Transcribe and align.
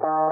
Hallo 0.00 0.31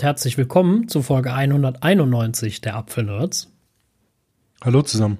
und 0.00 0.04
herzlich 0.04 0.38
willkommen 0.38 0.88
zu 0.88 1.02
Folge 1.02 1.34
191 1.34 2.62
der 2.62 2.74
Apfelnerds. 2.74 3.52
Hallo 4.64 4.80
zusammen. 4.80 5.18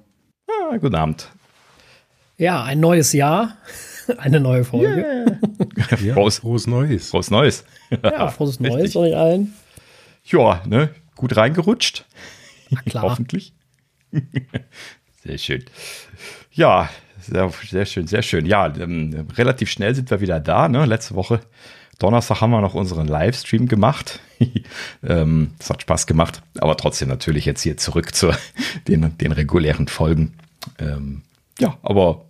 Ah, 0.48 0.78
guten 0.78 0.94
Abend. 0.94 1.28
Ja, 2.38 2.64
ein 2.64 2.80
neues 2.80 3.12
Jahr, 3.12 3.58
eine 4.16 4.40
neue 4.40 4.64
Folge. 4.64 5.36
Yeah. 5.76 5.98
ja, 6.00 6.14
frohes, 6.14 6.38
frohes 6.38 6.66
Neues. 6.66 7.10
Frohes 7.10 7.30
Neues. 7.30 7.64
Ja, 8.02 8.28
frohes 8.28 8.58
Neues 8.60 8.96
euch 8.96 9.14
allen. 9.14 9.52
Ja, 10.24 10.62
ne, 10.64 10.88
gut 11.14 11.36
reingerutscht. 11.36 12.06
Na 12.70 12.80
klar. 12.80 13.02
Hoffentlich. 13.02 13.52
Sehr 15.24 15.36
schön. 15.36 15.64
Ja, 16.52 16.88
sehr, 17.20 17.52
sehr 17.68 17.84
schön, 17.84 18.06
sehr 18.06 18.22
schön. 18.22 18.46
Ja, 18.46 18.74
ähm, 18.74 19.28
relativ 19.36 19.68
schnell 19.68 19.94
sind 19.94 20.10
wir 20.10 20.22
wieder 20.22 20.40
da. 20.40 20.70
Ne? 20.70 20.86
Letzte 20.86 21.16
Woche 21.16 21.40
Donnerstag 22.00 22.40
haben 22.40 22.50
wir 22.50 22.60
noch 22.62 22.74
unseren 22.74 23.06
Livestream 23.06 23.68
gemacht. 23.68 24.20
ähm, 25.06 25.52
das 25.58 25.70
hat 25.70 25.82
Spaß 25.82 26.06
gemacht, 26.06 26.42
aber 26.58 26.76
trotzdem 26.76 27.08
natürlich 27.08 27.44
jetzt 27.44 27.62
hier 27.62 27.76
zurück 27.76 28.14
zu 28.14 28.32
den, 28.88 29.16
den 29.18 29.32
regulären 29.32 29.86
Folgen. 29.86 30.34
Ähm, 30.78 31.22
ja, 31.58 31.76
aber 31.82 32.24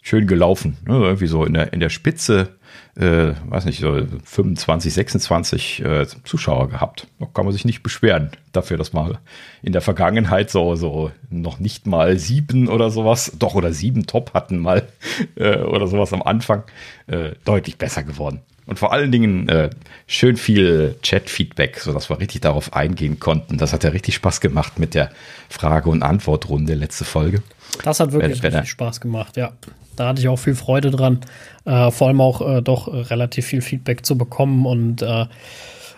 schön 0.00 0.28
gelaufen. 0.28 0.78
Ne? 0.86 0.94
Irgendwie 0.94 1.26
so 1.26 1.44
in 1.44 1.54
der, 1.54 1.72
in 1.72 1.80
der 1.80 1.88
Spitze, 1.88 2.56
äh, 2.96 3.32
weiß 3.48 3.64
nicht, 3.64 3.80
so 3.80 4.00
25, 4.24 4.94
26 4.94 5.84
äh, 5.84 6.06
Zuschauer 6.22 6.68
gehabt. 6.68 7.08
Da 7.18 7.26
kann 7.26 7.46
man 7.46 7.52
sich 7.52 7.64
nicht 7.64 7.82
beschweren 7.82 8.30
dafür, 8.52 8.76
dass 8.76 8.92
man 8.92 9.18
in 9.60 9.72
der 9.72 9.82
Vergangenheit 9.82 10.50
so, 10.50 10.76
so 10.76 11.10
noch 11.30 11.58
nicht 11.58 11.88
mal 11.88 12.16
sieben 12.16 12.68
oder 12.68 12.90
sowas, 12.90 13.32
doch 13.36 13.56
oder 13.56 13.72
sieben 13.72 14.06
Top 14.06 14.34
hatten 14.34 14.58
mal 14.58 14.86
äh, 15.34 15.58
oder 15.58 15.88
sowas 15.88 16.12
am 16.12 16.22
Anfang. 16.22 16.62
Äh, 17.08 17.32
deutlich 17.44 17.76
besser 17.76 18.04
geworden. 18.04 18.40
Und 18.68 18.78
vor 18.78 18.92
allen 18.92 19.10
Dingen 19.10 19.48
äh, 19.48 19.70
schön 20.06 20.36
viel 20.36 20.96
Chat-Feedback, 21.02 21.78
sodass 21.80 22.10
wir 22.10 22.20
richtig 22.20 22.42
darauf 22.42 22.74
eingehen 22.74 23.18
konnten. 23.18 23.56
Das 23.56 23.72
hat 23.72 23.82
ja 23.82 23.90
richtig 23.90 24.14
Spaß 24.14 24.40
gemacht 24.40 24.78
mit 24.78 24.94
der 24.94 25.10
Frage- 25.48 25.88
und 25.88 26.02
Antwortrunde 26.02 26.74
letzte 26.74 27.06
Folge. 27.06 27.42
Das 27.82 27.98
hat 27.98 28.12
wirklich 28.12 28.42
wenn, 28.42 28.52
wenn 28.52 28.58
richtig 28.58 28.72
Spaß 28.72 29.00
gemacht, 29.00 29.38
ja. 29.38 29.52
Da 29.96 30.08
hatte 30.08 30.20
ich 30.20 30.28
auch 30.28 30.36
viel 30.36 30.54
Freude 30.54 30.90
dran. 30.90 31.20
Äh, 31.64 31.90
vor 31.90 32.08
allem 32.08 32.20
auch 32.20 32.40
äh, 32.40 32.62
doch 32.62 32.88
relativ 32.88 33.46
viel 33.46 33.62
Feedback 33.62 34.04
zu 34.04 34.16
bekommen 34.16 34.66
und 34.66 35.02
äh, 35.02 35.26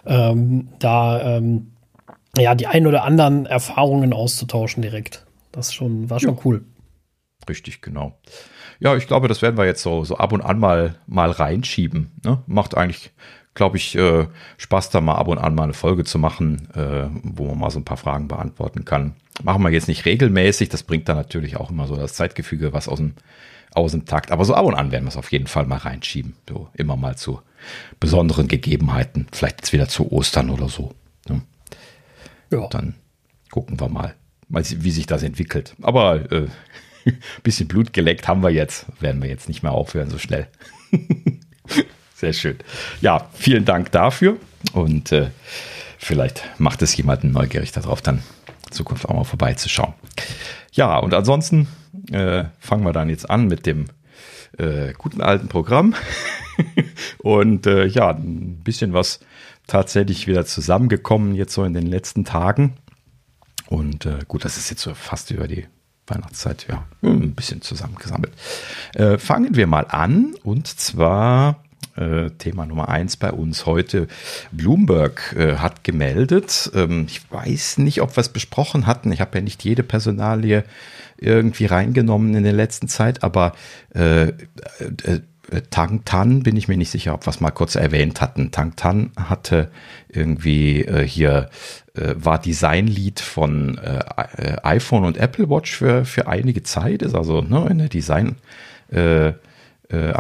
ähm, 0.06 0.68
da 0.78 1.36
ähm, 1.36 1.72
ja 2.38 2.54
die 2.54 2.66
ein 2.66 2.86
oder 2.86 3.04
anderen 3.04 3.46
Erfahrungen 3.46 4.12
auszutauschen 4.12 4.80
direkt. 4.80 5.26
Das 5.52 5.74
schon, 5.74 6.08
war 6.08 6.20
schon 6.20 6.36
ja. 6.36 6.41
cool. 6.44 6.64
Richtig, 7.48 7.82
genau. 7.82 8.16
Ja, 8.80 8.96
ich 8.96 9.06
glaube, 9.06 9.28
das 9.28 9.42
werden 9.42 9.58
wir 9.58 9.66
jetzt 9.66 9.82
so, 9.82 10.04
so 10.04 10.16
ab 10.16 10.32
und 10.32 10.40
an 10.40 10.58
mal, 10.58 10.96
mal 11.06 11.30
reinschieben. 11.30 12.10
Ne? 12.24 12.42
Macht 12.46 12.76
eigentlich, 12.76 13.12
glaube 13.54 13.76
ich, 13.76 13.94
äh, 13.94 14.26
Spaß, 14.56 14.88
da 14.88 15.02
mal 15.02 15.16
ab 15.16 15.28
und 15.28 15.38
an 15.38 15.54
mal 15.54 15.64
eine 15.64 15.74
Folge 15.74 16.04
zu 16.04 16.18
machen, 16.18 16.68
äh, 16.74 17.08
wo 17.22 17.46
man 17.46 17.58
mal 17.58 17.70
so 17.70 17.78
ein 17.78 17.84
paar 17.84 17.98
Fragen 17.98 18.26
beantworten 18.26 18.86
kann. 18.86 19.14
Machen 19.42 19.62
wir 19.62 19.70
jetzt 19.70 19.88
nicht 19.88 20.06
regelmäßig, 20.06 20.70
das 20.70 20.82
bringt 20.82 21.08
dann 21.08 21.16
natürlich 21.16 21.56
auch 21.56 21.70
immer 21.70 21.86
so 21.86 21.94
das 21.94 22.14
Zeitgefüge 22.14 22.72
was 22.72 22.88
aus 22.88 22.98
dem, 22.98 23.12
aus 23.74 23.92
dem 23.92 24.06
Takt. 24.06 24.32
Aber 24.32 24.46
so 24.46 24.54
ab 24.54 24.64
und 24.64 24.74
an 24.74 24.92
werden 24.92 25.04
wir 25.04 25.10
es 25.10 25.16
auf 25.19 25.30
jeden 25.30 25.46
Fall 25.46 25.66
mal 25.66 25.76
reinschieben. 25.76 26.34
So 26.48 26.69
immer 26.72 26.96
mal 26.96 27.16
zu 27.16 27.40
besonderen 28.00 28.48
Gegebenheiten. 28.48 29.26
Vielleicht 29.30 29.58
jetzt 29.58 29.72
wieder 29.74 29.88
zu 29.88 30.10
Ostern 30.10 30.48
oder 30.48 30.70
so. 30.70 30.94
Ne? 31.28 31.42
Ja. 32.50 32.66
Dann 32.69 32.94
gucken 33.50 33.78
wir 33.78 33.88
mal, 33.90 34.14
wie 34.48 34.90
sich 34.90 35.06
das 35.06 35.22
entwickelt. 35.22 35.74
Aber 35.82 36.32
äh, 36.32 36.48
bisschen 37.43 37.69
Blut 37.69 37.93
geleckt 37.93 38.28
haben 38.28 38.43
wir 38.43 38.50
jetzt. 38.50 38.87
Werden 39.00 39.22
wir 39.22 39.28
jetzt 39.28 39.49
nicht 39.49 39.62
mehr 39.62 39.72
aufhören 39.72 40.11
so 40.11 40.19
schnell. 40.19 40.49
Sehr 42.15 42.33
schön. 42.33 42.59
Ja, 43.00 43.28
vielen 43.33 43.65
Dank 43.65 43.93
dafür. 43.93 44.37
Und 44.72 45.12
äh, 45.12 45.31
vielleicht 45.99 46.43
macht 46.59 46.83
es 46.83 46.97
jemanden 46.97 47.33
neugierig 47.33 47.72
darauf, 47.72 48.03
dann 48.03 48.22
in 48.66 48.72
Zukunft 48.72 49.06
auch 49.06 49.15
mal 49.15 49.25
vorbeizuschauen. 49.25 49.94
Ja, 50.72 50.99
und 50.99 51.15
ansonsten 51.15 51.66
äh, 52.12 52.44
fangen 52.59 52.84
wir 52.84 52.93
dann 52.93 53.09
jetzt 53.09 53.28
an 53.28 53.47
mit 53.47 53.67
dem 53.67 53.87
äh, 54.59 54.93
guten 54.93 55.21
alten 55.21 55.49
Programm. 55.49 55.94
und 57.19 57.67
äh, 57.67 57.87
ja, 57.87 58.11
ein 58.11 58.61
bisschen 58.62 58.93
was 58.93 59.21
tatsächlich 59.67 60.27
wieder 60.27 60.44
zusammengekommen 60.44 61.34
jetzt 61.34 61.55
so 61.55 61.65
in 61.65 61.75
den 61.75 61.87
letzten 61.87 62.25
Tagen. 62.25 62.75
Und 63.69 64.05
äh, 64.05 64.19
gut, 64.27 64.44
das 64.44 64.56
ist 64.56 64.69
jetzt 64.69 64.82
so 64.82 64.94
fast 64.94 65.31
über 65.31 65.47
die 65.47 65.67
Weihnachtszeit, 66.10 66.66
ja, 66.69 66.84
ein 67.03 67.34
bisschen 67.34 67.62
zusammengesammelt. 67.62 68.32
Äh, 68.94 69.19
fangen 69.19 69.56
wir 69.56 69.66
mal 69.66 69.87
an 69.88 70.34
und 70.43 70.66
zwar 70.66 71.62
äh, 71.97 72.31
Thema 72.31 72.66
Nummer 72.66 72.88
eins 72.88 73.16
bei 73.16 73.32
uns 73.32 73.66
heute. 73.66 74.09
Bloomberg 74.53 75.34
äh, 75.37 75.56
hat 75.56 75.84
gemeldet. 75.84 76.70
Ähm, 76.75 77.06
ich 77.09 77.31
weiß 77.31 77.78
nicht, 77.78 78.00
ob 78.00 78.16
wir 78.16 78.20
es 78.20 78.28
besprochen 78.28 78.87
hatten. 78.87 79.12
Ich 79.12 79.20
habe 79.20 79.38
ja 79.38 79.44
nicht 79.44 79.65
jede 79.65 79.82
Personalie 79.82 80.65
irgendwie 81.19 81.66
reingenommen 81.66 82.34
in 82.34 82.44
der 82.44 82.53
letzten 82.53 82.88
Zeit, 82.88 83.22
aber 83.22 83.53
äh, 83.94 84.28
äh, 85.50 85.62
Tang 85.70 86.04
Tan 86.04 86.43
bin 86.43 86.56
ich 86.56 86.69
mir 86.69 86.76
nicht 86.76 86.91
sicher, 86.91 87.15
ob 87.15 87.26
wir 87.26 87.31
es 87.31 87.41
mal 87.41 87.50
kurz 87.50 87.75
erwähnt 87.75 88.20
hatten. 88.20 88.50
Tang 88.50 88.76
Tan 88.76 89.10
hatte 89.16 89.70
irgendwie 90.09 90.82
äh, 90.82 91.06
hier 91.06 91.50
äh, 91.94 92.14
war 92.16 92.40
Designlead 92.40 93.20
von 93.20 93.78
äh, 93.78 94.56
iPhone 94.62 95.04
und 95.04 95.16
Apple 95.16 95.50
Watch 95.50 95.76
für, 95.76 96.04
für 96.04 96.28
einige 96.28 96.62
Zeit, 96.62 97.02
ist 97.02 97.14
also 97.14 97.40
ne, 97.40 97.66
in 97.70 97.78
der 97.78 97.88
Design 97.88 98.36
äh, 98.92 99.28
äh, 99.28 100.12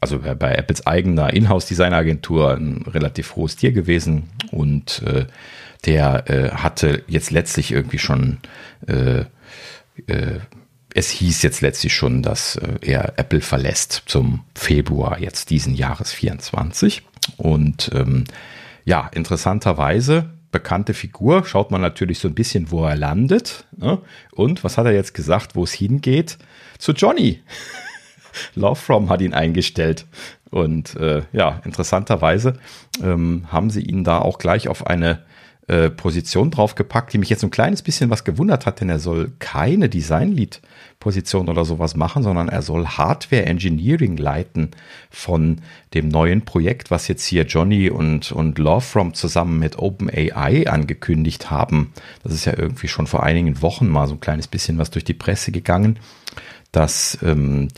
also 0.00 0.18
bei 0.18 0.54
Apples 0.54 0.86
eigener 0.86 1.32
Inhouse-Design-Agentur 1.32 2.54
ein 2.54 2.84
relativ 2.86 3.36
hohes 3.36 3.56
Tier 3.56 3.72
gewesen 3.72 4.30
und 4.50 5.02
äh, 5.02 5.26
der 5.86 6.30
äh, 6.30 6.50
hatte 6.50 7.02
jetzt 7.08 7.30
letztlich 7.30 7.72
irgendwie 7.72 7.98
schon 7.98 8.38
es 10.92 11.10
hieß 11.10 11.42
jetzt 11.42 11.60
letztlich 11.60 11.94
schon, 11.94 12.22
dass 12.22 12.60
er 12.80 13.14
Apple 13.16 13.40
verlässt 13.40 14.02
zum 14.06 14.40
Februar 14.56 15.20
jetzt 15.20 15.50
diesen 15.50 15.74
Jahres 15.74 16.12
24. 16.12 17.02
Und 17.36 17.90
ähm, 17.94 18.24
ja, 18.84 19.08
interessanterweise 19.14 20.30
bekannte 20.54 20.94
Figur, 20.94 21.44
schaut 21.44 21.72
man 21.72 21.80
natürlich 21.80 22.20
so 22.20 22.28
ein 22.28 22.34
bisschen, 22.34 22.70
wo 22.70 22.84
er 22.84 22.94
landet. 22.94 23.66
Ne? 23.76 23.98
Und 24.32 24.62
was 24.62 24.78
hat 24.78 24.86
er 24.86 24.92
jetzt 24.92 25.12
gesagt, 25.12 25.56
wo 25.56 25.64
es 25.64 25.72
hingeht? 25.72 26.38
Zu 26.78 26.92
Johnny. 26.92 27.42
Love 28.54 28.76
From 28.76 29.10
hat 29.10 29.20
ihn 29.20 29.34
eingestellt. 29.34 30.06
Und 30.50 30.94
äh, 30.94 31.22
ja, 31.32 31.60
interessanterweise 31.64 32.54
ähm, 33.02 33.46
haben 33.50 33.68
sie 33.68 33.82
ihn 33.82 34.04
da 34.04 34.20
auch 34.20 34.38
gleich 34.38 34.68
auf 34.68 34.86
eine 34.86 35.24
äh, 35.66 35.90
Position 35.90 36.52
draufgepackt, 36.52 37.12
die 37.12 37.18
mich 37.18 37.30
jetzt 37.30 37.42
ein 37.42 37.50
kleines 37.50 37.82
bisschen 37.82 38.10
was 38.10 38.22
gewundert 38.22 38.64
hat, 38.64 38.80
denn 38.80 38.88
er 38.88 39.00
soll 39.00 39.32
keine 39.40 39.88
Design-Lead-Position 41.04 41.48
oder 41.48 41.64
sowas 41.64 41.94
machen, 41.94 42.22
sondern 42.22 42.48
er 42.48 42.62
soll 42.62 42.86
Hardware-Engineering 42.86 44.16
leiten 44.16 44.70
von 45.10 45.60
dem 45.92 46.08
neuen 46.08 46.44
Projekt, 46.44 46.90
was 46.90 47.08
jetzt 47.08 47.24
hier 47.26 47.44
Johnny 47.44 47.90
und, 47.90 48.32
und 48.32 48.58
Lovefrom 48.58 49.14
zusammen 49.14 49.58
mit 49.58 49.78
OpenAI 49.78 50.68
angekündigt 50.68 51.50
haben. 51.50 51.92
Das 52.22 52.32
ist 52.32 52.46
ja 52.46 52.54
irgendwie 52.56 52.88
schon 52.88 53.06
vor 53.06 53.22
einigen 53.22 53.62
Wochen 53.62 53.88
mal 53.88 54.06
so 54.06 54.14
ein 54.14 54.20
kleines 54.20 54.48
bisschen 54.48 54.78
was 54.78 54.90
durch 54.90 55.04
die 55.04 55.14
Presse 55.14 55.52
gegangen, 55.52 55.98
dass 56.72 57.18
ähm, 57.22 57.68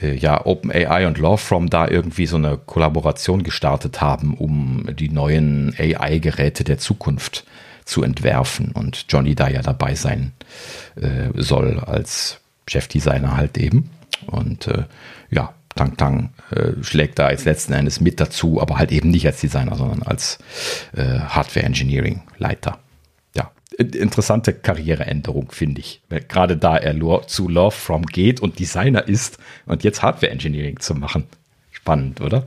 äh, 0.00 0.14
ja, 0.14 0.44
OpenAI 0.44 1.06
und 1.06 1.18
Lawfrom 1.18 1.70
da 1.70 1.88
irgendwie 1.88 2.26
so 2.26 2.36
eine 2.36 2.58
Kollaboration 2.58 3.42
gestartet 3.42 4.00
haben, 4.00 4.34
um 4.34 4.86
die 4.92 5.08
neuen 5.08 5.74
AI-Geräte 5.78 6.64
der 6.64 6.78
Zukunft 6.78 7.44
zu 7.84 8.02
entwerfen 8.02 8.72
und 8.72 9.04
Johnny 9.10 9.34
da 9.34 9.48
ja 9.48 9.60
dabei 9.60 9.94
sein 9.94 10.32
äh, 10.96 11.28
soll 11.34 11.78
als 11.80 12.40
Chefdesigner 12.68 13.36
halt 13.36 13.58
eben. 13.58 13.90
Und 14.26 14.68
äh, 14.68 14.84
ja, 15.30 15.54
Tang 15.74 15.96
Tang 15.96 16.30
äh, 16.50 16.82
schlägt 16.82 17.18
da 17.18 17.30
jetzt 17.30 17.44
letzten 17.44 17.72
Endes 17.72 18.00
mit 18.00 18.20
dazu, 18.20 18.60
aber 18.60 18.78
halt 18.78 18.92
eben 18.92 19.10
nicht 19.10 19.26
als 19.26 19.40
Designer, 19.40 19.76
sondern 19.76 20.02
als 20.02 20.38
äh, 20.96 21.18
Hardware 21.18 21.66
Engineering 21.66 22.22
Leiter 22.38 22.78
interessante 23.78 24.52
Karriereänderung, 24.52 25.50
finde 25.50 25.80
ich. 25.80 26.02
Gerade 26.28 26.56
da 26.56 26.76
er 26.76 26.94
zu 27.26 27.48
Love 27.48 27.74
From 27.74 28.06
geht 28.06 28.40
und 28.40 28.58
Designer 28.58 29.06
ist 29.06 29.38
und 29.66 29.84
jetzt 29.84 30.02
Hardware 30.02 30.32
Engineering 30.32 30.78
zu 30.80 30.94
machen. 30.94 31.24
Spannend, 31.70 32.20
oder? 32.20 32.46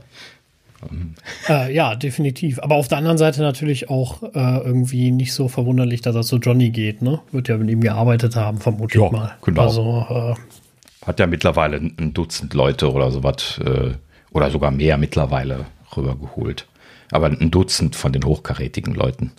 Äh, 1.48 1.74
ja, 1.74 1.94
definitiv. 1.94 2.60
Aber 2.60 2.76
auf 2.76 2.88
der 2.88 2.98
anderen 2.98 3.18
Seite 3.18 3.42
natürlich 3.42 3.90
auch 3.90 4.22
äh, 4.22 4.58
irgendwie 4.58 5.10
nicht 5.10 5.32
so 5.32 5.48
verwunderlich, 5.48 6.02
dass 6.02 6.14
er 6.14 6.22
zu 6.22 6.36
Johnny 6.36 6.70
geht. 6.70 7.02
Ne? 7.02 7.20
Wird 7.32 7.48
ja 7.48 7.56
mit 7.56 7.70
ihm 7.70 7.80
gearbeitet 7.80 8.36
haben, 8.36 8.58
vermutlich 8.58 9.02
ja, 9.02 9.10
mal. 9.10 9.36
Genau. 9.42 9.62
Also, 9.62 10.06
äh, 10.10 11.06
Hat 11.06 11.20
ja 11.20 11.26
mittlerweile 11.26 11.76
ein 11.78 12.14
Dutzend 12.14 12.54
Leute 12.54 12.92
oder 12.92 13.10
sowas, 13.10 13.60
äh, 13.64 13.92
oder 14.30 14.50
sogar 14.50 14.70
mehr 14.70 14.98
mittlerweile 14.98 15.66
rübergeholt. 15.96 16.66
Aber 17.10 17.26
ein 17.26 17.50
Dutzend 17.50 17.96
von 17.96 18.12
den 18.12 18.24
hochkarätigen 18.24 18.94
Leuten. 18.94 19.32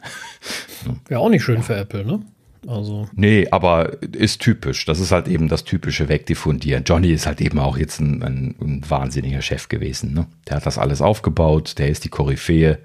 ja, 1.09 1.19
auch 1.19 1.29
nicht 1.29 1.43
schön 1.43 1.61
für 1.61 1.75
Apple, 1.75 2.05
ne? 2.05 2.21
Also. 2.67 3.07
Nee, 3.13 3.47
aber 3.51 4.01
ist 4.01 4.41
typisch. 4.41 4.85
Das 4.85 4.99
ist 4.99 5.11
halt 5.11 5.27
eben 5.27 5.47
das 5.47 5.63
typische 5.63 6.09
Wegdiffundieren. 6.09 6.83
Johnny 6.83 7.11
ist 7.11 7.25
halt 7.25 7.41
eben 7.41 7.59
auch 7.59 7.77
jetzt 7.77 7.99
ein, 7.99 8.21
ein, 8.21 8.55
ein 8.59 8.83
wahnsinniger 8.89 9.41
Chef 9.41 9.69
gewesen. 9.69 10.13
Ne? 10.13 10.27
Der 10.47 10.57
hat 10.57 10.65
das 10.65 10.77
alles 10.77 11.01
aufgebaut, 11.01 11.75
der 11.77 11.87
ist 11.87 12.03
die 12.03 12.09
Koryphäe. 12.09 12.79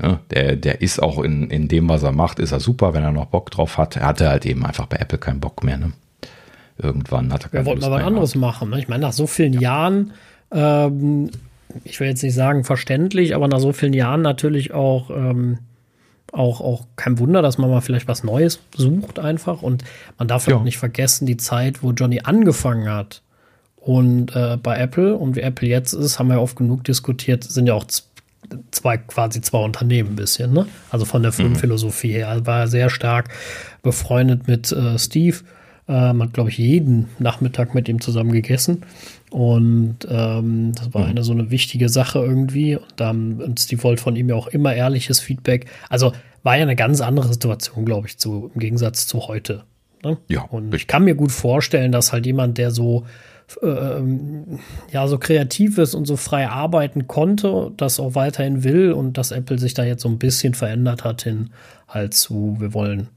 Ja, 0.00 0.20
der, 0.30 0.56
der 0.56 0.80
ist 0.80 1.02
auch 1.02 1.22
in, 1.22 1.50
in 1.50 1.66
dem, 1.66 1.88
was 1.88 2.02
er 2.02 2.12
macht, 2.12 2.38
ist 2.38 2.52
er 2.52 2.60
super, 2.60 2.94
wenn 2.94 3.02
er 3.02 3.10
noch 3.10 3.26
Bock 3.26 3.50
drauf 3.50 3.78
hat. 3.78 3.96
Er 3.96 4.06
hatte 4.06 4.28
halt 4.28 4.46
eben 4.46 4.64
einfach 4.64 4.86
bei 4.86 4.96
Apple 4.98 5.18
keinen 5.18 5.40
Bock 5.40 5.64
mehr. 5.64 5.76
Ne? 5.76 5.92
Irgendwann 6.80 7.32
hat 7.32 7.44
er 7.44 7.48
keine 7.48 7.64
Wir 7.64 7.70
wollten 7.70 7.84
aber 7.84 7.96
was 7.96 8.04
anderes 8.04 8.34
machen. 8.34 8.70
Ne? 8.70 8.78
Ich 8.78 8.88
meine, 8.88 9.02
nach 9.02 9.12
so 9.12 9.26
vielen 9.26 9.54
ja. 9.54 9.60
Jahren, 9.60 10.12
ähm, 10.52 11.30
ich 11.84 11.98
will 11.98 12.06
jetzt 12.06 12.22
nicht 12.22 12.34
sagen 12.34 12.64
verständlich, 12.64 13.34
aber 13.34 13.48
nach 13.48 13.58
so 13.58 13.72
vielen 13.72 13.92
Jahren 13.92 14.22
natürlich 14.22 14.72
auch 14.72 15.10
ähm, 15.10 15.58
auch, 16.32 16.60
auch 16.60 16.86
kein 16.96 17.18
Wunder, 17.18 17.42
dass 17.42 17.58
man 17.58 17.70
mal 17.70 17.80
vielleicht 17.80 18.08
was 18.08 18.24
Neues 18.24 18.60
sucht 18.76 19.18
einfach. 19.18 19.62
Und 19.62 19.84
man 20.18 20.28
darf 20.28 20.46
ja 20.48 20.56
auch 20.56 20.64
nicht 20.64 20.78
vergessen, 20.78 21.26
die 21.26 21.36
Zeit, 21.36 21.82
wo 21.82 21.92
Johnny 21.92 22.20
angefangen 22.22 22.90
hat 22.90 23.22
und 23.76 24.34
äh, 24.36 24.58
bei 24.62 24.76
Apple 24.78 25.14
und 25.16 25.36
wie 25.36 25.40
Apple 25.40 25.68
jetzt 25.68 25.94
ist, 25.94 26.18
haben 26.18 26.28
wir 26.28 26.40
oft 26.40 26.56
genug 26.56 26.84
diskutiert, 26.84 27.44
sind 27.44 27.66
ja 27.66 27.74
auch 27.74 27.86
zwei, 28.70 28.96
quasi 28.98 29.40
zwei 29.40 29.64
Unternehmen 29.64 30.10
ein 30.10 30.16
bisschen, 30.16 30.52
ne? 30.52 30.66
Also 30.90 31.04
von 31.04 31.22
der 31.22 31.32
Firmenphilosophie 31.32 32.12
her. 32.12 32.28
Also 32.28 32.46
war 32.46 32.60
er 32.60 32.68
sehr 32.68 32.90
stark 32.90 33.30
befreundet 33.82 34.48
mit 34.48 34.72
äh, 34.72 34.98
Steve. 34.98 35.38
Man 35.92 36.22
hat, 36.22 36.34
glaube 36.34 36.50
ich, 36.50 36.58
jeden 36.58 37.08
Nachmittag 37.18 37.74
mit 37.74 37.88
ihm 37.88 38.00
zusammen 38.00 38.32
gegessen. 38.32 38.84
Und 39.30 40.06
ähm, 40.10 40.72
das 40.74 40.92
war 40.92 41.04
mhm. 41.04 41.08
eine 41.08 41.24
so 41.24 41.32
eine 41.32 41.50
wichtige 41.50 41.88
Sache 41.88 42.18
irgendwie. 42.18 42.76
Und 42.76 42.92
dann 42.96 43.40
und 43.40 43.58
Steve 43.58 43.82
wollte 43.82 44.02
von 44.02 44.14
ihm 44.14 44.28
ja 44.28 44.34
auch 44.34 44.48
immer 44.48 44.74
ehrliches 44.74 45.20
Feedback. 45.20 45.66
Also 45.88 46.12
war 46.42 46.56
ja 46.56 46.62
eine 46.62 46.76
ganz 46.76 47.00
andere 47.00 47.28
Situation, 47.28 47.84
glaube 47.84 48.06
ich, 48.06 48.18
zu, 48.18 48.50
im 48.54 48.60
Gegensatz 48.60 49.06
zu 49.06 49.28
heute. 49.28 49.64
Ne? 50.04 50.18
Ja. 50.28 50.42
Und 50.42 50.74
ich 50.74 50.86
kann 50.86 51.04
mir 51.04 51.14
gut 51.14 51.32
vorstellen, 51.32 51.90
dass 51.90 52.12
halt 52.12 52.26
jemand, 52.26 52.58
der 52.58 52.70
so 52.70 53.06
ähm, 53.62 54.58
ja 54.92 55.06
so 55.08 55.18
kreativ 55.18 55.78
ist 55.78 55.94
und 55.94 56.06
so 56.06 56.16
frei 56.16 56.48
arbeiten 56.48 57.06
konnte, 57.06 57.72
das 57.76 57.98
auch 57.98 58.14
weiterhin 58.14 58.62
will 58.62 58.92
und 58.92 59.16
dass 59.16 59.30
Apple 59.30 59.58
sich 59.58 59.74
da 59.74 59.84
jetzt 59.84 60.02
so 60.02 60.08
ein 60.08 60.18
bisschen 60.18 60.54
verändert 60.54 61.04
hat 61.04 61.22
hin 61.22 61.50
halt 61.88 62.14
zu, 62.14 62.56
wir 62.58 62.74
wollen 62.74 63.08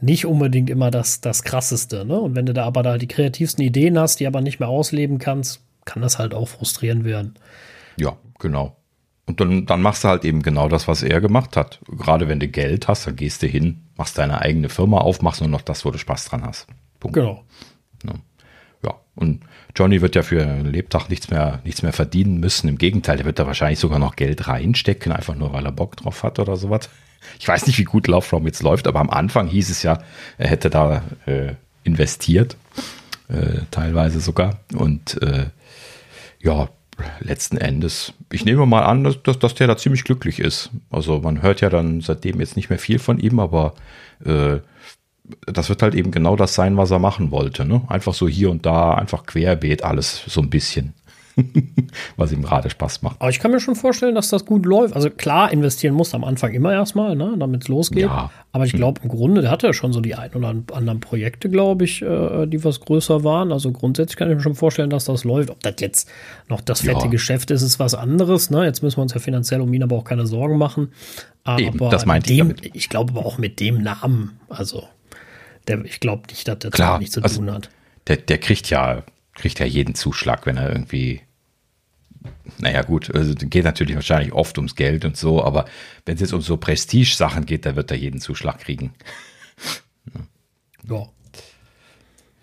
nicht 0.00 0.26
unbedingt 0.26 0.70
immer 0.70 0.90
das, 0.90 1.20
das 1.20 1.42
Krasseste. 1.42 2.04
Ne? 2.04 2.18
Und 2.18 2.34
wenn 2.34 2.46
du 2.46 2.52
da 2.52 2.64
aber 2.64 2.82
da 2.82 2.98
die 2.98 3.08
kreativsten 3.08 3.64
Ideen 3.64 3.98
hast, 3.98 4.20
die 4.20 4.26
aber 4.26 4.40
nicht 4.40 4.60
mehr 4.60 4.68
ausleben 4.68 5.18
kannst, 5.18 5.62
kann 5.84 6.02
das 6.02 6.18
halt 6.18 6.34
auch 6.34 6.48
frustrierend 6.48 7.04
werden. 7.04 7.34
Ja, 7.96 8.16
genau. 8.38 8.76
Und 9.26 9.40
dann, 9.40 9.64
dann 9.66 9.80
machst 9.80 10.04
du 10.04 10.08
halt 10.08 10.24
eben 10.24 10.42
genau 10.42 10.68
das, 10.68 10.86
was 10.86 11.02
er 11.02 11.20
gemacht 11.20 11.56
hat. 11.56 11.80
Gerade 11.88 12.28
wenn 12.28 12.40
du 12.40 12.48
Geld 12.48 12.88
hast, 12.88 13.06
dann 13.06 13.16
gehst 13.16 13.42
du 13.42 13.46
hin, 13.46 13.82
machst 13.96 14.18
deine 14.18 14.40
eigene 14.40 14.68
Firma 14.68 14.98
auf, 14.98 15.22
machst 15.22 15.40
nur 15.40 15.48
noch 15.48 15.62
das, 15.62 15.84
wo 15.84 15.90
du 15.90 15.98
Spaß 15.98 16.26
dran 16.26 16.44
hast. 16.44 16.66
Punkt. 17.00 17.14
Genau. 17.14 17.44
Ja. 18.04 18.12
ja. 18.82 18.94
Und 19.14 19.44
Johnny 19.76 20.00
wird 20.00 20.14
ja 20.14 20.22
für 20.22 20.44
Lebtag 20.62 21.08
nichts 21.08 21.30
mehr, 21.30 21.60
nichts 21.64 21.82
mehr 21.82 21.92
verdienen 21.92 22.38
müssen. 22.38 22.68
Im 22.68 22.78
Gegenteil, 22.78 23.16
der 23.16 23.26
wird 23.26 23.38
da 23.38 23.46
wahrscheinlich 23.46 23.80
sogar 23.80 23.98
noch 23.98 24.16
Geld 24.16 24.46
reinstecken, 24.46 25.12
einfach 25.12 25.34
nur 25.34 25.52
weil 25.52 25.66
er 25.66 25.72
Bock 25.72 25.96
drauf 25.96 26.22
hat 26.22 26.38
oder 26.38 26.56
sowas. 26.56 26.88
Ich 27.40 27.48
weiß 27.48 27.66
nicht, 27.66 27.78
wie 27.78 27.84
gut 27.84 28.06
Love 28.06 28.22
From 28.22 28.46
jetzt 28.46 28.62
läuft, 28.62 28.86
aber 28.86 29.00
am 29.00 29.10
Anfang 29.10 29.48
hieß 29.48 29.70
es 29.70 29.82
ja, 29.82 29.98
er 30.38 30.48
hätte 30.48 30.70
da 30.70 31.02
äh, 31.26 31.54
investiert, 31.82 32.56
äh, 33.28 33.60
teilweise 33.70 34.20
sogar. 34.20 34.60
Und 34.74 35.20
äh, 35.22 35.46
ja, 36.40 36.68
letzten 37.20 37.56
Endes, 37.56 38.12
ich 38.30 38.44
nehme 38.44 38.66
mal 38.66 38.84
an, 38.84 39.02
dass, 39.04 39.22
dass, 39.22 39.38
dass, 39.38 39.54
der 39.54 39.66
da 39.66 39.76
ziemlich 39.76 40.04
glücklich 40.04 40.38
ist. 40.38 40.70
Also 40.90 41.18
man 41.20 41.42
hört 41.42 41.60
ja 41.60 41.70
dann 41.70 42.00
seitdem 42.00 42.38
jetzt 42.40 42.56
nicht 42.56 42.70
mehr 42.70 42.78
viel 42.78 42.98
von 42.98 43.18
ihm, 43.18 43.40
aber 43.40 43.74
äh, 44.24 44.58
das 45.46 45.68
wird 45.68 45.82
halt 45.82 45.94
eben 45.94 46.10
genau 46.10 46.36
das 46.36 46.54
sein, 46.54 46.76
was 46.76 46.90
er 46.90 46.98
machen 46.98 47.30
wollte. 47.30 47.64
Ne? 47.64 47.82
Einfach 47.88 48.14
so 48.14 48.28
hier 48.28 48.50
und 48.50 48.66
da, 48.66 48.94
einfach 48.94 49.26
querbeet 49.26 49.82
alles 49.82 50.22
so 50.26 50.40
ein 50.40 50.50
bisschen. 50.50 50.94
was 52.16 52.32
ihm 52.32 52.42
gerade 52.42 52.70
Spaß 52.70 53.02
macht. 53.02 53.16
Aber 53.20 53.30
ich 53.30 53.40
kann 53.40 53.50
mir 53.50 53.60
schon 53.60 53.74
vorstellen, 53.74 54.14
dass 54.14 54.28
das 54.28 54.44
gut 54.44 54.66
läuft. 54.66 54.94
Also 54.94 55.10
klar, 55.10 55.52
investieren 55.52 55.94
muss 55.94 56.14
am 56.14 56.24
Anfang 56.24 56.52
immer 56.52 56.72
erstmal, 56.72 57.16
ne, 57.16 57.34
damit 57.38 57.62
es 57.62 57.68
losgeht. 57.68 58.04
Ja. 58.04 58.30
Aber 58.52 58.66
ich 58.66 58.72
glaube, 58.72 59.00
im 59.02 59.08
Grunde, 59.08 59.42
der 59.42 59.50
hatte 59.50 59.66
ja 59.66 59.72
schon 59.72 59.92
so 59.92 60.00
die 60.00 60.14
ein 60.14 60.32
oder 60.34 60.54
anderen 60.72 61.00
Projekte, 61.00 61.50
glaube 61.50 61.84
ich, 61.84 62.02
äh, 62.02 62.46
die 62.46 62.62
was 62.62 62.80
größer 62.80 63.24
waren. 63.24 63.52
Also 63.52 63.72
grundsätzlich 63.72 64.16
kann 64.16 64.30
ich 64.30 64.36
mir 64.36 64.42
schon 64.42 64.54
vorstellen, 64.54 64.90
dass 64.90 65.06
das 65.06 65.24
läuft. 65.24 65.50
Ob 65.50 65.60
das 65.60 65.74
jetzt 65.80 66.08
noch 66.48 66.60
das 66.60 66.82
fette 66.82 67.06
ja. 67.06 67.10
Geschäft 67.10 67.50
ist, 67.50 67.62
ist 67.62 67.80
was 67.80 67.94
anderes. 67.94 68.50
Ne? 68.50 68.64
Jetzt 68.64 68.82
müssen 68.82 68.98
wir 68.98 69.02
uns 69.02 69.14
ja 69.14 69.20
finanziell 69.20 69.60
um 69.60 69.72
ihn 69.74 69.82
aber 69.82 69.96
auch 69.96 70.04
keine 70.04 70.26
Sorgen 70.26 70.56
machen. 70.56 70.92
Aber 71.42 71.60
Eben, 71.60 71.78
das 71.90 72.06
meinte 72.06 72.32
dem, 72.32 72.54
ich 72.62 72.74
Ich 72.74 72.88
glaube 72.88 73.12
aber 73.12 73.26
auch 73.26 73.38
mit 73.38 73.60
dem 73.60 73.82
Namen. 73.82 74.38
Also, 74.48 74.84
der, 75.68 75.84
ich 75.84 76.00
glaube 76.00 76.24
nicht, 76.28 76.46
dass 76.46 76.58
der 76.58 76.70
Klar, 76.70 76.98
nichts 76.98 77.14
zu 77.14 77.22
also, 77.22 77.36
tun 77.36 77.52
hat. 77.52 77.70
Der, 78.06 78.16
der 78.16 78.38
kriegt 78.38 78.70
ja 78.70 79.02
kriegt 79.34 79.58
ja 79.58 79.66
jeden 79.66 79.94
Zuschlag, 79.94 80.46
wenn 80.46 80.56
er 80.56 80.70
irgendwie 80.70 81.20
naja 82.58 82.82
gut, 82.82 83.14
also 83.14 83.34
geht 83.34 83.64
natürlich 83.64 83.94
wahrscheinlich 83.94 84.32
oft 84.32 84.56
ums 84.58 84.76
Geld 84.76 85.04
und 85.04 85.16
so, 85.16 85.44
aber 85.44 85.66
wenn 86.06 86.14
es 86.14 86.20
jetzt 86.20 86.32
um 86.32 86.40
so 86.40 86.56
Prestige-Sachen 86.56 87.46
geht, 87.46 87.66
dann 87.66 87.76
wird 87.76 87.90
er 87.90 87.96
jeden 87.96 88.20
Zuschlag 88.20 88.60
kriegen. 88.60 88.94
ja. 90.88 91.06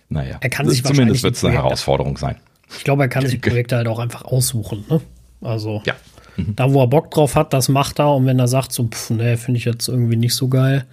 Naja, 0.09 0.37
er 0.41 0.49
kann 0.49 0.67
sich 0.67 0.83
zumindest 0.83 1.23
wird 1.23 1.35
es 1.35 1.45
eine 1.45 1.53
Herausforderung 1.53 2.17
sein. 2.17 2.35
Ich 2.77 2.83
glaube, 2.83 3.03
er 3.03 3.09
kann 3.09 3.25
sich 3.25 3.39
Projekte 3.41 3.77
halt 3.77 3.87
auch 3.87 3.99
einfach 3.99 4.23
aussuchen. 4.23 4.83
Ne? 4.89 5.01
Also 5.39 5.81
ja. 5.85 5.95
mhm. 6.35 6.55
da, 6.55 6.73
wo 6.73 6.81
er 6.81 6.87
Bock 6.87 7.11
drauf 7.11 7.35
hat, 7.35 7.53
das 7.53 7.69
macht 7.69 7.99
er. 7.99 8.13
Und 8.13 8.25
wenn 8.25 8.37
er 8.37 8.49
sagt, 8.49 8.73
so, 8.73 8.87
pff, 8.87 9.11
nee, 9.11 9.37
finde 9.37 9.59
ich 9.59 9.65
jetzt 9.65 9.87
irgendwie 9.87 10.17
nicht 10.17 10.35
so 10.35 10.49
geil, 10.49 10.85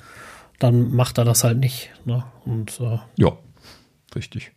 dann 0.59 0.95
macht 0.95 1.19
er 1.19 1.25
das 1.25 1.45
halt 1.45 1.59
nicht. 1.59 1.91
Ne? 2.05 2.25
Und, 2.45 2.81
äh, 2.81 2.99
ja, 3.17 3.37
richtig. 4.15 4.53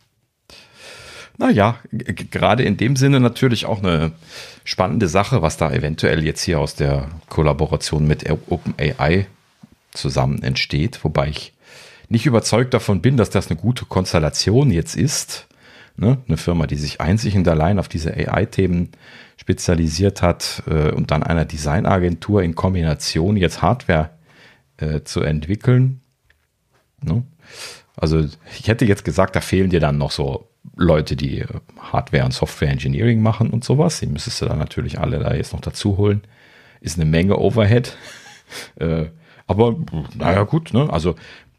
Naja, 1.38 1.78
gerade 1.90 2.62
in 2.62 2.76
dem 2.76 2.94
Sinne 2.96 3.18
natürlich 3.18 3.66
auch 3.66 3.78
eine 3.78 4.12
spannende 4.64 5.08
Sache, 5.08 5.42
was 5.42 5.56
da 5.56 5.72
eventuell 5.72 6.24
jetzt 6.24 6.42
hier 6.42 6.60
aus 6.60 6.74
der 6.74 7.08
Kollaboration 7.28 8.06
mit 8.06 8.28
OpenAI 8.48 9.26
zusammen 9.92 10.42
entsteht, 10.42 11.02
wobei 11.04 11.28
ich 11.28 11.52
nicht 12.08 12.26
überzeugt 12.26 12.74
davon 12.74 13.00
bin, 13.00 13.16
dass 13.16 13.30
das 13.30 13.50
eine 13.50 13.58
gute 13.58 13.86
Konstellation 13.86 14.70
jetzt 14.70 14.96
ist. 14.96 15.46
Ne? 15.96 16.18
Eine 16.28 16.36
Firma, 16.36 16.66
die 16.66 16.76
sich 16.76 17.00
einzig 17.00 17.34
und 17.36 17.48
allein 17.48 17.78
auf 17.78 17.88
diese 17.88 18.14
AI-Themen 18.14 18.90
spezialisiert 19.38 20.20
hat 20.20 20.62
äh, 20.66 20.90
und 20.92 21.10
dann 21.10 21.22
einer 21.22 21.46
Designagentur 21.46 22.42
in 22.42 22.54
Kombination 22.54 23.36
jetzt 23.36 23.62
Hardware 23.62 24.10
äh, 24.76 25.02
zu 25.04 25.22
entwickeln. 25.22 26.01
Ne? 27.02 27.24
Also 27.96 28.24
ich 28.58 28.68
hätte 28.68 28.84
jetzt 28.84 29.04
gesagt, 29.04 29.36
da 29.36 29.40
fehlen 29.40 29.70
dir 29.70 29.80
dann 29.80 29.98
noch 29.98 30.10
so 30.10 30.48
Leute, 30.76 31.16
die 31.16 31.40
äh, 31.40 31.46
Hardware 31.78 32.24
und 32.24 32.32
Software 32.32 32.70
Engineering 32.70 33.20
machen 33.20 33.50
und 33.50 33.64
sowas. 33.64 34.00
Die 34.00 34.06
müsstest 34.06 34.40
du 34.42 34.46
dann 34.46 34.58
natürlich 34.58 34.98
alle 34.98 35.18
da 35.18 35.34
jetzt 35.34 35.52
noch 35.52 35.60
dazu 35.60 35.96
holen. 35.96 36.22
Ist 36.80 36.98
eine 36.98 37.08
Menge 37.08 37.38
Overhead. 37.38 37.96
äh, 38.76 39.06
aber 39.46 39.76
naja, 40.16 40.44
gut, 40.44 40.72
ne? 40.72 40.90
Also, 40.92 41.10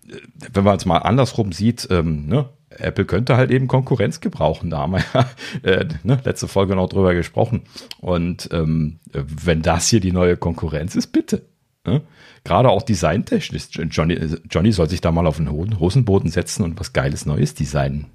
äh, 0.09 0.17
wenn 0.51 0.63
man 0.63 0.77
es 0.77 0.85
mal 0.85 0.99
andersrum 0.99 1.51
sieht, 1.51 1.87
ähm, 1.91 2.27
ne? 2.27 2.49
Apple 2.79 3.05
könnte 3.05 3.37
halt 3.37 3.51
eben 3.51 3.67
Konkurrenz 3.67 4.19
gebrauchen. 4.19 4.71
Da 4.71 4.79
haben 4.79 4.93
wir 4.93 5.03
ja 5.13 5.29
äh, 5.69 5.87
ne, 6.03 6.19
letzte 6.23 6.47
Folge 6.47 6.75
noch 6.75 6.89
drüber 6.89 7.13
gesprochen. 7.13 7.63
Und 7.99 8.49
ähm, 8.51 8.99
wenn 9.11 9.61
das 9.61 9.89
hier 9.89 9.99
die 9.99 10.11
neue 10.11 10.37
Konkurrenz 10.37 10.95
ist, 10.95 11.07
bitte. 11.07 11.43
Ne? 11.85 12.01
Gerade 12.43 12.69
auch 12.69 12.81
designtechnisch. 12.81 13.69
Johnny, 13.89 14.19
Johnny 14.49 14.71
soll 14.71 14.89
sich 14.89 15.01
da 15.01 15.11
mal 15.11 15.27
auf 15.27 15.37
den 15.37 15.49
Hosenboden 15.49 16.29
setzen 16.29 16.63
und 16.63 16.79
was 16.79 16.91
Geiles 16.91 17.25
Neues 17.25 17.53
designen. 17.53 18.07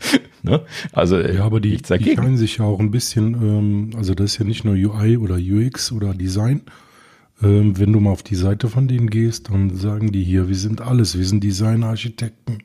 ne? 0.42 0.64
Also 0.92 1.18
ja, 1.18 1.44
aber 1.44 1.60
die, 1.60 1.76
die 1.76 2.14
scheinen 2.14 2.36
sich 2.36 2.58
ja 2.58 2.64
auch 2.64 2.80
ein 2.80 2.90
bisschen, 2.90 3.34
ähm, 3.34 3.90
also 3.96 4.14
das 4.14 4.32
ist 4.32 4.38
ja 4.38 4.44
nicht 4.44 4.64
nur 4.64 4.74
UI 4.74 5.18
oder 5.18 5.36
UX 5.36 5.92
oder 5.92 6.14
Design. 6.14 6.62
Ähm, 7.42 7.78
wenn 7.78 7.92
du 7.92 8.00
mal 8.00 8.10
auf 8.10 8.22
die 8.22 8.36
Seite 8.36 8.68
von 8.68 8.88
denen 8.88 9.10
gehst, 9.10 9.50
dann 9.50 9.76
sagen 9.76 10.12
die 10.12 10.24
hier, 10.24 10.48
wir 10.48 10.56
sind 10.56 10.80
alles, 10.80 11.18
wir 11.18 11.26
sind 11.26 11.44
Designer, 11.44 11.88
Architekten, 11.88 12.58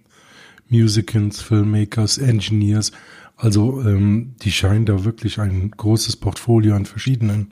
Musicians, 0.69 1.41
Filmmakers, 1.41 2.17
Engineers. 2.17 2.91
Also 3.35 3.81
ähm, 3.81 4.35
die 4.41 4.51
scheinen 4.51 4.85
da 4.85 5.03
wirklich 5.03 5.39
ein 5.39 5.71
großes 5.71 6.15
Portfolio 6.15 6.75
an 6.75 6.85
verschiedenen 6.85 7.49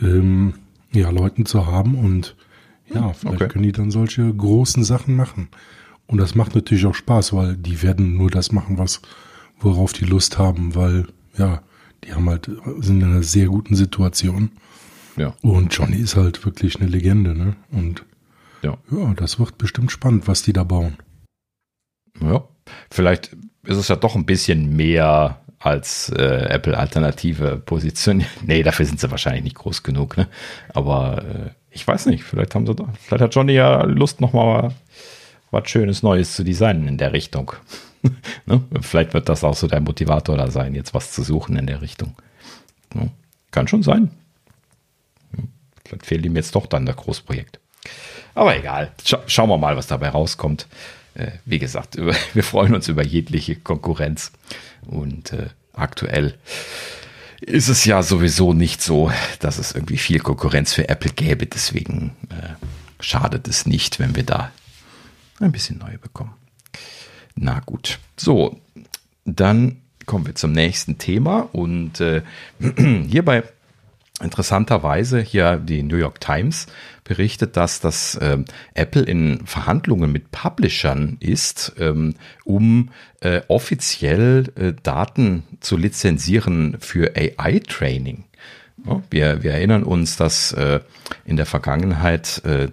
ähm, 0.00 0.54
ja, 0.92 1.10
Leuten 1.10 1.46
zu 1.46 1.66
haben 1.66 1.94
und 1.94 2.34
ja, 2.92 3.12
vielleicht 3.12 3.42
okay. 3.42 3.48
können 3.48 3.64
die 3.64 3.72
dann 3.72 3.90
solche 3.90 4.32
großen 4.32 4.84
Sachen 4.84 5.16
machen. 5.16 5.48
Und 6.06 6.18
das 6.18 6.34
macht 6.34 6.54
natürlich 6.54 6.86
auch 6.86 6.94
Spaß, 6.94 7.32
weil 7.32 7.56
die 7.56 7.82
werden 7.82 8.16
nur 8.16 8.30
das 8.30 8.52
machen, 8.52 8.78
was, 8.78 9.02
worauf 9.58 9.92
die 9.92 10.04
Lust 10.04 10.38
haben, 10.38 10.74
weil, 10.74 11.06
ja, 11.36 11.62
die 12.04 12.14
haben 12.14 12.28
halt, 12.28 12.50
sind 12.78 13.02
in 13.02 13.10
einer 13.10 13.22
sehr 13.22 13.46
guten 13.46 13.74
Situation. 13.74 14.52
Ja. 15.16 15.34
Und 15.42 15.74
Johnny 15.74 15.96
ist 15.96 16.16
halt 16.16 16.44
wirklich 16.44 16.80
eine 16.80 16.88
Legende, 16.88 17.34
ne? 17.34 17.56
Und 17.72 18.04
ja. 18.62 18.76
ja, 18.90 19.14
das 19.14 19.38
wird 19.38 19.58
bestimmt 19.58 19.90
spannend, 19.90 20.28
was 20.28 20.42
die 20.42 20.52
da 20.52 20.62
bauen. 20.62 20.96
Ja, 22.20 22.44
vielleicht 22.90 23.36
ist 23.64 23.76
es 23.76 23.88
ja 23.88 23.96
doch 23.96 24.14
ein 24.14 24.26
bisschen 24.26 24.76
mehr 24.76 25.40
als 25.58 26.10
äh, 26.10 26.48
Apple-Alternative 26.48 27.62
positioniert. 27.64 28.30
Nee, 28.46 28.62
dafür 28.62 28.86
sind 28.86 29.00
sie 29.00 29.10
wahrscheinlich 29.10 29.44
nicht 29.44 29.56
groß 29.56 29.82
genug, 29.82 30.16
ne? 30.16 30.28
Aber 30.72 31.24
äh, 31.24 31.50
ich 31.76 31.86
weiß 31.86 32.06
nicht, 32.06 32.24
vielleicht 32.24 32.54
haben 32.54 32.66
sie 32.66 32.74
da, 32.74 32.86
vielleicht 32.98 33.22
hat 33.22 33.34
Johnny 33.34 33.52
ja 33.52 33.82
Lust, 33.82 34.22
nochmal 34.22 34.72
was 35.50 35.68
Schönes 35.68 36.02
Neues 36.02 36.34
zu 36.34 36.42
designen 36.42 36.88
in 36.88 36.96
der 36.96 37.12
Richtung. 37.12 37.52
ne? 38.46 38.62
Vielleicht 38.80 39.12
wird 39.12 39.28
das 39.28 39.44
auch 39.44 39.54
so 39.54 39.66
der 39.66 39.80
Motivator 39.80 40.38
da 40.38 40.50
sein, 40.50 40.74
jetzt 40.74 40.94
was 40.94 41.12
zu 41.12 41.22
suchen 41.22 41.56
in 41.56 41.66
der 41.66 41.82
Richtung. 41.82 42.16
Ne? 42.94 43.10
Kann 43.50 43.68
schon 43.68 43.82
sein. 43.82 44.10
Vielleicht 45.84 46.06
fehlt 46.06 46.24
ihm 46.24 46.34
jetzt 46.34 46.54
doch 46.54 46.66
dann 46.66 46.86
das 46.86 46.96
Großprojekt. 46.96 47.60
Aber 48.34 48.56
egal. 48.56 48.92
Scha 49.04 49.20
schauen 49.26 49.50
wir 49.50 49.58
mal, 49.58 49.76
was 49.76 49.86
dabei 49.86 50.08
rauskommt. 50.08 50.66
Äh, 51.14 51.32
wie 51.44 51.58
gesagt, 51.58 51.94
über, 51.94 52.14
wir 52.32 52.42
freuen 52.42 52.74
uns 52.74 52.88
über 52.88 53.04
jegliche 53.04 53.56
Konkurrenz. 53.56 54.32
Und 54.86 55.34
äh, 55.34 55.48
aktuell 55.74 56.34
ist 57.40 57.68
es 57.68 57.84
ja 57.84 58.02
sowieso 58.02 58.52
nicht 58.52 58.82
so, 58.82 59.10
dass 59.40 59.58
es 59.58 59.72
irgendwie 59.72 59.98
viel 59.98 60.20
Konkurrenz 60.20 60.72
für 60.72 60.88
Apple 60.88 61.12
gäbe. 61.12 61.46
Deswegen 61.46 62.12
äh, 62.30 62.54
schadet 63.00 63.48
es 63.48 63.66
nicht, 63.66 63.98
wenn 63.98 64.16
wir 64.16 64.22
da 64.22 64.52
ein 65.40 65.52
bisschen 65.52 65.78
neue 65.78 65.98
bekommen. 65.98 66.34
Na 67.34 67.60
gut. 67.60 67.98
So, 68.16 68.60
dann 69.24 69.82
kommen 70.06 70.26
wir 70.26 70.34
zum 70.34 70.52
nächsten 70.52 70.98
Thema. 70.98 71.48
Und 71.52 72.00
äh, 72.00 72.22
hierbei 73.08 73.42
interessanterweise 74.22 75.20
hier 75.20 75.56
die 75.56 75.82
New 75.82 75.96
York 75.96 76.20
Times 76.20 76.66
berichtet, 77.04 77.56
dass 77.56 77.80
das 77.80 78.14
äh, 78.16 78.38
Apple 78.74 79.02
in 79.02 79.46
Verhandlungen 79.46 80.10
mit 80.10 80.30
Publishern 80.30 81.16
ist, 81.20 81.74
ähm, 81.78 82.14
um 82.44 82.90
äh, 83.20 83.42
offiziell 83.48 84.52
äh, 84.56 84.72
Daten 84.82 85.44
zu 85.60 85.76
lizenzieren 85.76 86.76
für 86.80 87.14
AI-Training. 87.16 88.24
Wir, 89.10 89.42
wir 89.42 89.52
erinnern 89.52 89.82
uns, 89.82 90.16
dass 90.16 90.52
äh, 90.52 90.80
in 91.24 91.36
der 91.36 91.46
Vergangenheit 91.46 92.42
äh, 92.44 92.68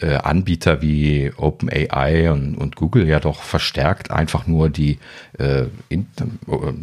äh, 0.00 0.16
Anbieter 0.16 0.82
wie 0.82 1.32
OpenAI 1.36 2.30
und, 2.32 2.56
und 2.56 2.76
Google 2.76 3.06
ja 3.06 3.20
doch 3.20 3.42
verstärkt 3.42 4.10
einfach 4.10 4.46
nur 4.46 4.68
die 4.68 4.98
äh, 5.38 5.66
in, 5.88 6.06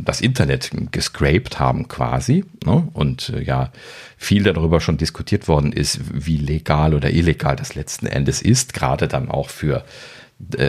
das 0.04 0.22
Internet 0.22 0.72
gescraped 0.92 1.60
haben 1.60 1.88
quasi. 1.88 2.46
Ne? 2.66 2.88
Und 2.94 3.30
äh, 3.30 3.44
ja, 3.44 3.72
viel 4.18 4.44
darüber 4.44 4.80
schon 4.80 4.98
diskutiert 4.98 5.48
worden 5.48 5.74
ist, 5.74 6.00
wie 6.14 6.38
legal 6.38 6.94
oder 6.94 7.12
illegal 7.12 7.56
das 7.56 7.76
letzten 7.76 8.08
Endes 8.08 8.42
ist, 8.42 8.74
gerade 8.74 9.08
dann 9.08 9.30
auch 9.30 9.50
für 9.50 9.84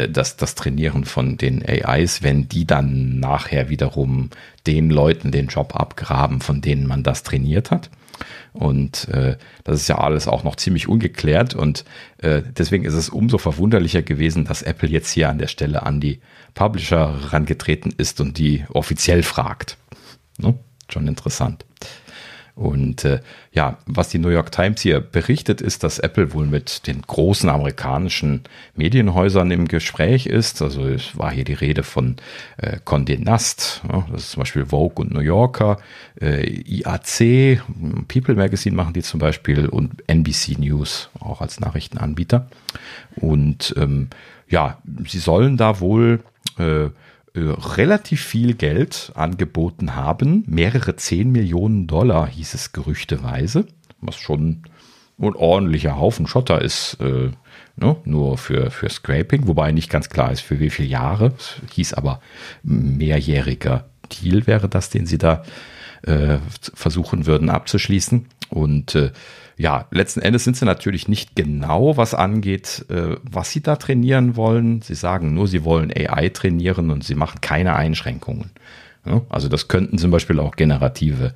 das, 0.09 0.37
das 0.37 0.55
Trainieren 0.55 1.05
von 1.05 1.37
den 1.37 1.65
AIs, 1.67 2.23
wenn 2.23 2.49
die 2.49 2.67
dann 2.67 3.19
nachher 3.19 3.69
wiederum 3.69 4.31
den 4.67 4.91
Leuten 4.91 5.31
den 5.33 5.49
Job 5.49 5.75
abgraben, 5.75 6.41
von 6.41 6.61
denen 6.61 6.87
man 6.87 7.03
das 7.03 7.23
trainiert 7.23 7.71
hat. 7.71 7.91
Und 8.53 9.09
äh, 9.09 9.37
das 9.65 9.81
ist 9.81 9.89
ja 9.89 9.99
alles 9.99 10.29
auch 10.29 10.45
noch 10.45 10.57
ziemlich 10.57 10.89
ungeklärt. 10.89 11.55
Und 11.55 11.85
äh, 12.19 12.43
deswegen 12.57 12.85
ist 12.85 12.95
es 12.95 13.09
umso 13.09 13.39
verwunderlicher 13.39 14.03
gewesen, 14.03 14.45
dass 14.45 14.63
Apple 14.63 14.89
jetzt 14.89 15.11
hier 15.11 15.29
an 15.29 15.39
der 15.39 15.47
Stelle 15.47 15.85
an 15.85 16.01
die 16.01 16.21
Publisher 16.55 17.21
herangetreten 17.23 17.93
ist 17.97 18.21
und 18.21 18.39
die 18.39 18.65
offiziell 18.73 19.23
fragt. 19.23 19.79
Ne? 20.39 20.55
Schon 20.89 21.09
interessant. 21.09 21.65
Und 22.55 23.07
äh, 23.07 23.21
ja, 23.53 23.79
was 23.87 24.11
die 24.11 24.19
New 24.19 24.29
York 24.29 24.53
Times 24.53 24.83
hier 24.83 25.01
berichtet, 25.01 25.63
ist, 25.63 25.85
dass 25.85 25.99
Apple 25.99 26.35
wohl 26.35 26.47
mit 26.47 26.87
den 26.87 27.01
großen 27.01 27.49
amerikanischen 27.49 28.43
Medienhäusern 28.77 29.51
im 29.51 29.69
Gespräch 29.69 30.27
ist. 30.27 30.61
Also 30.61 30.87
es 30.87 31.17
war 31.17 31.33
hier 31.33 31.45
die 31.45 31.55
Rede 31.55 31.83
von 31.83 32.17
äh, 32.59 32.77
Condé 32.85 33.19
Nast, 33.19 33.81
ja, 33.91 34.07
das 34.13 34.25
ist 34.25 34.31
zum 34.33 34.41
Beispiel 34.41 34.67
Vogue 34.67 35.03
und 35.03 35.15
New 35.15 35.21
Yorker, 35.21 35.79
äh, 36.21 36.47
IAC, 36.47 37.63
People 38.09 38.35
Magazine 38.35 38.77
machen 38.77 38.93
die 38.93 39.03
zum 39.03 39.19
Beispiel 39.19 39.67
und 39.67 40.03
NBC 40.07 40.59
News 40.59 41.09
auch 41.21 41.41
als 41.41 41.59
Nachrichtenanbieter. 41.59 42.49
Und 43.17 43.75
ähm, 43.79 44.09
ja, 44.49 44.79
sie 45.07 45.21
sollen 45.21 45.57
da 45.57 45.81
wohl 45.81 46.21
äh, 46.59 46.91
relativ 47.35 48.23
viel 48.23 48.55
Geld 48.55 49.13
angeboten 49.15 49.97
haben. 49.97 50.45
Mehrere 50.47 50.97
10 50.97 51.31
Millionen 51.31 51.87
Dollar 51.87 52.29
hieß 52.29 52.55
es 52.55 52.73
gerüchteweise, 52.73 53.67
was 54.01 54.17
schon 54.17 54.65
ein 55.19 55.35
ordentlicher 55.35 55.99
Haufen 55.99 56.27
Schotter 56.27 56.61
ist, 56.61 56.99
äh, 57.01 57.31
ne? 57.77 57.97
nur 58.05 58.39
für, 58.39 58.71
für 58.71 58.89
Scraping, 58.89 59.47
wobei 59.47 59.73
nicht 59.73 59.91
ganz 59.91 60.09
klar 60.09 60.33
ist, 60.33 60.41
für 60.41 60.61
wie 60.61 60.71
viele 60.71 60.89
Jahre. 60.89 61.33
Es 61.39 61.57
hieß 61.75 61.95
aber 61.95 62.21
mehrjähriger 62.63 63.89
Deal 64.11 64.47
wäre 64.47 64.69
das, 64.69 64.91
den 64.91 65.07
sie 65.07 65.19
da 65.19 65.43
äh, 66.03 66.39
versuchen 66.75 67.27
würden 67.27 67.49
abzuschließen. 67.49 68.27
Und 68.51 68.95
äh, 68.95 69.13
ja, 69.57 69.87
letzten 69.91 70.21
Endes 70.21 70.45
sind 70.45 70.57
sie 70.57 70.65
natürlich 70.65 71.09
nicht 71.09 71.37
genau, 71.37 71.97
was 71.97 72.15
angeht, 72.15 72.87
äh, 72.89 73.17
was 73.23 73.51
sie 73.51 73.63
da 73.63 73.77
trainieren 73.77 74.37
wollen. 74.37 74.83
Sie 74.83 74.95
sagen 74.95 75.35
nur, 75.35 75.49
sie 75.49 75.65
wollen 75.65 75.93
AI 75.95 76.31
trainieren 76.31 76.91
und 76.91 77.05
sie 77.05 77.15
machen 77.15 77.41
keine 77.41 77.75
Einschränkungen. 77.77 78.51
Ja, 79.05 79.21
also 79.31 79.49
das 79.49 79.67
könnten 79.67 79.99
zum 79.99 80.13
Beispiel 80.13 80.39
auch 80.39 80.55
generative 80.55 81.35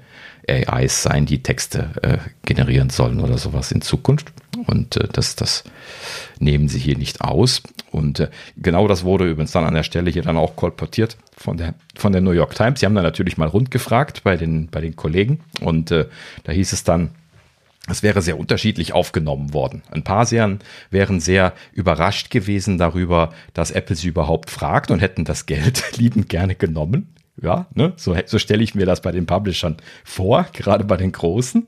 AIs 0.49 1.02
sein, 1.02 1.26
die 1.26 1.42
Texte 1.42 1.90
äh, 2.02 2.18
generieren 2.44 2.90
sollen 2.90 3.18
oder 3.18 3.38
sowas 3.38 3.73
in 3.73 3.80
Zukunft. 3.80 4.32
Und 4.66 4.96
äh, 4.96 5.08
das, 5.12 5.35
das 5.35 5.64
nehmen 6.38 6.68
sie 6.68 6.78
hier 6.78 6.96
nicht 6.96 7.20
aus. 7.23 7.62
Und 7.90 8.20
äh, 8.20 8.30
genau 8.56 8.87
das 8.87 9.02
wurde 9.02 9.28
übrigens 9.28 9.50
dann 9.50 9.64
an 9.64 9.75
der 9.75 9.82
Stelle 9.82 10.11
hier 10.11 10.23
dann 10.23 10.37
auch 10.37 10.54
kolportiert 10.54 11.16
von 11.37 11.56
der, 11.56 11.75
von 11.96 12.12
der 12.12 12.20
New 12.20 12.30
York 12.30 12.54
Times. 12.54 12.80
Sie 12.80 12.87
haben 12.87 12.94
dann 12.94 13.04
natürlich 13.04 13.37
mal 13.37 13.49
rundgefragt 13.49 14.23
bei 14.23 14.37
den, 14.37 14.68
bei 14.68 14.80
den 14.80 14.94
Kollegen. 14.94 15.40
Und 15.61 15.90
äh, 15.90 16.06
da 16.44 16.52
hieß 16.52 16.73
es 16.73 16.85
dann, 16.85 17.11
es 17.88 18.02
wäre 18.02 18.23
sehr 18.23 18.38
unterschiedlich 18.38 18.93
aufgenommen 18.93 19.52
worden. 19.52 19.83
Ein 19.90 20.05
paar 20.05 20.31
wären, 20.31 20.61
wären 20.90 21.21
sehr 21.21 21.55
überrascht 21.73 22.31
gewesen 22.31 22.78
darüber, 22.78 23.33
dass 23.55 23.71
Apple 23.71 23.97
sie 23.97 24.09
überhaupt 24.09 24.50
fragt 24.50 24.90
und 24.90 25.00
hätten 25.00 25.25
das 25.25 25.47
Geld 25.47 25.85
liebend 25.97 26.28
gerne 26.28 26.55
genommen. 26.55 27.14
Ja, 27.40 27.66
ne? 27.75 27.93
so, 27.97 28.16
so 28.25 28.38
stelle 28.38 28.62
ich 28.62 28.75
mir 28.75 28.87
das 28.87 29.02
bei 29.02 29.12
den 29.12 29.26
Publishern 29.26 29.76
vor, 30.05 30.47
gerade 30.55 30.85
bei 30.85 30.97
den 30.97 31.12
Großen. 31.12 31.66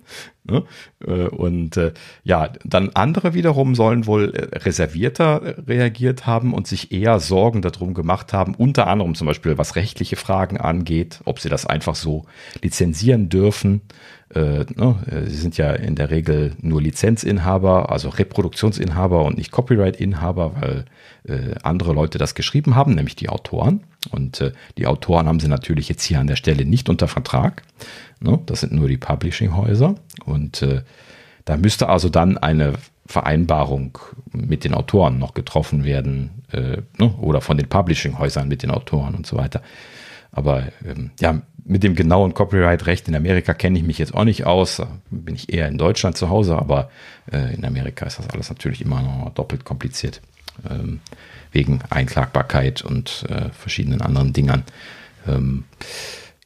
Ne? 0.50 0.64
Äh, 1.06 1.28
und 1.28 1.76
äh, 1.76 1.92
ja, 2.24 2.50
dann 2.64 2.90
andere 2.94 3.34
wiederum 3.34 3.74
sollen 3.74 4.06
wohl 4.06 4.34
äh, 4.34 4.58
reservierter 4.58 5.56
reagiert 5.66 6.26
haben 6.26 6.54
und 6.54 6.66
sich 6.66 6.92
eher 6.92 7.20
Sorgen 7.20 7.62
darum 7.62 7.94
gemacht 7.94 8.32
haben, 8.32 8.54
unter 8.54 8.86
anderem 8.86 9.14
zum 9.14 9.26
Beispiel 9.26 9.58
was 9.58 9.76
rechtliche 9.76 10.16
Fragen 10.16 10.58
angeht, 10.58 11.20
ob 11.24 11.40
sie 11.40 11.48
das 11.48 11.66
einfach 11.66 11.94
so 11.94 12.24
lizenzieren 12.62 13.28
dürfen 13.28 13.82
äh, 14.34 14.66
ne, 14.76 14.96
sie 15.26 15.36
sind 15.36 15.56
ja 15.56 15.72
in 15.72 15.94
der 15.94 16.10
Regel 16.10 16.52
nur 16.60 16.82
Lizenzinhaber, 16.82 17.90
also 17.90 18.10
Reproduktionsinhaber 18.10 19.24
und 19.24 19.38
nicht 19.38 19.50
Copyright-Inhaber, 19.50 20.52
weil 20.60 20.84
äh, 21.24 21.54
andere 21.62 21.92
Leute 21.92 22.18
das 22.18 22.34
geschrieben 22.34 22.74
haben, 22.74 22.94
nämlich 22.94 23.16
die 23.16 23.30
Autoren. 23.30 23.80
Und 24.10 24.40
äh, 24.40 24.52
die 24.76 24.86
Autoren 24.86 25.26
haben 25.26 25.40
sie 25.40 25.48
natürlich 25.48 25.88
jetzt 25.88 26.02
hier 26.04 26.20
an 26.20 26.26
der 26.26 26.36
Stelle 26.36 26.64
nicht 26.64 26.88
unter 26.88 27.08
Vertrag. 27.08 27.62
Ne, 28.20 28.38
das 28.46 28.60
sind 28.60 28.72
nur 28.72 28.88
die 28.88 28.96
Publishing-Häuser. 28.96 29.94
Äh, 30.62 30.82
da 31.44 31.56
müsste 31.56 31.88
also 31.88 32.08
dann 32.08 32.38
eine 32.38 32.74
Vereinbarung 33.06 33.98
mit 34.32 34.64
den 34.64 34.74
Autoren 34.74 35.18
noch 35.18 35.32
getroffen 35.32 35.84
werden 35.84 36.42
äh, 36.52 36.82
ne, 36.98 37.14
oder 37.20 37.40
von 37.40 37.56
den 37.56 37.68
Publishing-Häusern 37.68 38.48
mit 38.48 38.62
den 38.62 38.70
Autoren 38.70 39.14
und 39.14 39.26
so 39.26 39.36
weiter. 39.36 39.62
Aber 40.30 40.64
ähm, 40.84 41.10
ja, 41.18 41.40
mit 41.64 41.82
dem 41.82 41.94
genauen 41.94 42.34
Copyright-Recht 42.34 43.08
in 43.08 43.14
Amerika 43.14 43.54
kenne 43.54 43.78
ich 43.78 43.84
mich 43.84 43.98
jetzt 43.98 44.14
auch 44.14 44.24
nicht 44.24 44.46
aus. 44.46 44.76
Da 44.76 44.88
bin 45.10 45.34
ich 45.34 45.52
eher 45.52 45.68
in 45.68 45.78
Deutschland 45.78 46.16
zu 46.16 46.28
Hause, 46.28 46.56
aber 46.56 46.90
äh, 47.32 47.54
in 47.54 47.64
Amerika 47.64 48.06
ist 48.06 48.18
das 48.18 48.28
alles 48.30 48.50
natürlich 48.50 48.82
immer 48.82 49.00
noch 49.02 49.30
doppelt 49.34 49.64
kompliziert. 49.64 50.20
Ähm, 50.68 51.00
wegen 51.52 51.80
Einklagbarkeit 51.88 52.82
und 52.82 53.24
äh, 53.28 53.50
verschiedenen 53.50 54.02
anderen 54.02 54.32
Dingern. 54.32 54.64
Ähm, 55.26 55.64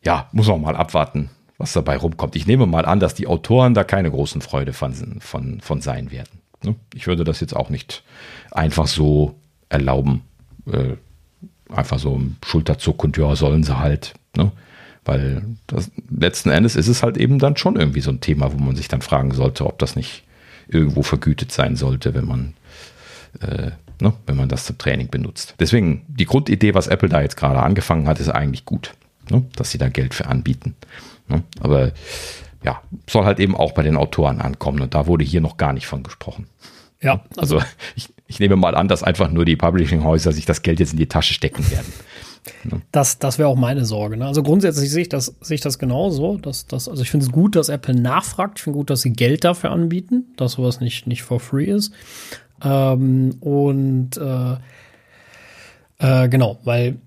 ja, 0.04 0.28
muss 0.32 0.48
man 0.48 0.60
mal 0.60 0.76
abwarten, 0.76 1.30
was 1.62 1.72
dabei 1.72 1.96
rumkommt. 1.96 2.36
Ich 2.36 2.46
nehme 2.46 2.66
mal 2.66 2.84
an, 2.84 3.00
dass 3.00 3.14
die 3.14 3.26
Autoren 3.26 3.72
da 3.72 3.84
keine 3.84 4.10
großen 4.10 4.40
Freude 4.40 4.72
von, 4.72 5.20
von, 5.20 5.60
von 5.60 5.80
sein 5.80 6.10
werden. 6.10 6.40
Ne? 6.64 6.74
Ich 6.94 7.06
würde 7.06 7.24
das 7.24 7.40
jetzt 7.40 7.54
auch 7.54 7.70
nicht 7.70 8.02
einfach 8.50 8.88
so 8.88 9.36
erlauben. 9.68 10.22
Äh, 10.66 10.96
einfach 11.72 11.98
so 11.98 12.16
ein 12.16 12.36
Schulterzuck 12.44 13.02
und 13.04 13.16
ja, 13.16 13.34
sollen 13.36 13.62
sie 13.62 13.78
halt. 13.78 14.14
Ne? 14.36 14.52
Weil 15.04 15.44
das, 15.66 15.90
letzten 16.10 16.50
Endes 16.50 16.76
ist 16.76 16.88
es 16.88 17.02
halt 17.02 17.16
eben 17.16 17.38
dann 17.38 17.56
schon 17.56 17.76
irgendwie 17.76 18.00
so 18.00 18.10
ein 18.10 18.20
Thema, 18.20 18.52
wo 18.52 18.58
man 18.58 18.76
sich 18.76 18.88
dann 18.88 19.02
fragen 19.02 19.32
sollte, 19.32 19.66
ob 19.66 19.78
das 19.78 19.96
nicht 19.96 20.24
irgendwo 20.68 21.02
vergütet 21.02 21.52
sein 21.52 21.76
sollte, 21.76 22.14
wenn 22.14 22.26
man, 22.26 22.54
äh, 23.40 23.70
ne, 24.00 24.12
wenn 24.26 24.36
man 24.36 24.48
das 24.48 24.66
zum 24.66 24.78
Training 24.78 25.08
benutzt. 25.08 25.54
Deswegen, 25.58 26.04
die 26.08 26.24
Grundidee, 26.24 26.74
was 26.74 26.86
Apple 26.86 27.08
da 27.08 27.20
jetzt 27.20 27.36
gerade 27.36 27.60
angefangen 27.60 28.06
hat, 28.06 28.20
ist 28.20 28.28
eigentlich 28.28 28.64
gut, 28.64 28.94
ne, 29.28 29.44
dass 29.56 29.72
sie 29.72 29.78
da 29.78 29.88
Geld 29.88 30.14
für 30.14 30.26
anbieten. 30.26 30.76
Ne? 31.28 31.42
Aber 31.60 31.92
ja, 32.64 32.80
soll 33.08 33.24
halt 33.24 33.40
eben 33.40 33.56
auch 33.56 33.72
bei 33.72 33.82
den 33.82 33.96
Autoren 33.96 34.40
ankommen. 34.40 34.80
Und 34.80 34.94
da 34.94 35.06
wurde 35.06 35.24
hier 35.24 35.40
noch 35.40 35.56
gar 35.56 35.72
nicht 35.72 35.86
von 35.86 36.02
gesprochen. 36.02 36.46
Ja. 37.00 37.24
Also 37.36 37.60
ich, 37.96 38.08
ich 38.26 38.38
nehme 38.38 38.56
mal 38.56 38.74
an, 38.74 38.88
dass 38.88 39.02
einfach 39.02 39.30
nur 39.30 39.44
die 39.44 39.56
Publishing-Häuser 39.56 40.32
sich 40.32 40.46
das 40.46 40.62
Geld 40.62 40.80
jetzt 40.80 40.92
in 40.92 40.98
die 40.98 41.08
Tasche 41.08 41.34
stecken 41.34 41.68
werden. 41.70 41.92
Das, 42.90 43.20
das 43.20 43.38
wäre 43.38 43.48
auch 43.48 43.56
meine 43.56 43.84
Sorge. 43.84 44.16
Ne? 44.16 44.26
Also 44.26 44.42
grundsätzlich 44.42 44.90
sehe 44.90 45.02
ich 45.02 45.08
das, 45.08 45.36
sehe 45.42 45.54
ich 45.54 45.60
das 45.60 45.78
genauso. 45.78 46.38
Dass, 46.38 46.66
dass, 46.66 46.88
also 46.88 47.00
ich 47.00 47.08
finde 47.08 47.26
es 47.26 47.30
gut, 47.30 47.54
dass 47.54 47.68
Apple 47.68 47.94
nachfragt. 47.94 48.58
Ich 48.58 48.64
finde 48.64 48.78
gut, 48.78 48.90
dass 48.90 49.02
sie 49.02 49.12
Geld 49.12 49.44
dafür 49.44 49.70
anbieten, 49.70 50.32
dass 50.36 50.54
sowas 50.54 50.80
nicht, 50.80 51.06
nicht 51.06 51.22
for 51.22 51.38
free 51.38 51.66
ist. 51.66 51.92
Ähm, 52.60 53.36
und 53.38 54.16
äh, 54.16 54.56
äh, 55.98 56.28
genau, 56.28 56.58
weil 56.64 56.98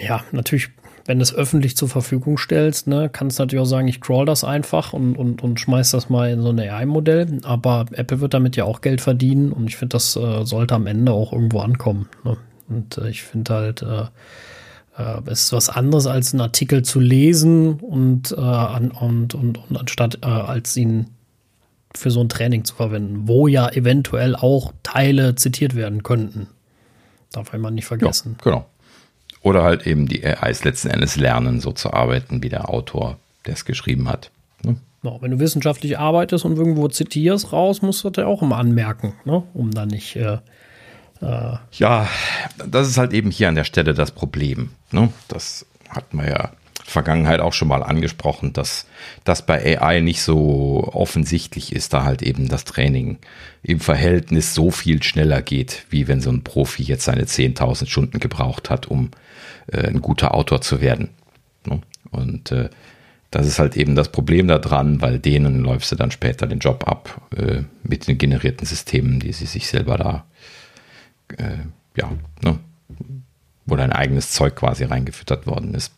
ja, 0.00 0.24
natürlich 0.32 0.70
wenn 1.04 1.18
du 1.18 1.22
es 1.22 1.34
öffentlich 1.34 1.76
zur 1.76 1.88
Verfügung 1.88 2.38
stellst, 2.38 2.86
ne, 2.86 3.10
kannst 3.12 3.38
du 3.38 3.42
natürlich 3.42 3.62
auch 3.62 3.68
sagen, 3.68 3.88
ich 3.88 4.00
crawl 4.00 4.24
das 4.26 4.44
einfach 4.44 4.92
und, 4.92 5.16
und, 5.16 5.42
und 5.42 5.58
schmeiß 5.58 5.90
das 5.90 6.08
mal 6.08 6.30
in 6.30 6.42
so 6.42 6.50
ein 6.50 6.60
AI-Modell. 6.60 7.40
Aber 7.42 7.86
Apple 7.92 8.20
wird 8.20 8.34
damit 8.34 8.56
ja 8.56 8.64
auch 8.64 8.80
Geld 8.80 9.00
verdienen 9.00 9.52
und 9.52 9.66
ich 9.66 9.76
finde, 9.76 9.94
das 9.94 10.16
äh, 10.16 10.44
sollte 10.44 10.74
am 10.74 10.86
Ende 10.86 11.12
auch 11.12 11.32
irgendwo 11.32 11.60
ankommen. 11.60 12.08
Ne? 12.24 12.36
Und 12.68 12.98
äh, 12.98 13.08
ich 13.08 13.22
finde 13.22 13.54
halt, 13.54 13.82
äh, 13.82 14.04
äh, 14.96 15.20
es 15.26 15.44
ist 15.44 15.52
was 15.52 15.68
anderes 15.68 16.06
als 16.06 16.32
einen 16.32 16.40
Artikel 16.40 16.82
zu 16.82 17.00
lesen 17.00 17.74
und, 17.80 18.32
äh, 18.32 18.40
an, 18.40 18.90
und, 18.90 19.34
und, 19.34 19.58
und 19.58 19.76
anstatt 19.76 20.18
äh, 20.22 20.26
als 20.26 20.76
ihn 20.76 21.06
für 21.94 22.10
so 22.10 22.20
ein 22.20 22.28
Training 22.28 22.64
zu 22.64 22.74
verwenden, 22.74 23.28
wo 23.28 23.48
ja 23.48 23.68
eventuell 23.68 24.34
auch 24.34 24.72
Teile 24.82 25.34
zitiert 25.34 25.74
werden 25.74 26.02
könnten. 26.02 26.48
Darf 27.32 27.52
man 27.52 27.74
nicht 27.74 27.86
vergessen. 27.86 28.36
Ja, 28.38 28.44
genau. 28.44 28.66
Oder 29.42 29.62
halt 29.62 29.86
eben 29.86 30.06
die 30.06 30.24
AIs 30.24 30.64
letzten 30.64 30.88
Endes 30.88 31.16
lernen, 31.16 31.60
so 31.60 31.72
zu 31.72 31.92
arbeiten, 31.92 32.42
wie 32.42 32.48
der 32.48 32.70
Autor, 32.70 33.18
der 33.46 33.54
es 33.54 33.64
geschrieben 33.64 34.08
hat. 34.08 34.30
Ne? 34.62 34.76
No, 35.02 35.18
wenn 35.20 35.32
du 35.32 35.40
wissenschaftlich 35.40 35.98
arbeitest 35.98 36.44
und 36.44 36.56
irgendwo 36.56 36.86
zitierst 36.88 37.52
raus, 37.52 37.82
musst 37.82 38.04
du 38.04 38.10
das 38.10 38.22
ja 38.22 38.28
auch 38.28 38.42
immer 38.42 38.58
anmerken, 38.58 39.14
ne? 39.24 39.42
um 39.52 39.72
dann 39.72 39.88
nicht. 39.88 40.14
Äh, 40.14 40.38
äh 41.20 41.56
ja, 41.72 42.08
das 42.68 42.88
ist 42.88 42.98
halt 42.98 43.12
eben 43.12 43.30
hier 43.30 43.48
an 43.48 43.56
der 43.56 43.64
Stelle 43.64 43.94
das 43.94 44.12
Problem. 44.12 44.70
Ne? 44.92 45.12
Das 45.26 45.66
hat 45.88 46.14
man 46.14 46.28
ja 46.28 46.50
Vergangenheit 46.84 47.40
auch 47.40 47.52
schon 47.52 47.68
mal 47.68 47.82
angesprochen, 47.82 48.52
dass 48.52 48.86
das 49.24 49.44
bei 49.44 49.80
AI 49.80 50.00
nicht 50.00 50.22
so 50.22 50.88
offensichtlich 50.92 51.72
ist, 51.72 51.92
da 51.94 52.04
halt 52.04 52.22
eben 52.22 52.48
das 52.48 52.64
Training 52.64 53.18
im 53.62 53.80
Verhältnis 53.80 54.54
so 54.54 54.70
viel 54.70 55.02
schneller 55.02 55.42
geht, 55.42 55.84
wie 55.90 56.06
wenn 56.06 56.20
so 56.20 56.30
ein 56.30 56.44
Profi 56.44 56.82
jetzt 56.82 57.04
seine 57.04 57.24
10.000 57.24 57.86
Stunden 57.86 58.20
gebraucht 58.20 58.70
hat, 58.70 58.86
um 58.86 59.10
äh, 59.66 59.86
ein 59.86 60.00
guter 60.00 60.34
Autor 60.34 60.60
zu 60.60 60.80
werden. 60.80 61.10
Ne? 61.66 61.80
Und 62.10 62.52
äh, 62.52 62.70
das 63.32 63.46
ist 63.46 63.58
halt 63.58 63.76
eben 63.76 63.94
das 63.94 64.10
Problem 64.10 64.46
daran, 64.46 65.00
weil 65.00 65.18
denen 65.18 65.60
läufst 65.60 65.90
du 65.90 65.96
dann 65.96 66.10
später 66.10 66.46
den 66.46 66.58
Job 66.58 66.86
ab 66.86 67.20
äh, 67.34 67.62
mit 67.82 68.06
den 68.06 68.18
generierten 68.18 68.66
Systemen, 68.66 69.20
die 69.20 69.32
sie 69.32 69.46
sich 69.46 69.68
selber 69.68 69.96
da, 69.96 70.26
äh, 71.38 71.58
ja, 71.96 72.12
ne, 72.42 72.58
wo 73.64 73.76
dein 73.76 73.92
eigenes 73.92 74.32
Zeug 74.32 74.56
quasi 74.56 74.84
reingefüttert 74.84 75.46
worden 75.46 75.72
ist. 75.74 75.92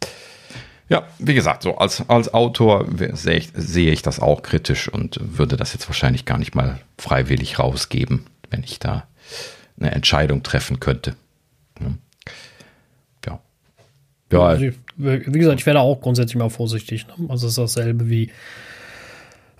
Ja, 0.89 1.09
wie 1.19 1.35
gesagt, 1.35 1.63
so 1.63 1.79
als, 1.79 2.09
als 2.09 2.33
Autor 2.33 2.87
sehe 3.15 3.37
ich, 3.37 3.51
sehe 3.55 3.91
ich 3.91 4.03
das 4.03 4.21
auch 4.21 4.43
kritisch 4.43 4.89
und 4.89 5.19
würde 5.21 5.57
das 5.57 5.73
jetzt 5.73 5.89
wahrscheinlich 5.89 6.27
gar 6.27 6.39
nicht 6.39 6.55
mal 6.55 6.79
freiwillig 6.99 7.59
rausgeben, 7.59 8.27
wenn 8.51 8.63
ich 8.63 8.79
da 8.79 9.09
eine 9.81 9.91
Entscheidung 9.91 10.43
treffen 10.45 10.79
könnte. 10.79 11.17
Ja. 14.35 14.47
Also, 14.47 14.67
wie 14.97 15.39
gesagt, 15.39 15.61
ich 15.61 15.67
wäre 15.67 15.75
da 15.75 15.81
auch 15.81 16.01
grundsätzlich 16.01 16.37
mal 16.37 16.51
vorsichtig. 16.51 17.07
Ne? 17.07 17.29
Also 17.29 17.47
es 17.47 17.53
ist 17.53 17.59
dasselbe 17.59 18.09
wie 18.09 18.31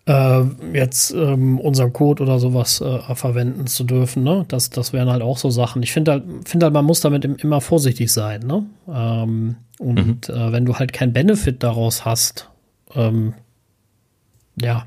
äh, 0.07 0.43
jetzt 0.73 1.13
ähm, 1.13 1.59
unseren 1.59 1.93
Code 1.93 2.23
oder 2.23 2.39
sowas 2.39 2.81
äh, 2.81 3.15
verwenden 3.15 3.67
zu 3.67 3.85
dürfen. 3.85 4.23
Ne? 4.23 4.45
Das, 4.49 4.71
das 4.71 4.93
wären 4.93 5.09
halt 5.09 5.23
auch 5.23 5.39
so 5.39 5.51
Sachen. 5.51 5.83
Ich 5.83 5.93
finde 5.93 6.13
halt, 6.13 6.25
find 6.47 6.63
halt, 6.63 6.73
man 6.73 6.85
muss 6.85 7.01
damit 7.01 7.25
immer 7.25 7.61
vorsichtig 7.61 8.13
sein. 8.13 8.43
Ne? 8.43 8.65
Ähm, 8.93 9.57
und 9.79 10.29
mhm. 10.29 10.35
äh, 10.35 10.53
wenn 10.53 10.67
du 10.67 10.77
halt 10.77 10.93
kein 10.93 11.13
Benefit 11.13 11.63
daraus 11.63 12.05
hast, 12.05 12.51
ähm, 12.95 13.35
ja, 14.61 14.87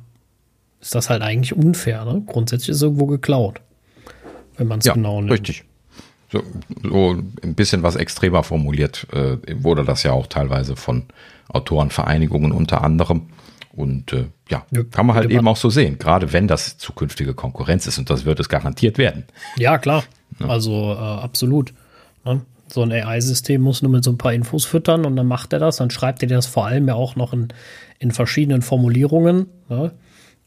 ist 0.80 0.95
das 0.95 1.10
halt 1.10 1.21
eigentlich 1.21 1.56
unfair. 1.56 2.06
Ne? 2.06 2.23
Grundsätzlich 2.26 2.69
ist 2.69 2.78
es 2.78 2.84
irgendwo 2.84 3.08
geklaut, 3.08 3.62
wenn 4.56 4.67
man 4.67 4.80
es 4.80 4.86
ja, 4.86 4.93
genau 4.93 5.19
nimmt. 5.19 5.34
Richtig. 5.34 5.63
So, 6.30 6.44
so, 6.84 7.12
ein 7.44 7.56
bisschen 7.56 7.84
was 7.84 7.96
extremer 7.96 8.44
formuliert 8.44 9.08
äh, 9.13 9.38
wurde 9.63 9.86
das 9.86 10.04
ja 10.04 10.12
auch 10.12 10.28
teilweise 10.28 10.76
von 10.76 11.04
Autorenvereinigungen 11.48 12.52
unter 12.52 12.84
anderem. 12.84 13.30
Und 13.72 14.12
äh, 14.12 14.26
ja, 14.50 14.66
ja, 14.72 14.84
kann 14.84 15.06
man 15.06 15.16
halt 15.16 15.30
eben 15.30 15.48
auch 15.48 15.56
so 15.56 15.70
sehen, 15.70 16.00
gerade 16.00 16.34
wenn 16.34 16.48
das 16.48 16.78
zukünftige 16.78 17.34
Konkurrenz 17.34 17.86
ist 17.86 18.00
und 18.00 18.10
das 18.10 18.26
wird 18.26 18.40
es 18.40 18.50
garantiert 18.50 18.98
werden. 18.98 19.26
Ja, 19.56 19.78
klar. 19.78 20.04
Ja. 20.40 20.48
Also 20.48 20.94
äh, 20.94 20.98
absolut. 20.98 21.74
Ne? 22.26 22.42
So 22.68 22.82
ein 22.82 22.92
AI-System 22.92 23.62
muss 23.62 23.82
nur 23.82 23.92
mit 23.92 24.04
so 24.04 24.12
ein 24.12 24.18
paar 24.18 24.34
Infos 24.34 24.66
füttern 24.66 25.06
und 25.06 25.16
dann 25.16 25.28
macht 25.28 25.54
er 25.54 25.60
das. 25.60 25.78
Dann 25.78 25.92
schreibt 25.92 26.24
er 26.24 26.30
das 26.30 26.48
vor 26.48 26.66
allem 26.66 26.88
ja 26.88 26.96
auch 26.96 27.16
noch 27.16 27.34
in, 27.34 27.50
in 28.00 28.12
verschiedenen 28.12 28.62
Formulierungen. 28.62 29.48
Ne? 29.70 29.92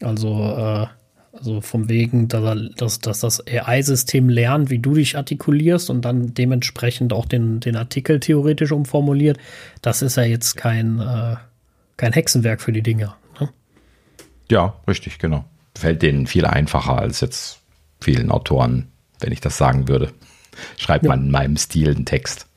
Also, 0.01 0.43
äh, 0.43 0.87
also 1.33 1.61
vom 1.61 1.87
Wegen, 1.89 2.27
dass, 2.27 2.43
er, 2.43 2.55
dass, 2.55 2.99
dass 2.99 3.19
das 3.21 3.45
AI-System 3.47 4.29
lernt, 4.29 4.69
wie 4.69 4.79
du 4.79 4.95
dich 4.95 5.17
artikulierst 5.17 5.89
und 5.89 6.03
dann 6.03 6.33
dementsprechend 6.33 7.13
auch 7.13 7.25
den, 7.25 7.59
den 7.59 7.75
Artikel 7.75 8.19
theoretisch 8.19 8.71
umformuliert. 8.71 9.37
Das 9.81 10.01
ist 10.01 10.17
ja 10.17 10.23
jetzt 10.23 10.57
kein, 10.57 10.99
äh, 10.99 11.35
kein 11.97 12.13
Hexenwerk 12.13 12.61
für 12.61 12.73
die 12.73 12.83
Dinger. 12.83 13.15
Ja, 14.51 14.75
richtig, 14.85 15.17
genau. 15.17 15.45
Fällt 15.77 16.01
denen 16.01 16.27
viel 16.27 16.45
einfacher 16.45 16.97
als 16.97 17.21
jetzt 17.21 17.61
vielen 18.01 18.29
Autoren, 18.29 18.89
wenn 19.21 19.31
ich 19.31 19.39
das 19.39 19.57
sagen 19.57 19.87
würde. 19.87 20.11
Schreibt 20.77 21.05
ja. 21.05 21.09
man 21.09 21.25
in 21.25 21.31
meinem 21.31 21.55
Stil 21.55 21.95
einen 21.95 22.05
Text. 22.05 22.47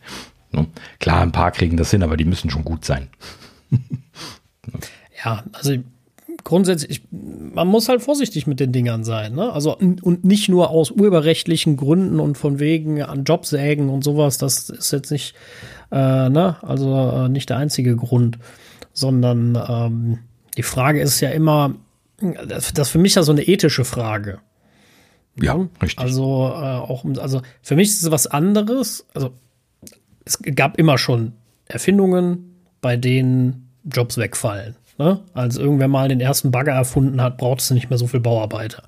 Ne? 0.51 0.67
Klar, 0.99 1.23
ein 1.23 1.31
paar 1.31 1.53
kriegen 1.53 1.77
das 1.77 1.93
hin, 1.93 2.03
aber 2.03 2.17
die 2.17 2.25
müssen 2.25 2.51
schon 2.51 2.65
gut 2.65 2.85
sein. 2.85 3.09
ja, 5.25 5.45
also 5.53 5.77
grundsätzlich, 6.45 7.03
man 7.11 7.67
muss 7.67 7.89
halt 7.89 8.03
vorsichtig 8.03 8.47
mit 8.47 8.61
den 8.61 8.71
Dingern 8.71 9.03
sein. 9.03 9.35
Ne? 9.35 9.53
Also 9.53 9.77
und 9.77 10.25
nicht 10.25 10.49
nur 10.49 10.71
aus 10.71 10.91
urheberrechtlichen 10.91 11.77
Gründen 11.77 12.21
und 12.21 12.37
von 12.37 12.59
wegen 12.61 13.03
an 13.03 13.25
Jobsägen 13.25 13.89
und 13.89 14.05
sowas. 14.05 14.39
Das 14.39 14.69
ist 14.69 14.93
jetzt 14.93 15.11
nicht, 15.11 15.35
äh, 15.91 16.29
ne? 16.29 16.57
also 16.63 17.25
äh, 17.25 17.29
nicht 17.29 17.51
der 17.51 17.57
einzige 17.57 17.97
Grund, 17.97 18.39
sondern 18.93 19.59
ähm, 19.69 20.19
die 20.57 20.63
Frage 20.63 21.01
ist 21.01 21.21
ja 21.21 21.31
immer, 21.31 21.75
das, 22.47 22.73
das 22.73 22.91
für 22.91 22.99
mich 22.99 23.15
ja 23.15 23.23
so 23.23 23.33
eine 23.33 23.43
ethische 23.43 23.85
Frage. 23.85 24.39
Ja, 25.41 25.57
ja 25.57 25.69
richtig. 25.83 25.99
Also 25.99 26.53
äh, 26.55 26.77
auch, 26.77 27.05
also 27.19 27.41
für 27.63 27.75
mich 27.75 27.89
ist 27.89 28.03
es 28.03 28.11
was 28.11 28.27
anderes. 28.27 29.07
Also 29.15 29.31
es 30.25 30.39
gab 30.55 30.79
immer 30.79 30.99
schon 30.99 31.33
Erfindungen, 31.67 32.61
bei 32.81 32.97
denen 32.97 33.71
Jobs 33.85 34.19
wegfallen. 34.19 34.77
Ne? 34.99 35.21
Als 35.33 35.57
irgendwer 35.57 35.89
mal 35.89 36.09
den 36.09 36.21
ersten 36.21 36.51
Bagger 36.51 36.73
erfunden 36.73 37.21
hat, 37.21 37.37
braucht 37.39 37.61
es 37.61 37.71
nicht 37.71 37.91
mehr 37.91 37.99
so 37.99 38.07
viel 38.07 38.21
Bauarbeiter 38.21 38.83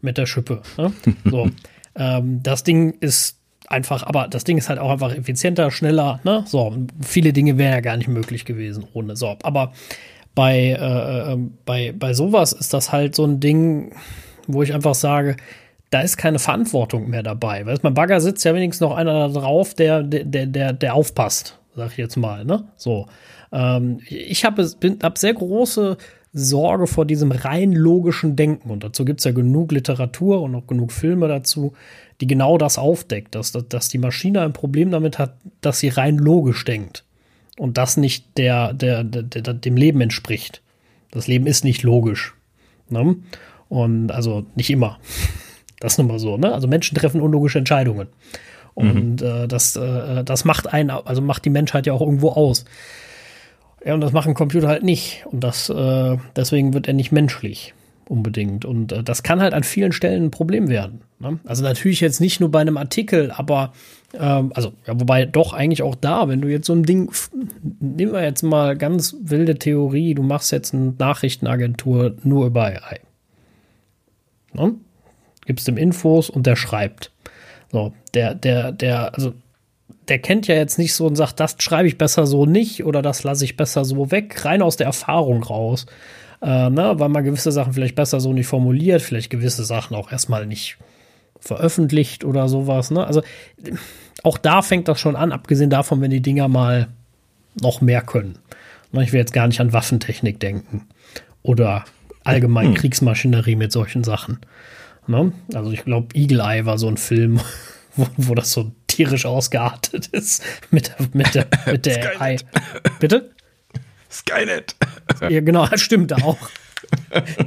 mit 0.00 0.18
der 0.18 0.26
Schippe. 0.26 0.62
Ne? 0.76 0.92
So, 1.30 1.48
ähm, 1.94 2.42
das 2.42 2.64
Ding 2.64 2.94
ist 3.00 3.38
einfach, 3.68 4.02
aber 4.02 4.28
das 4.28 4.44
Ding 4.44 4.58
ist 4.58 4.68
halt 4.68 4.78
auch 4.78 4.90
einfach 4.90 5.14
effizienter, 5.14 5.70
schneller. 5.70 6.20
Ne? 6.24 6.44
So, 6.46 6.76
viele 7.00 7.32
Dinge 7.32 7.58
wären 7.58 7.72
ja 7.72 7.80
gar 7.80 7.96
nicht 7.96 8.08
möglich 8.08 8.44
gewesen 8.44 8.86
ohne. 8.92 9.16
So, 9.16 9.36
aber 9.42 9.72
bei, 10.34 10.76
äh, 10.78 11.32
äh, 11.32 11.38
bei, 11.64 11.92
bei 11.96 12.14
sowas 12.14 12.52
ist 12.52 12.72
das 12.74 12.92
halt 12.92 13.14
so 13.14 13.24
ein 13.24 13.40
Ding, 13.40 13.94
wo 14.46 14.62
ich 14.62 14.74
einfach 14.74 14.94
sage, 14.94 15.36
da 15.90 16.00
ist 16.00 16.16
keine 16.16 16.38
Verantwortung 16.38 17.10
mehr 17.10 17.22
dabei. 17.22 17.66
Weil 17.66 17.78
beim 17.78 17.94
Bagger 17.94 18.20
sitzt 18.20 18.44
ja 18.44 18.54
wenigstens 18.54 18.80
noch 18.80 18.96
einer 18.96 19.28
da 19.28 19.40
drauf, 19.40 19.74
der, 19.74 20.02
der, 20.02 20.46
der, 20.46 20.72
der 20.72 20.94
aufpasst, 20.94 21.58
sag 21.76 21.92
ich 21.92 21.98
jetzt 21.98 22.16
mal. 22.16 22.44
Ne? 22.44 22.64
So. 22.76 23.06
Ähm, 23.52 24.00
ich 24.08 24.44
habe 24.44 24.68
hab 25.02 25.18
sehr 25.18 25.34
große 25.34 25.96
Sorge 26.32 26.86
vor 26.86 27.04
diesem 27.04 27.30
rein 27.30 27.72
logischen 27.72 28.36
Denken. 28.36 28.70
Und 28.70 28.84
dazu 28.84 29.04
gibt 29.04 29.20
es 29.20 29.24
ja 29.24 29.32
genug 29.32 29.72
Literatur 29.72 30.40
und 30.42 30.54
auch 30.54 30.66
genug 30.66 30.92
Filme 30.92 31.28
dazu, 31.28 31.74
die 32.20 32.26
genau 32.26 32.56
das 32.56 32.78
aufdeckt, 32.78 33.34
dass, 33.34 33.52
dass 33.52 33.88
die 33.88 33.98
Maschine 33.98 34.40
ein 34.40 34.52
Problem 34.52 34.90
damit 34.90 35.18
hat, 35.18 35.36
dass 35.60 35.80
sie 35.80 35.88
rein 35.88 36.16
logisch 36.16 36.64
denkt 36.64 37.04
und 37.58 37.78
das 37.78 37.96
nicht 37.96 38.38
der, 38.38 38.72
der, 38.72 39.04
der, 39.04 39.22
der, 39.22 39.54
dem 39.54 39.76
Leben 39.76 40.00
entspricht. 40.00 40.62
Das 41.10 41.26
Leben 41.26 41.46
ist 41.46 41.64
nicht 41.64 41.82
logisch. 41.82 42.34
Ne? 42.88 43.16
Und 43.68 44.10
also 44.10 44.46
nicht 44.54 44.70
immer. 44.70 44.98
Das 45.80 45.94
ist 45.94 45.98
nun 45.98 46.06
mal 46.06 46.20
so. 46.20 46.36
Ne? 46.36 46.54
Also 46.54 46.68
Menschen 46.68 46.96
treffen 46.96 47.20
unlogische 47.20 47.58
Entscheidungen. 47.58 48.06
Und 48.74 49.20
mhm. 49.20 49.26
äh, 49.26 49.48
das, 49.48 49.74
äh, 49.74 50.22
das 50.22 50.44
macht 50.44 50.72
einen, 50.72 50.90
also 50.90 51.20
macht 51.20 51.44
die 51.44 51.50
Menschheit 51.50 51.88
ja 51.88 51.92
auch 51.92 52.00
irgendwo 52.00 52.28
aus. 52.28 52.64
Ja, 53.84 53.94
und 53.94 54.00
das 54.00 54.12
machen 54.12 54.34
Computer 54.34 54.68
halt 54.68 54.82
nicht. 54.82 55.24
Und 55.26 55.40
das, 55.42 55.68
äh, 55.68 56.16
deswegen 56.36 56.72
wird 56.74 56.86
er 56.88 56.94
nicht 56.94 57.12
menschlich. 57.12 57.74
unbedingt. 58.08 58.64
Und 58.64 58.92
äh, 58.92 59.02
das 59.02 59.22
kann 59.22 59.40
halt 59.40 59.54
an 59.54 59.62
vielen 59.62 59.92
Stellen 59.92 60.26
ein 60.26 60.30
Problem 60.30 60.68
werden. 60.68 61.00
Ne? 61.18 61.38
Also 61.44 61.62
natürlich 61.62 62.00
jetzt 62.00 62.20
nicht 62.20 62.40
nur 62.40 62.50
bei 62.50 62.60
einem 62.60 62.76
Artikel, 62.76 63.30
aber 63.30 63.72
ähm, 64.14 64.52
also, 64.54 64.72
ja, 64.86 64.98
wobei 65.00 65.24
doch 65.24 65.52
eigentlich 65.52 65.82
auch 65.82 65.94
da, 65.94 66.28
wenn 66.28 66.40
du 66.40 66.48
jetzt 66.48 66.66
so 66.66 66.74
ein 66.74 66.82
Ding, 66.82 67.10
nehmen 67.80 68.12
wir 68.12 68.22
jetzt 68.22 68.42
mal 68.42 68.76
ganz 68.76 69.16
wilde 69.20 69.56
Theorie, 69.56 70.14
du 70.14 70.22
machst 70.22 70.52
jetzt 70.52 70.74
eine 70.74 70.94
Nachrichtenagentur 70.98 72.16
nur 72.22 72.46
über 72.46 72.64
AI. 72.64 73.00
Ne? 74.52 74.74
Gibst 75.46 75.68
ihm 75.68 75.78
Infos 75.78 76.28
und 76.28 76.46
der 76.46 76.56
schreibt. 76.56 77.10
So, 77.70 77.94
der, 78.14 78.34
der, 78.34 78.72
der, 78.72 79.14
also 79.14 79.32
der 80.08 80.18
kennt 80.18 80.46
ja 80.48 80.54
jetzt 80.54 80.78
nicht 80.78 80.94
so 80.94 81.06
und 81.06 81.16
sagt, 81.16 81.40
das 81.40 81.56
schreibe 81.58 81.88
ich 81.88 81.98
besser 81.98 82.26
so 82.26 82.46
nicht 82.46 82.84
oder 82.84 83.02
das 83.02 83.24
lasse 83.24 83.44
ich 83.44 83.56
besser 83.56 83.84
so 83.84 84.10
weg, 84.10 84.44
rein 84.44 84.62
aus 84.62 84.76
der 84.76 84.86
Erfahrung 84.86 85.42
raus. 85.42 85.86
Äh, 86.42 86.70
ne, 86.70 86.94
weil 86.96 87.08
man 87.08 87.22
gewisse 87.22 87.52
Sachen 87.52 87.72
vielleicht 87.72 87.94
besser 87.94 88.18
so 88.20 88.32
nicht 88.32 88.48
formuliert, 88.48 89.00
vielleicht 89.00 89.30
gewisse 89.30 89.64
Sachen 89.64 89.94
auch 89.94 90.10
erstmal 90.10 90.44
nicht 90.44 90.76
veröffentlicht 91.38 92.24
oder 92.24 92.48
sowas. 92.48 92.90
Ne? 92.90 93.06
Also 93.06 93.22
auch 94.24 94.38
da 94.38 94.62
fängt 94.62 94.88
das 94.88 94.98
schon 94.98 95.14
an, 95.14 95.30
abgesehen 95.30 95.70
davon, 95.70 96.00
wenn 96.00 96.10
die 96.10 96.20
Dinger 96.20 96.48
mal 96.48 96.88
noch 97.60 97.80
mehr 97.80 98.02
können. 98.02 98.38
Ne, 98.90 99.04
ich 99.04 99.12
will 99.12 99.20
jetzt 99.20 99.32
gar 99.32 99.46
nicht 99.46 99.60
an 99.60 99.72
Waffentechnik 99.72 100.40
denken 100.40 100.88
oder 101.42 101.84
allgemein 102.24 102.68
hm. 102.68 102.74
Kriegsmaschinerie 102.74 103.56
mit 103.56 103.72
solchen 103.72 104.04
Sachen. 104.04 104.40
Ne? 105.06 105.32
Also 105.54 105.70
ich 105.70 105.84
glaube, 105.84 106.14
Eagle 106.14 106.40
Eye 106.40 106.64
war 106.64 106.78
so 106.78 106.88
ein 106.88 106.96
Film, 106.96 107.40
wo, 107.96 108.06
wo 108.16 108.34
das 108.34 108.50
so 108.50 108.72
tierisch 108.92 109.26
ausgeartet 109.26 110.08
ist 110.08 110.42
mit, 110.70 110.92
mit 111.14 111.34
der, 111.34 111.46
mit 111.66 111.86
der 111.86 112.20
AI. 112.20 112.36
Bitte? 113.00 113.30
Skynet. 114.10 114.76
Ja, 115.20 115.40
genau, 115.40 115.66
das 115.66 115.80
stimmt 115.80 116.12
auch. 116.12 116.38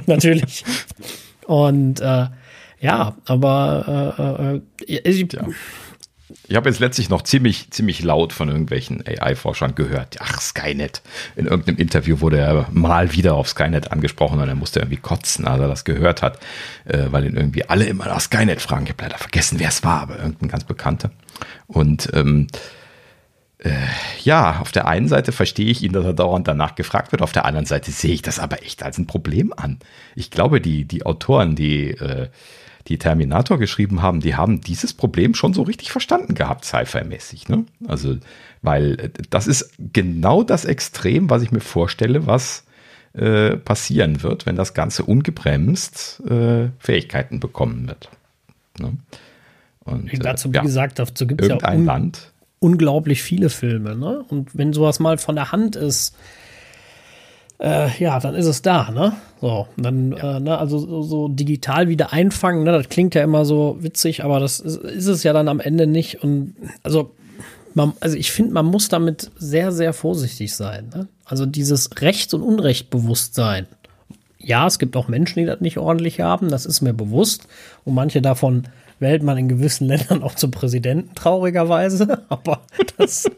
Natürlich. 0.06 0.64
Und 1.46 2.00
äh, 2.00 2.26
ja, 2.80 3.16
aber 3.26 4.60
äh, 4.78 4.86
äh, 4.86 5.00
ich, 5.08 5.32
ja. 5.32 5.46
Ich 6.48 6.54
habe 6.56 6.68
jetzt 6.68 6.78
letztlich 6.78 7.08
noch 7.08 7.22
ziemlich, 7.22 7.70
ziemlich 7.70 8.02
laut 8.02 8.32
von 8.32 8.48
irgendwelchen 8.48 9.02
AI-Forschern 9.06 9.74
gehört. 9.74 10.16
Ach, 10.20 10.40
Skynet. 10.40 11.02
In 11.34 11.46
irgendeinem 11.46 11.78
Interview 11.78 12.20
wurde 12.20 12.38
er 12.38 12.68
mal 12.70 13.12
wieder 13.12 13.34
auf 13.34 13.48
Skynet 13.48 13.90
angesprochen 13.90 14.40
und 14.40 14.48
er 14.48 14.54
musste 14.54 14.80
irgendwie 14.80 14.98
kotzen, 15.00 15.46
als 15.46 15.60
er 15.60 15.68
das 15.68 15.84
gehört 15.84 16.22
hat, 16.22 16.38
äh, 16.84 17.06
weil 17.10 17.24
ihn 17.24 17.36
irgendwie 17.36 17.64
alle 17.64 17.84
immer 17.86 18.06
nach 18.06 18.20
Skynet 18.20 18.60
fragen. 18.60 18.84
Ich 18.84 18.90
habe 18.92 19.02
leider 19.02 19.18
vergessen, 19.18 19.58
wer 19.58 19.68
es 19.68 19.82
war, 19.82 20.02
aber 20.02 20.18
irgendein 20.18 20.48
ganz 20.48 20.64
Bekannter. 20.64 21.10
Und 21.66 22.10
ähm, 22.14 22.46
äh, 23.58 23.70
ja, 24.22 24.60
auf 24.60 24.70
der 24.70 24.86
einen 24.86 25.08
Seite 25.08 25.32
verstehe 25.32 25.70
ich 25.70 25.82
ihn, 25.82 25.92
dass 25.92 26.04
er 26.04 26.12
dauernd 26.12 26.46
danach 26.46 26.74
gefragt 26.76 27.10
wird, 27.10 27.22
auf 27.22 27.32
der 27.32 27.44
anderen 27.44 27.66
Seite 27.66 27.90
sehe 27.90 28.12
ich 28.12 28.22
das 28.22 28.38
aber 28.38 28.62
echt 28.62 28.82
als 28.82 28.98
ein 28.98 29.06
Problem 29.06 29.52
an. 29.56 29.78
Ich 30.14 30.30
glaube, 30.30 30.60
die, 30.60 30.84
die 30.84 31.04
Autoren, 31.06 31.56
die 31.56 31.90
äh, 31.90 32.28
die 32.88 32.98
Terminator 32.98 33.58
geschrieben 33.58 34.02
haben, 34.02 34.20
die 34.20 34.36
haben 34.36 34.60
dieses 34.60 34.94
Problem 34.94 35.34
schon 35.34 35.52
so 35.54 35.62
richtig 35.62 35.90
verstanden 35.90 36.34
gehabt, 36.34 36.64
Sci-Fi-mäßig. 36.64 37.48
Ne? 37.48 37.64
Also, 37.88 38.16
weil 38.62 38.98
äh, 39.00 39.10
das 39.30 39.46
ist 39.46 39.72
genau 39.92 40.42
das 40.42 40.64
Extrem, 40.64 41.30
was 41.30 41.42
ich 41.42 41.52
mir 41.52 41.60
vorstelle, 41.60 42.26
was 42.26 42.64
äh, 43.14 43.56
passieren 43.56 44.22
wird, 44.22 44.46
wenn 44.46 44.56
das 44.56 44.74
Ganze 44.74 45.04
ungebremst 45.04 46.22
äh, 46.28 46.68
Fähigkeiten 46.78 47.40
bekommen 47.40 47.88
wird. 47.88 48.10
Ne? 48.78 48.96
Und, 49.84 50.12
äh, 50.12 50.18
dazu, 50.18 50.52
wie 50.52 50.56
ja, 50.56 50.62
gesagt, 50.62 50.98
dazu 50.98 51.26
gibt 51.26 51.42
es 51.42 51.48
ja 51.48 51.58
un 51.72 51.84
Land. 51.84 52.32
unglaublich 52.58 53.22
viele 53.22 53.50
Filme. 53.50 53.96
Ne? 53.96 54.24
Und 54.28 54.56
wenn 54.56 54.72
sowas 54.72 55.00
mal 55.00 55.18
von 55.18 55.34
der 55.34 55.52
Hand 55.52 55.76
ist, 55.76 56.14
äh, 57.58 57.88
ja, 57.98 58.20
dann 58.20 58.34
ist 58.34 58.46
es 58.46 58.62
da, 58.62 58.90
ne? 58.90 59.12
So, 59.40 59.66
dann, 59.76 60.12
ja. 60.12 60.36
äh, 60.36 60.40
ne, 60.40 60.58
also 60.58 60.78
so, 60.78 61.02
so, 61.02 61.28
digital 61.28 61.88
wieder 61.88 62.12
einfangen, 62.12 62.64
ne? 62.64 62.72
Das 62.72 62.88
klingt 62.88 63.14
ja 63.14 63.22
immer 63.22 63.44
so 63.44 63.78
witzig, 63.80 64.24
aber 64.24 64.40
das 64.40 64.60
ist, 64.60 64.76
ist 64.76 65.06
es 65.06 65.22
ja 65.22 65.32
dann 65.32 65.48
am 65.48 65.60
Ende 65.60 65.86
nicht. 65.86 66.22
Und 66.22 66.54
also, 66.82 67.14
man, 67.74 67.92
also 68.00 68.16
ich 68.16 68.30
finde, 68.30 68.52
man 68.52 68.66
muss 68.66 68.88
damit 68.88 69.30
sehr, 69.36 69.72
sehr 69.72 69.92
vorsichtig 69.92 70.54
sein. 70.54 70.90
Ne? 70.94 71.08
Also 71.24 71.46
dieses 71.46 71.90
Rechts- 72.00 72.34
und 72.34 72.42
Unrechtbewusstsein. 72.42 73.66
Ja, 74.38 74.66
es 74.66 74.78
gibt 74.78 74.96
auch 74.96 75.08
Menschen, 75.08 75.40
die 75.40 75.46
das 75.46 75.60
nicht 75.60 75.78
ordentlich 75.78 76.20
haben, 76.20 76.48
das 76.48 76.66
ist 76.66 76.80
mir 76.80 76.94
bewusst. 76.94 77.48
Und 77.84 77.94
manche 77.94 78.22
davon 78.22 78.64
wählt 78.98 79.22
man 79.22 79.38
in 79.38 79.48
gewissen 79.48 79.86
Ländern 79.88 80.22
auch 80.22 80.34
zum 80.34 80.50
Präsidenten, 80.50 81.14
traurigerweise. 81.14 82.22
Aber 82.28 82.62
das, 82.96 83.30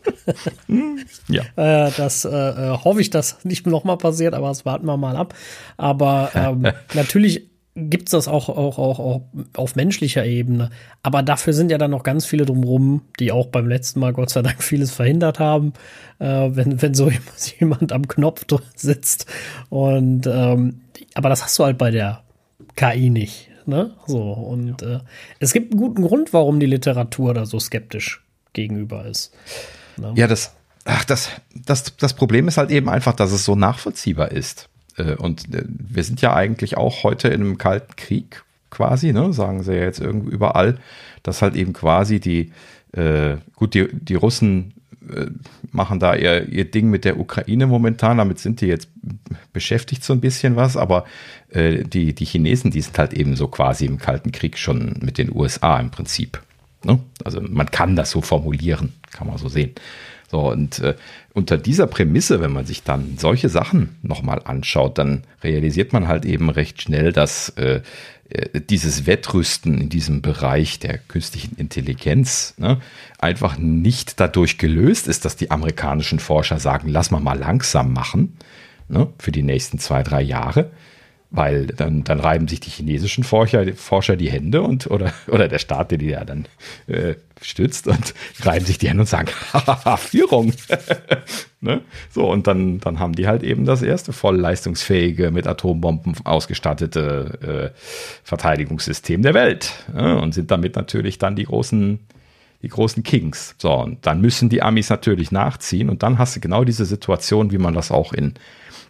ja. 1.28 1.42
äh, 1.56 1.90
das 1.96 2.24
äh, 2.24 2.28
äh, 2.28 2.78
hoffe 2.84 3.00
ich, 3.00 3.10
dass 3.10 3.44
nicht 3.44 3.66
nochmal 3.66 3.98
passiert, 3.98 4.34
aber 4.34 4.48
das 4.48 4.64
warten 4.64 4.86
wir 4.86 4.96
mal 4.96 5.16
ab. 5.16 5.34
Aber 5.76 6.30
ähm, 6.34 6.66
natürlich 6.94 7.48
gibt 7.74 8.08
es 8.08 8.10
das 8.10 8.28
auch, 8.28 8.48
auch, 8.48 8.78
auch, 8.78 8.98
auch 8.98 9.22
auf 9.56 9.76
menschlicher 9.76 10.24
Ebene. 10.24 10.70
Aber 11.02 11.22
dafür 11.22 11.52
sind 11.52 11.70
ja 11.70 11.78
dann 11.78 11.92
noch 11.92 12.02
ganz 12.02 12.26
viele 12.26 12.44
drumherum, 12.44 13.02
die 13.20 13.30
auch 13.30 13.46
beim 13.46 13.68
letzten 13.68 14.00
Mal 14.00 14.12
Gott 14.12 14.30
sei 14.30 14.42
Dank 14.42 14.62
vieles 14.62 14.90
verhindert 14.90 15.38
haben, 15.38 15.72
äh, 16.18 16.48
wenn, 16.50 16.82
wenn 16.82 16.94
so 16.94 17.10
jemand 17.58 17.92
am 17.92 18.08
Knopf 18.08 18.44
sitzt. 18.74 19.26
Und 19.68 20.26
ähm, 20.26 20.80
aber 21.14 21.28
das 21.28 21.42
hast 21.42 21.58
du 21.58 21.64
halt 21.64 21.78
bei 21.78 21.90
der 21.90 22.22
KI 22.74 23.10
nicht. 23.10 23.47
Ne? 23.68 23.90
So, 24.06 24.32
und 24.32 24.80
ja. 24.80 24.96
äh, 24.96 25.00
es 25.40 25.52
gibt 25.52 25.72
einen 25.72 25.80
guten 25.80 26.00
Grund, 26.00 26.32
warum 26.32 26.58
die 26.58 26.64
Literatur 26.64 27.34
da 27.34 27.44
so 27.44 27.60
skeptisch 27.60 28.24
gegenüber 28.54 29.04
ist. 29.04 29.34
Ne? 29.98 30.14
Ja, 30.16 30.26
das, 30.26 30.54
ach, 30.86 31.04
das, 31.04 31.28
das, 31.54 31.94
das 31.98 32.14
Problem 32.14 32.48
ist 32.48 32.56
halt 32.56 32.70
eben 32.70 32.88
einfach, 32.88 33.14
dass 33.14 33.30
es 33.30 33.44
so 33.44 33.56
nachvollziehbar 33.56 34.32
ist. 34.32 34.70
Äh, 34.96 35.16
und 35.16 35.54
äh, 35.54 35.64
wir 35.66 36.02
sind 36.02 36.22
ja 36.22 36.32
eigentlich 36.32 36.78
auch 36.78 37.04
heute 37.04 37.28
in 37.28 37.42
einem 37.42 37.58
kalten 37.58 37.94
Krieg 37.96 38.42
quasi, 38.70 39.12
ne? 39.12 39.34
sagen 39.34 39.62
sie 39.62 39.74
ja 39.74 39.82
jetzt 39.82 40.00
irgendwie 40.00 40.32
überall, 40.32 40.78
dass 41.22 41.42
halt 41.42 41.54
eben 41.54 41.74
quasi 41.74 42.20
die, 42.20 42.52
äh, 42.92 43.36
gut, 43.54 43.74
die, 43.74 43.86
die 43.92 44.14
Russen 44.14 44.72
machen 45.72 45.98
da 45.98 46.14
ihr, 46.14 46.48
ihr 46.48 46.64
Ding 46.64 46.90
mit 46.90 47.04
der 47.04 47.18
Ukraine 47.18 47.66
momentan. 47.66 48.18
Damit 48.18 48.38
sind 48.38 48.60
die 48.60 48.66
jetzt 48.66 48.88
beschäftigt 49.52 50.04
so 50.04 50.12
ein 50.12 50.20
bisschen 50.20 50.56
was. 50.56 50.76
Aber 50.76 51.04
äh, 51.50 51.84
die, 51.84 52.14
die 52.14 52.24
Chinesen, 52.24 52.70
die 52.70 52.80
sind 52.80 52.98
halt 52.98 53.12
eben 53.12 53.36
so 53.36 53.48
quasi 53.48 53.86
im 53.86 53.98
Kalten 53.98 54.32
Krieg 54.32 54.58
schon 54.58 54.96
mit 55.00 55.18
den 55.18 55.34
USA 55.34 55.78
im 55.78 55.90
Prinzip. 55.90 56.40
Ne? 56.84 57.00
Also 57.24 57.40
man 57.40 57.70
kann 57.70 57.96
das 57.96 58.10
so 58.10 58.20
formulieren, 58.20 58.92
kann 59.12 59.26
man 59.26 59.38
so 59.38 59.48
sehen. 59.48 59.72
So, 60.30 60.50
und 60.50 60.80
äh, 60.80 60.94
unter 61.32 61.56
dieser 61.56 61.86
Prämisse, 61.86 62.40
wenn 62.40 62.52
man 62.52 62.66
sich 62.66 62.82
dann 62.82 63.16
solche 63.16 63.48
Sachen 63.48 63.96
nochmal 64.02 64.42
anschaut, 64.44 64.98
dann 64.98 65.22
realisiert 65.42 65.94
man 65.94 66.06
halt 66.06 66.26
eben 66.26 66.50
recht 66.50 66.82
schnell, 66.82 67.12
dass 67.12 67.48
äh, 67.56 67.76
äh, 67.76 67.80
dieses 68.68 69.06
Wettrüsten 69.06 69.80
in 69.80 69.88
diesem 69.88 70.20
Bereich 70.20 70.78
der 70.78 70.98
künstlichen 70.98 71.56
Intelligenz 71.56 72.54
ne, 72.58 72.80
einfach 73.18 73.56
nicht 73.56 74.20
dadurch 74.20 74.58
gelöst 74.58 75.08
ist, 75.08 75.24
dass 75.24 75.36
die 75.36 75.50
amerikanischen 75.50 76.18
Forscher 76.18 76.58
sagen, 76.58 76.88
lass 76.88 77.10
mal 77.10 77.20
mal 77.20 77.38
langsam 77.38 77.92
machen 77.94 78.36
ne, 78.88 79.08
für 79.18 79.32
die 79.32 79.42
nächsten 79.42 79.78
zwei, 79.78 80.02
drei 80.02 80.20
Jahre, 80.20 80.70
weil 81.30 81.66
dann, 81.66 82.04
dann 82.04 82.20
reiben 82.20 82.48
sich 82.48 82.60
die 82.60 82.70
chinesischen 82.70 83.22
Forscher, 83.22 83.74
Forscher 83.74 84.16
die 84.16 84.30
Hände 84.30 84.62
und 84.62 84.90
oder, 84.90 85.12
oder 85.26 85.48
der 85.48 85.58
Staat, 85.58 85.90
der 85.90 85.98
die 85.98 86.08
ja 86.08 86.24
dann 86.24 86.46
äh, 86.86 87.16
stützt 87.42 87.86
und 87.86 88.14
reiben 88.40 88.64
sich 88.64 88.78
die 88.78 88.88
Hände 88.88 89.02
und 89.02 89.08
sagen, 89.08 89.28
Führung. 89.98 90.54
ne? 91.60 91.82
So, 92.10 92.30
und 92.30 92.46
dann, 92.46 92.80
dann 92.80 92.98
haben 92.98 93.14
die 93.14 93.26
halt 93.26 93.42
eben 93.42 93.66
das 93.66 93.82
erste 93.82 94.12
voll 94.12 94.36
leistungsfähige, 94.36 95.30
mit 95.30 95.46
Atombomben 95.46 96.14
ausgestattete 96.24 97.74
äh, 97.74 97.78
Verteidigungssystem 98.24 99.20
der 99.22 99.34
Welt 99.34 99.72
ne? 99.92 100.18
und 100.18 100.32
sind 100.32 100.50
damit 100.50 100.76
natürlich 100.76 101.18
dann 101.18 101.36
die 101.36 101.44
großen 101.44 102.00
die 102.60 102.68
großen 102.68 103.04
Kings. 103.04 103.54
So, 103.58 103.72
und 103.72 104.04
dann 104.04 104.20
müssen 104.20 104.48
die 104.48 104.62
Amis 104.62 104.90
natürlich 104.90 105.30
nachziehen 105.30 105.88
und 105.88 106.02
dann 106.02 106.18
hast 106.18 106.34
du 106.34 106.40
genau 106.40 106.64
diese 106.64 106.86
Situation, 106.86 107.52
wie 107.52 107.58
man 107.58 107.72
das 107.72 107.92
auch 107.92 108.12
in 108.12 108.34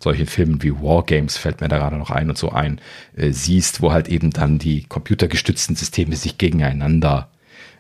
solchen 0.00 0.26
Filmen 0.26 0.62
wie 0.62 0.74
Wargames, 0.74 1.36
fällt 1.36 1.60
mir 1.60 1.68
da 1.68 1.78
gerade 1.78 1.96
noch 1.96 2.10
ein 2.10 2.28
und 2.28 2.38
so 2.38 2.50
ein, 2.50 2.80
äh, 3.16 3.30
siehst, 3.30 3.82
wo 3.82 3.92
halt 3.92 4.08
eben 4.08 4.30
dann 4.30 4.58
die 4.58 4.84
computergestützten 4.84 5.76
Systeme 5.76 6.16
sich 6.16 6.38
gegeneinander 6.38 7.30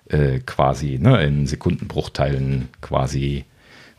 äh, 0.08 0.40
quasi 0.40 0.98
ne, 0.98 1.22
in 1.24 1.46
Sekundenbruchteilen 1.46 2.68
quasi 2.80 3.44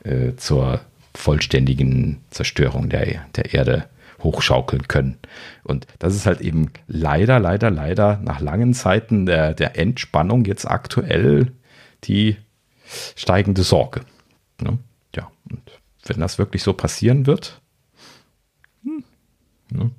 äh, 0.04 0.36
zur 0.36 0.82
vollständigen 1.16 2.22
Zerstörung 2.30 2.90
der, 2.90 3.26
der 3.36 3.54
Erde 3.54 3.86
hochschaukeln 4.22 4.88
können. 4.88 5.18
Und 5.64 5.88
das 6.00 6.16
ist 6.16 6.26
halt 6.26 6.42
eben 6.42 6.72
leider, 6.88 7.40
leider, 7.40 7.72
leider 7.72 8.20
nach 8.24 8.40
langen 8.42 8.74
Zeiten 8.74 9.26
der, 9.26 9.54
der 9.54 9.78
Entspannung 9.78 10.46
jetzt 10.46 10.66
aktuell 10.66 11.52
die 12.04 12.38
steigende 13.16 13.64
Sorge. 13.64 14.02
Ne? 14.62 14.78
Ja, 15.16 15.32
und 15.50 15.62
wenn 16.06 16.20
das 16.20 16.38
wirklich 16.38 16.64
so 16.64 16.74
passieren 16.74 17.28
wird, 17.28 17.62
ne? 19.72 19.92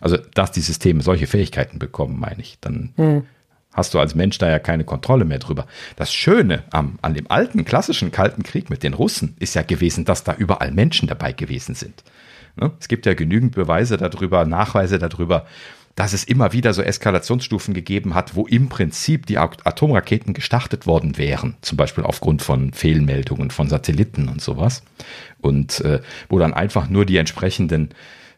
also 0.00 0.16
dass 0.34 0.52
die 0.52 0.60
Systeme 0.60 1.02
solche 1.02 1.26
Fähigkeiten 1.26 1.78
bekommen, 1.78 2.18
meine 2.18 2.40
ich, 2.40 2.58
dann 2.60 2.92
hm 2.96 3.22
hast 3.78 3.94
du 3.94 3.98
als 4.00 4.14
Mensch 4.14 4.36
da 4.38 4.50
ja 4.50 4.58
keine 4.58 4.84
Kontrolle 4.84 5.24
mehr 5.24 5.38
drüber. 5.38 5.66
Das 5.96 6.12
Schöne 6.12 6.64
am, 6.70 6.98
an 7.00 7.14
dem 7.14 7.30
alten 7.30 7.64
klassischen 7.64 8.10
Kalten 8.10 8.42
Krieg 8.42 8.68
mit 8.68 8.82
den 8.82 8.92
Russen 8.92 9.36
ist 9.38 9.54
ja 9.54 9.62
gewesen, 9.62 10.04
dass 10.04 10.24
da 10.24 10.34
überall 10.34 10.72
Menschen 10.72 11.08
dabei 11.08 11.32
gewesen 11.32 11.74
sind. 11.74 12.02
Ne? 12.56 12.72
Es 12.80 12.88
gibt 12.88 13.06
ja 13.06 13.14
genügend 13.14 13.54
Beweise 13.54 13.96
darüber, 13.96 14.44
Nachweise 14.44 14.98
darüber, 14.98 15.46
dass 15.94 16.12
es 16.12 16.22
immer 16.22 16.52
wieder 16.52 16.74
so 16.74 16.82
Eskalationsstufen 16.82 17.74
gegeben 17.74 18.14
hat, 18.14 18.36
wo 18.36 18.46
im 18.46 18.68
Prinzip 18.68 19.26
die 19.26 19.38
Atomraketen 19.38 20.32
gestartet 20.32 20.86
worden 20.86 21.18
wären, 21.18 21.56
zum 21.60 21.76
Beispiel 21.76 22.04
aufgrund 22.04 22.40
von 22.42 22.72
Fehlmeldungen 22.72 23.50
von 23.50 23.68
Satelliten 23.68 24.28
und 24.28 24.40
sowas. 24.40 24.82
Und 25.40 25.80
äh, 25.80 26.00
wo 26.28 26.38
dann 26.38 26.54
einfach 26.54 26.88
nur 26.88 27.04
die 27.04 27.16
entsprechenden 27.16 27.90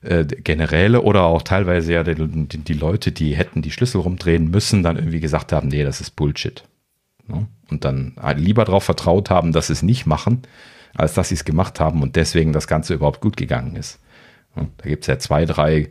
äh, 0.03 0.25
Generäle 0.25 1.03
oder 1.03 1.25
auch 1.25 1.43
teilweise 1.43 1.93
ja 1.93 2.03
die, 2.03 2.15
die, 2.15 2.59
die, 2.59 2.73
Leute, 2.73 3.13
die 3.13 3.37
hätten 3.37 3.63
die 3.63 3.71
Schlüssel 3.71 4.01
rumdrehen 4.01 4.51
müssen, 4.51 4.83
dann 4.83 4.97
irgendwie 4.97 5.21
gesagt 5.21 5.53
haben, 5.53 5.69
nee, 5.69 5.85
das 5.85 6.01
ist 6.01 6.17
Bullshit. 6.17 6.65
Ne? 7.27 7.47
Und 7.71 7.85
dann 7.85 8.15
lieber 8.37 8.65
darauf 8.65 8.85
vertraut 8.85 9.31
haben, 9.31 9.53
dass 9.53 9.69
sie 9.69 9.75
es 9.75 9.83
nicht 9.83 10.07
machen, 10.07 10.43
als 10.95 11.15
dass 11.15 11.29
sie 11.29 11.35
es 11.35 11.45
gemacht 11.45 11.81
haben 11.81 12.03
und 12.03 12.17
deswegen 12.17 12.53
das 12.53 12.67
Ganze 12.67 12.95
überhaupt 12.95 13.21
gut 13.21 13.37
gegangen 13.37 13.77
ist. 13.77 14.01
Da 14.55 14.89
gibt 14.89 15.05
es 15.05 15.07
ja 15.07 15.19
zwei, 15.19 15.45
drei 15.45 15.91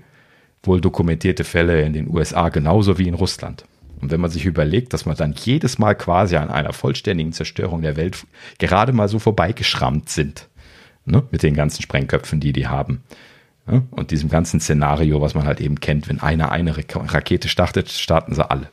wohl 0.64 0.82
dokumentierte 0.82 1.44
Fälle 1.44 1.82
in 1.84 1.94
den 1.94 2.10
USA 2.10 2.50
genauso 2.50 2.98
wie 2.98 3.08
in 3.08 3.14
Russland. 3.14 3.64
Und 4.02 4.12
wenn 4.12 4.22
man 4.22 4.32
sich 4.32 4.46
überlegt, 4.46 4.94
dass 4.94 5.06
man 5.06 5.16
dann 5.16 5.34
jedes 5.34 5.78
Mal 5.78 5.96
quasi 5.96 6.36
an 6.36 6.50
einer 6.50 6.74
vollständigen 6.74 7.34
Zerstörung 7.34 7.82
der 7.82 7.98
Welt 7.98 8.26
gerade 8.58 8.94
mal 8.94 9.08
so 9.08 9.20
vorbeigeschrammt 9.20 10.10
sind, 10.10 10.48
ne, 11.06 11.24
mit 11.32 11.44
den 11.44 11.54
ganzen 11.54 11.82
Sprengköpfen, 11.82 12.40
die 12.40 12.54
die 12.54 12.68
haben, 12.68 13.04
ne, 13.04 13.04
und 13.92 14.12
diesem 14.12 14.30
ganzen 14.30 14.60
Szenario, 14.60 15.22
was 15.22 15.34
man 15.34 15.46
halt 15.46 15.62
eben 15.62 15.80
kennt, 15.80 16.10
wenn 16.10 16.20
einer 16.20 16.52
eine 16.52 16.76
Rakete 16.78 17.48
startet, 17.48 17.90
starten 17.90 18.34
sie 18.34 18.50
alle. 18.50 18.70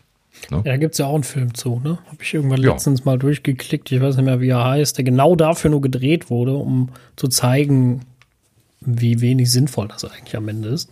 Ne? 0.50 0.58
Ja, 0.58 0.72
da 0.72 0.76
gibt 0.76 0.92
es 0.92 0.98
ja 0.98 1.06
auch 1.06 1.14
einen 1.14 1.24
Film 1.24 1.54
zu, 1.54 1.80
ne? 1.82 1.98
Habe 2.06 2.22
ich 2.22 2.34
irgendwann 2.34 2.62
ja. 2.62 2.72
letztens 2.72 3.04
mal 3.04 3.18
durchgeklickt, 3.18 3.90
ich 3.90 4.00
weiß 4.00 4.16
nicht 4.16 4.24
mehr, 4.24 4.40
wie 4.40 4.48
er 4.48 4.64
heißt, 4.64 4.96
der 4.96 5.04
genau 5.04 5.34
dafür 5.34 5.70
nur 5.70 5.80
gedreht 5.80 6.30
wurde, 6.30 6.54
um 6.54 6.90
zu 7.16 7.28
zeigen, 7.28 8.02
wie 8.80 9.20
wenig 9.20 9.50
sinnvoll 9.50 9.88
das 9.88 10.04
eigentlich 10.04 10.36
am 10.36 10.48
Ende 10.48 10.68
ist. 10.68 10.90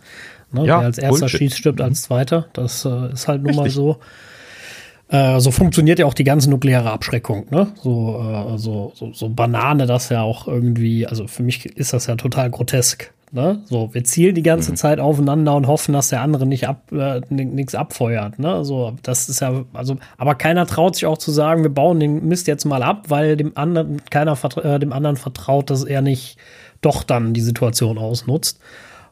Ne? 0.51 0.65
Ja, 0.65 0.79
Wer 0.79 0.87
als 0.87 0.97
erster 0.97 1.19
Bullshit. 1.19 1.39
schießt, 1.39 1.57
stirbt 1.57 1.81
als 1.81 2.01
mhm. 2.01 2.05
zweiter. 2.05 2.47
Das 2.53 2.85
äh, 2.85 3.13
ist 3.13 3.27
halt 3.27 3.43
nun 3.43 3.55
mal 3.55 3.69
so. 3.69 3.99
Äh, 5.07 5.39
so 5.39 5.51
funktioniert 5.51 5.99
ja 5.99 6.07
auch 6.07 6.15
die 6.15 6.23
ganze 6.23 6.49
nukleare 6.49 6.89
Abschreckung, 6.89 7.45
ne? 7.51 7.67
So, 7.83 8.19
äh, 8.19 8.57
so, 8.57 8.91
so, 8.95 9.13
so 9.13 9.29
Banane, 9.29 9.85
das 9.85 10.09
ja 10.09 10.23
auch 10.23 10.47
irgendwie, 10.47 11.05
also 11.05 11.27
für 11.27 11.43
mich 11.43 11.65
ist 11.77 11.93
das 11.93 12.07
ja 12.07 12.15
total 12.15 12.49
grotesk. 12.49 13.13
Ne? 13.35 13.59
So, 13.65 13.93
wir 13.93 14.05
zielen 14.05 14.33
die 14.33 14.43
ganze 14.43 14.71
mhm. 14.71 14.75
Zeit 14.77 15.01
aufeinander 15.01 15.55
und 15.55 15.67
hoffen, 15.67 15.91
dass 15.91 16.07
der 16.07 16.21
andere 16.21 16.45
nicht 16.45 16.69
ab, 16.69 16.89
äh, 16.93 17.19
nichts 17.29 17.75
abfeuert. 17.75 18.39
Ne? 18.39 18.63
So, 18.63 18.95
das 19.03 19.27
ist 19.27 19.41
ja, 19.41 19.65
also, 19.73 19.97
aber 20.17 20.35
keiner 20.35 20.65
traut 20.65 20.95
sich 20.95 21.05
auch 21.05 21.17
zu 21.17 21.31
sagen, 21.31 21.61
wir 21.61 21.69
bauen 21.69 21.99
den 21.99 22.25
Mist 22.29 22.47
jetzt 22.47 22.63
mal 22.63 22.81
ab, 22.81 23.09
weil 23.09 23.35
dem 23.35 23.51
anderen 23.57 24.01
keiner 24.09 24.37
äh, 24.63 24.79
dem 24.79 24.93
anderen 24.93 25.17
vertraut, 25.17 25.69
dass 25.69 25.83
er 25.83 26.01
nicht 26.01 26.37
doch 26.79 27.03
dann 27.03 27.33
die 27.33 27.41
Situation 27.41 27.97
ausnutzt. 27.97 28.61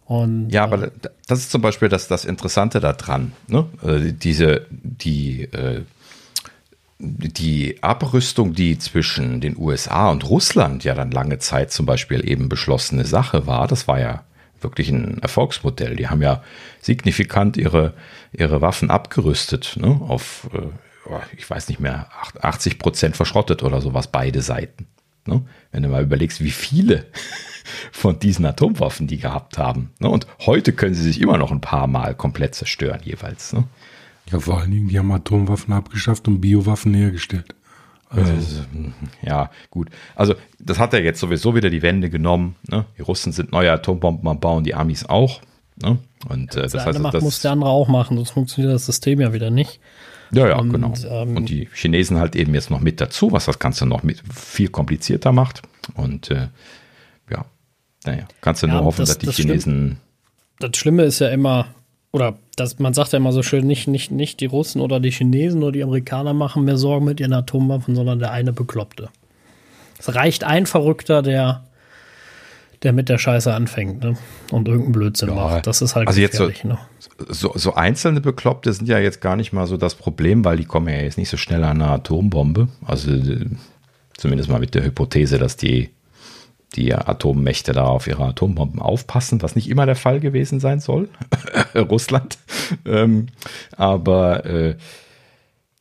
Und, 0.05 0.51
ja, 0.51 0.63
aber 0.63 0.89
das 1.27 1.39
ist 1.39 1.51
zum 1.51 1.61
Beispiel 1.61 1.89
das, 1.89 2.07
das 2.07 2.23
Interessante 2.23 2.79
daran. 2.79 3.33
Ne? 3.47 3.65
Äh, 3.85 4.13
diese, 4.13 4.67
die, 4.69 5.43
äh, 5.51 5.81
die 7.03 7.83
Abrüstung, 7.83 8.53
die 8.53 8.77
zwischen 8.77 9.41
den 9.41 9.57
USA 9.57 10.09
und 10.09 10.27
Russland 10.29 10.83
ja 10.85 10.95
dann 10.95 11.11
lange 11.11 11.37
Zeit 11.39 11.71
zum 11.71 11.85
Beispiel 11.85 12.27
eben 12.27 12.47
beschlossene 12.47 13.05
Sache 13.05 13.45
war, 13.45 13.67
das 13.67 13.87
war 13.87 13.99
ja 13.99 14.23
wirklich 14.61 14.89
ein 14.89 15.19
Erfolgsmodell. 15.21 15.97
Die 15.97 16.07
haben 16.07 16.21
ja 16.21 16.41
signifikant 16.81 17.57
ihre, 17.57 17.93
ihre 18.31 18.61
Waffen 18.61 18.89
abgerüstet, 18.89 19.75
ne? 19.77 19.99
auf, 20.07 20.49
äh, 20.53 21.15
ich 21.37 21.49
weiß 21.49 21.67
nicht 21.67 21.81
mehr, 21.81 22.07
80 22.41 22.79
Prozent 22.79 23.17
verschrottet 23.17 23.63
oder 23.63 23.81
sowas, 23.81 24.07
beide 24.07 24.41
Seiten. 24.41 24.87
Ne? 25.25 25.41
Wenn 25.71 25.83
du 25.83 25.89
mal 25.89 26.03
überlegst, 26.03 26.41
wie 26.41 26.51
viele 26.51 27.05
von 27.91 28.17
diesen 28.19 28.45
Atomwaffen 28.45 29.07
die 29.07 29.17
gehabt 29.17 29.57
haben. 29.57 29.91
Ne? 29.99 30.07
Und 30.07 30.27
heute 30.45 30.71
können 30.71 30.95
sie 30.95 31.03
sich 31.03 31.19
immer 31.19 31.37
noch 31.37 31.51
ein 31.51 31.61
paar 31.61 31.87
Mal 31.87 32.15
komplett 32.15 32.55
zerstören 32.55 33.01
jeweils. 33.03 33.51
Ne? 33.51 33.65
Ja, 34.31 34.39
vor 34.39 34.59
allen 34.59 34.71
Dingen, 34.71 34.87
die 34.87 34.97
haben 34.97 35.11
Atomwaffen 35.11 35.73
abgeschafft 35.73 36.27
und 36.27 36.41
Biowaffen 36.41 36.93
hergestellt. 36.93 37.55
Also. 38.09 38.61
Ja, 39.21 39.49
gut. 39.71 39.89
Also, 40.15 40.35
das 40.59 40.79
hat 40.79 40.93
er 40.93 41.03
jetzt 41.03 41.19
sowieso 41.19 41.55
wieder 41.55 41.69
die 41.69 41.81
Wende 41.81 42.09
genommen. 42.09 42.55
Ne? 42.69 42.85
Die 42.97 43.01
Russen 43.01 43.31
sind 43.31 43.51
neue 43.51 43.71
Atombomben 43.71 44.27
am 44.27 44.39
Bauen, 44.39 44.63
die 44.63 44.75
Amis 44.75 45.05
auch. 45.05 45.41
Ne? 45.81 45.97
Und, 46.29 46.55
äh, 46.55 46.61
das 46.61 46.73
der 46.73 46.85
heißt, 46.85 46.99
macht, 46.99 47.15
das 47.15 47.23
muss 47.23 47.41
der 47.41 47.51
andere 47.51 47.71
auch 47.71 47.87
machen, 47.87 48.17
sonst 48.17 48.31
funktioniert 48.31 48.73
das 48.73 48.85
System 48.85 49.19
ja 49.19 49.33
wieder 49.33 49.49
nicht. 49.49 49.79
Ja, 50.31 50.47
ja, 50.47 50.57
und, 50.57 50.71
genau. 50.71 50.93
Ähm, 51.09 51.37
und 51.37 51.49
die 51.49 51.69
Chinesen 51.73 52.19
halt 52.19 52.35
eben 52.35 52.53
jetzt 52.53 52.69
noch 52.69 52.79
mit 52.79 53.01
dazu, 53.01 53.31
was 53.31 53.45
das 53.45 53.59
Ganze 53.59 53.85
noch 53.85 54.03
mit 54.03 54.21
viel 54.33 54.69
komplizierter 54.69 55.31
macht. 55.31 55.61
Und 55.95 56.31
äh, 56.31 56.47
ja, 57.29 57.45
naja, 58.05 58.27
kannst 58.41 58.63
du 58.63 58.67
ja, 58.67 58.73
nur 58.73 58.83
hoffen, 58.85 59.01
das, 59.01 59.09
dass 59.09 59.17
die 59.19 59.25
das 59.27 59.35
Chinesen. 59.35 59.73
Schlimm, 59.73 59.97
das 60.59 60.77
Schlimme 60.77 61.03
ist 61.03 61.19
ja 61.19 61.29
immer, 61.29 61.67
oder 62.13 62.37
das, 62.55 62.77
man 62.77 62.93
sagt 62.93 63.11
ja 63.11 63.17
immer 63.17 63.33
so 63.33 63.41
schön, 63.41 63.65
nicht, 63.65 63.87
nicht, 63.87 64.11
nicht 64.11 64.39
die 64.39 64.45
Russen 64.45 64.79
oder 64.79 64.99
die 64.99 65.09
Chinesen 65.09 65.63
oder 65.63 65.71
die 65.71 65.83
Amerikaner 65.83 66.33
machen 66.33 66.63
mehr 66.63 66.77
Sorgen 66.77 67.05
mit 67.05 67.19
ihren 67.19 67.33
Atomwaffen, 67.33 67.95
sondern 67.95 68.19
der 68.19 68.31
eine 68.31 68.53
Bekloppte. 68.53 69.09
Es 69.97 70.13
reicht 70.13 70.43
ein 70.43 70.67
Verrückter, 70.67 71.23
der, 71.23 71.63
der 72.83 72.93
mit 72.93 73.09
der 73.09 73.17
Scheiße 73.17 73.51
anfängt 73.51 74.03
ne? 74.03 74.15
und 74.51 74.67
irgendeinen 74.67 74.91
Blödsinn 74.91 75.29
ja, 75.29 75.35
macht. 75.35 75.65
Das 75.65 75.81
ist 75.81 75.95
halt 75.95 76.07
also 76.07 76.21
jetzt 76.21 76.37
so, 76.37 76.49
ne? 76.63 76.77
so, 77.29 77.51
so, 77.55 77.73
einzelne 77.73 78.21
Bekloppte 78.21 78.71
sind 78.71 78.87
ja 78.87 78.99
jetzt 78.99 79.19
gar 79.19 79.35
nicht 79.35 79.51
mal 79.51 79.65
so 79.65 79.75
das 79.77 79.95
Problem, 79.95 80.45
weil 80.45 80.57
die 80.57 80.65
kommen 80.65 80.89
ja 80.89 81.01
jetzt 81.01 81.17
nicht 81.17 81.29
so 81.29 81.37
schnell 81.37 81.63
an 81.63 81.81
eine 81.81 81.91
Atombombe. 81.91 82.67
Also 82.85 83.09
zumindest 84.15 84.49
mal 84.49 84.59
mit 84.59 84.75
der 84.75 84.83
Hypothese, 84.83 85.39
dass 85.39 85.57
die 85.57 85.89
die 86.75 86.93
Atommächte 86.93 87.73
da 87.73 87.85
auf 87.85 88.07
ihre 88.07 88.25
Atombomben 88.25 88.81
aufpassen, 88.81 89.41
was 89.41 89.55
nicht 89.55 89.69
immer 89.69 89.85
der 89.85 89.95
Fall 89.95 90.19
gewesen 90.19 90.59
sein 90.59 90.79
soll. 90.79 91.09
Russland. 91.75 92.37
Ähm, 92.85 93.27
aber 93.77 94.45
äh, 94.45 94.75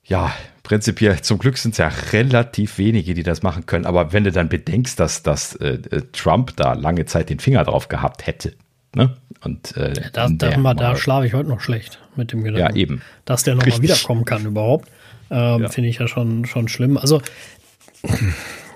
ja, 0.04 0.32
prinzipiell, 0.62 1.20
zum 1.22 1.38
Glück 1.38 1.58
sind 1.58 1.72
es 1.72 1.78
ja 1.78 1.90
relativ 2.12 2.78
wenige, 2.78 3.14
die 3.14 3.22
das 3.22 3.42
machen 3.42 3.66
können. 3.66 3.86
Aber 3.86 4.12
wenn 4.12 4.24
du 4.24 4.32
dann 4.32 4.48
bedenkst, 4.48 4.98
dass, 4.98 5.22
dass 5.22 5.54
äh, 5.56 5.78
Trump 6.12 6.56
da 6.56 6.74
lange 6.74 7.06
Zeit 7.06 7.30
den 7.30 7.38
Finger 7.38 7.64
drauf 7.64 7.88
gehabt 7.88 8.26
hätte, 8.26 8.54
ne? 8.94 9.16
Und 9.44 9.76
äh, 9.76 9.92
da, 10.12 10.28
da, 10.28 10.74
da 10.74 10.96
schlafe 10.96 11.26
ich 11.26 11.34
heute 11.34 11.48
noch 11.48 11.60
schlecht 11.60 11.98
mit 12.14 12.32
dem 12.32 12.44
Gedanken. 12.44 12.76
Ja, 12.76 12.80
eben. 12.80 13.02
Dass 13.24 13.42
der 13.42 13.56
nochmal 13.56 13.82
wiederkommen 13.82 14.24
kann 14.24 14.44
überhaupt. 14.44 14.88
Ähm, 15.30 15.62
ja. 15.62 15.68
Finde 15.68 15.88
ich 15.88 15.98
ja 15.98 16.06
schon, 16.06 16.44
schon 16.44 16.68
schlimm. 16.68 16.96
Also, 16.96 17.20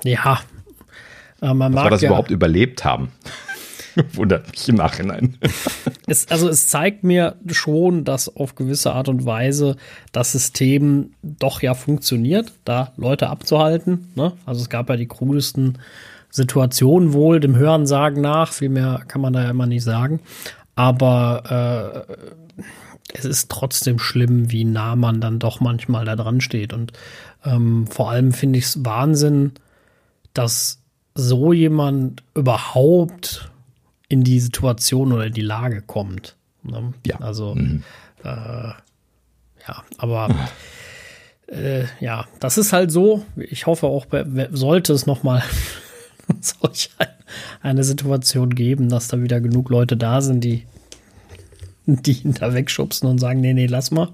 ja, 0.02 0.40
äh, 1.42 1.54
man 1.54 1.72
Dass 1.72 1.84
wir 1.84 1.90
das 1.90 2.02
ja, 2.02 2.08
überhaupt 2.08 2.30
überlebt 2.30 2.84
haben. 2.84 3.10
Wundert 4.12 4.50
mich 4.50 4.68
im 4.68 4.76
Nachhinein. 4.76 5.38
es, 6.06 6.28
also 6.28 6.48
es 6.48 6.68
zeigt 6.68 7.02
mir 7.02 7.36
schon, 7.50 8.04
dass 8.04 8.34
auf 8.34 8.54
gewisse 8.54 8.92
Art 8.92 9.08
und 9.08 9.24
Weise 9.24 9.76
das 10.12 10.32
System 10.32 11.12
doch 11.22 11.62
ja 11.62 11.74
funktioniert, 11.74 12.52
da 12.64 12.92
Leute 12.96 13.28
abzuhalten. 13.28 14.12
Ne? 14.14 14.32
Also 14.44 14.60
es 14.60 14.68
gab 14.68 14.90
ja 14.90 14.96
die 14.96 15.08
krudesten 15.08 15.78
Situationen 16.30 17.12
wohl, 17.14 17.40
dem 17.40 17.56
Hörensagen 17.56 18.20
nach. 18.20 18.52
Viel 18.52 18.68
mehr 18.68 19.02
kann 19.08 19.22
man 19.22 19.32
da 19.32 19.42
ja 19.42 19.50
immer 19.50 19.66
nicht 19.66 19.84
sagen. 19.84 20.20
Aber 20.74 22.06
äh, 22.08 22.62
es 23.14 23.24
ist 23.24 23.50
trotzdem 23.50 23.98
schlimm, 23.98 24.50
wie 24.52 24.64
nah 24.64 24.96
man 24.96 25.20
dann 25.20 25.38
doch 25.38 25.60
manchmal 25.60 26.04
da 26.04 26.16
dran 26.16 26.40
steht. 26.40 26.72
Und 26.74 26.92
ähm, 27.44 27.86
vor 27.86 28.10
allem 28.10 28.32
finde 28.32 28.58
ich 28.58 28.66
es 28.66 28.84
Wahnsinn, 28.84 29.52
dass 30.34 30.82
so 31.16 31.52
jemand 31.52 32.22
überhaupt 32.34 33.50
in 34.08 34.22
die 34.22 34.38
Situation 34.38 35.12
oder 35.12 35.26
in 35.26 35.32
die 35.32 35.40
Lage 35.40 35.82
kommt. 35.82 36.36
Ne? 36.62 36.92
Ja. 37.06 37.16
Also, 37.20 37.54
mhm. 37.54 37.82
äh, 38.22 38.28
ja, 38.28 39.82
aber 39.98 40.28
äh, 41.48 41.84
ja, 42.00 42.26
das 42.38 42.58
ist 42.58 42.72
halt 42.72 42.92
so. 42.92 43.24
Ich 43.36 43.66
hoffe 43.66 43.86
auch, 43.86 44.06
sollte 44.52 44.92
es 44.92 45.06
noch 45.06 45.22
mal 45.22 45.42
solch 46.40 46.90
eine 47.62 47.82
Situation 47.82 48.54
geben, 48.54 48.88
dass 48.88 49.08
da 49.08 49.20
wieder 49.20 49.40
genug 49.40 49.70
Leute 49.70 49.96
da 49.96 50.20
sind, 50.20 50.44
die, 50.44 50.66
die 51.86 52.12
ihn 52.22 52.34
da 52.34 52.54
wegschubsen 52.54 53.08
und 53.08 53.18
sagen, 53.18 53.40
nee, 53.40 53.54
nee, 53.54 53.66
lass 53.66 53.90
mal. 53.90 54.12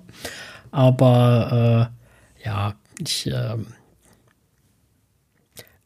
Aber 0.71 1.91
äh, 2.41 2.47
ja, 2.47 2.75
ich, 2.99 3.27
äh, 3.27 3.57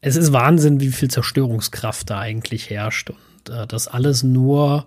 es 0.07 0.15
ist 0.15 0.31
Wahnsinn, 0.31 0.79
wie 0.79 0.91
viel 0.91 1.09
Zerstörungskraft 1.09 2.09
da 2.09 2.19
eigentlich 2.19 2.69
herrscht. 2.69 3.09
Und 3.09 3.49
äh, 3.49 3.67
das 3.67 3.87
alles 3.87 4.23
nur 4.23 4.85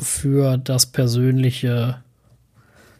für 0.00 0.56
das 0.56 0.86
persönliche 0.86 2.02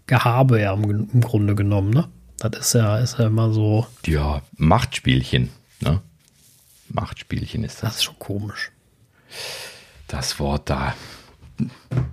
Gehabe 0.07 0.61
ja 0.61 0.75
im, 0.75 1.09
im, 1.13 1.21
Grunde 1.21 1.55
genommen, 1.55 1.91
ne? 1.91 2.09
Das 2.39 2.59
ist 2.59 2.75
ja, 2.75 2.99
ist 2.99 3.19
ja 3.19 3.27
immer 3.27 3.53
so. 3.53 3.87
Ja, 4.05 4.43
Machtspielchen, 4.57 5.49
ne? 5.81 6.03
Machtspielchen 6.89 7.65
ist 7.65 7.77
das. 7.77 7.81
Das 7.81 7.97
ist 7.97 8.05
schon 8.05 8.19
komisch. 8.19 8.71
Das 10.07 10.39
Wort 10.39 10.71
da. 10.71 10.95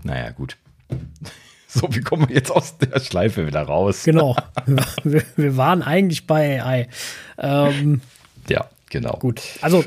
Naja, 0.04 0.32
gut. 0.32 0.58
So, 1.76 1.88
wie 1.90 2.02
kommen 2.02 2.30
wir 2.30 2.36
jetzt 2.36 2.52
aus 2.52 2.78
der 2.78 3.00
Schleife 3.00 3.48
wieder 3.48 3.64
raus? 3.64 4.04
Genau. 4.04 4.36
Wir, 5.04 5.24
wir 5.36 5.58
waren 5.58 5.82
eigentlich 5.82 6.28
bei 6.28 6.64
AI. 6.64 6.88
Ähm, 7.40 8.02
ja, 8.50 8.70
genau. 8.90 9.18
Gut. 9.20 9.42
Also, 9.62 9.84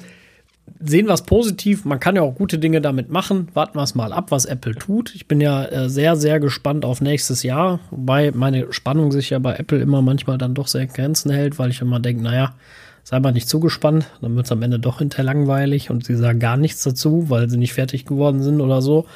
sehen 0.81 1.07
wir 1.07 1.15
es 1.15 1.23
positiv. 1.23 1.85
Man 1.85 2.01
kann 2.01 2.17
ja 2.17 2.23
auch 2.23 2.35
gute 2.35 2.59
Dinge 2.59 2.81
damit 2.81 3.11
machen. 3.11 3.49
Warten 3.55 3.79
wir 3.79 3.83
es 3.83 3.95
mal 3.95 4.13
ab, 4.13 4.31
was 4.31 4.45
Apple 4.45 4.75
tut. 4.75 5.15
Ich 5.15 5.27
bin 5.27 5.41
ja 5.41 5.65
äh, 5.65 5.89
sehr, 5.89 6.17
sehr 6.17 6.41
gespannt 6.41 6.85
auf 6.85 7.01
nächstes 7.01 7.43
Jahr, 7.43 7.81
wobei 7.91 8.33
meine 8.33 8.73
Spannung 8.73 9.13
sich 9.13 9.31
ja 9.31 9.39
bei 9.39 9.55
Apple 9.57 9.81
immer 9.81 10.03
manchmal 10.03 10.39
dann 10.39 10.55
doch 10.55 10.69
sehr 10.69 10.87
Grenzen 10.87 11.31
hält, 11.31 11.59
weil 11.59 11.71
ich 11.71 11.81
immer 11.81 12.01
denke, 12.01 12.23
naja, 12.23 12.55
sei 13.03 13.21
mal 13.21 13.33
nicht 13.33 13.49
zugespannt, 13.49 14.07
dann 14.21 14.35
wird 14.35 14.47
es 14.47 14.53
am 14.53 14.63
Ende 14.63 14.81
doch 14.81 14.99
hinterher 14.99 15.25
langweilig 15.25 15.91
und 15.91 16.05
sie 16.05 16.17
sagen 16.17 16.41
gar 16.41 16.57
nichts 16.57 16.83
dazu, 16.83 17.31
weil 17.31 17.49
sie 17.49 17.57
nicht 17.57 17.73
fertig 17.73 18.05
geworden 18.05 18.43
sind 18.43 18.61
oder 18.61 18.83
so. 18.83 19.07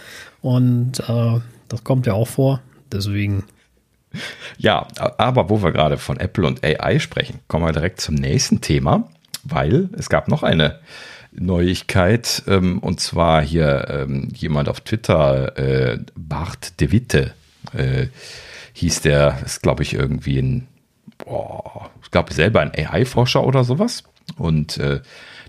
Und 0.42 1.00
äh, 1.00 1.40
das 1.68 1.84
kommt 1.84 2.06
ja 2.06 2.14
auch 2.14 2.28
vor. 2.28 2.60
Deswegen. 2.92 3.44
Ja, 4.58 4.86
aber 4.96 5.50
wo 5.50 5.62
wir 5.62 5.72
gerade 5.72 5.96
von 5.96 6.18
Apple 6.18 6.46
und 6.46 6.64
AI 6.64 6.98
sprechen, 6.98 7.40
kommen 7.48 7.64
wir 7.64 7.72
direkt 7.72 8.00
zum 8.00 8.16
nächsten 8.16 8.60
Thema, 8.60 9.08
weil 9.44 9.88
es 9.96 10.08
gab 10.08 10.28
noch 10.28 10.42
eine 10.42 10.80
Neuigkeit, 11.32 12.42
ähm, 12.48 12.78
und 12.80 13.00
zwar 13.00 13.42
hier 13.42 13.86
ähm, 13.88 14.28
jemand 14.34 14.68
auf 14.68 14.80
Twitter, 14.80 15.56
äh, 15.56 15.98
Bart 16.14 16.80
de 16.80 16.92
Witte, 16.92 17.34
äh, 17.72 18.06
hieß 18.72 19.02
der, 19.02 19.38
ist 19.44 19.62
glaube 19.62 19.82
ich 19.82 19.94
irgendwie 19.94 20.38
ein, 20.38 20.66
boah, 21.18 21.90
ich 22.02 22.10
glaube 22.10 22.32
selber 22.32 22.60
ein 22.60 22.72
AI-Forscher 22.74 23.44
oder 23.44 23.64
sowas. 23.64 24.04
Und 24.36 24.78
äh, 24.78 25.00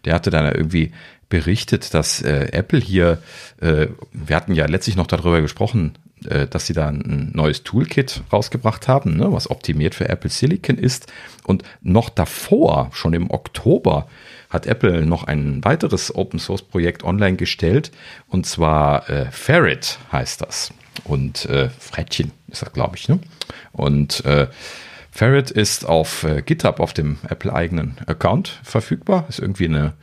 der 0.06 0.14
hatte 0.14 0.30
dann 0.30 0.54
irgendwie 0.54 0.92
berichtet, 1.32 1.96
dass 1.96 2.22
äh, 2.22 2.50
Apple 2.52 2.80
hier, 2.80 3.18
äh, 3.60 3.88
wir 4.14 4.36
hatten 4.36 4.54
ja 4.54 4.68
letztlich 4.68 4.96
noch 4.96 5.08
darüber 5.08 5.42
gesprochen, 5.42 5.94
äh, 6.26 6.46
dass 6.46 6.68
sie 6.68 6.74
da 6.74 6.90
ein 6.90 7.32
neues 7.34 7.64
Toolkit 7.64 8.22
rausgebracht 8.32 8.88
haben, 8.88 9.18
ne, 9.18 9.32
was 9.34 9.50
optimiert 9.50 9.96
für 9.96 10.08
Apple 10.08 10.30
Silicon 10.30 10.78
ist. 10.78 11.12
Und 11.44 11.64
noch 11.82 12.10
davor, 12.10 12.92
schon 12.94 13.14
im 13.14 13.32
Oktober, 13.32 14.08
hat 14.52 14.68
Apple 14.68 15.06
noch 15.06 15.24
ein 15.24 15.64
weiteres 15.64 16.14
Open 16.14 16.38
Source 16.38 16.62
Projekt 16.62 17.04
online 17.04 17.38
gestellt. 17.38 17.92
Und 18.28 18.46
zwar 18.46 19.10
äh, 19.10 19.32
Ferret 19.32 19.98
heißt 20.12 20.42
das. 20.42 20.72
Und 21.06 21.46
äh, 21.46 21.70
Frettchen 21.70 22.32
ist 22.50 22.62
das 22.62 22.74
glaube 22.74 22.98
ich 22.98 23.08
ne? 23.08 23.18
Und 23.72 24.26
äh, 24.26 24.48
Ferret 25.12 25.52
ist 25.52 25.86
auf 25.86 26.24
äh, 26.24 26.42
GitHub 26.42 26.80
auf 26.80 26.94
dem 26.94 27.18
Apple 27.28 27.54
eigenen 27.54 27.98
Account 28.08 28.60
verfügbar. 28.64 29.26
Ist 29.28 29.40
irgendwie 29.40 29.66
eine 29.66 29.94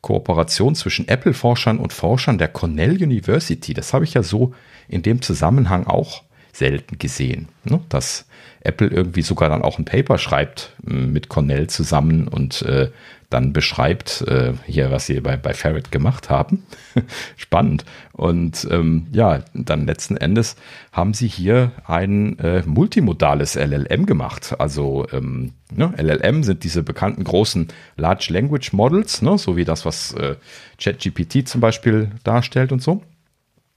Kooperation 0.00 0.74
zwischen 0.74 1.06
Apple 1.08 1.34
Forschern 1.34 1.78
und 1.78 1.92
Forschern 1.92 2.36
der 2.36 2.48
Cornell 2.48 3.02
University. 3.02 3.74
Das 3.74 3.94
habe 3.94 4.04
ich 4.04 4.14
ja 4.14 4.24
so 4.24 4.54
in 4.88 5.02
dem 5.02 5.22
Zusammenhang 5.22 5.86
auch 5.86 6.24
selten 6.52 6.98
gesehen, 6.98 7.48
ne? 7.64 7.80
dass 7.88 8.26
Apple 8.60 8.88
irgendwie 8.88 9.22
sogar 9.22 9.48
dann 9.48 9.62
auch 9.62 9.78
ein 9.78 9.84
Paper 9.84 10.18
schreibt 10.18 10.72
mit 10.82 11.28
Cornell 11.28 11.68
zusammen 11.68 12.26
und 12.26 12.62
äh, 12.62 12.90
dann 13.30 13.52
beschreibt, 13.52 14.22
äh, 14.22 14.52
hier, 14.66 14.90
was 14.90 15.06
sie 15.06 15.20
bei, 15.20 15.36
bei 15.36 15.52
Ferret 15.52 15.90
gemacht 15.90 16.30
haben. 16.30 16.64
Spannend. 17.36 17.84
Und 18.12 18.66
ähm, 18.70 19.08
ja, 19.12 19.42
dann 19.52 19.86
letzten 19.86 20.16
Endes 20.16 20.56
haben 20.92 21.12
sie 21.12 21.26
hier 21.26 21.72
ein 21.86 22.38
äh, 22.38 22.62
multimodales 22.64 23.56
LLM 23.56 24.06
gemacht. 24.06 24.54
Also 24.58 25.06
ähm, 25.12 25.52
ne, 25.74 25.92
LLM 25.96 26.44
sind 26.44 26.62
diese 26.62 26.82
bekannten 26.82 27.24
großen 27.24 27.68
Large 27.96 28.28
Language 28.30 28.72
Models, 28.72 29.22
ne, 29.22 29.36
so 29.38 29.56
wie 29.56 29.64
das, 29.64 29.84
was 29.84 30.12
äh, 30.14 30.36
ChatGPT 30.78 31.48
zum 31.48 31.60
Beispiel 31.60 32.10
darstellt 32.22 32.70
und 32.70 32.82
so. 32.82 33.02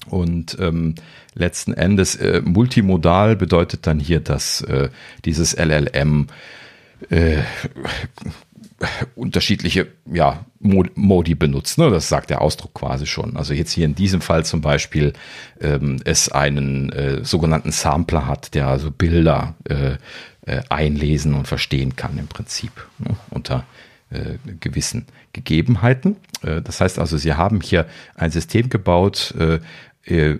Und 0.07 0.57
ähm, 0.59 0.95
letzten 1.33 1.73
Endes 1.73 2.15
äh, 2.15 2.41
multimodal 2.43 3.35
bedeutet 3.35 3.85
dann 3.85 3.99
hier, 3.99 4.19
dass 4.19 4.61
äh, 4.61 4.89
dieses 5.25 5.53
LLM 5.53 6.27
äh, 7.09 7.37
unterschiedliche 9.15 9.87
ja, 10.11 10.45
Modi 10.59 11.35
benutzt. 11.35 11.77
Ne? 11.77 11.89
Das 11.89 12.09
sagt 12.09 12.29
der 12.29 12.41
Ausdruck 12.41 12.73
quasi 12.73 13.05
schon. 13.05 13.37
Also 13.37 13.53
jetzt 13.53 13.71
hier 13.71 13.85
in 13.85 13.95
diesem 13.95 14.21
Fall 14.21 14.45
zum 14.45 14.61
Beispiel 14.61 15.13
ähm, 15.59 15.99
es 16.05 16.29
einen 16.29 16.91
äh, 16.91 17.23
sogenannten 17.23 17.71
Sampler 17.71 18.27
hat, 18.27 18.53
der 18.55 18.67
also 18.67 18.91
Bilder 18.91 19.55
äh, 19.65 19.97
äh, 20.45 20.61
einlesen 20.69 21.33
und 21.33 21.47
verstehen 21.47 21.95
kann 21.95 22.17
im 22.17 22.27
Prinzip 22.27 22.71
ne? 22.99 23.15
unter 23.29 23.65
äh, 24.09 24.37
gewissen 24.59 25.05
Gegebenheiten. 25.33 26.15
Äh, 26.41 26.61
das 26.61 26.81
heißt 26.81 26.99
also, 26.99 27.17
Sie 27.17 27.33
haben 27.33 27.61
hier 27.61 27.85
ein 28.15 28.31
System 28.31 28.69
gebaut, 28.69 29.35
äh, 29.37 29.59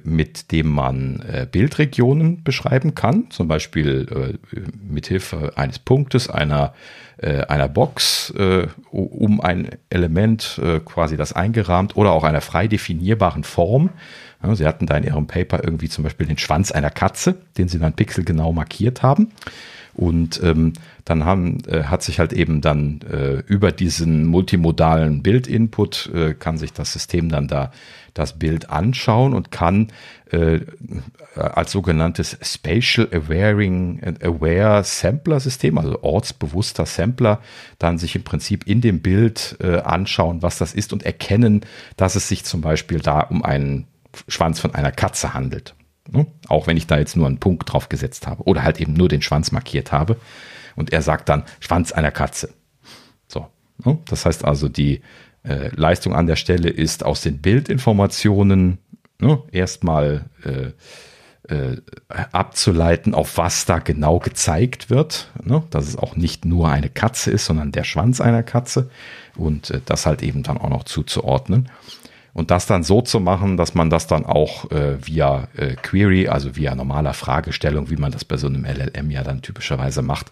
mit 0.04 0.52
dem 0.52 0.70
man 0.70 1.22
äh, 1.22 1.48
Bildregionen 1.50 2.44
beschreiben 2.44 2.96
kann, 2.96 3.30
zum 3.30 3.48
Beispiel 3.48 4.38
äh, 4.54 4.62
mithilfe 4.88 5.54
eines 5.56 5.80
Punktes, 5.80 6.30
einer, 6.30 6.74
einer 7.22 7.68
Box, 7.68 8.34
um 8.92 9.42
ein 9.42 9.72
Element 9.90 10.62
quasi 10.86 11.18
das 11.18 11.34
eingerahmt 11.34 11.98
oder 11.98 12.14
auch 12.14 12.24
einer 12.24 12.40
frei 12.40 12.70
definierbaren 12.70 13.44
Form. 13.44 13.90
Sie 14.54 14.66
hatten 14.66 14.86
da 14.86 14.96
in 14.96 15.04
Ihrem 15.04 15.28
Paper 15.28 15.62
irgendwie 15.62 15.90
zum 15.90 16.06
Beispiel 16.06 16.28
den 16.28 16.38
Schwanz 16.38 16.72
einer 16.72 16.92
Katze, 16.92 17.36
den 17.58 17.68
Sie 17.68 17.78
dann 17.78 17.92
pixelgenau 17.92 18.54
markiert 18.54 19.04
haben. 19.04 19.34
Und 20.00 20.42
ähm, 20.44 20.72
dann 21.04 21.26
haben, 21.26 21.58
äh, 21.68 21.84
hat 21.84 22.04
sich 22.04 22.20
halt 22.20 22.32
eben 22.32 22.62
dann 22.62 23.02
äh, 23.02 23.44
über 23.48 23.74
diesen 23.74 24.26
multimodalen 24.26 25.22
Bildinput 25.24 26.10
äh, 26.14 26.34
kann 26.36 26.58
sich 26.58 26.72
das 26.72 26.94
System 26.94 27.28
dann 27.28 27.50
da 27.50 27.74
das 28.14 28.40
Bild 28.40 28.70
anschauen 28.70 29.34
und 29.34 29.52
kann 29.52 29.90
äh, 30.32 30.60
als 31.36 31.72
sogenanntes 31.72 32.38
Spatial 32.42 33.08
Awareing, 33.12 34.18
Aware 34.22 34.84
Sampler 34.84 35.40
System, 35.40 35.78
also 35.78 36.02
ortsbewusster 36.02 36.86
Sampler, 36.86 37.42
dann 37.78 37.98
sich 37.98 38.16
im 38.16 38.24
Prinzip 38.24 38.68
in 38.68 38.82
dem 38.82 39.02
Bild 39.02 39.58
äh, 39.62 39.78
anschauen, 39.78 40.42
was 40.42 40.58
das 40.58 40.74
ist 40.74 40.94
und 40.94 41.04
erkennen, 41.04 41.62
dass 41.98 42.16
es 42.16 42.28
sich 42.28 42.44
zum 42.44 42.62
Beispiel 42.62 43.00
da 43.00 43.22
um 43.22 43.44
einen 43.44 43.88
Schwanz 44.28 44.60
von 44.60 44.74
einer 44.76 44.92
Katze 44.92 45.34
handelt. 45.34 45.76
Ne? 46.12 46.28
Auch 46.48 46.68
wenn 46.68 46.78
ich 46.78 46.88
da 46.88 46.98
jetzt 46.98 47.16
nur 47.16 47.28
einen 47.28 47.40
Punkt 47.40 47.72
drauf 47.72 47.90
gesetzt 47.90 48.28
habe 48.28 48.44
oder 48.44 48.64
halt 48.64 48.80
eben 48.82 48.94
nur 48.94 49.10
den 49.10 49.22
Schwanz 49.22 49.52
markiert 49.52 49.92
habe. 49.92 50.18
Und 50.76 50.94
er 50.94 51.02
sagt 51.02 51.30
dann 51.30 51.44
Schwanz 51.60 51.92
einer 51.92 52.12
Katze. 52.12 52.54
So. 53.28 53.48
Ne? 53.84 54.00
Das 54.08 54.26
heißt 54.26 54.46
also, 54.46 54.70
die 54.70 55.02
äh, 55.44 55.70
Leistung 55.76 56.14
an 56.14 56.28
der 56.28 56.36
Stelle 56.36 56.70
ist 56.70 57.06
aus 57.06 57.22
den 57.22 57.40
Bildinformationen 57.40 58.78
ne, 59.20 59.42
erstmal 59.52 60.26
äh, 60.44 60.72
äh, 61.50 61.78
abzuleiten, 62.32 63.14
auf 63.14 63.38
was 63.38 63.66
da 63.66 63.80
genau 63.80 64.20
gezeigt 64.20 64.90
wird. 64.90 65.32
Ne? 65.44 65.64
Dass 65.70 65.88
es 65.88 65.98
auch 65.98 66.16
nicht 66.16 66.46
nur 66.46 66.70
eine 66.70 66.90
Katze 66.90 67.32
ist, 67.32 67.46
sondern 67.46 67.72
der 67.72 67.84
Schwanz 67.84 68.22
einer 68.22 68.44
Katze. 68.44 68.90
Und 69.36 69.72
äh, 69.72 69.82
das 69.86 70.06
halt 70.06 70.22
eben 70.22 70.44
dann 70.44 70.58
auch 70.58 70.70
noch 70.70 70.84
zuzuordnen. 70.84 71.70
Und 72.34 72.52
das 72.52 72.68
dann 72.68 72.84
so 72.84 73.02
zu 73.02 73.20
machen, 73.20 73.58
dass 73.58 73.74
man 73.74 73.90
das 73.90 74.08
dann 74.08 74.26
auch 74.26 74.70
äh, 74.72 75.06
via 75.06 75.48
äh, 75.58 75.76
Query, 75.76 76.28
also 76.28 76.56
via 76.56 76.76
normaler 76.76 77.14
Fragestellung, 77.14 77.90
wie 77.90 77.98
man 77.98 78.12
das 78.12 78.24
bei 78.24 78.38
so 78.38 78.48
einem 78.48 78.66
LLM 78.66 79.10
ja 79.10 79.24
dann 79.24 79.42
typischerweise 79.42 80.02
macht, 80.02 80.28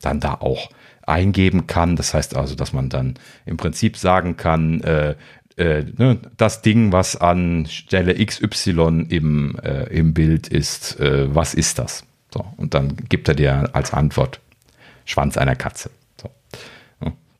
dann 0.00 0.20
da 0.20 0.34
auch 0.34 0.68
eingeben 1.06 1.66
kann. 1.66 1.96
Das 1.96 2.12
heißt 2.12 2.36
also, 2.36 2.54
dass 2.54 2.72
man 2.72 2.88
dann 2.88 3.14
im 3.46 3.56
Prinzip 3.56 3.96
sagen 3.96 4.36
kann, 4.36 4.80
äh, 4.82 5.14
äh, 5.56 5.84
ne, 5.96 6.18
das 6.36 6.62
Ding, 6.62 6.92
was 6.92 7.16
an 7.16 7.66
Stelle 7.66 8.14
XY 8.14 9.06
im, 9.08 9.56
äh, 9.62 9.84
im 9.84 10.12
Bild 10.12 10.48
ist, 10.48 11.00
äh, 11.00 11.34
was 11.34 11.54
ist 11.54 11.78
das? 11.78 12.04
So, 12.32 12.44
und 12.56 12.74
dann 12.74 12.96
gibt 13.08 13.28
er 13.28 13.34
dir 13.34 13.70
als 13.72 13.92
Antwort 13.92 14.40
Schwanz 15.06 15.38
einer 15.38 15.56
Katze. 15.56 15.90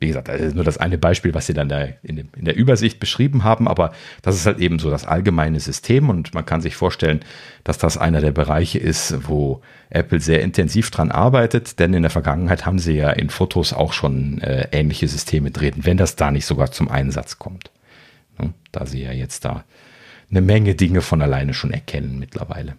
Wie 0.07 0.11
gesagt, 0.11 0.29
das 0.29 0.41
ist 0.41 0.55
nur 0.55 0.63
das 0.63 0.79
eine 0.79 0.99
Beispiel, 0.99 1.35
was 1.35 1.49
sie 1.49 1.53
dann 1.53 1.69
da 1.69 1.85
in, 2.05 2.15
dem, 2.15 2.29
in, 2.37 2.45
der 2.45 2.55
Übersicht 2.55 3.01
beschrieben 3.01 3.43
haben, 3.43 3.67
aber 3.67 3.93
das 4.23 4.37
ist 4.37 4.47
halt 4.47 4.61
eben 4.61 4.79
so 4.79 4.89
das 4.89 5.05
allgemeine 5.05 5.59
System 5.59 6.11
und 6.11 6.33
man 6.33 6.47
kann 6.47 6.61
sich 6.61 6.77
vorstellen, 6.77 7.25
dass 7.65 7.77
das 7.77 7.99
einer 7.99 8.21
der 8.21 8.31
Bereiche 8.31 8.79
ist, 8.79 9.27
wo 9.27 9.63
Apple 9.91 10.21
sehr 10.21 10.43
intensiv 10.43 10.93
dran 10.93 11.11
arbeitet, 11.11 11.81
denn 11.81 11.93
in 11.93 12.03
der 12.03 12.13
Vergangenheit 12.13 12.67
haben 12.67 12.79
sie 12.79 12.93
ja 12.93 13.11
in 13.11 13.31
Fotos 13.31 13.73
auch 13.73 13.93
schon 13.93 14.41
äh, 14.43 14.69
ähnliche 14.71 15.09
Systeme 15.09 15.51
drin, 15.51 15.75
wenn 15.79 15.97
das 15.97 16.15
da 16.15 16.31
nicht 16.31 16.47
sogar 16.47 16.71
zum 16.71 16.89
Einsatz 16.89 17.41
kommt. 17.41 17.73
Ne? 18.39 18.55
Da 18.71 18.87
sie 18.87 19.03
ja 19.03 19.11
jetzt 19.11 19.45
da 19.45 19.65
eine 20.31 20.41
Menge 20.41 20.77
Dinge 20.77 21.01
von 21.01 21.21
alleine 21.21 21.53
schon 21.53 21.73
erkennen 21.73 22.21
mittlerweile. 22.21 22.77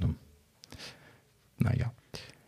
Ne? 0.00 0.16
Naja. 1.60 1.92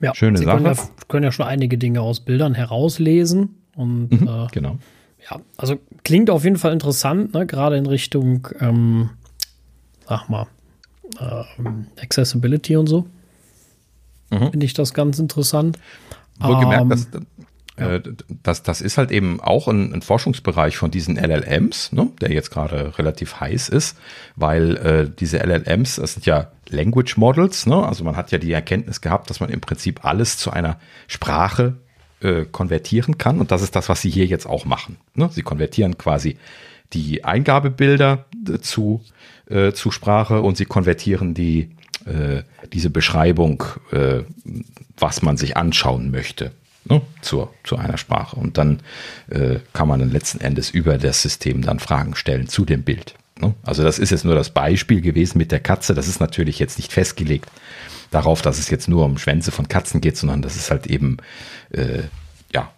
Ja, 0.01 0.13
Schöne 0.13 0.39
sie 0.39 0.45
Sache. 0.45 0.57
Können 0.57 0.75
ja, 0.75 0.89
können 1.07 1.25
ja 1.25 1.31
schon 1.31 1.47
einige 1.47 1.79
Dinge 1.79 2.01
aus 2.01 2.19
Bildern 2.19 2.55
herauslesen 2.55 3.58
und 3.79 4.11
mhm, 4.11 4.29
äh, 4.29 4.47
genau. 4.53 4.79
Ja, 5.31 5.41
also 5.57 5.79
klingt 6.05 6.31
auf 6.31 6.45
jeden 6.45 6.57
Fall 6.57 6.72
interessant, 6.72 7.33
ne? 7.33 7.47
gerade 7.47 7.76
in 7.76 7.87
Richtung, 7.87 8.49
ähm, 8.61 9.11
sag 10.09 10.29
mal, 10.29 10.47
ähm, 11.20 11.87
Accessibility 12.01 12.76
und 12.76 12.89
so. 12.89 13.07
Mhm. 14.31 14.51
Finde 14.51 14.66
ich 14.66 14.74
das 14.74 14.95
ganz 14.95 15.18
interessant. 15.18 15.79
Wohlgemerkt, 16.41 16.83
ähm, 16.83 16.89
dass, 16.89 17.09
äh, 17.76 18.01
das, 18.43 18.62
das 18.64 18.81
ist 18.81 18.99
halt 18.99 19.12
eben 19.12 19.41
auch 19.41 19.68
ein, 19.68 19.93
ein 19.93 20.03
Forschungsbereich 20.03 20.76
von 20.76 20.91
diesen 20.91 21.16
LLMs, 21.16 21.93
ne, 21.93 22.11
der 22.20 22.33
jetzt 22.33 22.51
gerade 22.51 22.99
relativ 22.99 23.41
heiß 23.41 23.68
ist, 23.68 23.97
weil 24.35 24.76
äh, 24.76 25.11
diese 25.18 25.39
LLMs, 25.39 25.97
das 25.97 26.14
sind 26.14 26.26
ja 26.26 26.51
Language 26.68 27.16
Models, 27.16 27.66
ne, 27.66 27.87
also 27.87 28.03
man 28.03 28.16
hat 28.16 28.33
ja 28.33 28.39
die 28.39 28.53
Erkenntnis 28.53 29.01
gehabt, 29.01 29.31
dass 29.31 29.39
man 29.41 29.51
im 29.51 29.61
Prinzip 29.61 30.05
alles 30.05 30.37
zu 30.37 30.51
einer 30.51 30.79
Sprache 31.07 31.76
äh, 32.21 32.45
konvertieren 32.51 33.19
kann. 33.19 33.41
Und 33.41 33.51
das 33.51 33.62
ist 33.62 33.77
das, 33.77 33.89
was 33.89 34.01
sie 34.01 34.11
hier 34.11 34.27
jetzt 34.27 34.47
auch 34.47 34.64
machen. 34.64 34.97
Ne? 35.14 35.29
Sie 35.33 35.43
konvertieren 35.43 35.99
quasi 35.99 36.37
die 36.93 37.25
Eingabebilder 37.25 38.27
zu, 38.61 39.03
äh, 39.49 39.73
zu 39.73 39.91
Sprache 39.91 40.41
und 40.41 40.57
sie 40.57 40.64
konvertieren 40.64 41.35
die, 41.35 41.71
äh, 42.07 42.43
diese 42.73 42.91
Beschreibung, 42.91 43.64
äh, 43.93 44.21
was 44.97 45.23
man 45.23 45.37
sich 45.37 45.57
anschauen 45.57 46.11
möchte, 46.11 46.53
ne, 46.85 47.03
zur, 47.21 47.53
zu 47.64 47.77
einer 47.77 47.99
Sprache. 47.99 48.37
Und 48.37 48.59
dann 48.59 48.81
äh, 49.29 49.57
kann 49.73 49.89
man 49.89 50.01
dann 50.01 50.11
letzten 50.11 50.41
Endes 50.41 50.71
über 50.71 50.99
das 50.99 51.23
System 51.23 51.62
dann 51.62 51.79
Fragen 51.79 52.14
stellen 52.14 52.49
zu 52.49 52.64
dem 52.64 52.83
Bild. 52.83 53.14
Ne? 53.39 53.55
Also 53.62 53.83
das 53.83 53.99
ist 53.99 54.11
jetzt 54.11 54.25
nur 54.25 54.35
das 54.35 54.51
Beispiel 54.51 55.03
gewesen 55.03 55.39
mit 55.39 55.53
der 55.53 55.61
Katze. 55.61 55.95
Das 55.95 56.09
ist 56.09 56.21
natürlich 56.21 56.59
jetzt 56.59 56.79
nicht 56.79 56.93
festgelegt 56.93 57.51
darauf, 58.11 58.43
dass 58.43 58.59
es 58.59 58.71
jetzt 58.71 58.89
nur 58.89 59.05
um 59.05 59.19
Schwänze 59.19 59.51
von 59.51 59.69
Katzen 59.69 60.01
geht, 60.01 60.17
sondern 60.17 60.43
das 60.43 60.57
ist 60.57 60.71
halt 60.71 60.87
eben 60.87 61.19
äh, 61.71 62.03
ja 62.53 62.71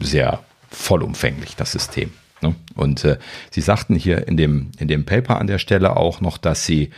sehr 0.00 0.40
vollumfänglich 0.70 1.56
das 1.56 1.72
System. 1.72 2.10
Ne? 2.40 2.54
Und 2.74 3.04
äh, 3.04 3.18
Sie 3.50 3.60
sagten 3.60 3.94
hier 3.94 4.28
in 4.28 4.36
dem 4.36 4.70
in 4.78 4.88
dem 4.88 5.04
Paper 5.04 5.38
an 5.38 5.46
der 5.46 5.58
Stelle 5.58 5.96
auch 5.96 6.20
noch, 6.20 6.38
dass 6.38 6.66
Sie 6.66 6.90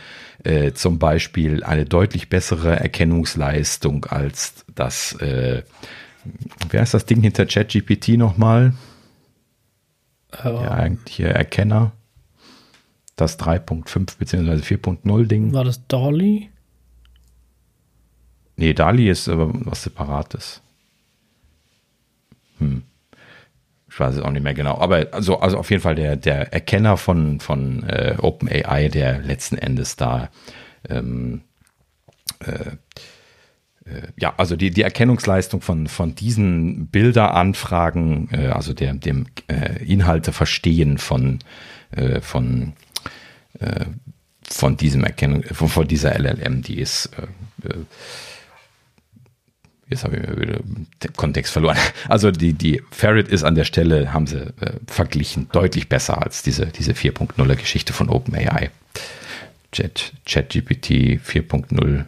äh, 0.43 0.73
zum 0.73 0.99
Beispiel 0.99 1.63
eine 1.63 1.85
deutlich 1.85 2.29
bessere 2.29 2.79
Erkennungsleistung 2.79 4.05
als 4.05 4.65
das 4.73 5.13
äh, 5.13 5.63
wer 6.69 6.83
ist 6.83 6.93
das 6.93 7.05
Ding 7.05 7.21
hinter 7.21 7.45
ChatGPT 7.45 8.09
nochmal? 8.09 8.73
Oh. 10.43 10.59
Der 10.61 10.71
eigentliche 10.71 11.29
Erkenner. 11.29 11.91
Das 13.15 13.37
3.5 13.39 14.17
bzw. 14.17 14.75
4.0 14.75 15.25
Ding. 15.25 15.53
War 15.53 15.65
das 15.65 15.85
Dolly? 15.87 16.50
Nee, 18.61 18.75
Dali 18.75 19.09
ist 19.09 19.27
aber 19.27 19.49
was 19.65 19.81
Separates. 19.81 20.61
Hm. 22.59 22.83
Ich 23.89 23.99
weiß 23.99 24.17
es 24.17 24.21
auch 24.21 24.29
nicht 24.29 24.43
mehr 24.43 24.53
genau. 24.53 24.77
Aber 24.77 25.07
also, 25.13 25.39
also 25.39 25.57
auf 25.57 25.71
jeden 25.71 25.81
Fall 25.81 25.95
der, 25.95 26.15
der 26.15 26.53
Erkenner 26.53 26.97
von, 26.97 27.39
von 27.39 27.81
äh, 27.89 28.17
OpenAI, 28.21 28.89
der 28.89 29.17
letzten 29.17 29.57
Endes 29.57 29.95
da 29.95 30.29
ähm, 30.87 31.41
äh, 32.37 32.51
äh, 33.89 34.07
ja, 34.15 34.35
also 34.37 34.55
die, 34.55 34.69
die 34.69 34.83
Erkennungsleistung 34.83 35.61
von, 35.61 35.87
von 35.87 36.13
diesen 36.13 36.85
Bilderanfragen, 36.85 38.29
äh, 38.31 38.47
also 38.49 38.75
der, 38.75 38.93
dem 38.93 39.25
äh, 39.47 39.83
Inhalte 39.83 40.33
verstehen 40.33 40.99
von, 40.99 41.39
äh, 41.89 42.21
von, 42.21 42.73
äh, 43.59 43.85
von 44.47 44.77
diesem 44.77 45.03
Erkennung, 45.03 45.41
von, 45.45 45.67
von 45.67 45.87
dieser 45.87 46.13
LLM, 46.13 46.61
die 46.61 46.79
ist 46.79 47.09
äh 47.63 47.73
jetzt 49.91 50.03
habe 50.03 50.17
ich 50.17 50.39
wieder 50.39 50.59
den 51.03 51.13
Kontext 51.15 51.53
verloren. 51.53 51.77
Also 52.07 52.31
die, 52.31 52.53
die 52.53 52.81
Ferret 52.91 53.27
ist 53.27 53.43
an 53.43 53.55
der 53.55 53.65
Stelle, 53.65 54.13
haben 54.13 54.25
sie 54.25 54.39
äh, 54.39 54.73
verglichen, 54.87 55.49
deutlich 55.51 55.89
besser 55.89 56.21
als 56.23 56.41
diese, 56.41 56.67
diese 56.67 56.93
4.0er 56.93 57.55
Geschichte 57.55 57.93
von 57.93 58.09
OpenAI. 58.09 58.71
Chat, 59.71 60.13
ChatGPT 60.25 61.19
4.0 61.23 62.05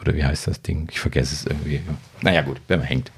oder 0.00 0.14
wie 0.14 0.24
heißt 0.24 0.46
das 0.46 0.62
Ding? 0.62 0.88
Ich 0.90 1.00
vergesse 1.00 1.34
es 1.34 1.46
irgendwie. 1.46 1.80
Naja, 2.20 2.42
gut, 2.42 2.60
wenn 2.68 2.80
man 2.80 2.88
hängt. 2.88 3.10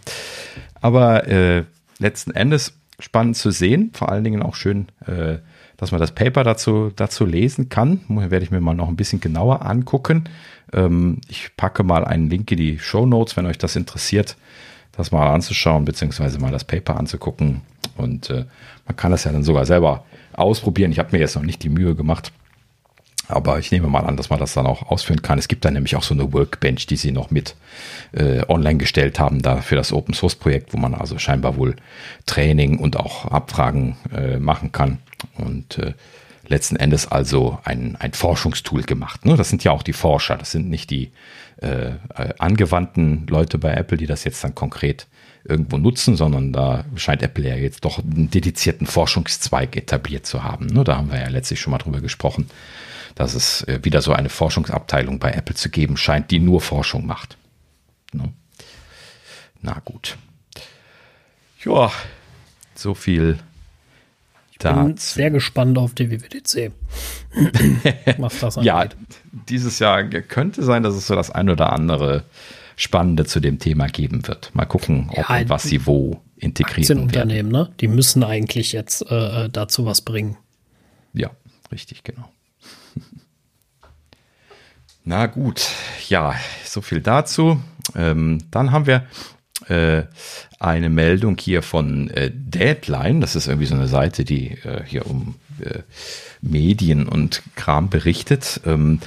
Aber 0.81 1.27
äh, 1.27 1.65
letzten 1.99 2.31
Endes 2.31 2.75
spannend 3.01 3.37
zu 3.37 3.51
sehen, 3.51 3.91
vor 3.95 4.11
allen 4.11 4.25
Dingen 4.25 4.43
auch 4.43 4.55
schön, 4.55 4.89
äh, 5.07 5.39
dass 5.77 5.93
man 5.93 6.01
das 6.01 6.13
Paper 6.13 6.45
dazu, 6.45 6.93
dazu 6.95 7.25
lesen 7.25 7.69
kann. 7.69 8.01
Werde 8.09 8.45
ich 8.45 8.51
mir 8.51 8.61
mal 8.61 8.75
noch 8.75 8.89
ein 8.89 8.97
bisschen 8.97 9.21
genauer 9.21 9.67
angucken. 9.67 10.25
Ähm, 10.73 11.21
ich 11.29 11.51
packe 11.57 11.83
mal 11.83 12.05
einen 12.05 12.31
Link 12.31 12.51
in 12.51 12.59
die 12.59 12.79
Show 12.79 13.07
Notes, 13.07 13.37
wenn 13.37 13.47
euch 13.47 13.59
das 13.59 13.77
interessiert, 13.77 14.37
das 14.93 15.13
mal 15.13 15.33
anzuschauen, 15.33 15.85
beziehungsweise 15.85 16.39
mal 16.39 16.53
das 16.53 16.65
Paper 16.65 16.97
anzugucken. 16.97 17.63
Und 17.97 18.31
äh, 18.31 18.45
man 18.87 18.97
kann 18.97 19.11
das 19.11 19.25
ja 19.25 19.33
dann 19.33 19.45
sogar 19.45 19.67
selber 19.67 20.05
ausprobieren. 20.33 20.93
Ich 20.93 20.99
habe 20.99 21.11
mir 21.13 21.19
jetzt 21.19 21.37
noch 21.37 21.43
nicht 21.43 21.63
die 21.63 21.69
Mühe 21.69 21.95
gemacht, 21.95 22.33
aber 23.29 23.59
ich 23.59 23.71
nehme 23.71 23.89
mal 23.89 24.05
an, 24.05 24.17
dass 24.17 24.31
man 24.31 24.39
das 24.39 24.55
dann 24.55 24.67
auch 24.67 24.91
ausführen 24.91 25.21
kann. 25.21 25.39
Es 25.39 25.49
gibt 25.49 25.65
da 25.65 25.71
nämlich 25.71 25.97
auch 25.97 26.03
so 26.03 26.15
eine 26.15 26.33
Workbench, 26.33 26.87
die 26.87 26.97
sie 26.97 27.13
noch 27.13 27.31
mit 27.31 27.57
äh, 28.13 28.43
online 28.49 28.79
gestellt 28.79 29.21
haben, 29.21 29.43
da 29.43 29.59
für 29.59 29.77
das 29.77 29.93
Open 29.93 30.15
Source 30.15 30.35
Projekt, 30.35 30.73
wo 30.73 30.79
man 30.79 30.95
also 30.95 31.19
scheinbar 31.19 31.57
wohl 31.57 31.77
Training 32.25 32.79
und 32.79 32.97
auch 32.97 33.27
Abfragen 33.27 33.97
äh, 34.15 34.39
machen 34.39 34.73
kann. 34.73 34.99
Und 35.37 35.79
äh, 35.79 35.93
letzten 36.49 36.77
Endes 36.77 37.07
also 37.07 37.59
ein, 37.65 37.97
ein 37.97 38.13
Forschungstool 38.13 38.83
gemacht. 38.83 39.25
Ne? 39.25 39.37
Das 39.37 39.49
sind 39.49 39.65
ja 39.65 39.73
auch 39.73 39.83
die 39.83 39.93
Forscher, 39.93 40.37
das 40.37 40.51
sind 40.51 40.69
nicht 40.69 40.91
die 40.91 41.11
äh, 41.61 41.91
äh, 41.91 42.35
angewandten 42.39 43.27
Leute 43.29 43.59
bei 43.59 43.73
Apple, 43.73 43.99
die 43.99 44.07
das 44.07 44.25
jetzt 44.25 44.43
dann 44.43 44.55
konkret 44.55 45.07
irgendwo 45.45 45.79
nutzen, 45.79 46.17
sondern 46.17 46.53
da 46.53 46.85
scheint 46.97 47.23
Apple 47.23 47.49
ja 47.49 47.57
jetzt 47.57 47.85
doch 47.85 47.99
einen 47.99 48.31
dedizierten 48.31 48.87
Forschungszweig 48.87 49.77
etabliert 49.77 50.27
zu 50.27 50.43
haben. 50.43 50.67
Ne? 50.67 50.85
Da 50.85 50.97
haben 50.97 51.11
wir 51.11 51.21
ja 51.21 51.29
letztlich 51.29 51.61
schon 51.61 51.71
mal 51.71 51.79
drüber 51.79 52.01
gesprochen 52.01 52.49
dass 53.19 53.35
es 53.35 53.63
äh, 53.63 53.81
wieder 53.83 54.01
so 54.01 54.13
eine 54.13 54.29
Forschungsabteilung 54.29 55.19
bei 55.19 55.33
Apple 55.33 55.57
zu 55.57 55.71
geben 55.71 55.97
scheint, 55.97 56.31
die 56.31 56.39
nur 56.39 56.61
Forschung 56.61 57.05
macht. 57.05 57.37
Ne? 58.13 58.33
Na 59.61 59.81
gut. 59.85 60.17
Ja, 61.65 61.91
so 62.77 62.95
viel 62.95 63.41
ich 64.59 64.71
bin 64.71 64.97
sehr 64.97 65.31
gespannt 65.31 65.79
auf 65.79 65.95
die 65.95 66.11
WWDC. 66.11 66.73
Was 68.19 68.39
das 68.41 68.59
angeht. 68.59 68.67
ja, 68.67 68.89
dieses 69.49 69.79
Jahr 69.79 70.05
könnte 70.05 70.63
sein, 70.63 70.83
dass 70.83 70.95
es 70.95 71.07
so 71.07 71.15
das 71.15 71.31
ein 71.31 71.49
oder 71.49 71.73
andere 71.73 72.25
Spannende 72.77 73.25
zu 73.25 73.41
dem 73.41 73.59
Thema 73.59 73.87
geben 73.87 74.27
wird. 74.29 74.55
Mal 74.55 74.65
gucken, 74.65 75.11
ob 75.11 75.29
ja, 75.29 75.39
und 75.39 75.49
was 75.49 75.65
sie 75.65 75.87
wo 75.87 76.21
integrieren 76.37 77.01
Unternehmen, 77.01 77.51
ne? 77.51 77.73
Die 77.81 77.89
müssen 77.89 78.23
eigentlich 78.23 78.73
jetzt 78.73 79.03
äh, 79.11 79.45
äh, 79.45 79.49
dazu 79.51 79.85
was 79.85 80.01
bringen. 80.01 80.37
Ja, 81.13 81.31
richtig, 81.73 82.05
genau. 82.05 82.31
Na 85.05 85.27
gut, 85.27 85.69
ja, 86.09 86.35
so 86.65 86.81
viel 86.81 87.01
dazu. 87.01 87.61
Ähm, 87.97 88.45
dann 88.51 88.71
haben 88.71 88.87
wir 88.87 89.07
äh, 89.69 90.05
eine 90.59 90.91
Meldung 90.91 91.37
hier 91.39 91.63
von 91.63 92.11
äh, 92.11 92.31
Deadline. 92.33 93.21
Das 93.21 93.37
ist 93.37 93.47
irgendwie 93.47 93.67
so 93.67 93.75
eine 93.75 93.89
Seite, 93.89 94.25
die 94.25 94.53
äh, 94.65 94.83
hier 94.85 95.07
um 95.07 95.37
äh, 95.61 95.81
Medien 96.41 97.09
und 97.09 97.43
Kram 97.55 97.91
berichtet. 97.91 98.61
Ähm, 98.67 99.01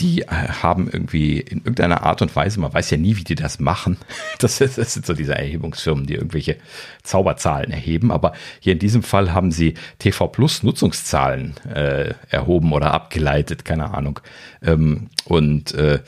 die 0.00 0.22
äh, 0.22 0.26
haben 0.26 0.88
irgendwie 0.90 1.40
in 1.40 1.58
irgendeiner 1.58 2.02
Art 2.02 2.22
und 2.22 2.34
Weise, 2.34 2.60
man 2.60 2.72
weiß 2.72 2.90
ja 2.90 2.96
nie, 2.96 3.16
wie 3.16 3.24
die 3.24 3.34
das 3.34 3.58
machen. 3.58 3.96
Das, 4.38 4.60
ist, 4.60 4.78
das 4.78 4.94
sind 4.94 5.04
so 5.04 5.14
diese 5.14 5.34
Erhebungsfirmen, 5.34 6.06
die 6.06 6.14
irgendwelche 6.14 6.56
Zauberzahlen 7.02 7.72
erheben. 7.72 8.12
Aber 8.12 8.34
hier 8.60 8.74
in 8.74 8.78
diesem 8.78 9.02
Fall 9.02 9.32
haben 9.32 9.50
sie 9.50 9.74
TV 9.98 10.28
Plus 10.28 10.62
Nutzungszahlen 10.62 11.54
äh, 11.74 12.14
erhoben 12.28 12.72
oder 12.72 12.92
abgeleitet, 12.92 13.64
keine 13.64 13.92
Ahnung. 13.94 14.20
Ähm, 14.62 15.08
und 15.24 15.74
äh, 15.74 16.00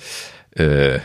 äh, 0.55 1.01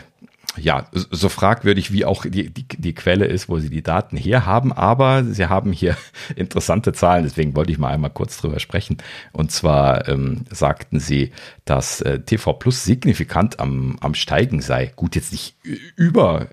ja, 0.56 0.86
so 0.92 1.28
fragwürdig 1.28 1.92
wie 1.92 2.04
auch 2.04 2.24
die, 2.26 2.50
die, 2.50 2.66
die 2.66 2.94
Quelle 2.94 3.26
ist, 3.26 3.48
wo 3.48 3.58
sie 3.58 3.70
die 3.70 3.82
Daten 3.82 4.16
herhaben, 4.16 4.72
aber 4.72 5.24
sie 5.24 5.46
haben 5.46 5.72
hier 5.72 5.96
interessante 6.36 6.92
Zahlen, 6.92 7.24
deswegen 7.24 7.54
wollte 7.56 7.72
ich 7.72 7.78
mal 7.78 7.92
einmal 7.92 8.10
kurz 8.10 8.38
drüber 8.38 8.60
sprechen. 8.60 8.98
Und 9.32 9.50
zwar 9.50 10.08
ähm, 10.08 10.44
sagten 10.50 11.00
sie, 11.00 11.32
dass 11.64 12.00
äh, 12.00 12.20
TV 12.20 12.52
Plus 12.54 12.84
signifikant 12.84 13.60
am, 13.60 13.96
am 14.00 14.14
Steigen 14.14 14.60
sei. 14.60 14.92
Gut, 14.96 15.16
jetzt 15.16 15.32
nicht 15.32 15.56
über 15.96 16.48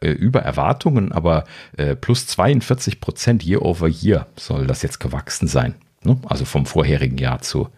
äh, 0.00 0.10
über 0.10 0.40
Erwartungen, 0.40 1.12
aber 1.12 1.44
äh, 1.76 1.96
plus 1.96 2.26
42 2.26 3.00
Prozent 3.00 3.44
year 3.44 3.62
over 3.62 3.88
year 3.88 4.26
soll 4.36 4.66
das 4.66 4.82
jetzt 4.82 5.00
gewachsen 5.00 5.48
sein. 5.48 5.74
Ne? 6.02 6.18
Also 6.26 6.44
vom 6.44 6.66
vorherigen 6.66 7.18
Jahr 7.18 7.40
zu, 7.40 7.68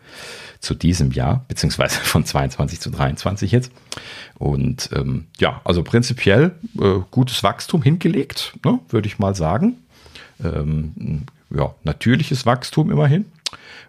zu 0.60 0.74
diesem 0.74 1.12
Jahr, 1.12 1.44
beziehungsweise 1.48 2.00
von 2.00 2.24
22 2.24 2.80
zu 2.80 2.90
23 2.90 3.52
jetzt. 3.52 3.72
Und 4.38 4.90
ähm, 4.94 5.26
ja, 5.38 5.60
also 5.64 5.82
prinzipiell 5.82 6.52
äh, 6.80 7.00
gutes 7.10 7.42
Wachstum 7.42 7.82
hingelegt, 7.82 8.54
ne, 8.64 8.78
würde 8.88 9.08
ich 9.08 9.18
mal 9.18 9.34
sagen. 9.34 9.76
Ähm, 10.42 11.24
ja, 11.50 11.74
natürliches 11.84 12.46
Wachstum 12.46 12.90
immerhin. 12.90 13.26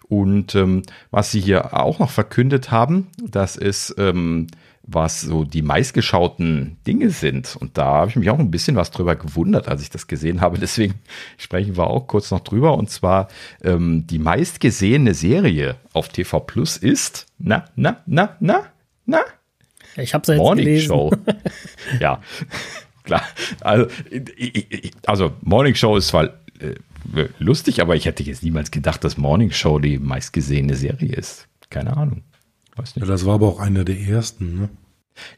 Und 0.08 0.54
ähm, 0.54 0.82
was 1.10 1.30
sie 1.30 1.40
hier 1.40 1.78
auch 1.78 1.98
noch 1.98 2.10
verkündet 2.10 2.70
haben, 2.70 3.08
das 3.22 3.56
ist 3.56 3.94
ähm, 3.98 4.46
was 4.90 5.20
so 5.20 5.44
die 5.44 5.62
meistgeschauten 5.62 6.78
Dinge 6.86 7.10
sind. 7.10 7.56
Und 7.56 7.76
da 7.76 7.84
habe 7.84 8.10
ich 8.10 8.16
mich 8.16 8.30
auch 8.30 8.38
ein 8.38 8.50
bisschen 8.50 8.74
was 8.74 8.90
drüber 8.90 9.16
gewundert, 9.16 9.68
als 9.68 9.82
ich 9.82 9.90
das 9.90 10.06
gesehen 10.06 10.40
habe. 10.40 10.58
Deswegen 10.60 10.94
sprechen 11.36 11.76
wir 11.76 11.86
auch 11.86 12.06
kurz 12.06 12.30
noch 12.30 12.40
drüber. 12.40 12.76
Und 12.76 12.90
zwar 12.90 13.28
ähm, 13.62 14.06
die 14.06 14.18
meistgesehene 14.18 15.14
Serie 15.14 15.76
auf 15.92 16.08
TV 16.08 16.40
Plus 16.40 16.78
ist, 16.78 17.26
na, 17.38 17.66
na, 17.76 18.02
na, 18.06 18.36
na, 18.40 18.66
na? 19.04 19.20
Ich 19.96 20.14
habe 20.14 20.22
es 20.22 20.28
jetzt 20.28 20.38
Morning 20.38 20.64
gelesen. 20.64 20.86
Show. 20.86 21.12
ja, 22.00 22.22
klar. 23.04 23.22
Also, 23.60 23.88
also 25.06 25.32
Morning 25.42 25.74
Show 25.74 25.96
ist 25.96 26.08
zwar 26.08 26.24
äh, 26.60 26.74
lustig, 27.38 27.82
aber 27.82 27.94
ich 27.94 28.06
hätte 28.06 28.22
jetzt 28.22 28.42
niemals 28.42 28.70
gedacht, 28.70 29.04
dass 29.04 29.18
Morning 29.18 29.50
Show 29.50 29.78
die 29.78 29.98
meistgesehene 29.98 30.76
Serie 30.76 31.14
ist. 31.14 31.46
Keine 31.68 31.96
Ahnung. 31.96 32.22
Weiß 32.78 32.96
nicht. 32.96 33.04
Ja, 33.04 33.12
das 33.12 33.26
war 33.26 33.34
aber 33.34 33.48
auch 33.48 33.60
einer 33.60 33.84
der 33.84 33.98
ersten, 33.98 34.60
ne? 34.60 34.68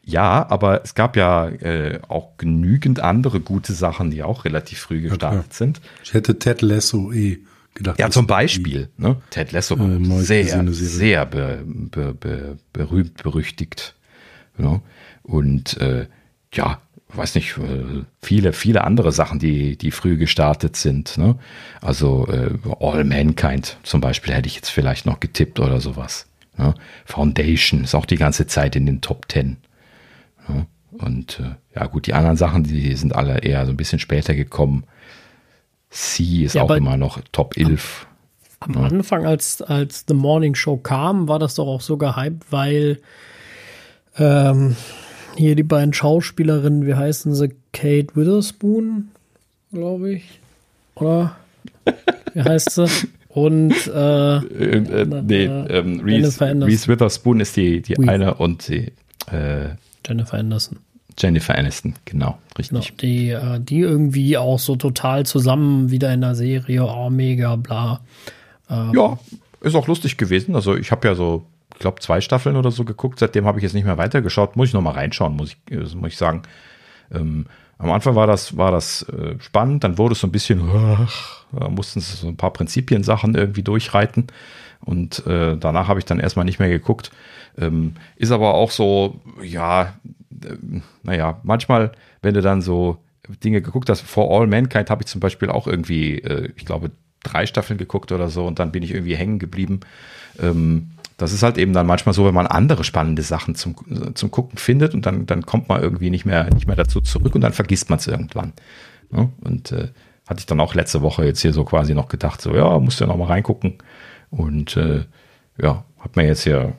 Ja, 0.03 0.47
aber 0.49 0.83
es 0.83 0.93
gab 0.93 1.17
ja 1.17 1.47
äh, 1.47 1.99
auch 2.07 2.37
genügend 2.37 2.99
andere 2.99 3.39
gute 3.39 3.73
Sachen, 3.73 4.11
die 4.11 4.21
auch 4.21 4.45
relativ 4.45 4.79
früh 4.79 5.01
gestartet 5.01 5.47
ja, 5.49 5.55
sind. 5.55 5.81
Ich 6.03 6.13
hätte 6.13 6.37
Ted 6.37 6.61
Lasso 6.61 7.11
eh 7.11 7.39
gedacht. 7.73 7.99
Ja, 7.99 8.09
zum 8.09 8.27
Beispiel. 8.27 8.89
Ne? 8.97 9.17
Ted 9.29 9.51
Lasso, 9.51 9.75
äh, 9.75 10.21
sehr, 10.21 10.71
sehr 10.71 11.25
be, 11.25 11.63
be, 11.65 12.13
be, 12.13 12.57
berühmt, 12.73 13.23
berüchtigt. 13.23 13.95
Ne? 14.57 14.81
Und 15.23 15.77
äh, 15.77 16.07
ja, 16.53 16.79
weiß 17.13 17.35
nicht, 17.35 17.57
äh, 17.57 18.03
viele, 18.21 18.53
viele 18.53 18.83
andere 18.83 19.11
Sachen, 19.11 19.39
die, 19.39 19.77
die 19.77 19.91
früh 19.91 20.17
gestartet 20.17 20.75
sind. 20.75 21.17
Ne? 21.17 21.37
Also 21.81 22.27
äh, 22.27 22.53
All 22.79 23.03
Mankind 23.03 23.77
zum 23.83 24.01
Beispiel 24.01 24.33
hätte 24.33 24.47
ich 24.47 24.55
jetzt 24.55 24.69
vielleicht 24.69 25.05
noch 25.05 25.19
getippt 25.19 25.59
oder 25.59 25.79
sowas. 25.79 26.27
Ne? 26.57 26.73
Foundation 27.05 27.83
ist 27.83 27.95
auch 27.95 28.05
die 28.05 28.17
ganze 28.17 28.47
Zeit 28.47 28.75
in 28.75 28.85
den 28.85 29.01
Top 29.01 29.27
Ten. 29.27 29.57
Ne? 30.47 30.65
Und 30.91 31.39
äh, 31.39 31.55
ja 31.79 31.87
gut, 31.87 32.07
die 32.07 32.13
anderen 32.13 32.37
Sachen, 32.37 32.63
die 32.63 32.95
sind 32.95 33.15
alle 33.15 33.39
eher 33.39 33.65
so 33.65 33.71
ein 33.71 33.77
bisschen 33.77 33.99
später 33.99 34.35
gekommen. 34.35 34.83
C 35.89 36.43
ist 36.43 36.55
ja, 36.55 36.63
auch 36.63 36.71
immer 36.71 36.97
noch 36.97 37.19
Top 37.31 37.57
11. 37.57 38.07
Am, 38.59 38.75
am 38.75 38.81
ja. 38.81 38.89
Anfang, 38.89 39.25
als, 39.25 39.61
als 39.61 40.05
The 40.07 40.13
Morning 40.13 40.55
Show 40.55 40.77
kam, 40.77 41.27
war 41.27 41.39
das 41.39 41.55
doch 41.55 41.67
auch 41.67 41.81
so 41.81 41.97
gehypt, 41.97 42.51
weil 42.51 42.99
ähm, 44.17 44.75
hier 45.35 45.55
die 45.55 45.63
beiden 45.63 45.93
Schauspielerinnen, 45.93 46.85
wie 46.85 46.95
heißen 46.95 47.33
sie? 47.33 47.55
Kate 47.73 48.15
Witherspoon, 48.15 49.09
glaube 49.71 50.13
ich. 50.13 50.39
Oder? 50.95 51.35
Wie 52.33 52.41
heißt 52.41 52.71
sie? 52.71 52.85
Und 53.33 53.73
äh, 53.87 54.37
äh, 54.37 54.77
äh 54.77 55.21
nee, 55.23 55.45
äh, 55.45 55.79
ähm, 55.79 56.01
Reese, 56.01 56.41
Reese, 56.41 56.87
Witherspoon 56.87 57.39
ist 57.39 57.55
die, 57.55 57.81
die 57.81 57.97
eine 58.07 58.35
und 58.35 58.67
die 58.67 58.91
äh, 59.31 59.75
Jennifer 60.05 60.37
Anderson. 60.37 60.79
Jennifer 61.17 61.57
Aniston, 61.57 61.93
genau, 62.05 62.37
richtig. 62.57 62.97
Genau, 62.97 62.97
die, 63.01 63.29
äh, 63.29 63.59
die 63.59 63.79
irgendwie 63.79 64.37
auch 64.37 64.59
so 64.59 64.75
total 64.75 65.25
zusammen 65.25 65.91
wieder 65.91 66.13
in 66.13 66.21
der 66.21 66.35
Serie, 66.35 66.85
oh 66.85 67.09
mega, 67.09 67.55
bla. 67.57 68.01
Ähm, 68.69 68.91
ja, 68.95 69.19
ist 69.61 69.75
auch 69.75 69.87
lustig 69.87 70.17
gewesen. 70.17 70.55
Also 70.55 70.75
ich 70.75 70.91
habe 70.91 71.07
ja 71.07 71.15
so, 71.15 71.45
ich 71.73 71.79
glaube, 71.79 71.99
zwei 71.99 72.21
Staffeln 72.21 72.55
oder 72.55 72.71
so 72.71 72.85
geguckt. 72.85 73.19
Seitdem 73.19 73.45
habe 73.45 73.59
ich 73.59 73.63
jetzt 73.63 73.73
nicht 73.73 73.85
mehr 73.85 73.97
weitergeschaut. 73.97 74.55
Muss 74.55 74.69
ich 74.69 74.73
noch 74.73 74.81
mal 74.81 74.91
reinschauen, 74.91 75.35
muss 75.35 75.55
ich, 75.69 75.73
äh, 75.73 75.95
muss 75.95 76.11
ich 76.11 76.17
sagen. 76.17 76.43
Ähm, 77.13 77.45
am 77.81 77.91
Anfang 77.91 78.15
war 78.15 78.27
das, 78.27 78.57
war 78.57 78.71
das 78.71 79.03
äh, 79.03 79.35
spannend, 79.39 79.83
dann 79.83 79.97
wurde 79.97 80.13
es 80.13 80.19
so 80.19 80.27
ein 80.27 80.31
bisschen, 80.31 80.59
da 81.51 81.69
mussten 81.69 81.99
sie 81.99 82.15
so 82.15 82.27
ein 82.27 82.37
paar 82.37 82.53
Prinzipiensachen 82.53 83.35
irgendwie 83.35 83.63
durchreiten. 83.63 84.27
Und 84.83 85.25
äh, 85.27 85.57
danach 85.57 85.87
habe 85.87 85.99
ich 85.99 86.05
dann 86.05 86.19
erstmal 86.19 86.45
nicht 86.45 86.59
mehr 86.59 86.69
geguckt. 86.69 87.11
Ähm, 87.57 87.95
ist 88.15 88.31
aber 88.31 88.53
auch 88.53 88.71
so, 88.71 89.19
ja, 89.43 89.93
äh, 90.43 90.55
naja, 91.03 91.39
manchmal, 91.43 91.91
wenn 92.21 92.33
du 92.33 92.41
dann 92.41 92.61
so 92.61 92.97
Dinge 93.43 93.61
geguckt 93.61 93.89
hast, 93.89 94.01
For 94.01 94.31
All 94.31 94.47
Mankind 94.47 94.89
habe 94.89 95.03
ich 95.03 95.07
zum 95.07 95.21
Beispiel 95.21 95.49
auch 95.49 95.67
irgendwie, 95.67 96.19
äh, 96.19 96.51
ich 96.55 96.65
glaube, 96.65 96.91
drei 97.23 97.45
Staffeln 97.45 97.77
geguckt 97.77 98.11
oder 98.11 98.29
so 98.29 98.45
und 98.45 98.59
dann 98.59 98.71
bin 98.71 98.83
ich 98.83 98.91
irgendwie 98.91 99.15
hängen 99.15 99.39
geblieben. 99.39 99.81
Ähm, 100.39 100.91
das 101.21 101.33
ist 101.33 101.43
halt 101.43 101.57
eben 101.57 101.73
dann 101.73 101.85
manchmal 101.85 102.13
so, 102.13 102.25
wenn 102.25 102.33
man 102.33 102.47
andere 102.47 102.83
spannende 102.83 103.21
Sachen 103.21 103.55
zum, 103.55 103.75
zum 104.15 104.31
Gucken 104.31 104.57
findet 104.57 104.93
und 104.93 105.05
dann, 105.05 105.25
dann 105.25 105.45
kommt 105.45 105.69
man 105.69 105.81
irgendwie 105.81 106.09
nicht 106.09 106.25
mehr, 106.25 106.51
nicht 106.53 106.67
mehr 106.67 106.75
dazu 106.75 107.01
zurück 107.01 107.35
und 107.35 107.41
dann 107.41 107.53
vergisst 107.53 107.89
man 107.89 107.99
es 107.99 108.07
irgendwann. 108.07 108.53
Ja, 109.11 109.29
und 109.41 109.71
äh, 109.71 109.89
hatte 110.27 110.39
ich 110.39 110.45
dann 110.45 110.59
auch 110.59 110.73
letzte 110.73 111.01
Woche 111.01 111.25
jetzt 111.25 111.41
hier 111.41 111.53
so 111.53 111.63
quasi 111.63 111.93
noch 111.93 112.07
gedacht, 112.07 112.41
so 112.41 112.55
ja, 112.55 112.79
musst 112.79 112.99
du 112.99 113.03
ja 113.03 113.07
noch 113.09 113.17
mal 113.17 113.25
reingucken. 113.25 113.77
Und 114.29 114.77
äh, 114.77 115.05
ja, 115.61 115.83
hat 115.99 116.15
mir 116.15 116.25
jetzt 116.25 116.43
hier 116.43 116.73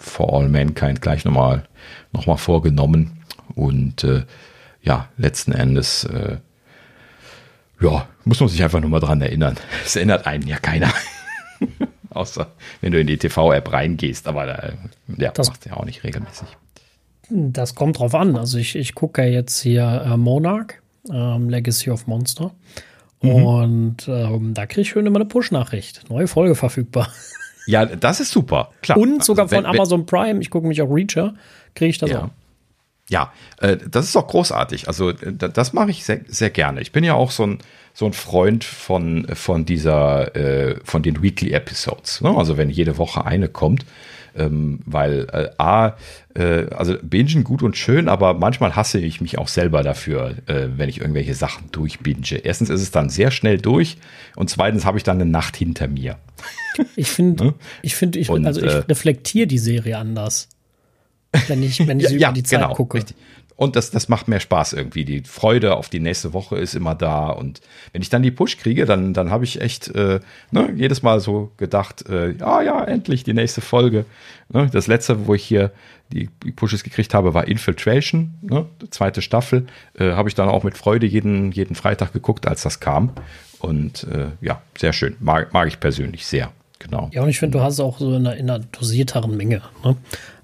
For 0.00 0.32
All 0.32 0.48
Mankind 0.48 1.00
gleich 1.00 1.24
nochmal 1.24 1.64
noch 2.12 2.26
mal 2.26 2.36
vorgenommen. 2.36 3.22
Und 3.54 4.04
äh, 4.04 4.24
ja, 4.82 5.08
letzten 5.16 5.52
Endes, 5.52 6.04
äh, 6.04 6.38
ja, 7.80 8.06
muss 8.24 8.40
man 8.40 8.48
sich 8.48 8.62
einfach 8.62 8.80
nur 8.80 8.90
mal 8.90 9.00
dran 9.00 9.20
erinnern. 9.20 9.56
Es 9.84 9.96
erinnert 9.96 10.26
einen 10.26 10.46
ja 10.46 10.58
keiner. 10.58 10.92
Außer 12.14 12.46
wenn 12.80 12.92
du 12.92 13.00
in 13.00 13.06
die 13.06 13.18
TV-App 13.18 13.72
reingehst, 13.72 14.26
aber 14.26 14.46
da, 14.46 14.72
ja, 15.18 15.32
das 15.32 15.48
macht 15.48 15.66
ja 15.66 15.74
auch 15.76 15.84
nicht 15.84 16.04
regelmäßig. 16.04 16.48
Das 17.30 17.74
kommt 17.74 17.98
drauf 17.98 18.14
an. 18.14 18.36
Also 18.36 18.58
ich, 18.58 18.76
ich 18.76 18.94
gucke 18.94 19.22
ja 19.22 19.28
jetzt 19.28 19.60
hier 19.60 20.04
äh, 20.06 20.16
Monarch, 20.16 20.74
ähm, 21.10 21.48
Legacy 21.48 21.90
of 21.90 22.06
Monster. 22.06 22.52
Mhm. 23.22 23.30
Und 23.30 24.08
ähm, 24.08 24.54
da 24.54 24.66
kriege 24.66 24.82
ich 24.82 24.90
schön 24.90 25.06
immer 25.06 25.16
eine 25.16 25.24
Push-Nachricht. 25.24 26.08
Neue 26.10 26.28
Folge 26.28 26.54
verfügbar. 26.54 27.08
Ja, 27.66 27.86
das 27.86 28.20
ist 28.20 28.30
super. 28.30 28.70
Klar. 28.82 28.98
Und 28.98 29.24
sogar 29.24 29.44
also, 29.44 29.56
wenn, 29.56 29.64
von 29.64 29.74
Amazon 29.74 30.06
Prime, 30.06 30.40
ich 30.40 30.50
gucke 30.50 30.66
mich 30.66 30.82
auch 30.82 30.90
Reacher, 30.90 31.34
kriege 31.74 31.90
ich 31.90 31.98
das 31.98 32.10
ja. 32.10 32.24
auch. 32.24 32.28
Ja, 33.10 33.32
äh, 33.58 33.76
das 33.76 34.06
ist 34.06 34.16
auch 34.16 34.26
großartig. 34.26 34.88
Also 34.88 35.10
äh, 35.10 35.32
das 35.32 35.72
mache 35.72 35.90
ich 35.90 36.04
sehr, 36.04 36.20
sehr 36.26 36.50
gerne. 36.50 36.80
Ich 36.80 36.92
bin 36.92 37.04
ja 37.04 37.14
auch 37.14 37.30
so 37.30 37.46
ein, 37.46 37.58
so 37.92 38.06
ein 38.06 38.12
Freund 38.12 38.64
von, 38.64 39.26
von 39.34 39.64
dieser, 39.64 40.34
äh, 40.34 40.76
von 40.84 41.02
den 41.02 41.22
Weekly 41.22 41.52
Episodes. 41.52 42.22
Ne? 42.22 42.34
Also 42.36 42.56
wenn 42.56 42.70
jede 42.70 42.98
Woche 42.98 43.24
eine 43.24 43.48
kommt, 43.48 43.84
ähm, 44.36 44.80
weil 44.84 45.26
äh, 45.32 45.50
A, 45.58 45.96
äh, 46.34 46.66
also 46.74 46.96
Bingen 47.02 47.44
gut 47.44 47.62
und 47.62 47.76
schön, 47.76 48.08
aber 48.08 48.34
manchmal 48.34 48.74
hasse 48.74 48.98
ich 48.98 49.20
mich 49.20 49.38
auch 49.38 49.48
selber 49.48 49.82
dafür, 49.82 50.34
äh, 50.46 50.68
wenn 50.76 50.88
ich 50.88 51.00
irgendwelche 51.00 51.34
Sachen 51.34 51.70
durchbinge. 51.70 52.38
Erstens 52.42 52.70
ist 52.70 52.82
es 52.82 52.90
dann 52.90 53.10
sehr 53.10 53.30
schnell 53.30 53.58
durch 53.58 53.98
und 54.34 54.50
zweitens 54.50 54.84
habe 54.84 54.98
ich 54.98 55.04
dann 55.04 55.20
eine 55.20 55.30
Nacht 55.30 55.56
hinter 55.56 55.88
mir. 55.88 56.16
Ich 56.96 57.10
finde, 57.10 57.44
hm? 57.44 57.54
ich 57.82 57.94
finde, 57.94 58.18
ich, 58.18 58.30
also 58.30 58.60
ich 58.60 58.72
äh, 58.72 58.78
reflektiere 58.78 59.46
die 59.46 59.58
Serie 59.58 59.98
anders, 59.98 60.48
wenn 61.48 61.62
ich, 61.62 61.86
wenn 61.86 62.00
ich 62.00 62.10
ja, 62.10 62.28
über 62.28 62.34
die 62.34 62.42
Zeit 62.42 62.60
genau, 62.60 62.74
gucke. 62.74 62.98
Richtig. 62.98 63.16
Und 63.56 63.76
das, 63.76 63.90
das 63.90 64.08
macht 64.08 64.26
mehr 64.26 64.40
Spaß 64.40 64.72
irgendwie. 64.72 65.04
Die 65.04 65.22
Freude 65.22 65.76
auf 65.76 65.88
die 65.88 66.00
nächste 66.00 66.32
Woche 66.32 66.56
ist 66.56 66.74
immer 66.74 66.94
da. 66.94 67.28
Und 67.28 67.60
wenn 67.92 68.02
ich 68.02 68.08
dann 68.08 68.22
die 68.22 68.32
Push 68.32 68.58
kriege, 68.58 68.84
dann, 68.84 69.14
dann 69.14 69.30
habe 69.30 69.44
ich 69.44 69.60
echt 69.60 69.94
äh, 69.94 70.18
ne, 70.50 70.72
jedes 70.74 71.02
Mal 71.02 71.20
so 71.20 71.52
gedacht, 71.56 72.08
äh, 72.08 72.32
ja, 72.32 72.62
ja, 72.62 72.82
endlich 72.84 73.22
die 73.22 73.32
nächste 73.32 73.60
Folge. 73.60 74.06
Ne, 74.48 74.68
das 74.72 74.88
letzte, 74.88 75.28
wo 75.28 75.34
ich 75.34 75.44
hier 75.44 75.70
die, 76.12 76.28
die 76.42 76.50
Pushes 76.50 76.82
gekriegt 76.82 77.14
habe, 77.14 77.32
war 77.32 77.46
Infiltration, 77.46 78.34
ne, 78.42 78.66
zweite 78.90 79.22
Staffel. 79.22 79.66
Äh, 79.96 80.12
habe 80.12 80.28
ich 80.28 80.34
dann 80.34 80.48
auch 80.48 80.64
mit 80.64 80.76
Freude 80.76 81.06
jeden, 81.06 81.52
jeden 81.52 81.76
Freitag 81.76 82.12
geguckt, 82.12 82.48
als 82.48 82.62
das 82.62 82.80
kam. 82.80 83.12
Und 83.60 84.04
äh, 84.04 84.26
ja, 84.40 84.62
sehr 84.76 84.92
schön. 84.92 85.16
Mag, 85.20 85.52
mag 85.52 85.68
ich 85.68 85.78
persönlich 85.78 86.26
sehr. 86.26 86.50
Genau. 86.80 87.08
Ja, 87.12 87.22
und 87.22 87.30
ich 87.30 87.38
finde, 87.38 87.58
du 87.58 87.64
hast 87.64 87.74
es 87.74 87.80
auch 87.80 87.98
so 87.98 88.10
in 88.10 88.26
einer, 88.26 88.36
in 88.36 88.50
einer 88.50 88.58
dosierteren 88.58 89.36
Menge. 89.36 89.62
Ne? 89.82 89.96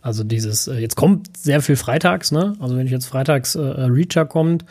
Also 0.03 0.25
dieses, 0.25 0.67
äh, 0.69 0.79
jetzt 0.79 0.97
kommt 0.97 1.37
sehr 1.37 1.61
viel 1.61 1.77
freitags, 1.77 2.33
ne? 2.33 2.55
Also 2.61 2.77
wenn 2.77 2.87
ich 2.87 2.93
jetzt 2.93 3.07
freitags 3.07 3.55
äh, 3.55 3.61
Reacher 3.61 4.25
kommt, 4.25 4.65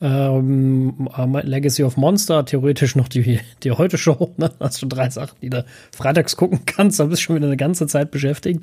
ähm, 0.00 1.08
äh, 1.16 1.46
Legacy 1.46 1.82
of 1.82 1.96
Monster, 1.96 2.44
theoretisch 2.44 2.94
noch 2.94 3.08
die, 3.08 3.40
die 3.62 3.72
Heute-Show, 3.72 4.34
ne? 4.36 4.50
Hast 4.60 4.80
du 4.82 4.86
drei 4.86 5.10
Sachen, 5.10 5.36
die 5.42 5.50
du 5.50 5.64
freitags 5.92 6.36
gucken 6.36 6.60
kannst, 6.66 7.00
da 7.00 7.04
bist 7.04 7.22
du 7.22 7.24
schon 7.24 7.36
wieder 7.36 7.46
eine 7.46 7.56
ganze 7.56 7.86
Zeit 7.86 8.10
beschäftigt. 8.10 8.62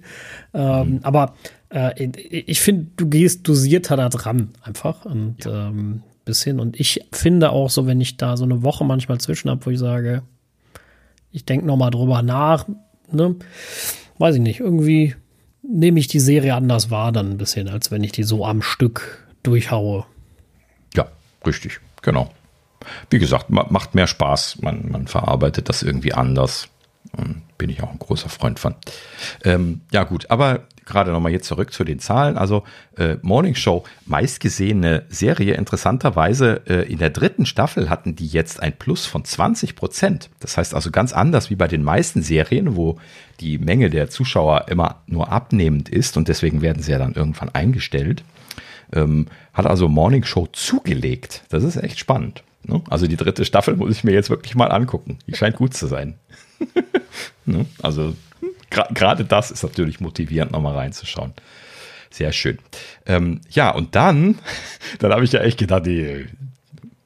Ähm, 0.54 0.90
mhm. 0.90 1.00
Aber 1.04 1.36
äh, 1.70 2.10
ich 2.30 2.62
finde, 2.62 2.88
du 2.96 3.10
gehst 3.10 3.48
dosierter 3.48 3.98
da 3.98 4.10
dran, 4.10 4.50
einfach. 4.64 5.06
Und 5.06 5.46
ja. 5.46 5.68
ähm, 5.68 6.04
bisschen. 6.26 6.60
Und 6.60 6.80
ich 6.80 7.02
finde 7.12 7.52
auch 7.52 7.70
so, 7.70 7.88
wenn 7.88 8.02
ich 8.02 8.18
da 8.18 8.38
so 8.38 8.44
eine 8.44 8.64
Woche 8.64 8.86
manchmal 8.86 9.20
zwischen 9.20 9.50
habe, 9.50 9.66
wo 9.66 9.70
ich 9.70 9.80
sage, 9.80 10.24
ich 11.32 11.46
denke 11.46 11.66
noch 11.66 11.78
mal 11.78 11.90
drüber 11.90 12.22
nach, 12.22 12.68
ne? 13.12 13.36
Weiß 14.20 14.36
ich 14.36 14.42
nicht, 14.42 14.60
irgendwie 14.60 15.16
nehme 15.64 16.00
ich 16.00 16.08
die 16.08 16.20
Serie 16.20 16.56
anders 16.56 16.92
wahr 16.92 17.12
dann 17.12 17.32
ein 17.32 17.38
bisschen, 17.38 17.70
als 17.70 17.90
wenn 17.90 18.04
ich 18.04 18.12
die 18.12 18.24
so 18.24 18.46
am 18.46 18.62
Stück 18.62 19.26
durchhaue. 19.42 20.06
Ja, 20.94 21.08
richtig, 21.46 21.80
genau. 22.02 22.32
Wie 23.10 23.20
gesagt, 23.20 23.50
macht 23.50 23.96
mehr 23.96 24.08
Spaß, 24.08 24.62
man, 24.62 24.92
man 24.92 25.08
verarbeitet 25.08 25.70
das 25.70 25.84
irgendwie 25.84 26.14
anders. 26.14 26.68
Bin 27.58 27.70
ich 27.70 27.82
auch 27.82 27.92
ein 27.92 28.00
großer 28.00 28.28
Freund 28.28 28.60
von. 28.60 28.76
Ähm, 29.46 29.82
ja, 29.92 30.04
gut, 30.04 30.30
aber 30.30 30.68
gerade 30.86 31.12
nochmal 31.12 31.32
jetzt 31.32 31.48
zurück 31.48 31.74
zu 31.74 31.84
den 31.84 32.00
Zahlen. 32.00 32.38
Also 32.38 32.64
äh, 32.98 33.18
Morning 33.22 33.56
Show, 33.56 33.84
meistgesehene 34.06 35.04
Serie. 35.10 35.56
Interessanterweise 35.56 36.62
äh, 36.68 36.92
in 36.92 37.00
der 37.00 37.10
dritten 37.10 37.46
Staffel 37.46 37.90
hatten 37.90 38.16
die 38.16 38.28
jetzt 38.28 38.62
ein 38.62 38.74
Plus 38.74 39.06
von 39.06 39.26
20 39.26 39.76
Prozent. 39.76 40.30
Das 40.40 40.58
heißt 40.58 40.74
also 40.74 40.92
ganz 40.92 41.14
anders 41.14 41.50
wie 41.50 41.56
bei 41.56 41.68
den 41.68 41.84
meisten 41.84 42.22
Serien, 42.22 42.76
wo 42.76 43.00
die 43.40 43.58
Menge 43.58 43.90
der 43.90 44.10
Zuschauer 44.10 44.66
immer 44.70 45.02
nur 45.08 45.32
abnehmend 45.32 45.90
ist 45.90 46.18
und 46.18 46.28
deswegen 46.28 46.62
werden 46.62 46.84
sie 46.84 46.92
ja 46.92 47.00
dann 47.00 47.14
irgendwann 47.14 47.50
eingestellt. 47.50 48.24
Ähm, 48.92 49.28
hat 49.54 49.66
also 49.66 49.88
Morning 49.88 50.24
Show 50.24 50.48
zugelegt. 50.52 51.44
Das 51.50 51.64
ist 51.64 51.78
echt 51.78 52.00
spannend. 52.00 52.44
Ne? 52.64 52.82
Also 52.90 53.08
die 53.08 53.18
dritte 53.18 53.46
Staffel 53.46 53.76
muss 53.76 53.92
ich 53.92 54.04
mir 54.04 54.14
jetzt 54.14 54.30
wirklich 54.30 54.56
mal 54.56 54.72
angucken. 54.72 55.20
Die 55.28 55.36
scheint 55.36 55.56
gut 55.56 55.74
zu 55.74 55.88
sein. 55.88 56.16
ne? 57.46 57.66
Also 57.82 58.16
gerade 58.74 59.26
das 59.26 59.52
ist 59.52 59.64
natürlich 59.64 60.00
motivierend, 60.00 60.52
nochmal 60.52 60.76
reinzuschauen. 60.76 61.34
Sehr 62.10 62.32
schön. 62.32 62.60
Ähm, 63.06 63.42
ja, 63.50 63.72
und 63.72 63.96
dann, 63.96 64.40
dann 65.00 65.12
habe 65.12 65.24
ich 65.24 65.32
ja 65.32 65.42
echt 65.42 65.58
gedacht, 65.58 65.86
die, 65.86 66.28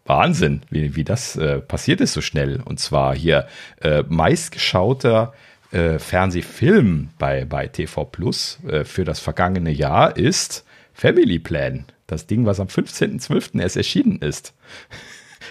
Wahnsinn, 0.07 0.61
wie, 0.69 0.95
wie 0.95 1.03
das 1.03 1.35
äh, 1.35 1.59
passiert 1.59 2.01
ist 2.01 2.13
so 2.13 2.21
schnell. 2.21 2.61
Und 2.63 2.79
zwar 2.79 3.15
hier 3.15 3.47
äh, 3.81 4.03
meistgeschauter 4.07 5.33
äh, 5.71 5.99
Fernsehfilm 5.99 7.09
bei, 7.19 7.45
bei 7.45 7.67
TV 7.67 8.05
Plus 8.05 8.59
äh, 8.67 8.85
für 8.85 9.03
das 9.03 9.19
vergangene 9.19 9.71
Jahr 9.71 10.15
ist 10.15 10.65
Family 10.93 11.39
Plan. 11.39 11.85
Das 12.07 12.25
Ding, 12.25 12.45
was 12.45 12.59
am 12.59 12.67
15.12. 12.67 13.59
erst 13.59 13.75
erschienen 13.75 14.19
ist. 14.19 14.53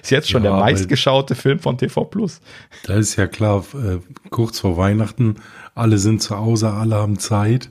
Ist 0.03 0.11
jetzt 0.11 0.31
schon 0.31 0.45
ja, 0.45 0.51
der 0.51 0.61
meistgeschaute 0.61 1.35
Film 1.35 1.59
von 1.59 1.79
TV 1.79 2.05
Plus. 2.05 2.41
Da 2.85 2.95
ist 2.95 3.17
ja 3.17 3.27
klar, 3.27 3.65
äh, 3.75 3.99
kurz 4.31 4.61
vor 4.61 4.77
Weihnachten, 4.77 5.37
alle 5.75 5.99
sind 5.99 6.23
zu 6.23 6.37
Hause, 6.37 6.71
alle 6.71 6.97
haben 6.97 7.19
Zeit 7.19 7.71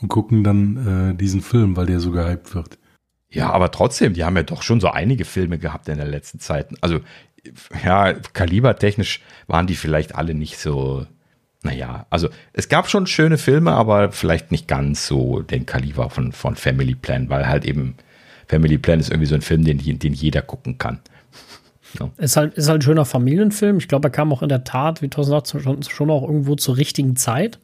und 0.00 0.08
gucken 0.08 0.44
dann 0.44 1.12
äh, 1.12 1.14
diesen 1.16 1.40
Film, 1.40 1.76
weil 1.76 1.86
der 1.86 2.00
so 2.00 2.10
gehypt 2.10 2.54
wird. 2.54 2.78
Ja, 3.30 3.50
aber 3.50 3.70
trotzdem, 3.70 4.14
die 4.14 4.24
haben 4.24 4.36
ja 4.36 4.42
doch 4.42 4.62
schon 4.62 4.80
so 4.80 4.88
einige 4.88 5.24
Filme 5.24 5.58
gehabt 5.58 5.88
in 5.88 5.98
der 5.98 6.06
letzten 6.06 6.40
Zeit. 6.40 6.68
Also, 6.80 7.00
ja, 7.84 8.14
kalibertechnisch 8.14 9.20
waren 9.46 9.66
die 9.66 9.76
vielleicht 9.76 10.14
alle 10.14 10.34
nicht 10.34 10.58
so, 10.58 11.06
naja, 11.62 12.06
also 12.10 12.28
es 12.52 12.68
gab 12.68 12.88
schon 12.88 13.06
schöne 13.06 13.38
Filme, 13.38 13.72
aber 13.72 14.12
vielleicht 14.12 14.50
nicht 14.50 14.66
ganz 14.68 15.06
so 15.06 15.42
den 15.42 15.66
Kaliber 15.66 16.10
von, 16.10 16.32
von 16.32 16.56
Family 16.56 16.94
Plan, 16.94 17.28
weil 17.28 17.48
halt 17.48 17.64
eben 17.64 17.96
Family 18.46 18.78
Plan 18.78 19.00
ist 19.00 19.10
irgendwie 19.10 19.26
so 19.26 19.34
ein 19.34 19.42
Film, 19.42 19.64
den, 19.64 19.78
den 19.98 20.14
jeder 20.14 20.42
gucken 20.42 20.78
kann. 20.78 21.00
Ja. 21.98 22.10
Ist, 22.18 22.36
halt, 22.36 22.54
ist 22.54 22.68
halt 22.68 22.80
ein 22.80 22.82
schöner 22.82 23.04
Familienfilm. 23.04 23.78
Ich 23.78 23.88
glaube, 23.88 24.08
er 24.08 24.10
kam 24.10 24.32
auch 24.32 24.42
in 24.42 24.48
der 24.48 24.64
Tat, 24.64 25.02
wie 25.02 25.08
Thorsten 25.08 25.30
sagt, 25.30 25.48
schon, 25.62 25.82
schon 25.82 26.10
auch 26.10 26.22
irgendwo 26.22 26.54
zur 26.54 26.76
richtigen 26.76 27.16
Zeit. 27.16 27.58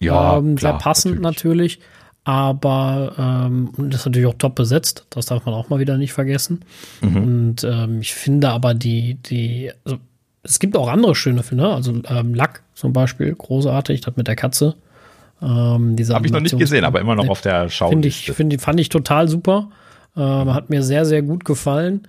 Ja, 0.00 0.38
ähm, 0.38 0.56
klar, 0.56 0.72
sehr 0.72 0.78
passend 0.78 1.20
natürlich. 1.20 1.78
natürlich. 1.78 1.80
Aber 2.24 3.14
ähm, 3.18 3.70
das 3.78 4.00
ist 4.00 4.06
natürlich 4.06 4.28
auch 4.28 4.34
top 4.34 4.54
besetzt. 4.54 5.06
Das 5.10 5.26
darf 5.26 5.46
man 5.46 5.54
auch 5.54 5.68
mal 5.70 5.78
wieder 5.78 5.96
nicht 5.96 6.12
vergessen. 6.12 6.60
Mhm. 7.00 7.16
Und 7.16 7.64
ähm, 7.64 8.00
ich 8.00 8.14
finde 8.14 8.50
aber 8.50 8.74
die, 8.74 9.14
die, 9.14 9.72
also 9.84 9.98
es 10.42 10.58
gibt 10.58 10.76
auch 10.76 10.88
andere 10.88 11.14
schöne 11.14 11.42
Filme. 11.42 11.62
Ne? 11.62 11.74
Also 11.74 11.94
ähm, 12.08 12.34
Lack 12.34 12.62
zum 12.74 12.92
Beispiel, 12.92 13.34
großartig, 13.34 14.02
das 14.02 14.16
mit 14.16 14.28
der 14.28 14.36
Katze. 14.36 14.74
Ähm, 15.42 15.96
Habe 16.10 16.26
ich 16.26 16.32
noch 16.32 16.40
nicht 16.40 16.58
gesehen, 16.58 16.84
aber 16.84 17.00
immer 17.00 17.14
noch 17.14 17.28
auf 17.28 17.40
der 17.40 17.70
Schau. 17.70 17.88
Finde 17.88 18.08
ich, 18.08 18.30
find, 18.32 18.60
fand 18.60 18.78
ich 18.80 18.90
total 18.90 19.28
super. 19.28 19.70
Ähm, 20.16 20.52
hat 20.52 20.68
mir 20.68 20.82
sehr, 20.82 21.06
sehr 21.06 21.22
gut 21.22 21.44
gefallen. 21.44 22.06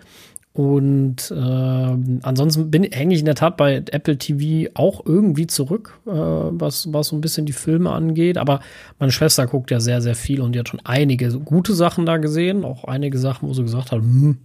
Und 0.53 1.31
äh, 1.31 2.19
ansonsten 2.23 2.69
bin, 2.71 2.83
hänge 2.83 3.13
ich 3.13 3.21
in 3.21 3.25
der 3.25 3.35
Tat 3.35 3.55
bei 3.55 3.75
Apple 3.75 4.17
TV 4.17 4.69
auch 4.73 5.05
irgendwie 5.05 5.47
zurück, 5.47 5.99
äh, 6.05 6.11
was, 6.11 6.91
was 6.91 7.07
so 7.07 7.15
ein 7.15 7.21
bisschen 7.21 7.45
die 7.45 7.53
Filme 7.53 7.91
angeht. 7.91 8.37
Aber 8.37 8.59
meine 8.99 9.13
Schwester 9.13 9.47
guckt 9.47 9.71
ja 9.71 9.79
sehr, 9.79 10.01
sehr 10.01 10.15
viel 10.15 10.41
und 10.41 10.53
die 10.53 10.59
hat 10.59 10.67
schon 10.67 10.81
einige 10.83 11.31
gute 11.39 11.73
Sachen 11.73 12.05
da 12.05 12.17
gesehen. 12.17 12.65
Auch 12.65 12.83
einige 12.83 13.17
Sachen, 13.17 13.47
wo 13.47 13.53
sie 13.53 13.63
gesagt 13.63 13.91
hat, 13.91 13.99
hm, 13.99 14.39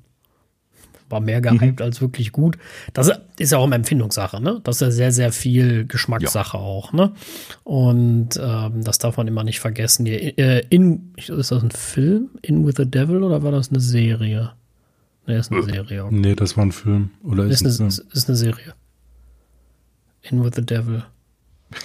war 1.08 1.20
mehr 1.20 1.40
gehypt 1.40 1.80
mhm. 1.80 1.84
als 1.84 2.00
wirklich 2.00 2.30
gut. 2.30 2.56
Das 2.92 3.10
ist 3.38 3.52
ja 3.52 3.58
auch 3.58 3.64
eine 3.64 3.74
Empfindungssache, 3.76 4.40
ne? 4.40 4.60
Das 4.62 4.76
ist 4.76 4.80
ja 4.82 4.90
sehr, 4.90 5.12
sehr 5.12 5.32
viel 5.32 5.86
Geschmackssache 5.86 6.56
ja. 6.56 6.62
auch, 6.62 6.92
ne? 6.92 7.12
Und 7.64 8.40
ähm, 8.40 8.84
das 8.84 8.98
darf 8.98 9.16
man 9.16 9.26
immer 9.26 9.44
nicht 9.44 9.58
vergessen. 9.58 10.04
Die, 10.04 10.38
äh, 10.38 10.64
in, 10.70 11.12
ist 11.16 11.30
das 11.30 11.62
ein 11.62 11.70
Film? 11.72 12.30
In 12.42 12.66
with 12.66 12.74
the 12.76 12.88
Devil 12.88 13.22
oder 13.22 13.42
war 13.42 13.52
das 13.52 13.70
eine 13.70 13.80
Serie? 13.80 14.52
Nee, 15.26 15.38
ist 15.38 15.50
eine 15.50 15.62
Serie. 15.62 16.04
Okay. 16.04 16.14
Nee, 16.14 16.34
das 16.34 16.56
war 16.56 16.64
ein 16.64 16.72
Film. 16.72 17.10
Oder 17.24 17.44
ist, 17.44 17.62
ist, 17.62 17.80
eine, 17.80 17.88
ist 17.88 18.28
eine 18.28 18.36
Serie. 18.36 18.74
In 20.22 20.44
with 20.44 20.52
the 20.54 20.64
Devil. 20.64 21.04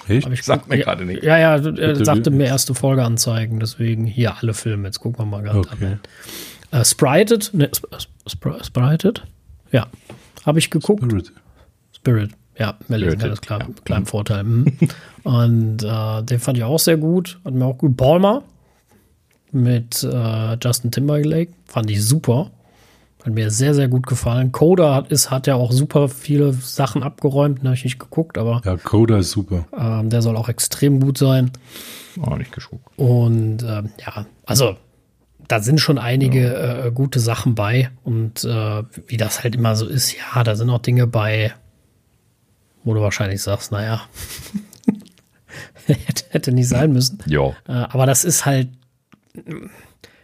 Echt? 0.07 0.27
Ich 0.27 0.43
Sagt 0.43 0.69
mir 0.69 0.77
gerade 0.77 1.05
nicht. 1.05 1.23
Ja, 1.23 1.37
ja, 1.37 1.55
er 1.57 2.05
sagte 2.05 2.29
mir 2.29 2.45
erste 2.45 2.75
Folge 2.75 3.03
anzeigen, 3.03 3.59
deswegen 3.59 4.05
hier 4.05 4.37
alle 4.37 4.53
Filme. 4.53 4.87
Jetzt 4.87 4.99
gucken 4.99 5.19
wir 5.19 5.25
mal 5.25 5.43
ganz 5.43 5.67
okay. 5.67 5.97
an. 6.71 6.79
Uh, 6.79 6.83
Sprited, 6.85 7.51
ne, 7.53 7.69
Sp 7.73 7.89
Sp 8.29 8.63
Sprited? 8.63 9.23
Ja. 9.71 9.87
Habe 10.45 10.59
ich 10.59 10.69
geguckt. 10.69 11.03
Spirit. 11.03 11.33
Spirit. 11.93 12.31
Ja, 12.57 12.77
lesen 12.89 13.17
kann 13.17 13.29
das 13.29 13.41
klar, 13.41 13.59
ja. 13.59 13.67
kleinen 13.83 14.05
Vorteil. 14.05 14.43
Mhm. 14.43 14.77
Und 15.23 15.83
äh, 15.83 16.23
den 16.23 16.39
fand 16.39 16.57
ich 16.57 16.63
auch 16.63 16.79
sehr 16.79 16.97
gut. 16.97 17.39
Hat 17.43 17.53
mir 17.53 17.65
auch 17.65 17.77
gut. 17.77 17.97
Palmer 17.97 18.43
mit 19.51 20.03
äh, 20.03 20.57
Justin 20.61 20.91
Timberlake 20.91 21.51
fand 21.65 21.89
ich 21.89 22.03
super. 22.05 22.51
Hat 23.23 23.33
mir 23.33 23.51
sehr, 23.51 23.75
sehr 23.75 23.87
gut 23.87 24.07
gefallen. 24.07 24.51
Coda 24.51 24.95
hat, 24.95 25.11
ist, 25.11 25.29
hat 25.29 25.45
ja 25.45 25.55
auch 25.55 25.71
super 25.71 26.09
viele 26.09 26.53
Sachen 26.53 27.03
abgeräumt, 27.03 27.59
da 27.59 27.65
habe 27.65 27.75
ich 27.75 27.83
nicht 27.83 27.99
geguckt, 27.99 28.37
aber. 28.37 28.61
Ja, 28.65 28.77
Coda 28.77 29.19
ist 29.19 29.31
super. 29.31 29.65
Ähm, 29.77 30.09
der 30.09 30.21
soll 30.21 30.35
auch 30.35 30.49
extrem 30.49 30.99
gut 30.99 31.17
sein. 31.17 31.51
Auch 32.21 32.37
nicht 32.37 32.51
geschuckt. 32.51 32.87
Und 32.97 33.63
ähm, 33.63 33.91
ja, 33.99 34.25
also 34.45 34.75
da 35.47 35.59
sind 35.59 35.79
schon 35.79 35.97
einige 35.97 36.53
ja. 36.53 36.85
äh, 36.85 36.91
gute 36.91 37.19
Sachen 37.19 37.55
bei. 37.55 37.91
Und 38.03 38.43
äh, 38.43 38.83
wie 39.07 39.17
das 39.17 39.43
halt 39.43 39.55
immer 39.55 39.75
so 39.75 39.85
ist, 39.85 40.15
ja, 40.17 40.43
da 40.43 40.55
sind 40.55 40.69
auch 40.69 40.79
Dinge 40.79 41.07
bei, 41.07 41.53
wo 42.83 42.93
du 42.93 43.01
wahrscheinlich 43.01 43.41
sagst, 43.41 43.71
naja, 43.71 44.01
hätte 46.29 46.53
nicht 46.53 46.69
sein 46.69 46.93
müssen. 46.93 47.19
Ja. 47.27 47.49
Äh, 47.67 47.73
aber 47.89 48.05
das 48.05 48.23
ist 48.23 48.45
halt, 48.45 48.69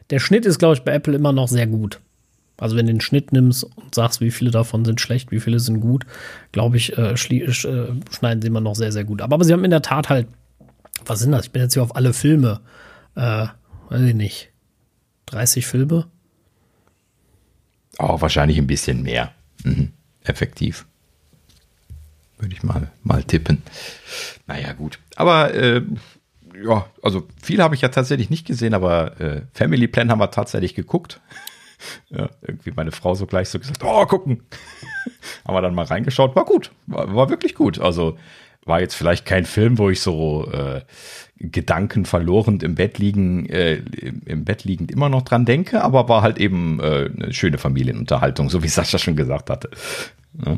der 0.09 0.19
Schnitt 0.19 0.45
ist, 0.45 0.59
glaube 0.59 0.75
ich, 0.75 0.83
bei 0.83 0.93
Apple 0.93 1.15
immer 1.15 1.33
noch 1.33 1.47
sehr 1.47 1.67
gut. 1.67 1.99
Also 2.59 2.75
wenn 2.75 2.87
du 2.87 2.93
den 2.93 3.01
Schnitt 3.01 3.31
nimmst 3.31 3.63
und 3.63 3.93
sagst, 3.93 4.19
wie 4.19 4.31
viele 4.31 4.51
davon 4.51 4.83
sind 4.83 4.99
schlecht, 4.99 5.31
wie 5.31 5.39
viele 5.39 5.59
sind 5.59 5.79
gut, 5.79 6.05
glaube 6.51 6.77
ich, 6.77 6.97
äh, 6.97 7.13
äh, 7.13 7.53
schneiden 7.53 8.41
sie 8.41 8.47
immer 8.47 8.61
noch 8.61 8.75
sehr, 8.75 8.91
sehr 8.91 9.03
gut. 9.03 9.21
Aber, 9.21 9.35
aber 9.35 9.43
sie 9.43 9.53
haben 9.53 9.63
in 9.63 9.71
der 9.71 9.83
Tat 9.83 10.09
halt, 10.09 10.27
was 11.05 11.19
sind 11.19 11.31
das? 11.31 11.45
Ich 11.45 11.51
bin 11.51 11.61
jetzt 11.61 11.73
hier 11.73 11.83
auf 11.83 11.95
alle 11.95 12.13
Filme, 12.13 12.61
äh, 13.15 13.47
weiß 13.89 14.01
ich 14.01 14.15
nicht, 14.15 14.51
30 15.27 15.67
Filme? 15.67 16.07
Oh, 17.99 18.19
wahrscheinlich 18.21 18.57
ein 18.57 18.67
bisschen 18.67 19.03
mehr. 19.03 19.31
Mhm. 19.63 19.93
Effektiv. 20.23 20.85
Würde 22.39 22.53
ich 22.53 22.63
mal, 22.63 22.91
mal 23.03 23.23
tippen. 23.23 23.61
Naja, 24.45 24.73
gut. 24.73 24.99
Aber 25.15 25.53
äh, 25.53 25.81
ja, 26.63 26.87
also 27.01 27.27
viel 27.41 27.61
habe 27.61 27.75
ich 27.75 27.81
ja 27.81 27.89
tatsächlich 27.89 28.29
nicht 28.29 28.45
gesehen, 28.45 28.73
aber 28.73 29.19
äh, 29.19 29.41
Family 29.53 29.87
Plan 29.87 30.11
haben 30.11 30.19
wir 30.19 30.31
tatsächlich 30.31 30.75
geguckt. 30.75 31.19
Ja, 32.09 32.29
irgendwie 32.41 32.71
meine 32.75 32.91
Frau 32.91 33.15
so 33.15 33.25
gleich 33.25 33.49
so 33.49 33.59
gesagt, 33.59 33.83
oh, 33.83 34.05
gucken. 34.05 34.43
Haben 35.45 35.55
wir 35.55 35.61
dann 35.61 35.75
mal 35.75 35.85
reingeschaut, 35.85 36.35
war 36.35 36.45
gut, 36.45 36.71
war, 36.85 37.13
war, 37.13 37.29
wirklich 37.29 37.55
gut. 37.55 37.79
Also 37.79 38.17
war 38.65 38.81
jetzt 38.81 38.95
vielleicht 38.95 39.25
kein 39.25 39.45
Film, 39.45 39.77
wo 39.77 39.89
ich 39.89 40.01
so 40.01 40.49
äh, 40.51 40.81
Gedanken 41.37 42.05
verloren 42.05 42.59
im 42.61 42.75
Bett 42.75 42.97
liegen, 42.97 43.47
äh, 43.47 43.81
im 44.25 44.43
Bett 44.43 44.63
liegend 44.63 44.91
immer 44.91 45.09
noch 45.09 45.21
dran 45.21 45.45
denke, 45.45 45.83
aber 45.83 46.09
war 46.09 46.21
halt 46.21 46.37
eben 46.37 46.79
äh, 46.79 47.09
eine 47.15 47.33
schöne 47.33 47.57
Familienunterhaltung, 47.57 48.49
so 48.49 48.63
wie 48.63 48.67
Sascha 48.67 48.97
schon 48.97 49.15
gesagt 49.15 49.49
hatte. 49.49 49.69
Ja, 50.45 50.57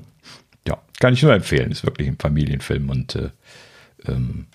ja 0.67 0.81
kann 0.99 1.13
ich 1.13 1.21
nur 1.21 1.33
empfehlen, 1.33 1.71
ist 1.71 1.85
wirklich 1.85 2.07
ein 2.07 2.17
Familienfilm 2.17 2.89
und 2.89 3.15
äh, 3.15 3.29
ähm, 4.07 4.47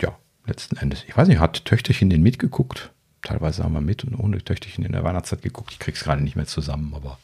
ja, 0.00 0.16
letzten 0.46 0.76
Endes, 0.76 1.04
ich 1.06 1.16
weiß 1.16 1.28
nicht, 1.28 1.40
hat 1.40 1.64
Töchterchen 1.64 2.10
den 2.10 2.22
mitgeguckt? 2.22 2.91
Teilweise 3.22 3.64
haben 3.64 3.72
wir 3.72 3.80
mit 3.80 4.04
und 4.04 4.18
ohne 4.18 4.38
Töchterchen 4.38 4.84
in 4.84 4.92
der 4.92 5.04
Weihnachtszeit 5.04 5.42
geguckt. 5.42 5.72
Ich 5.72 5.78
krieg's 5.78 6.04
gerade 6.04 6.22
nicht 6.22 6.36
mehr 6.36 6.46
zusammen, 6.46 6.92
aber. 6.94 7.18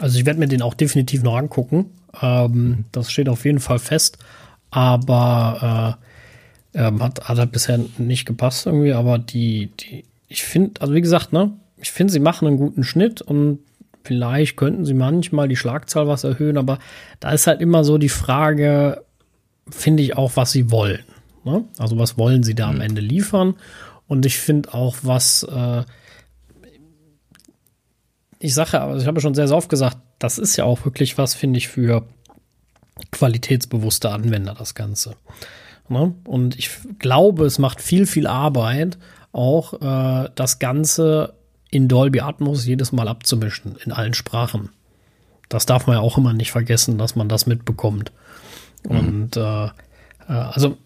Also 0.00 0.18
ich 0.18 0.26
werde 0.26 0.40
mir 0.40 0.48
den 0.48 0.62
auch 0.62 0.74
definitiv 0.74 1.22
noch 1.22 1.36
angucken. 1.36 1.86
Ähm, 2.20 2.52
mhm. 2.52 2.84
Das 2.92 3.10
steht 3.10 3.28
auf 3.28 3.44
jeden 3.44 3.60
Fall 3.60 3.78
fest. 3.78 4.18
Aber 4.70 5.98
äh, 6.74 6.86
ähm, 6.86 7.02
hat, 7.02 7.28
hat 7.28 7.38
halt 7.38 7.52
bisher 7.52 7.78
nicht 7.98 8.26
gepasst 8.26 8.66
irgendwie. 8.66 8.92
Aber 8.92 9.18
die, 9.18 9.70
die, 9.80 10.04
ich 10.28 10.42
finde, 10.42 10.80
also 10.80 10.94
wie 10.94 11.00
gesagt, 11.00 11.32
ne, 11.32 11.52
ich 11.80 11.92
finde, 11.92 12.12
sie 12.12 12.20
machen 12.20 12.48
einen 12.48 12.56
guten 12.56 12.82
Schnitt 12.82 13.22
und 13.22 13.60
vielleicht 14.02 14.56
könnten 14.56 14.84
sie 14.84 14.94
manchmal 14.94 15.48
die 15.48 15.56
Schlagzahl 15.56 16.06
was 16.06 16.24
erhöhen, 16.24 16.58
aber 16.58 16.78
da 17.20 17.32
ist 17.32 17.46
halt 17.46 17.60
immer 17.60 17.84
so 17.84 17.98
die 17.98 18.08
Frage, 18.08 19.02
finde 19.68 20.02
ich 20.02 20.16
auch, 20.16 20.32
was 20.34 20.52
sie 20.52 20.70
wollen. 20.70 21.04
Ne? 21.44 21.64
Also 21.78 21.98
was 21.98 22.18
wollen 22.18 22.42
sie 22.42 22.54
da 22.54 22.66
mhm. 22.66 22.76
am 22.76 22.80
Ende 22.80 23.00
liefern? 23.00 23.54
Und 24.06 24.26
ich 24.26 24.38
finde 24.38 24.74
auch, 24.74 24.96
was 25.02 25.44
äh, 25.44 25.84
ich 28.38 28.54
sage, 28.54 28.80
aber 28.80 28.96
ich 28.96 29.06
habe 29.06 29.20
schon 29.20 29.34
sehr, 29.34 29.48
sehr 29.48 29.56
oft 29.56 29.70
gesagt, 29.70 29.96
das 30.18 30.38
ist 30.38 30.56
ja 30.56 30.64
auch 30.64 30.84
wirklich 30.84 31.16
was, 31.16 31.34
finde 31.34 31.58
ich, 31.58 31.68
für 31.68 32.06
qualitätsbewusste 33.10 34.10
Anwender, 34.10 34.54
das 34.54 34.74
Ganze. 34.74 35.16
Ne? 35.88 36.14
Und 36.24 36.58
ich 36.58 36.70
glaube, 36.98 37.46
es 37.46 37.58
macht 37.58 37.80
viel, 37.80 38.06
viel 38.06 38.26
Arbeit, 38.26 38.98
auch 39.32 39.74
äh, 39.80 40.28
das 40.34 40.58
Ganze 40.58 41.34
in 41.70 41.88
Dolby 41.88 42.20
Atmos 42.20 42.66
jedes 42.66 42.92
Mal 42.92 43.08
abzumischen, 43.08 43.76
in 43.84 43.92
allen 43.92 44.14
Sprachen. 44.14 44.70
Das 45.48 45.66
darf 45.66 45.86
man 45.86 45.96
ja 45.96 46.02
auch 46.02 46.18
immer 46.18 46.32
nicht 46.32 46.52
vergessen, 46.52 46.98
dass 46.98 47.16
man 47.16 47.28
das 47.28 47.46
mitbekommt. 47.46 48.12
Mhm. 48.88 48.98
Und 48.98 49.36
äh, 49.36 49.66
äh 49.66 49.70
also 50.28 50.76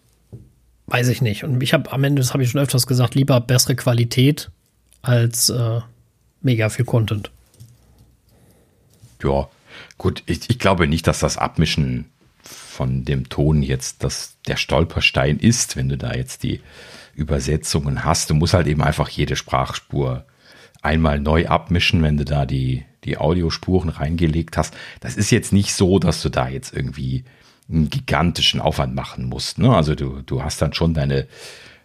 weiß 0.88 1.08
ich 1.08 1.22
nicht. 1.22 1.44
Und 1.44 1.62
ich 1.62 1.74
habe 1.74 1.92
am 1.92 2.04
Ende, 2.04 2.20
das 2.20 2.32
habe 2.32 2.42
ich 2.42 2.50
schon 2.50 2.60
öfters 2.60 2.86
gesagt, 2.86 3.14
lieber 3.14 3.40
bessere 3.40 3.76
Qualität 3.76 4.50
als 5.02 5.48
äh, 5.50 5.80
mega 6.40 6.68
viel 6.68 6.84
Content. 6.84 7.30
Ja, 9.22 9.48
gut, 9.96 10.22
ich, 10.26 10.48
ich 10.48 10.58
glaube 10.58 10.86
nicht, 10.86 11.06
dass 11.06 11.20
das 11.20 11.36
Abmischen 11.36 12.06
von 12.42 13.04
dem 13.04 13.28
Ton 13.28 13.62
jetzt 13.62 14.02
das, 14.04 14.36
der 14.46 14.56
Stolperstein 14.56 15.38
ist, 15.38 15.76
wenn 15.76 15.88
du 15.88 15.98
da 15.98 16.14
jetzt 16.14 16.42
die 16.42 16.60
Übersetzungen 17.14 18.04
hast. 18.04 18.30
Du 18.30 18.34
musst 18.34 18.54
halt 18.54 18.66
eben 18.66 18.82
einfach 18.82 19.08
jede 19.08 19.36
Sprachspur 19.36 20.24
einmal 20.80 21.20
neu 21.20 21.48
abmischen, 21.48 22.02
wenn 22.02 22.16
du 22.16 22.24
da 22.24 22.46
die, 22.46 22.84
die 23.04 23.18
Audiospuren 23.18 23.90
reingelegt 23.90 24.56
hast. 24.56 24.74
Das 25.00 25.16
ist 25.16 25.30
jetzt 25.30 25.52
nicht 25.52 25.74
so, 25.74 25.98
dass 25.98 26.22
du 26.22 26.28
da 26.28 26.48
jetzt 26.48 26.72
irgendwie 26.72 27.24
einen 27.70 27.90
gigantischen 27.90 28.60
Aufwand 28.60 28.94
machen 28.94 29.26
musst. 29.26 29.58
Ne? 29.58 29.74
Also 29.74 29.94
du, 29.94 30.22
du 30.22 30.42
hast 30.42 30.62
dann 30.62 30.72
schon 30.72 30.94
deine, 30.94 31.26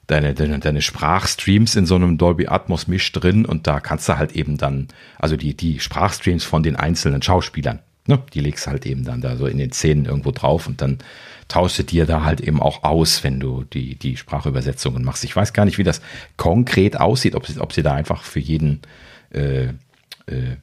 deine, 0.07 0.33
deine, 0.33 0.59
deine 0.59 0.81
Sprachstreams 0.81 1.75
in 1.75 1.85
so 1.85 1.95
einem 1.95 2.17
Dolby 2.17 2.47
Atmos 2.47 2.87
Misch 2.87 3.11
drin 3.11 3.45
und 3.45 3.67
da 3.67 3.79
kannst 3.79 4.07
du 4.09 4.17
halt 4.17 4.33
eben 4.33 4.57
dann, 4.57 4.87
also 5.19 5.35
die, 5.35 5.55
die 5.55 5.79
Sprachstreams 5.79 6.43
von 6.43 6.63
den 6.63 6.75
einzelnen 6.75 7.21
Schauspielern, 7.21 7.79
ne, 8.07 8.19
die 8.33 8.39
legst 8.39 8.67
halt 8.67 8.85
eben 8.85 9.03
dann 9.03 9.21
da 9.21 9.35
so 9.35 9.45
in 9.45 9.57
den 9.57 9.71
Szenen 9.71 10.05
irgendwo 10.05 10.31
drauf 10.31 10.67
und 10.67 10.81
dann 10.81 10.99
tauschst 11.47 11.79
du 11.79 11.83
dir 11.83 12.05
da 12.05 12.23
halt 12.23 12.41
eben 12.41 12.61
auch 12.61 12.83
aus, 12.83 13.23
wenn 13.23 13.39
du 13.39 13.63
die, 13.65 13.95
die 13.95 14.17
Sprachübersetzungen 14.17 15.03
machst. 15.03 15.23
Ich 15.23 15.35
weiß 15.35 15.53
gar 15.53 15.65
nicht, 15.65 15.77
wie 15.77 15.83
das 15.83 16.01
konkret 16.37 16.99
aussieht, 16.99 17.35
ob 17.35 17.45
sie, 17.45 17.59
ob 17.59 17.73
sie 17.73 17.83
da 17.83 17.93
einfach 17.93 18.23
für 18.23 18.39
jeden, 18.39 18.81
äh, 19.31 19.65
äh, 20.27 20.55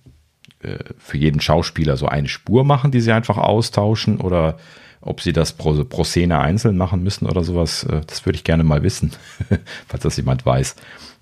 äh 0.63 0.79
für 0.99 1.19
jeden 1.19 1.41
Schauspieler 1.41 1.99
so 1.99 2.07
eine 2.07 2.29
Spur 2.29 2.65
machen, 2.65 2.91
die 2.91 3.01
sie 3.01 3.13
einfach 3.13 3.37
austauschen 3.37 4.19
oder 4.19 4.59
ob 5.03 5.21
sie 5.21 5.33
das 5.33 5.53
pro, 5.53 5.85
pro 5.85 6.05
Szene 6.05 6.39
einzeln 6.41 6.77
machen 6.77 7.03
müssen 7.03 7.27
oder 7.27 7.43
sowas, 7.43 7.85
äh, 7.85 8.03
das 8.07 8.27
würde 8.27 8.37
ich 8.37 8.45
gerne 8.45 8.65
mal 8.65 8.83
wissen, 8.83 9.13
falls 9.89 10.03
das 10.03 10.17
jemand 10.17 10.45
weiß. 10.45 10.77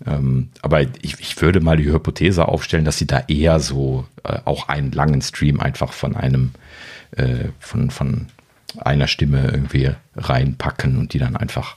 Ähm, 0.07 0.51
aber 0.63 0.83
ich, 0.83 1.19
ich 1.21 1.41
würde 1.41 1.61
mal 1.61 1.77
die 1.77 1.91
Hypothese 1.91 2.49
aufstellen, 2.49 2.85
dass 2.85 2.99
sie 2.99 3.07
da 3.07 3.25
eher 3.29 3.61
so 3.61 4.07
äh, 4.25 4.39
auch 4.45 4.69
einen 4.69 4.93
langen 4.93 5.23
Stream 5.23 5.61
einfach 5.61 5.93
von 5.93 6.17
einem, 6.17 6.53
äh, 7.13 7.49
von, 7.59 7.91
von 7.91 8.27
einer 8.79 9.07
Stimme 9.07 9.49
irgendwie 9.51 9.91
reinpacken 10.15 10.99
und 10.99 11.15
die 11.15 11.19
dann 11.19 11.37
einfach 11.37 11.77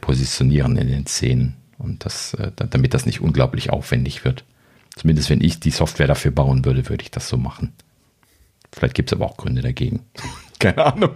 positionieren 0.00 0.76
in 0.76 0.88
den 0.88 1.06
Szenen. 1.06 1.54
Und 1.78 2.04
das, 2.04 2.36
damit 2.56 2.92
das 2.92 3.06
nicht 3.06 3.20
unglaublich 3.20 3.70
aufwendig 3.70 4.24
wird. 4.24 4.44
Zumindest 4.96 5.30
wenn 5.30 5.40
ich 5.40 5.60
die 5.60 5.70
Software 5.70 6.08
dafür 6.08 6.32
bauen 6.32 6.64
würde, 6.64 6.88
würde 6.88 7.04
ich 7.04 7.12
das 7.12 7.28
so 7.28 7.36
machen. 7.36 7.72
Vielleicht 8.72 8.94
gibt 8.94 9.10
es 9.10 9.16
aber 9.16 9.26
auch 9.26 9.36
Gründe 9.36 9.62
dagegen. 9.62 10.00
Keine 10.60 10.84
Ahnung. 10.84 11.14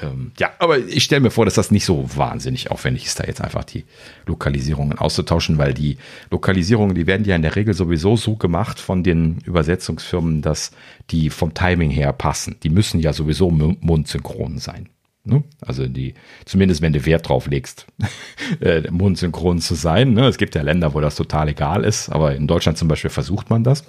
Ähm, 0.00 0.32
ja, 0.38 0.50
aber 0.58 0.78
ich 0.78 1.02
stelle 1.02 1.20
mir 1.20 1.30
vor, 1.30 1.44
dass 1.44 1.54
das 1.54 1.70
nicht 1.70 1.84
so 1.84 2.08
wahnsinnig 2.16 2.70
aufwendig 2.70 3.06
ist, 3.06 3.18
da 3.18 3.24
jetzt 3.24 3.40
einfach 3.40 3.64
die 3.64 3.84
Lokalisierungen 4.26 4.98
auszutauschen, 4.98 5.58
weil 5.58 5.74
die 5.74 5.96
Lokalisierungen, 6.30 6.94
die 6.94 7.06
werden 7.06 7.24
ja 7.24 7.34
in 7.34 7.42
der 7.42 7.56
Regel 7.56 7.74
sowieso 7.74 8.16
so 8.16 8.36
gemacht 8.36 8.78
von 8.78 9.02
den 9.02 9.38
Übersetzungsfirmen, 9.44 10.42
dass 10.42 10.70
die 11.10 11.30
vom 11.30 11.54
Timing 11.54 11.90
her 11.90 12.12
passen. 12.12 12.56
Die 12.62 12.70
müssen 12.70 13.00
ja 13.00 13.12
sowieso 13.12 13.50
mundsynchron 13.50 14.58
sein. 14.58 14.88
Ne? 15.24 15.44
Also 15.60 15.86
die, 15.86 16.14
zumindest 16.44 16.82
wenn 16.82 16.92
du 16.92 17.04
Wert 17.06 17.28
drauf 17.28 17.46
legst, 17.46 17.86
äh, 18.60 18.82
mundsynchron 18.90 19.60
zu 19.60 19.74
sein. 19.74 20.14
Ne? 20.14 20.26
Es 20.26 20.36
gibt 20.36 20.54
ja 20.54 20.62
Länder, 20.62 20.94
wo 20.94 21.00
das 21.00 21.16
total 21.16 21.48
egal 21.48 21.84
ist, 21.84 22.10
aber 22.10 22.34
in 22.34 22.46
Deutschland 22.46 22.76
zum 22.76 22.88
Beispiel 22.88 23.10
versucht 23.10 23.48
man 23.48 23.64
das. 23.64 23.84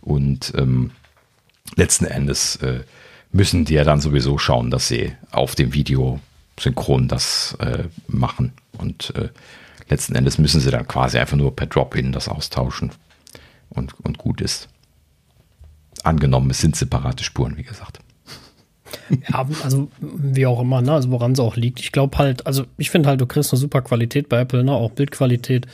Und 0.00 0.52
ähm, 0.56 0.92
letzten 1.76 2.04
Endes 2.04 2.56
äh, 2.56 2.80
müssen 3.32 3.64
die 3.64 3.74
ja 3.74 3.84
dann 3.84 4.00
sowieso 4.00 4.38
schauen, 4.38 4.70
dass 4.70 4.88
sie 4.88 5.12
auf 5.30 5.54
dem 5.54 5.74
Video 5.74 6.20
synchron 6.58 7.08
das 7.08 7.56
äh, 7.60 7.84
machen. 8.06 8.52
Und 8.76 9.14
äh, 9.16 9.28
letzten 9.88 10.14
Endes 10.14 10.38
müssen 10.38 10.60
sie 10.60 10.70
dann 10.70 10.88
quasi 10.88 11.18
einfach 11.18 11.36
nur 11.36 11.54
per 11.54 11.66
Drop-In 11.66 12.12
das 12.12 12.28
austauschen 12.28 12.90
und, 13.70 13.94
und 14.00 14.18
gut 14.18 14.40
ist. 14.40 14.68
Angenommen, 16.02 16.50
es 16.50 16.60
sind 16.60 16.76
separate 16.76 17.24
Spuren, 17.24 17.56
wie 17.56 17.64
gesagt. 17.64 18.00
Ja, 19.10 19.46
also 19.62 19.88
wie 20.00 20.46
auch 20.46 20.60
immer, 20.60 20.80
ne? 20.80 20.92
also 20.92 21.10
woran 21.10 21.32
es 21.32 21.40
auch 21.40 21.56
liegt. 21.56 21.80
Ich 21.80 21.92
glaube 21.92 22.16
halt, 22.18 22.46
also 22.46 22.64
ich 22.76 22.90
finde 22.90 23.08
halt, 23.08 23.20
du 23.20 23.26
kriegst 23.26 23.52
eine 23.52 23.60
super 23.60 23.82
Qualität 23.82 24.28
bei 24.28 24.40
Apple, 24.40 24.64
ne? 24.64 24.72
auch 24.72 24.90
Bildqualität 24.92 25.66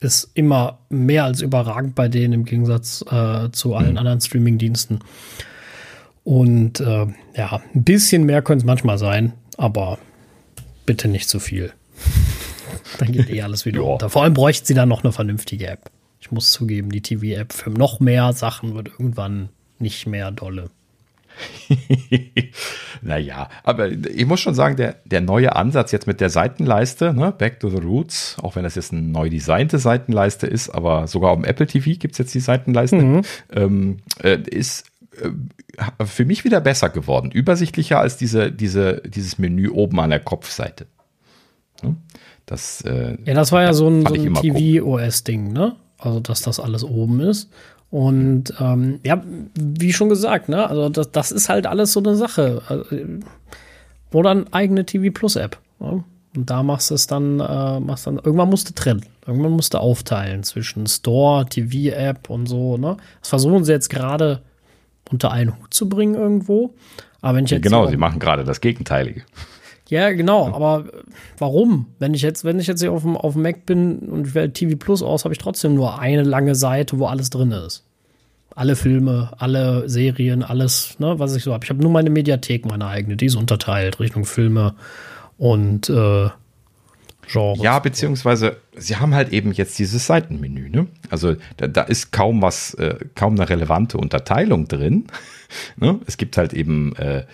ist 0.00 0.30
immer 0.34 0.78
mehr 0.88 1.24
als 1.24 1.40
überragend 1.40 1.94
bei 1.94 2.08
denen 2.08 2.32
im 2.32 2.44
Gegensatz 2.44 3.04
äh, 3.10 3.50
zu 3.50 3.74
allen 3.74 3.92
mhm. 3.92 3.98
anderen 3.98 4.20
Streaming-Diensten. 4.20 5.00
Und 6.24 6.80
äh, 6.80 7.06
ja, 7.34 7.60
ein 7.74 7.84
bisschen 7.84 8.24
mehr 8.24 8.42
könnte 8.42 8.62
es 8.62 8.66
manchmal 8.66 8.98
sein, 8.98 9.32
aber 9.56 9.98
bitte 10.86 11.08
nicht 11.08 11.28
zu 11.28 11.40
viel. 11.40 11.72
dann 12.98 13.12
geht 13.12 13.30
eh 13.30 13.42
alles 13.42 13.66
wieder 13.66 13.80
runter. 13.80 14.10
Vor 14.10 14.22
allem 14.22 14.34
bräuchte 14.34 14.66
sie 14.66 14.74
dann 14.74 14.88
noch 14.88 15.04
eine 15.04 15.12
vernünftige 15.12 15.68
App. 15.68 15.90
Ich 16.20 16.30
muss 16.30 16.50
zugeben, 16.50 16.90
die 16.90 17.00
TV-App 17.00 17.52
für 17.52 17.70
noch 17.70 18.00
mehr 18.00 18.32
Sachen 18.32 18.74
wird 18.74 18.88
irgendwann 18.88 19.50
nicht 19.78 20.06
mehr 20.06 20.30
dolle. 20.30 20.70
naja, 23.02 23.48
aber 23.62 23.90
ich 23.90 24.26
muss 24.26 24.40
schon 24.40 24.54
sagen, 24.54 24.76
der, 24.76 24.96
der 25.04 25.20
neue 25.20 25.54
Ansatz 25.54 25.92
jetzt 25.92 26.08
mit 26.08 26.20
der 26.20 26.30
Seitenleiste, 26.30 27.14
ne, 27.14 27.32
Back 27.32 27.60
to 27.60 27.70
the 27.70 27.76
Roots, 27.76 28.36
auch 28.42 28.56
wenn 28.56 28.64
das 28.64 28.74
jetzt 28.74 28.92
eine 28.92 29.02
neu 29.02 29.30
designte 29.30 29.78
Seitenleiste 29.78 30.48
ist, 30.48 30.70
aber 30.70 31.06
sogar 31.06 31.30
auf 31.30 31.38
dem 31.38 31.44
Apple 31.44 31.66
TV 31.66 31.98
gibt 31.98 32.12
es 32.12 32.18
jetzt 32.18 32.34
die 32.34 32.40
Seitenleiste, 32.40 32.96
mhm. 32.96 33.22
ähm, 33.52 33.96
äh, 34.22 34.38
ist 34.50 34.86
für 36.04 36.24
mich 36.24 36.44
wieder 36.44 36.60
besser 36.60 36.90
geworden. 36.90 37.30
Übersichtlicher 37.30 38.00
als 38.00 38.16
diese, 38.16 38.52
diese, 38.52 39.02
dieses 39.02 39.38
Menü 39.38 39.68
oben 39.68 40.00
an 40.00 40.10
der 40.10 40.20
Kopfseite. 40.20 40.86
Ne? 41.82 41.96
Das, 42.46 42.80
äh, 42.82 43.16
ja, 43.24 43.34
das 43.34 43.52
war 43.52 43.62
ja 43.62 43.72
so 43.72 43.88
ein, 43.88 44.06
so 44.06 44.14
ein 44.14 44.34
TV-OS-Ding, 44.34 45.52
ne? 45.52 45.76
Also, 45.98 46.20
dass 46.20 46.42
das 46.42 46.60
alles 46.60 46.84
oben 46.84 47.20
ist. 47.20 47.50
Und 47.90 48.54
ähm, 48.60 49.00
ja, 49.04 49.22
wie 49.54 49.92
schon 49.92 50.08
gesagt, 50.08 50.48
ne, 50.48 50.68
also 50.68 50.88
das, 50.88 51.10
das 51.10 51.32
ist 51.32 51.48
halt 51.48 51.66
alles 51.66 51.92
so 51.92 52.00
eine 52.00 52.14
Sache. 52.14 52.62
Also, 52.68 52.84
oder 54.12 54.30
eine 54.30 54.44
eigene 54.52 54.84
TV 54.84 55.12
Plus 55.12 55.36
App. 55.36 55.58
Ne? 55.80 56.04
Und 56.36 56.50
da 56.50 56.62
machst 56.62 56.90
du 56.90 56.94
es 56.94 57.06
dann, 57.06 57.40
äh, 57.40 57.80
machst 57.80 58.06
dann, 58.06 58.16
irgendwann 58.16 58.50
musst 58.50 58.68
du 58.68 58.74
trennen. 58.74 59.04
Irgendwann 59.26 59.52
musst 59.52 59.74
du 59.74 59.78
aufteilen 59.78 60.42
zwischen 60.42 60.86
Store, 60.86 61.46
TV-App 61.46 62.30
und 62.30 62.46
so, 62.46 62.76
ne? 62.76 62.96
Das 63.20 63.30
versuchen 63.30 63.64
sie 63.64 63.72
jetzt 63.72 63.90
gerade 63.90 64.42
unter 65.10 65.30
einen 65.30 65.58
Hut 65.58 65.72
zu 65.72 65.88
bringen 65.88 66.14
irgendwo. 66.14 66.74
Aber 67.20 67.36
wenn 67.36 67.44
ich 67.44 67.50
jetzt. 67.50 67.64
Ja, 67.64 67.70
genau, 67.70 67.86
sie 67.86 67.96
machen 67.96 68.18
gerade 68.18 68.44
das 68.44 68.60
Gegenteilige. 68.60 69.22
Ja, 69.88 70.12
genau, 70.12 70.52
aber 70.52 70.84
warum? 71.38 71.86
Wenn 71.98 72.12
ich 72.12 72.20
jetzt, 72.20 72.44
wenn 72.44 72.60
ich 72.60 72.66
jetzt 72.66 72.80
hier 72.80 72.92
auf 72.92 73.02
dem, 73.02 73.16
auf 73.16 73.32
dem 73.32 73.42
Mac 73.42 73.64
bin 73.64 74.00
und 74.00 74.26
ich 74.26 74.34
wähle 74.34 74.52
TV 74.52 74.76
Plus 74.76 75.02
aus, 75.02 75.24
habe 75.24 75.32
ich 75.32 75.38
trotzdem 75.38 75.74
nur 75.74 75.98
eine 75.98 76.24
lange 76.24 76.54
Seite, 76.54 76.98
wo 76.98 77.06
alles 77.06 77.30
drin 77.30 77.52
ist. 77.52 77.84
Alle 78.54 78.76
Filme, 78.76 79.32
alle 79.38 79.88
Serien, 79.88 80.42
alles, 80.42 80.98
ne, 80.98 81.18
was 81.18 81.34
ich 81.34 81.42
so 81.42 81.54
habe. 81.54 81.64
Ich 81.64 81.70
habe 81.70 81.80
nur 81.80 81.90
meine 81.90 82.10
Mediathek, 82.10 82.66
meine 82.66 82.86
eigene, 82.86 83.16
die 83.16 83.26
ist 83.26 83.36
unterteilt 83.36 83.98
Richtung 83.98 84.26
Filme 84.26 84.74
und 85.38 85.88
äh, 85.88 86.28
Genres. 87.28 87.62
Ja, 87.62 87.78
beziehungsweise 87.78 88.56
sie 88.76 88.96
haben 88.96 89.14
halt 89.14 89.32
eben 89.32 89.52
jetzt 89.52 89.78
dieses 89.78 90.06
Seitenmenü, 90.06 90.70
ne? 90.70 90.86
Also 91.10 91.36
da, 91.56 91.66
da 91.66 91.82
ist 91.82 92.12
kaum 92.12 92.42
was, 92.42 92.74
äh, 92.74 92.96
kaum 93.14 93.34
eine 93.34 93.48
relevante 93.48 93.98
Unterteilung 93.98 94.68
drin. 94.68 95.06
ne? 95.76 96.00
Es 96.06 96.16
gibt 96.16 96.36
halt 96.36 96.52
eben 96.52 96.96
äh, 96.96 97.24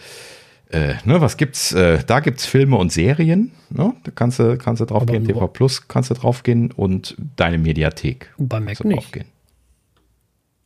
äh, 0.75 0.95
ne, 1.05 1.21
was 1.21 1.37
gibt's? 1.37 1.73
Äh, 1.73 2.03
da 2.05 2.19
gibt's 2.19 2.47
Filme 2.47 2.77
und 2.77 2.91
Serien. 2.91 3.53
Ne? 3.71 3.95
Da 4.03 4.11
kannst 4.13 4.41
du, 4.41 4.59
kannst 4.59 4.81
du 4.81 4.87
drauf 4.87 5.07
gehen. 5.07 5.25
TV 5.25 5.47
Plus 5.47 5.87
kannst 5.87 6.11
du 6.11 6.15
drauf 6.15 6.43
gehen 6.43 6.73
und 6.73 7.17
deine 7.37 7.59
Mediathek. 7.59 8.35
Bei 8.39 8.59
Mac 8.59 8.85
nicht. 8.85 9.13
Gehen. 9.13 9.27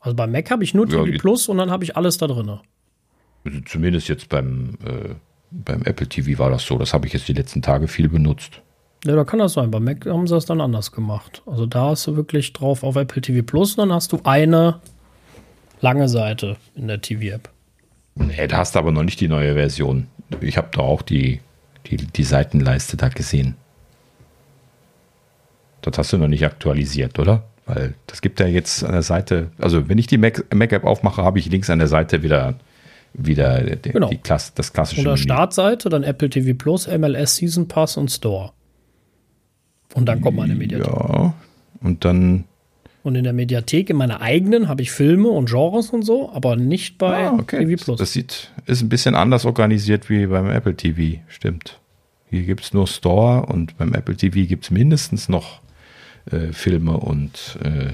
Also 0.01 0.16
bei 0.16 0.26
Mac 0.26 0.51
habe 0.51 0.64
ich 0.64 0.72
nur 0.72 0.89
TV 0.89 1.07
ja, 1.07 1.18
Plus 1.18 1.49
und 1.49 1.59
dann 1.59 1.70
habe 1.70 1.85
ich 1.85 1.97
alles 1.97 2.16
da 2.16 2.26
drin. 2.26 2.59
Also 3.45 3.61
zumindest 3.66 4.09
jetzt 4.09 4.31
beim, 4.31 4.79
äh, 4.83 5.14
beim 5.51 5.83
Apple 5.83 6.09
TV 6.09 6.39
war 6.39 6.51
das 6.51 6.64
so. 6.64 6.79
Das 6.79 6.95
habe 6.95 7.07
ich 7.07 7.12
jetzt 7.12 7.29
die 7.29 7.35
letzten 7.35 7.61
Tage 7.61 7.87
viel 7.87 8.09
benutzt. 8.09 8.62
Ja, 9.05 9.14
da 9.14 9.24
kann 9.24 9.38
das 9.38 9.53
sein. 9.53 9.70
Bei 9.70 9.80
Mac 9.80 10.07
haben 10.07 10.26
sie 10.26 10.34
das 10.34 10.46
dann 10.46 10.61
anders 10.61 10.92
gemacht. 10.92 11.42
Also 11.46 11.66
da 11.66 11.90
hast 11.90 12.07
du 12.07 12.16
wirklich 12.16 12.53
drauf 12.53 12.82
auf 12.82 12.96
Apple 12.96 13.22
TV 13.22 13.44
Plus 13.44 13.76
und 13.76 13.88
dann 13.88 13.92
hast 13.92 14.12
du 14.12 14.20
eine 14.24 14.80
lange 15.80 16.09
Seite 16.09 16.57
in 16.74 16.88
der 16.88 17.01
TV-App. 17.01 17.49
Nee, 18.16 18.49
da 18.49 18.59
hast 18.59 18.74
du 18.74 18.80
aber 18.80 18.90
noch 18.90 19.05
nicht 19.05 19.20
die 19.20 19.28
neue 19.28 19.55
Version. 19.55 20.09
Ich 20.40 20.57
habe 20.57 20.68
da 20.72 20.80
auch 20.80 21.03
die, 21.03 21.40
die, 21.86 21.96
die 21.96 22.24
Seitenleiste 22.24 22.96
da 22.96 23.09
gesehen. 23.09 23.55
Das 25.82 25.96
hast 25.96 26.12
du 26.12 26.18
noch 26.18 26.28
nicht 26.28 26.44
aktualisiert, 26.44 27.18
oder? 27.20 27.44
Weil 27.66 27.94
das 28.07 28.20
gibt 28.20 28.40
ja 28.40 28.46
jetzt 28.46 28.82
an 28.82 28.92
der 28.92 29.03
Seite, 29.03 29.51
also 29.59 29.88
wenn 29.88 29.99
ich 29.99 30.09
die 30.09 30.18
Mac-App 30.18 30.55
Mac 30.55 30.84
aufmache, 30.84 31.22
habe 31.22 31.38
ich 31.38 31.46
links 31.51 31.70
an 31.70 31.78
der 31.78 31.86
Seite 31.86 32.22
wieder, 32.22 32.55
wieder 33.12 33.61
die, 33.76 33.90
genau. 33.90 34.09
die 34.09 34.16
Klasse, 34.16 34.53
das 34.57 34.72
klassische. 34.72 35.03
Oder 35.03 35.16
Startseite, 35.16 35.88
dann 35.88 36.03
Apple 36.03 36.30
TV 36.30 36.57
Plus, 36.57 36.88
MLS 36.88 37.36
Season 37.36 37.68
Pass 37.68 37.96
und 37.96 38.11
Store. 38.11 38.53
Und 39.95 40.07
dann 40.07 40.20
kommt 40.20 40.36
meine 40.36 40.55
Mediathek. 40.55 40.86
Ja, 40.86 41.34
und 41.80 42.05
dann 42.05 42.45
und 43.05 43.14
in 43.14 43.24
der 43.24 43.32
Mediathek, 43.32 43.89
in 43.89 43.97
meiner 43.97 44.20
eigenen, 44.20 44.68
habe 44.68 44.82
ich 44.82 44.91
Filme 44.91 45.28
und 45.28 45.49
Genres 45.49 45.91
und 45.91 46.03
so, 46.03 46.30
aber 46.32 46.57
nicht 46.57 46.99
bei 46.99 47.28
ah, 47.28 47.39
okay. 47.39 47.64
TV 47.64 47.82
Plus. 47.82 47.99
Das 47.99 48.12
sieht, 48.12 48.53
ist 48.66 48.82
ein 48.82 48.91
bisschen 48.91 49.14
anders 49.14 49.47
organisiert 49.47 50.11
wie 50.11 50.26
beim 50.26 50.51
Apple 50.51 50.74
TV, 50.74 51.20
stimmt. 51.28 51.78
Hier 52.28 52.43
gibt 52.43 52.64
es 52.64 52.74
nur 52.74 52.86
Store 52.86 53.47
und 53.47 53.78
beim 53.78 53.95
Apple 53.95 54.16
TV 54.16 54.47
gibt 54.47 54.64
es 54.64 54.70
mindestens 54.70 55.30
noch 55.30 55.62
äh, 56.30 56.53
Filme 56.53 56.99
und 56.99 57.59
äh, 57.62 57.93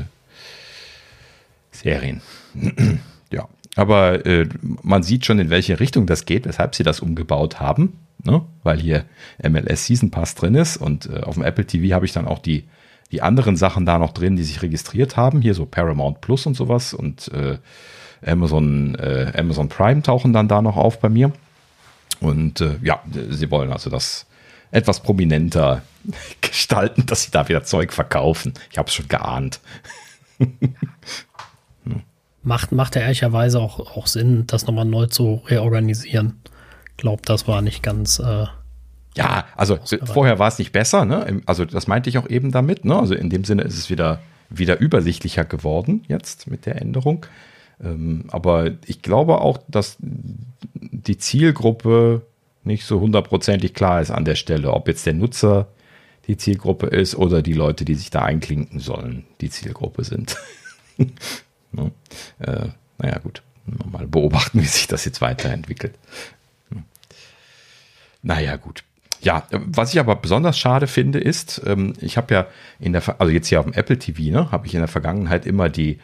Serien. 1.70 2.20
ja, 3.30 3.48
aber 3.76 4.26
äh, 4.26 4.48
man 4.82 5.02
sieht 5.02 5.26
schon, 5.26 5.38
in 5.38 5.50
welche 5.50 5.78
Richtung 5.78 6.06
das 6.06 6.24
geht, 6.24 6.46
weshalb 6.46 6.74
sie 6.74 6.82
das 6.82 6.98
umgebaut 6.98 7.60
haben, 7.60 7.92
ne? 8.24 8.42
weil 8.62 8.78
hier 8.78 9.04
MLS 9.42 9.86
Season 9.86 10.10
Pass 10.10 10.34
drin 10.34 10.54
ist 10.54 10.76
und 10.76 11.06
äh, 11.06 11.20
auf 11.20 11.34
dem 11.34 11.44
Apple 11.44 11.66
TV 11.66 11.94
habe 11.94 12.06
ich 12.06 12.12
dann 12.12 12.26
auch 12.26 12.38
die 12.38 12.64
die 13.12 13.22
anderen 13.22 13.56
Sachen 13.56 13.86
da 13.86 13.98
noch 13.98 14.12
drin, 14.12 14.34
die 14.34 14.42
sich 14.42 14.62
registriert 14.62 15.16
haben. 15.16 15.40
Hier 15.40 15.54
so 15.54 15.66
Paramount 15.66 16.20
Plus 16.20 16.46
und 16.46 16.54
sowas 16.54 16.92
und 16.94 17.28
äh, 17.28 17.58
Amazon, 18.26 18.96
äh, 18.96 19.32
Amazon 19.36 19.68
Prime 19.68 20.02
tauchen 20.02 20.32
dann 20.32 20.48
da 20.48 20.62
noch 20.62 20.76
auf 20.76 20.98
bei 20.98 21.08
mir. 21.08 21.30
Und 22.20 22.60
äh, 22.60 22.76
ja, 22.82 23.02
sie 23.30 23.50
wollen 23.50 23.72
also 23.72 23.88
das 23.88 24.26
etwas 24.70 25.00
prominenter 25.00 25.82
gestalten, 26.40 27.06
dass 27.06 27.22
sie 27.22 27.30
da 27.30 27.48
wieder 27.48 27.64
Zeug 27.64 27.92
verkaufen. 27.92 28.54
Ich 28.70 28.78
habe 28.78 28.88
es 28.88 28.94
schon 28.94 29.08
geahnt. 29.08 29.60
macht, 32.42 32.72
macht 32.72 32.96
ja 32.96 33.02
ehrlicherweise 33.02 33.60
auch, 33.60 33.78
auch 33.78 34.06
Sinn, 34.06 34.44
das 34.46 34.66
nochmal 34.66 34.86
neu 34.86 35.06
zu 35.06 35.42
reorganisieren. 35.46 36.40
Glaube, 36.96 37.22
das 37.24 37.48
war 37.48 37.62
nicht 37.62 37.82
ganz. 37.82 38.18
Äh, 38.18 38.46
ja, 39.16 39.46
also 39.56 39.78
vorher 40.04 40.38
war 40.38 40.48
es 40.48 40.58
nicht 40.58 40.72
besser, 40.72 41.04
ne? 41.04 41.42
Also 41.46 41.64
das 41.64 41.86
meinte 41.86 42.10
ich 42.10 42.18
auch 42.18 42.28
eben 42.28 42.50
damit, 42.50 42.84
ne? 42.84 42.98
Also 42.98 43.14
in 43.14 43.30
dem 43.30 43.44
Sinne 43.44 43.62
ist 43.62 43.78
es 43.78 43.90
wieder, 43.90 44.20
wieder 44.50 44.78
übersichtlicher 44.80 45.44
geworden 45.44 46.04
jetzt 46.08 46.50
mit 46.50 46.66
der 46.66 46.80
Änderung. 46.80 47.26
Ähm, 47.82 48.24
aber 48.28 48.72
ich 48.86 49.02
glaube 49.02 49.40
auch, 49.40 49.58
dass 49.68 49.96
die 50.00 51.18
Zielgruppe 51.18 52.22
nicht 52.64 52.84
so 52.86 53.00
hundertprozentig 53.00 53.74
klar 53.74 54.00
ist 54.00 54.10
an 54.10 54.24
der 54.24 54.36
Stelle, 54.36 54.72
ob 54.72 54.88
jetzt 54.88 55.06
der 55.06 55.14
Nutzer 55.14 55.68
die 56.26 56.36
Zielgruppe 56.36 56.86
ist 56.86 57.14
oder 57.14 57.42
die 57.42 57.52
Leute, 57.52 57.84
die 57.84 57.94
sich 57.94 58.10
da 58.10 58.22
einklinken 58.22 58.80
sollen, 58.80 59.24
die 59.40 59.50
Zielgruppe 59.50 60.04
sind. 60.04 60.36
ne? 60.96 61.90
äh, 62.38 62.68
naja, 62.98 63.18
gut. 63.18 63.42
Mal 63.90 64.06
beobachten, 64.06 64.60
wie 64.62 64.66
sich 64.66 64.86
das 64.86 65.04
jetzt 65.04 65.20
weiterentwickelt. 65.20 65.94
Naja, 68.24 68.56
gut. 68.56 68.82
Ja, 69.20 69.44
was 69.50 69.92
ich 69.92 70.00
aber 70.00 70.16
besonders 70.16 70.58
schade 70.58 70.86
finde, 70.86 71.18
ist, 71.18 71.62
ähm, 71.64 71.94
ich 72.00 72.16
habe 72.16 72.34
ja 72.34 72.46
in 72.80 72.92
der, 72.92 73.02
also 73.20 73.32
jetzt 73.32 73.48
hier 73.48 73.60
auf 73.60 73.66
dem 73.66 73.74
Apple 73.74 73.98
TV, 73.98 74.32
ne, 74.32 74.50
habe 74.50 74.66
ich 74.66 74.74
in 74.74 74.80
der 74.80 74.88
Vergangenheit 74.88 75.46
immer 75.46 75.68
die 75.68 75.98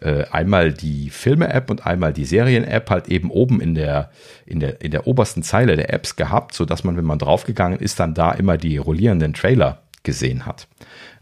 äh, 0.00 0.24
einmal 0.30 0.72
die 0.72 1.10
Filme-App 1.10 1.70
und 1.70 1.86
einmal 1.86 2.12
die 2.12 2.24
Serien-App 2.24 2.90
halt 2.90 3.08
eben 3.08 3.30
oben 3.30 3.60
in 3.60 3.74
der, 3.74 4.10
in, 4.46 4.60
der, 4.60 4.80
in 4.80 4.90
der 4.90 5.06
obersten 5.06 5.42
Zeile 5.42 5.76
der 5.76 5.92
Apps 5.92 6.16
gehabt, 6.16 6.54
sodass 6.54 6.84
man, 6.84 6.96
wenn 6.96 7.04
man 7.04 7.18
draufgegangen 7.18 7.78
ist, 7.78 8.00
dann 8.00 8.14
da 8.14 8.32
immer 8.32 8.56
die 8.56 8.76
rollierenden 8.76 9.34
Trailer 9.34 9.82
gesehen 10.02 10.46
hat. 10.46 10.66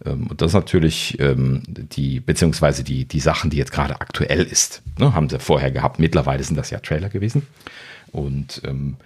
Ähm, 0.04 0.26
und 0.28 0.40
das 0.40 0.48
ist 0.48 0.54
natürlich 0.54 1.18
ähm, 1.20 1.62
die, 1.66 2.20
beziehungsweise 2.20 2.82
die, 2.84 3.04
die 3.04 3.20
Sachen, 3.20 3.50
die 3.50 3.56
jetzt 3.56 3.72
gerade 3.72 4.00
aktuell 4.00 4.42
ist. 4.42 4.82
Ne, 4.98 5.14
haben 5.14 5.28
sie 5.28 5.38
vorher 5.38 5.70
gehabt. 5.70 5.98
Mittlerweile 5.98 6.42
sind 6.42 6.56
das 6.56 6.70
ja 6.70 6.78
Trailer 6.78 7.08
gewesen. 7.08 7.46
Und 8.10 8.62
ähm, 8.64 8.96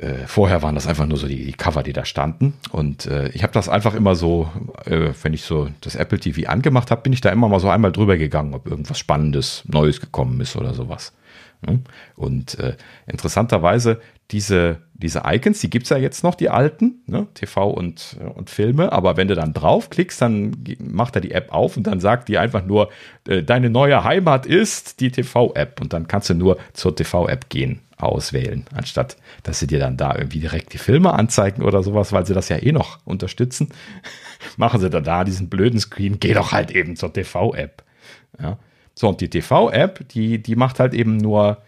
äh, 0.00 0.26
vorher 0.26 0.62
waren 0.62 0.74
das 0.74 0.86
einfach 0.86 1.06
nur 1.06 1.18
so 1.18 1.28
die, 1.28 1.44
die 1.44 1.52
Cover, 1.52 1.82
die 1.82 1.92
da 1.92 2.04
standen. 2.04 2.54
Und 2.72 3.06
äh, 3.06 3.28
ich 3.30 3.42
habe 3.42 3.52
das 3.52 3.68
einfach 3.68 3.94
immer 3.94 4.14
so, 4.14 4.50
äh, 4.86 5.10
wenn 5.22 5.34
ich 5.34 5.42
so 5.42 5.68
das 5.82 5.94
Apple 5.94 6.18
TV 6.18 6.48
angemacht 6.48 6.90
habe, 6.90 7.02
bin 7.02 7.12
ich 7.12 7.20
da 7.20 7.30
immer 7.30 7.48
mal 7.48 7.60
so 7.60 7.68
einmal 7.68 7.92
drüber 7.92 8.16
gegangen, 8.16 8.54
ob 8.54 8.66
irgendwas 8.66 8.98
Spannendes, 8.98 9.62
Neues 9.66 10.00
gekommen 10.00 10.40
ist 10.40 10.56
oder 10.56 10.72
sowas. 10.72 11.12
Ne? 11.60 11.80
Und 12.16 12.58
äh, 12.58 12.76
interessanterweise, 13.06 14.00
diese, 14.30 14.78
diese 14.94 15.22
Icons, 15.26 15.60
die 15.60 15.68
gibt 15.68 15.84
es 15.84 15.90
ja 15.90 15.98
jetzt 15.98 16.24
noch, 16.24 16.34
die 16.34 16.48
alten, 16.48 17.02
ne? 17.06 17.26
TV 17.34 17.68
und, 17.68 18.16
und 18.36 18.48
Filme, 18.48 18.92
aber 18.92 19.18
wenn 19.18 19.28
du 19.28 19.34
dann 19.34 19.52
draufklickst, 19.52 20.22
dann 20.22 20.56
macht 20.78 21.16
er 21.16 21.20
die 21.20 21.32
App 21.32 21.52
auf 21.52 21.76
und 21.76 21.86
dann 21.86 22.00
sagt 22.00 22.28
die 22.28 22.38
einfach 22.38 22.64
nur, 22.64 22.90
äh, 23.28 23.42
deine 23.42 23.68
neue 23.68 24.02
Heimat 24.04 24.46
ist 24.46 25.00
die 25.00 25.10
TV-App 25.10 25.80
und 25.80 25.92
dann 25.92 26.06
kannst 26.08 26.30
du 26.30 26.34
nur 26.34 26.58
zur 26.72 26.94
TV-App 26.96 27.50
gehen 27.50 27.80
auswählen, 28.02 28.64
anstatt 28.74 29.16
dass 29.42 29.60
sie 29.60 29.66
dir 29.66 29.78
dann 29.78 29.96
da 29.96 30.14
irgendwie 30.16 30.40
direkt 30.40 30.72
die 30.72 30.78
Filme 30.78 31.12
anzeigen 31.12 31.62
oder 31.62 31.82
sowas, 31.82 32.12
weil 32.12 32.26
sie 32.26 32.34
das 32.34 32.48
ja 32.48 32.56
eh 32.56 32.72
noch 32.72 32.98
unterstützen. 33.04 33.68
Machen 34.56 34.80
sie 34.80 34.90
dann 34.90 35.04
da 35.04 35.24
diesen 35.24 35.48
blöden 35.48 35.80
Screen, 35.80 36.18
geh 36.20 36.34
doch 36.34 36.52
halt 36.52 36.70
eben 36.70 36.96
zur 36.96 37.12
TV-App. 37.12 37.82
Ja. 38.40 38.58
So, 38.94 39.08
und 39.08 39.20
die 39.20 39.30
TV-App, 39.30 40.08
die, 40.08 40.42
die 40.42 40.56
macht 40.56 40.80
halt 40.80 40.94
eben 40.94 41.16
nur 41.16 41.58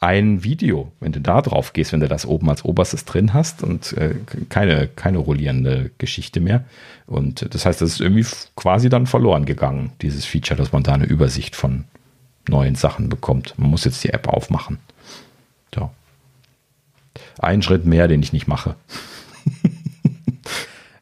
ein 0.00 0.44
Video, 0.44 0.92
wenn 1.00 1.12
du 1.12 1.20
da 1.20 1.40
drauf 1.40 1.72
gehst, 1.72 1.92
wenn 1.92 2.00
du 2.00 2.08
das 2.08 2.26
oben 2.26 2.50
als 2.50 2.64
oberstes 2.64 3.04
drin 3.06 3.32
hast 3.32 3.62
und 3.62 3.94
äh, 3.94 4.14
keine, 4.50 4.88
keine 4.88 5.18
rollierende 5.18 5.92
Geschichte 5.98 6.40
mehr. 6.40 6.64
Und 7.06 7.54
das 7.54 7.64
heißt, 7.64 7.80
das 7.80 7.90
ist 7.90 8.00
irgendwie 8.00 8.26
quasi 8.54 8.90
dann 8.90 9.06
verloren 9.06 9.46
gegangen, 9.46 9.92
dieses 10.02 10.26
Feature, 10.26 10.58
dass 10.58 10.72
man 10.72 10.82
da 10.82 10.92
eine 10.92 11.06
Übersicht 11.06 11.56
von 11.56 11.84
neuen 12.48 12.74
Sachen 12.74 13.08
bekommt. 13.08 13.54
Man 13.56 13.70
muss 13.70 13.84
jetzt 13.84 14.04
die 14.04 14.10
App 14.10 14.28
aufmachen. 14.28 14.78
Ja. 15.76 15.90
Ein 17.38 17.62
Schritt 17.62 17.84
mehr, 17.84 18.08
den 18.08 18.22
ich 18.22 18.32
nicht 18.32 18.46
mache. 18.46 18.76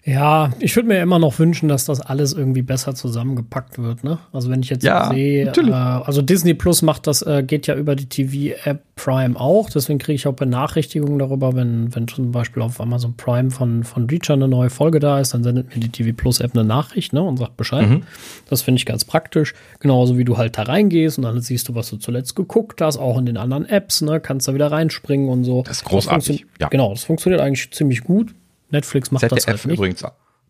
Ja, 0.05 0.51
ich 0.59 0.75
würde 0.75 0.89
mir 0.89 1.01
immer 1.01 1.21
noch 1.21 1.39
wünschen, 1.39 1.69
dass 1.69 1.85
das 1.85 2.01
alles 2.01 2.33
irgendwie 2.33 2.63
besser 2.63 2.95
zusammengepackt 2.95 3.79
wird. 3.79 4.03
Ne? 4.03 4.19
Also 4.33 4.51
wenn 4.51 4.61
ich 4.61 4.69
jetzt 4.69 4.83
ja, 4.83 5.09
sehe, 5.11 5.47
äh, 5.47 5.73
also 5.73 6.23
Disney 6.23 6.55
Plus 6.55 6.83
macht 6.83 7.07
das, 7.07 7.23
äh, 7.23 7.45
geht 7.45 7.69
ja 7.69 7.77
über 7.77 7.95
die 7.95 8.07
TV-App 8.07 8.83
Prime 8.97 9.39
auch. 9.39 9.71
Deswegen 9.71 10.01
kriege 10.01 10.17
ich 10.17 10.27
auch 10.27 10.35
Benachrichtigungen 10.35 11.21
darüber, 11.21 11.55
wenn, 11.55 11.95
wenn 11.95 12.09
zum 12.09 12.33
Beispiel 12.33 12.63
auf 12.63 12.81
Amazon 12.81 13.15
Prime 13.17 13.53
von, 13.53 13.85
von 13.85 14.11
Reacher 14.11 14.35
eine 14.35 14.49
neue 14.49 14.71
Folge 14.71 14.99
da 14.99 15.21
ist, 15.21 15.35
dann 15.35 15.45
sendet 15.45 15.73
mir 15.73 15.81
die 15.81 15.89
TV 15.89 16.17
Plus 16.17 16.41
App 16.41 16.53
eine 16.55 16.65
Nachricht 16.65 17.13
ne, 17.13 17.23
und 17.23 17.37
sagt 17.37 17.57
Bescheid. 17.57 17.89
Mhm. 17.89 18.03
Das 18.51 18.63
finde 18.63 18.79
ich 18.79 18.87
ganz 18.87 19.05
praktisch. 19.05 19.55
Genauso 19.79 20.19
wie 20.19 20.25
du 20.25 20.37
halt 20.37 20.59
da 20.59 20.63
reingehst 20.63 21.19
und 21.19 21.25
dann 21.25 21.41
siehst 21.41 21.69
du, 21.69 21.77
was 21.77 21.89
du 21.91 21.97
zuletzt 21.97 22.35
geguckt 22.35 22.81
hast, 22.81 22.97
auch 22.97 23.19
in 23.19 23.27
den 23.27 23.37
anderen 23.37 23.67
Apps, 23.67 24.03
ne, 24.03 24.19
kannst 24.19 24.49
da 24.49 24.55
wieder 24.55 24.73
reinspringen 24.73 25.29
und 25.29 25.45
so. 25.45 25.63
Das 25.63 25.79
ist 25.79 25.85
großartig. 25.85 26.41
Das 26.41 26.61
ja. 26.61 26.69
Genau, 26.69 26.91
das 26.91 27.05
funktioniert 27.05 27.41
eigentlich 27.41 27.71
ziemlich 27.71 28.03
gut. 28.03 28.35
Netflix 28.73 29.11
macht 29.11 29.21
ZDF 29.21 29.37
das 29.37 29.47
halt 29.47 29.67
nicht. 29.67 29.79
übrigens. 29.79 30.05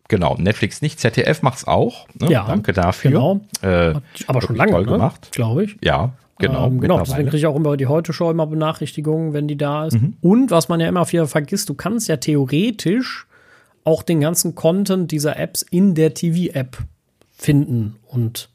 Genau, 0.09 0.35
Netflix 0.37 0.81
nicht, 0.81 0.99
ZDF 0.99 1.41
macht 1.41 1.59
es 1.59 1.67
auch. 1.67 2.07
Ne? 2.19 2.29
Ja, 2.29 2.45
Danke 2.45 2.73
dafür. 2.73 3.11
Genau. 3.11 3.41
Äh, 3.61 3.93
aber 4.27 4.41
schon 4.41 4.55
lange 4.55 4.71
toll 4.71 4.85
ne? 4.85 4.91
gemacht, 4.91 5.31
glaube 5.31 5.63
ich. 5.63 5.77
Ja, 5.81 6.13
genau. 6.39 6.67
Ähm, 6.67 6.81
genau, 6.81 6.99
deswegen 6.99 7.23
kriege 7.23 7.37
ich 7.37 7.45
auch 7.45 7.55
immer 7.55 7.77
die 7.77 7.87
Heute-Show 7.87 8.29
immer 8.31 8.47
Benachrichtigungen, 8.47 9.33
wenn 9.33 9.47
die 9.47 9.57
da 9.57 9.85
ist. 9.87 9.93
Mhm. 9.93 10.17
Und 10.21 10.51
was 10.51 10.67
man 10.67 10.79
ja 10.79 10.87
immer 10.87 11.09
wieder 11.09 11.27
vergisst, 11.27 11.69
du 11.69 11.73
kannst 11.73 12.09
ja 12.09 12.17
theoretisch 12.17 13.27
auch 13.85 14.03
den 14.03 14.21
ganzen 14.21 14.55
Content 14.55 15.11
dieser 15.11 15.37
Apps 15.37 15.61
in 15.61 15.95
der 15.95 16.13
TV-App 16.13 16.77
finden 17.31 17.95
und 18.07 18.49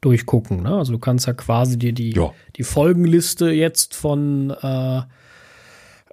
durchgucken. 0.00 0.62
Ne? 0.62 0.76
Also 0.76 0.92
du 0.92 0.98
kannst 0.98 1.26
ja 1.26 1.32
quasi 1.32 1.78
dir 1.78 1.92
die, 1.92 2.20
die 2.56 2.62
Folgenliste 2.62 3.50
jetzt 3.50 3.94
von 3.94 4.50
äh, 4.50 5.02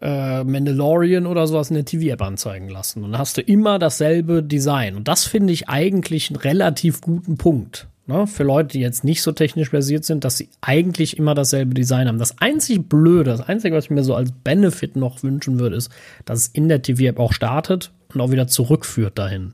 äh, 0.01 0.43
Mandalorian 0.43 1.25
oder 1.25 1.47
sowas 1.47 1.69
in 1.69 1.75
der 1.75 1.85
TV-App 1.85 2.21
anzeigen 2.21 2.69
lassen. 2.69 3.03
Und 3.03 3.11
dann 3.11 3.19
hast 3.19 3.37
du 3.37 3.41
immer 3.41 3.79
dasselbe 3.79 4.41
Design. 4.41 4.95
Und 4.95 5.07
das 5.07 5.25
finde 5.25 5.53
ich 5.53 5.69
eigentlich 5.69 6.29
einen 6.29 6.37
relativ 6.37 7.01
guten 7.01 7.37
Punkt. 7.37 7.87
Ne? 8.07 8.25
Für 8.25 8.43
Leute, 8.43 8.69
die 8.69 8.79
jetzt 8.79 9.03
nicht 9.03 9.21
so 9.21 9.31
technisch 9.31 9.69
versiert 9.69 10.05
sind, 10.05 10.23
dass 10.23 10.37
sie 10.37 10.49
eigentlich 10.59 11.17
immer 11.17 11.35
dasselbe 11.35 11.73
Design 11.73 12.07
haben. 12.07 12.17
Das 12.17 12.39
einzig 12.39 12.89
Blöde, 12.89 13.29
das 13.31 13.41
Einzige, 13.41 13.75
was 13.75 13.85
ich 13.85 13.91
mir 13.91 14.03
so 14.03 14.15
als 14.15 14.31
Benefit 14.31 14.95
noch 14.95 15.21
wünschen 15.23 15.59
würde, 15.59 15.75
ist, 15.75 15.91
dass 16.25 16.39
es 16.39 16.47
in 16.47 16.67
der 16.67 16.81
TV-App 16.81 17.19
auch 17.19 17.33
startet 17.33 17.91
und 18.13 18.21
auch 18.21 18.31
wieder 18.31 18.47
zurückführt 18.47 19.17
dahin. 19.17 19.53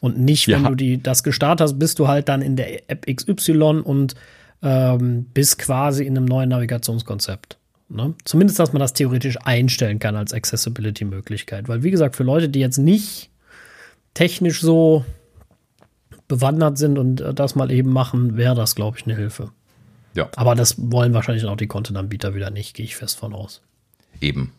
Und 0.00 0.18
nicht, 0.18 0.48
wenn 0.48 0.64
ja. 0.64 0.68
du 0.68 0.74
die, 0.74 1.02
das 1.02 1.22
gestartet 1.22 1.62
hast, 1.62 1.78
bist 1.78 1.98
du 1.98 2.08
halt 2.08 2.28
dann 2.28 2.42
in 2.42 2.56
der 2.56 2.90
App 2.90 3.06
XY 3.06 3.82
und 3.84 4.14
ähm, 4.62 5.26
bist 5.32 5.58
quasi 5.58 6.04
in 6.04 6.16
einem 6.16 6.26
neuen 6.26 6.48
Navigationskonzept. 6.48 7.56
Ne? 7.88 8.14
Zumindest, 8.24 8.58
dass 8.58 8.72
man 8.72 8.80
das 8.80 8.94
theoretisch 8.94 9.38
einstellen 9.44 9.98
kann 9.98 10.16
als 10.16 10.32
Accessibility-Möglichkeit. 10.32 11.68
Weil, 11.68 11.82
wie 11.82 11.90
gesagt, 11.90 12.16
für 12.16 12.24
Leute, 12.24 12.48
die 12.48 12.60
jetzt 12.60 12.78
nicht 12.78 13.30
technisch 14.14 14.60
so 14.60 15.04
bewandert 16.28 16.78
sind 16.78 16.98
und 16.98 17.22
das 17.34 17.54
mal 17.54 17.70
eben 17.70 17.92
machen, 17.92 18.36
wäre 18.36 18.56
das, 18.56 18.74
glaube 18.74 18.98
ich, 18.98 19.06
eine 19.06 19.14
Hilfe. 19.14 19.50
Ja. 20.14 20.28
Aber 20.34 20.54
das 20.54 20.74
wollen 20.78 21.14
wahrscheinlich 21.14 21.44
auch 21.44 21.56
die 21.56 21.68
Content-Anbieter 21.68 22.34
wieder 22.34 22.50
nicht, 22.50 22.74
gehe 22.74 22.84
ich 22.84 22.96
fest 22.96 23.18
von 23.18 23.34
aus. 23.34 23.62
Eben. 24.20 24.52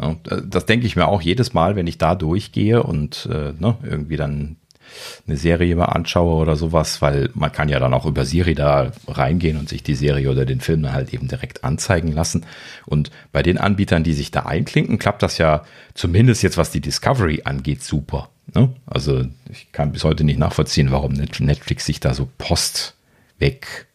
Ja, 0.00 0.16
das 0.46 0.66
denke 0.66 0.86
ich 0.86 0.94
mir 0.94 1.08
auch 1.08 1.22
jedes 1.22 1.52
Mal, 1.52 1.74
wenn 1.74 1.86
ich 1.86 1.98
da 1.98 2.14
durchgehe 2.14 2.82
und 2.82 3.28
äh, 3.30 3.52
ne, 3.58 3.76
irgendwie 3.82 4.16
dann 4.16 4.56
eine 5.26 5.36
Serie 5.36 5.76
mal 5.76 5.86
anschaue 5.86 6.36
oder 6.36 6.56
sowas, 6.56 7.02
weil 7.02 7.30
man 7.34 7.52
kann 7.52 7.68
ja 7.68 7.78
dann 7.78 7.94
auch 7.94 8.06
über 8.06 8.24
Siri 8.24 8.54
da 8.54 8.92
reingehen 9.06 9.56
und 9.56 9.68
sich 9.68 9.82
die 9.82 9.94
Serie 9.94 10.30
oder 10.30 10.44
den 10.44 10.60
Film 10.60 10.90
halt 10.92 11.12
eben 11.14 11.28
direkt 11.28 11.64
anzeigen 11.64 12.12
lassen. 12.12 12.46
Und 12.86 13.10
bei 13.32 13.42
den 13.42 13.58
Anbietern, 13.58 14.04
die 14.04 14.14
sich 14.14 14.30
da 14.30 14.46
einklinken, 14.46 14.98
klappt 14.98 15.22
das 15.22 15.38
ja 15.38 15.64
zumindest 15.94 16.42
jetzt, 16.42 16.56
was 16.56 16.70
die 16.70 16.80
Discovery 16.80 17.42
angeht, 17.44 17.82
super. 17.82 18.30
Ne? 18.54 18.70
Also 18.86 19.26
ich 19.50 19.70
kann 19.72 19.92
bis 19.92 20.04
heute 20.04 20.24
nicht 20.24 20.38
nachvollziehen, 20.38 20.90
warum 20.90 21.12
Netflix 21.12 21.86
sich 21.86 22.00
da 22.00 22.14
so 22.14 22.28
Post 22.38 22.94
weg, 23.38 23.86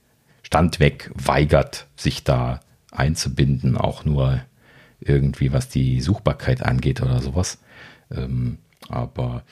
Stand 0.44 0.80
weg 0.80 1.12
weigert, 1.14 1.88
sich 1.96 2.24
da 2.24 2.62
einzubinden, 2.92 3.78
auch 3.78 4.06
nur 4.06 4.42
irgendwie, 5.00 5.52
was 5.52 5.70
die 5.70 6.02
Suchbarkeit 6.02 6.64
angeht 6.64 7.02
oder 7.02 7.22
sowas. 7.22 7.60
Ähm, 8.12 8.58
aber 8.90 9.44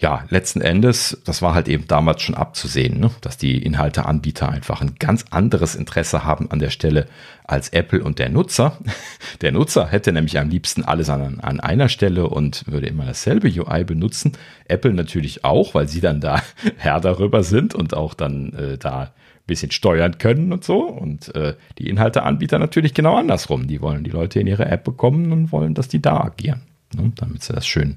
ja, 0.00 0.24
letzten 0.28 0.60
Endes, 0.60 1.20
das 1.24 1.42
war 1.42 1.54
halt 1.54 1.66
eben 1.66 1.88
damals 1.88 2.22
schon 2.22 2.36
abzusehen, 2.36 3.00
ne? 3.00 3.10
dass 3.20 3.36
die 3.36 3.60
Inhalteanbieter 3.60 4.48
einfach 4.48 4.80
ein 4.80 4.94
ganz 5.00 5.24
anderes 5.30 5.74
Interesse 5.74 6.24
haben 6.24 6.48
an 6.52 6.60
der 6.60 6.70
Stelle 6.70 7.08
als 7.44 7.70
Apple 7.70 8.04
und 8.04 8.20
der 8.20 8.28
Nutzer. 8.28 8.78
Der 9.40 9.52
Nutzer 9.52 9.88
hätte 9.88 10.12
nämlich 10.12 10.38
am 10.38 10.50
liebsten 10.50 10.84
alles 10.84 11.08
an, 11.08 11.40
an 11.40 11.60
einer 11.60 11.88
Stelle 11.88 12.28
und 12.28 12.66
würde 12.66 12.86
immer 12.86 13.06
dasselbe 13.06 13.48
UI 13.48 13.84
benutzen. 13.84 14.32
Apple 14.66 14.92
natürlich 14.92 15.44
auch, 15.44 15.74
weil 15.74 15.88
sie 15.88 16.00
dann 16.00 16.20
da 16.20 16.42
Herr 16.76 17.00
darüber 17.00 17.42
sind 17.42 17.74
und 17.74 17.94
auch 17.94 18.14
dann 18.14 18.52
äh, 18.52 18.78
da 18.78 19.00
ein 19.00 19.10
bisschen 19.46 19.70
steuern 19.70 20.18
können 20.18 20.52
und 20.52 20.62
so. 20.62 20.82
Und 20.82 21.34
äh, 21.34 21.54
die 21.78 21.88
Inhalteanbieter 21.88 22.58
natürlich 22.58 22.94
genau 22.94 23.16
andersrum. 23.16 23.66
Die 23.66 23.80
wollen 23.80 24.04
die 24.04 24.10
Leute 24.10 24.40
in 24.40 24.46
ihre 24.46 24.66
App 24.66 24.84
bekommen 24.84 25.32
und 25.32 25.50
wollen, 25.50 25.74
dass 25.74 25.88
die 25.88 26.02
da 26.02 26.20
agieren, 26.20 26.60
ne? 26.94 27.12
damit 27.16 27.42
sie 27.42 27.52
das 27.52 27.66
schön 27.66 27.96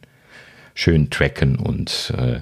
schön 0.74 1.10
tracken 1.10 1.58
und 1.58 2.14
äh, 2.18 2.42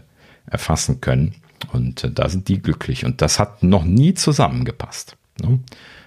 erfassen 0.50 1.02
können. 1.02 1.36
Und 1.72 2.04
äh, 2.04 2.12
da 2.12 2.30
sind 2.30 2.48
die 2.48 2.62
glücklich. 2.62 3.06
Und 3.06 3.22
das 3.22 3.40
hat 3.40 3.64
noch 3.64 3.84
nie 3.84 4.14
zusammengepasst. 4.14 5.16
Ne? 5.42 5.60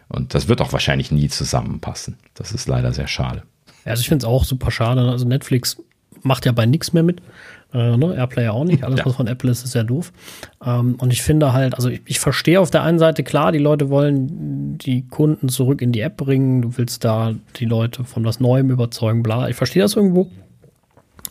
Und 0.08 0.34
das 0.34 0.48
wird 0.48 0.60
auch 0.60 0.72
wahrscheinlich 0.72 1.10
nie 1.10 1.28
zusammenpassen. 1.28 2.16
Das 2.34 2.52
ist 2.52 2.68
leider 2.68 2.92
sehr 2.92 3.08
schade. 3.08 3.42
Ja, 3.84 3.92
also 3.92 4.00
ich 4.02 4.08
finde 4.08 4.24
es 4.24 4.28
auch 4.28 4.44
super 4.44 4.70
schade. 4.70 5.00
Also 5.02 5.26
Netflix 5.26 5.78
macht 6.22 6.46
ja 6.46 6.52
bei 6.52 6.66
nichts 6.66 6.92
mehr 6.92 7.02
mit. 7.02 7.20
Äh, 7.72 7.96
ne? 7.96 8.14
Airplay 8.14 8.48
auch 8.48 8.64
nicht. 8.64 8.84
Alles, 8.84 9.00
ja. 9.00 9.06
was 9.06 9.16
von 9.16 9.26
Apple 9.26 9.50
ist, 9.50 9.64
ist 9.64 9.74
ja 9.74 9.82
doof. 9.82 10.12
Ähm, 10.64 10.96
und 10.96 11.12
ich 11.12 11.22
finde 11.22 11.52
halt, 11.52 11.74
also 11.74 11.88
ich, 11.88 12.02
ich 12.04 12.20
verstehe 12.20 12.60
auf 12.60 12.70
der 12.70 12.82
einen 12.82 12.98
Seite, 12.98 13.22
klar, 13.22 13.52
die 13.52 13.58
Leute 13.58 13.88
wollen 13.88 14.76
die 14.78 15.08
Kunden 15.08 15.48
zurück 15.48 15.80
in 15.80 15.92
die 15.92 16.00
App 16.00 16.18
bringen. 16.18 16.62
Du 16.62 16.76
willst 16.76 17.04
da 17.04 17.34
die 17.56 17.64
Leute 17.64 18.04
von 18.04 18.24
was 18.24 18.40
Neuem 18.40 18.70
überzeugen, 18.70 19.22
bla. 19.22 19.48
Ich 19.48 19.56
verstehe 19.56 19.82
das 19.82 19.96
irgendwo. 19.96 20.30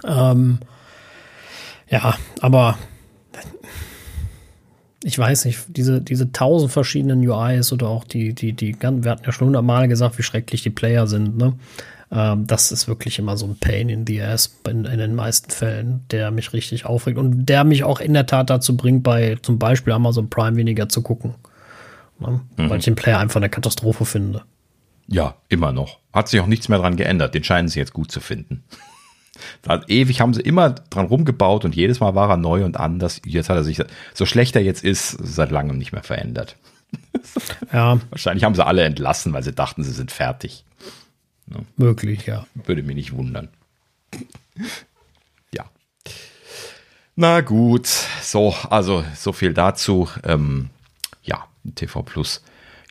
Ähm, 0.06 0.60
ja, 1.92 2.16
aber 2.40 2.78
ich 5.04 5.18
weiß 5.18 5.46
nicht, 5.46 5.60
diese, 5.68 6.02
diese 6.02 6.32
tausend 6.32 6.72
verschiedenen 6.72 7.28
UIs 7.28 7.74
oder 7.74 7.88
auch 7.88 8.04
die, 8.04 8.34
die, 8.34 8.54
die, 8.54 8.76
wir 8.80 9.12
hatten 9.12 9.24
ja 9.26 9.32
schon 9.32 9.48
hundertmal 9.48 9.88
gesagt, 9.88 10.18
wie 10.18 10.24
schrecklich 10.24 10.64
die 10.64 10.70
Player 10.70 11.08
sind, 11.08 11.38
ne? 11.38 11.54
Ähm, 12.12 12.46
das 12.46 12.72
ist 12.72 12.88
wirklich 12.88 13.20
immer 13.20 13.38
so 13.38 13.46
ein 13.46 13.58
Pain 13.58 13.90
in 13.90 14.06
the 14.06 14.22
ass 14.22 14.60
in, 14.68 14.86
in, 14.86 15.00
den 15.00 15.16
meisten 15.16 15.50
Fällen, 15.50 16.06
der 16.12 16.30
mich 16.30 16.52
richtig 16.54 16.86
aufregt 16.86 17.18
und 17.18 17.46
der 17.46 17.64
mich 17.64 17.84
auch 17.84 18.00
in 18.02 18.14
der 18.14 18.26
Tat 18.26 18.50
dazu 18.50 18.76
bringt, 18.76 19.04
bei 19.04 19.38
zum 19.42 19.58
Beispiel 19.58 19.94
Amazon 19.94 20.30
Prime 20.30 20.58
weniger 20.58 20.90
zu 20.90 21.02
gucken. 21.02 21.36
Ne? 22.20 22.42
Mhm. 22.58 22.70
Weil 22.70 22.80
ich 22.80 22.86
den 22.86 22.96
Player 22.96 23.20
einfach 23.20 23.38
eine 23.38 23.50
Katastrophe 23.50 24.04
finde. 24.06 24.44
Ja, 25.08 25.36
immer 25.48 25.72
noch. 25.72 26.00
Hat 26.14 26.28
sich 26.28 26.42
auch 26.42 26.48
nichts 26.48 26.68
mehr 26.68 26.80
dran 26.80 26.98
geändert. 26.98 27.34
Den 27.34 27.44
scheinen 27.44 27.70
sie 27.70 27.80
jetzt 27.80 27.94
gut 27.94 28.12
zu 28.12 28.20
finden. 28.20 28.64
Ewig 29.88 30.20
haben 30.22 30.34
sie 30.34 30.42
immer 30.42 30.72
dran 30.72 31.06
rumgebaut 31.06 31.66
und 31.66 31.76
jedes 31.76 32.00
Mal 32.00 32.16
war 32.16 32.30
er 32.30 32.38
neu 32.38 32.66
und 32.66 32.78
anders. 32.78 33.22
Jetzt 33.26 33.50
hat 33.50 33.58
er 33.58 33.64
sich, 33.64 33.82
so 34.14 34.26
schlecht 34.26 34.56
er 34.56 34.62
jetzt 34.62 34.84
ist, 34.84 35.12
seit 35.12 35.52
langem 35.52 35.78
nicht 35.78 35.92
mehr 35.92 36.04
verändert. 36.04 36.58
Ja. 37.72 38.02
Wahrscheinlich 38.10 38.44
haben 38.44 38.56
sie 38.56 38.66
alle 38.66 38.84
entlassen, 38.84 39.32
weil 39.32 39.44
sie 39.44 39.54
dachten, 39.54 39.84
sie 39.84 39.94
sind 39.94 40.12
fertig. 40.12 40.66
Ne? 41.48 41.66
Möglich, 41.78 42.26
ja. 42.26 42.46
Würde 42.54 42.84
mich 42.84 42.96
nicht 42.96 43.14
wundern. 43.14 43.48
ja. 45.54 45.70
Na 47.16 47.40
gut, 47.40 47.88
so, 47.88 48.54
also 48.70 49.06
so 49.16 49.32
viel 49.32 49.54
dazu. 49.54 50.10
Ähm, 50.26 50.70
ja, 51.24 51.46
TV 51.76 52.02
Plus 52.04 52.42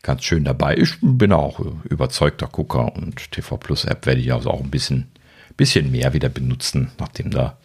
ganz 0.02 0.24
schön 0.24 0.44
dabei. 0.44 0.76
Ich 0.76 0.96
bin 1.02 1.32
auch 1.32 1.60
überzeugter 1.84 2.46
Gucker 2.46 2.94
und 2.96 3.30
TV 3.32 3.56
Plus 3.58 3.84
App 3.84 4.06
werde 4.06 4.20
ich 4.20 4.32
also 4.32 4.50
auch 4.50 4.60
ein 4.60 4.70
bisschen 4.70 5.10
bisschen 5.60 5.90
mehr 5.90 6.14
wieder 6.14 6.30
benutzen, 6.30 6.90
nachdem 6.98 7.30
da 7.30 7.58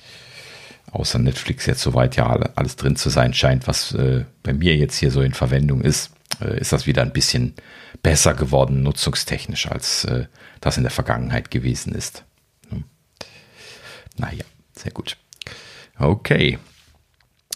außer 0.92 1.18
Netflix 1.18 1.66
jetzt 1.66 1.82
soweit 1.82 2.18
ja 2.18 2.28
alles 2.56 2.76
drin 2.76 2.98
zu 2.98 3.10
sein 3.10 3.34
scheint, 3.34 3.68
was 3.68 3.94
äh, 3.94 4.26
bei 4.44 4.52
mir 4.52 4.76
jetzt 4.76 4.98
hier 4.98 5.12
so 5.12 5.22
in 5.22 5.34
Verwendung 5.34 5.80
ist, 5.80 6.12
äh, 6.42 6.60
ist 6.60 6.74
das 6.74 6.88
wieder 6.88 7.04
ein 7.04 7.14
bisschen 7.14 7.54
besser 8.04 8.34
geworden, 8.34 8.84
nutzungstechnisch, 8.84 9.72
als 9.72 10.04
äh, 10.04 10.26
das 10.60 10.76
in 10.76 10.84
der 10.84 10.92
Vergangenheit 10.92 11.52
gewesen 11.52 11.96
ist. 11.96 12.26
Hm. 12.70 12.84
Naja, 14.18 14.44
sehr 14.74 14.92
gut. 14.92 15.16
Okay. 15.98 16.60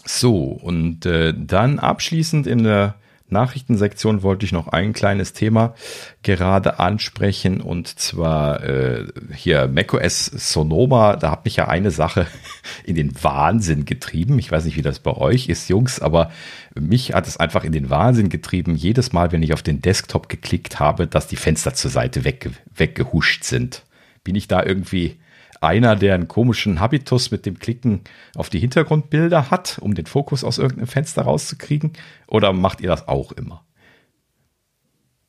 So, 0.06 0.44
und 0.44 1.04
äh, 1.04 1.34
dann 1.36 1.78
abschließend 1.78 2.46
in 2.46 2.64
der 2.64 2.94
Nachrichtensektion 3.32 4.22
wollte 4.22 4.46
ich 4.46 4.52
noch 4.52 4.68
ein 4.68 4.92
kleines 4.92 5.32
Thema 5.32 5.74
gerade 6.22 6.78
ansprechen 6.78 7.60
und 7.60 7.86
zwar 7.86 8.62
äh, 8.62 9.06
hier 9.34 9.68
macOS 9.68 10.26
Sonoma. 10.26 11.16
Da 11.16 11.30
hat 11.30 11.44
mich 11.44 11.56
ja 11.56 11.68
eine 11.68 11.90
Sache 11.90 12.26
in 12.84 12.94
den 12.94 13.12
Wahnsinn 13.22 13.84
getrieben. 13.84 14.38
Ich 14.38 14.50
weiß 14.50 14.64
nicht, 14.64 14.76
wie 14.76 14.82
das 14.82 14.98
bei 14.98 15.12
euch 15.12 15.48
ist, 15.48 15.68
Jungs, 15.68 16.00
aber 16.00 16.30
mich 16.74 17.14
hat 17.14 17.26
es 17.26 17.36
einfach 17.36 17.64
in 17.64 17.72
den 17.72 17.90
Wahnsinn 17.90 18.28
getrieben. 18.28 18.76
Jedes 18.76 19.12
Mal, 19.12 19.32
wenn 19.32 19.42
ich 19.42 19.52
auf 19.52 19.62
den 19.62 19.82
Desktop 19.82 20.28
geklickt 20.28 20.80
habe, 20.80 21.06
dass 21.06 21.26
die 21.26 21.36
Fenster 21.36 21.74
zur 21.74 21.90
Seite 21.90 22.24
wegge 22.24 22.52
weggehuscht 22.74 23.44
sind. 23.44 23.84
Bin 24.24 24.34
ich 24.34 24.48
da 24.48 24.62
irgendwie 24.62 25.18
einer, 25.60 25.94
der 25.94 26.14
einen 26.14 26.28
komischen 26.28 26.80
Habitus 26.80 27.30
mit 27.30 27.46
dem 27.46 27.58
Klicken 27.58 28.00
auf 28.34 28.48
die 28.48 28.58
Hintergrundbilder 28.58 29.50
hat, 29.50 29.78
um 29.80 29.94
den 29.94 30.06
Fokus 30.06 30.42
aus 30.42 30.58
irgendeinem 30.58 30.88
Fenster 30.88 31.22
rauszukriegen? 31.22 31.92
Oder 32.26 32.52
macht 32.52 32.80
ihr 32.80 32.88
das 32.88 33.06
auch 33.08 33.32
immer? 33.32 33.62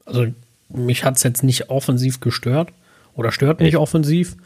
Also 0.05 0.27
mich 0.69 1.03
hat 1.03 1.17
es 1.17 1.23
jetzt 1.23 1.43
nicht 1.43 1.69
offensiv 1.69 2.21
gestört 2.21 2.71
oder 3.13 3.31
stört 3.31 3.59
Echt? 3.59 3.65
nicht 3.65 3.77
offensiv. 3.77 4.37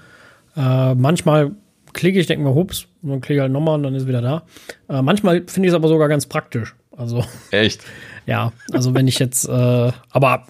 Äh, 0.55 0.95
manchmal 0.95 1.51
klicke 1.93 2.19
ich, 2.19 2.27
denke 2.27 2.43
mir, 2.43 2.55
hups, 2.55 2.88
und 3.03 3.09
dann 3.09 3.21
klicke 3.21 3.36
ich 3.36 3.41
halt 3.41 3.51
nochmal 3.51 3.75
und 3.75 3.83
dann 3.83 3.95
ist 3.95 4.07
wieder 4.07 4.21
da. 4.21 4.43
Äh, 4.89 5.01
manchmal 5.01 5.43
finde 5.47 5.67
ich 5.67 5.71
es 5.71 5.75
aber 5.75 5.88
sogar 5.88 6.09
ganz 6.09 6.25
praktisch. 6.25 6.75
Also. 6.95 7.23
Echt? 7.51 7.83
ja, 8.25 8.53
also 8.71 8.93
wenn 8.93 9.07
ich 9.07 9.19
jetzt, 9.19 9.47
äh, 9.47 9.91
aber 10.09 10.47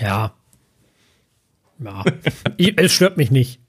ja, 0.00 0.32
ja, 1.82 2.04
ich, 2.56 2.78
es 2.78 2.92
stört 2.92 3.16
mich 3.16 3.30
nicht. 3.30 3.60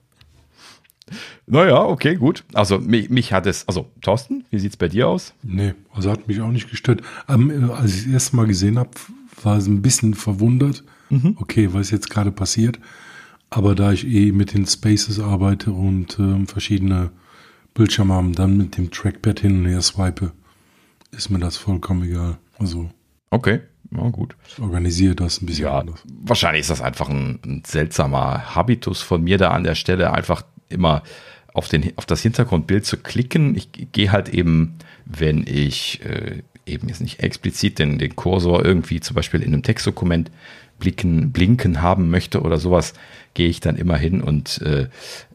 Naja, 1.45 1.83
okay, 1.83 2.15
gut. 2.15 2.45
Also 2.53 2.79
mich, 2.79 3.09
mich, 3.09 3.33
hat 3.33 3.45
es, 3.45 3.67
also 3.67 3.91
Thorsten, 4.01 4.45
wie 4.49 4.59
sieht 4.59 4.71
es 4.71 4.77
bei 4.77 4.87
dir 4.87 5.09
aus? 5.09 5.33
Nee, 5.43 5.73
also 5.93 6.09
hat 6.09 6.27
mich 6.27 6.39
auch 6.41 6.51
nicht 6.51 6.69
gestört. 6.69 7.01
Ähm, 7.27 7.71
als 7.71 7.95
ich 7.95 8.03
das 8.05 8.13
erste 8.13 8.35
Mal 8.37 8.47
gesehen 8.47 8.79
habe, 8.79 8.91
war 9.43 9.57
es 9.57 9.67
ein 9.67 9.81
bisschen 9.81 10.13
verwundert. 10.13 10.83
Mhm. 11.09 11.35
Okay, 11.39 11.73
was 11.73 11.91
jetzt 11.91 12.09
gerade 12.09 12.31
passiert? 12.31 12.79
Aber 13.49 13.75
da 13.75 13.91
ich 13.91 14.07
eh 14.07 14.31
mit 14.31 14.53
den 14.53 14.65
Spaces 14.65 15.19
arbeite 15.19 15.73
und 15.73 16.17
ähm, 16.19 16.47
verschiedene 16.47 17.11
Bildschirme 17.73 18.13
haben, 18.13 18.33
dann 18.33 18.55
mit 18.55 18.77
dem 18.77 18.91
Trackpad 18.91 19.41
hin 19.41 19.59
und 19.59 19.65
her 19.65 19.81
swipe, 19.81 20.31
ist 21.11 21.29
mir 21.29 21.39
das 21.39 21.57
vollkommen 21.57 22.03
egal. 22.03 22.37
Also. 22.57 22.89
Okay. 23.29 23.61
Ja, 23.95 24.09
gut. 24.09 24.35
Ich 24.47 24.59
organisiere 24.59 25.15
das 25.15 25.41
ein 25.41 25.45
bisschen 25.45 25.65
ja, 25.65 25.79
anders. 25.79 26.01
Wahrscheinlich 26.23 26.61
ist 26.61 26.69
das 26.69 26.81
einfach 26.81 27.09
ein, 27.09 27.39
ein, 27.45 27.63
seltsamer 27.65 28.55
Habitus 28.55 29.01
von 29.01 29.23
mir 29.23 29.37
da 29.37 29.51
an 29.51 29.63
der 29.63 29.75
Stelle, 29.75 30.13
einfach 30.13 30.43
immer 30.69 31.03
auf, 31.53 31.67
den, 31.67 31.91
auf 31.97 32.05
das 32.05 32.21
Hintergrundbild 32.21 32.85
zu 32.85 32.97
klicken. 32.97 33.55
Ich 33.55 33.69
gehe 33.91 34.11
halt 34.11 34.29
eben, 34.29 34.77
wenn 35.05 35.45
ich 35.45 35.99
äh, 36.05 36.41
eben 36.65 36.87
jetzt 36.87 37.01
nicht 37.01 37.19
explizit 37.19 37.79
den, 37.79 37.97
den 37.97 38.15
Kursor 38.15 38.63
irgendwie 38.63 39.01
zum 39.01 39.15
Beispiel 39.15 39.41
in 39.41 39.53
einem 39.53 39.63
Textdokument 39.63 40.31
blicken, 40.79 41.31
blinken 41.31 41.81
haben 41.81 42.09
möchte 42.09 42.41
oder 42.41 42.57
sowas, 42.57 42.93
gehe 43.33 43.49
ich 43.49 43.59
dann 43.59 43.75
immer 43.75 43.97
hin 43.97 44.21
und 44.21 44.61
äh, 44.61 44.87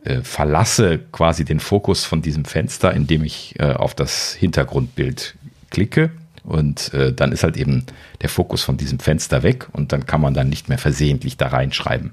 äh, 0.05 0.23
verlasse 0.23 0.99
quasi 1.13 1.45
den 1.45 1.61
Fokus 1.61 2.05
von 2.05 2.23
diesem 2.23 2.47
Fenster, 2.47 2.93
indem 2.95 3.23
ich 3.23 3.55
äh, 3.59 3.73
auf 3.73 3.95
das 3.95 4.33
Hintergrundbild 4.35 5.35
klicke 5.71 6.11
und 6.47 6.95
äh, 6.95 7.13
dann 7.13 7.33
ist 7.33 7.43
halt 7.43 7.57
eben 7.57 7.85
der 8.23 8.29
Fokus 8.29 8.63
von 8.63 8.77
diesem 8.77 8.99
Fenster 8.99 9.43
weg 9.43 9.69
und 9.73 9.93
dann 9.93 10.07
kann 10.07 10.21
man 10.21 10.33
dann 10.33 10.49
nicht 10.49 10.69
mehr 10.69 10.79
versehentlich 10.79 11.37
da 11.37 11.49
reinschreiben. 11.49 12.13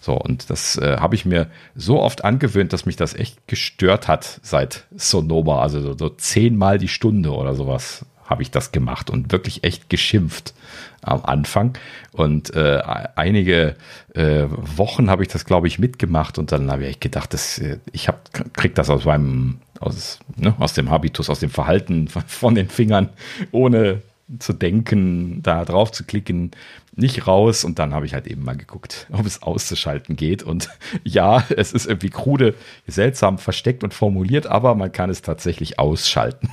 So, 0.00 0.14
und 0.14 0.50
das 0.50 0.76
äh, 0.76 0.96
habe 0.98 1.14
ich 1.14 1.24
mir 1.24 1.48
so 1.74 2.00
oft 2.00 2.24
angewöhnt, 2.24 2.72
dass 2.72 2.86
mich 2.86 2.96
das 2.96 3.14
echt 3.14 3.46
gestört 3.46 4.08
hat 4.08 4.40
seit 4.42 4.84
Sonoma. 4.96 5.62
Also 5.62 5.80
so, 5.80 5.96
so 5.96 6.08
zehnmal 6.08 6.78
die 6.78 6.88
Stunde 6.88 7.32
oder 7.32 7.54
sowas 7.54 8.04
habe 8.24 8.42
ich 8.42 8.50
das 8.50 8.72
gemacht 8.72 9.10
und 9.10 9.32
wirklich 9.32 9.64
echt 9.64 9.88
geschimpft 9.88 10.54
am 11.02 11.24
Anfang. 11.24 11.78
Und 12.12 12.54
äh, 12.54 12.82
einige 13.14 13.76
äh, 14.14 14.44
Wochen 14.48 15.08
habe 15.08 15.22
ich 15.22 15.28
das, 15.28 15.44
glaube 15.44 15.66
ich, 15.66 15.78
mitgemacht 15.78 16.38
und 16.38 16.52
dann 16.52 16.70
habe 16.70 16.86
ich 16.86 17.00
gedacht, 17.00 17.32
dass, 17.32 17.58
äh, 17.58 17.78
ich 17.92 18.08
hab, 18.08 18.30
krieg 18.54 18.74
das 18.74 18.90
aus 18.90 19.04
meinem, 19.04 19.60
aus, 19.80 20.18
ne, 20.36 20.54
aus 20.58 20.72
dem 20.72 20.90
Habitus, 20.90 21.30
aus 21.30 21.40
dem 21.40 21.50
Verhalten 21.50 22.08
von 22.08 22.54
den 22.54 22.68
Fingern, 22.68 23.10
ohne 23.52 24.02
zu 24.38 24.52
denken, 24.52 25.42
da 25.42 25.64
drauf 25.64 25.90
zu 25.90 26.04
klicken, 26.04 26.50
nicht 26.94 27.26
raus. 27.26 27.64
Und 27.64 27.78
dann 27.78 27.94
habe 27.94 28.06
ich 28.06 28.14
halt 28.14 28.26
eben 28.26 28.44
mal 28.44 28.56
geguckt, 28.56 29.06
ob 29.10 29.24
es 29.24 29.42
auszuschalten 29.42 30.16
geht. 30.16 30.42
Und 30.42 30.68
ja, 31.04 31.44
es 31.56 31.72
ist 31.72 31.86
irgendwie 31.86 32.10
krude, 32.10 32.54
seltsam 32.86 33.38
versteckt 33.38 33.84
und 33.84 33.94
formuliert, 33.94 34.46
aber 34.46 34.74
man 34.74 34.92
kann 34.92 35.10
es 35.10 35.22
tatsächlich 35.22 35.78
ausschalten. 35.78 36.50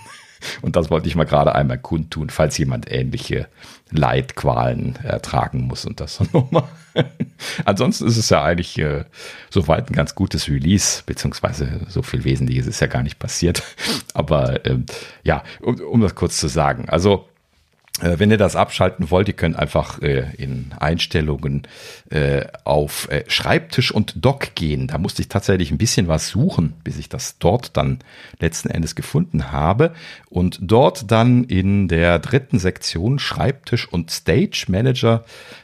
Und 0.61 0.75
das 0.75 0.89
wollte 0.89 1.07
ich 1.07 1.15
mal 1.15 1.25
gerade 1.25 1.55
einmal 1.55 1.77
kundtun, 1.77 2.29
falls 2.29 2.57
jemand 2.57 2.91
ähnliche 2.91 3.47
Leidqualen 3.91 4.95
ertragen 5.03 5.61
muss 5.61 5.85
und 5.85 5.99
das 5.99 6.19
nochmal. 6.33 6.67
Ansonsten 7.65 8.07
ist 8.07 8.17
es 8.17 8.29
ja 8.29 8.43
eigentlich 8.43 8.77
äh, 8.79 9.05
soweit 9.49 9.89
ein 9.89 9.95
ganz 9.95 10.15
gutes 10.15 10.47
Release, 10.47 11.03
beziehungsweise 11.05 11.81
so 11.87 12.01
viel 12.01 12.23
Wesentliches 12.23 12.67
ist 12.67 12.79
ja 12.79 12.87
gar 12.87 13.03
nicht 13.03 13.19
passiert. 13.19 13.63
Aber 14.13 14.65
ähm, 14.65 14.85
ja, 15.23 15.43
um, 15.61 15.79
um 15.79 16.01
das 16.01 16.15
kurz 16.15 16.37
zu 16.37 16.47
sagen. 16.47 16.89
Also 16.89 17.27
wenn 18.01 18.29
ihr 18.29 18.37
das 18.37 18.57
abschalten 18.57 19.09
wollt, 19.09 19.29
ihr 19.29 19.35
könnt 19.35 19.55
einfach 19.55 20.01
äh, 20.01 20.25
in 20.37 20.73
Einstellungen 20.77 21.63
äh, 22.09 22.45
auf 22.65 23.09
äh, 23.09 23.23
Schreibtisch 23.27 23.91
und 23.91 24.25
Dock 24.25 24.53
gehen. 24.55 24.87
Da 24.87 24.97
musste 24.97 25.21
ich 25.21 25.29
tatsächlich 25.29 25.71
ein 25.71 25.77
bisschen 25.77 26.09
was 26.09 26.27
suchen, 26.27 26.73
bis 26.83 26.97
ich 26.97 27.07
das 27.07 27.37
dort 27.39 27.77
dann 27.77 27.99
letzten 28.39 28.69
Endes 28.69 28.95
gefunden 28.95 29.51
habe. 29.53 29.93
Und 30.29 30.59
dort 30.61 31.09
dann 31.09 31.45
in 31.45 31.87
der 31.87 32.19
dritten 32.19 32.59
Sektion 32.59 33.17
Schreibtisch 33.17 33.87
und 33.87 34.11
Stage 34.11 34.65
Manager 34.67 35.23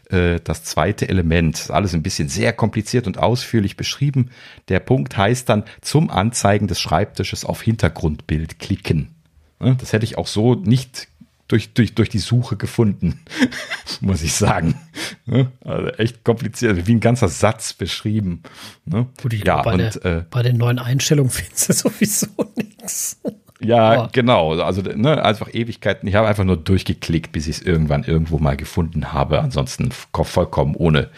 äh, 0.10 0.40
das 0.42 0.64
zweite 0.64 1.10
Element. 1.10 1.70
Alles 1.70 1.94
ein 1.94 2.04
bisschen 2.04 2.30
sehr 2.30 2.54
kompliziert 2.54 3.08
und 3.08 3.18
ausführlich 3.18 3.76
beschrieben. 3.76 4.30
Der 4.70 4.80
Punkt 4.80 5.18
heißt 5.18 5.50
dann 5.50 5.66
zum 5.82 6.10
Anzeigen 6.10 6.68
des 6.68 6.80
Schreibtisches 6.80 7.44
auf 7.44 7.62
Hintergrundbild 7.62 8.60
klicken. 8.60 9.16
Das 9.60 9.94
hätte 9.94 10.06
ich 10.06 10.18
auch 10.18 10.28
so 10.28 10.56
nicht 10.56 11.08
durch, 11.52 11.74
durch, 11.74 11.94
durch 11.96 12.10
die 12.10 12.20
Suche 12.20 12.56
gefunden, 12.56 13.20
muss 14.02 14.22
ich 14.22 14.34
sagen. 14.34 14.76
Ne? 15.26 15.52
Also 15.64 15.88
echt 15.90 16.24
kompliziert, 16.24 16.88
wie 16.88 16.94
ein 16.94 17.00
ganzer 17.00 17.28
Satz 17.28 17.74
beschrieben. 17.74 18.44
Ne? 18.86 19.08
Gut, 19.22 19.34
ich 19.34 19.46
ja, 19.46 19.62
bei, 19.62 19.74
und, 19.74 19.80
der, 19.80 20.06
äh, 20.06 20.24
bei 20.30 20.44
den 20.44 20.58
neuen 20.58 20.80
Einstellungen 20.80 21.32
findest 21.32 21.70
du 21.70 21.74
sowieso 21.74 22.28
nichts. 22.56 23.20
Ja, 23.64 24.06
oh. 24.06 24.10
genau. 24.12 24.60
Also 24.60 24.82
ne, 24.82 25.24
einfach 25.24 25.54
Ewigkeiten. 25.54 26.08
Ich 26.08 26.16
habe 26.16 26.28
einfach 26.28 26.44
nur 26.44 26.58
durchgeklickt, 26.58 27.32
bis 27.32 27.48
ich 27.48 27.58
es 27.58 27.62
irgendwann 27.62 28.04
irgendwo 28.04 28.40
mal 28.40 28.58
gefunden 28.58 29.14
habe. 29.14 29.42
Ansonsten 29.42 29.92
vollkommen 29.92 30.76
ohne, 30.76 31.10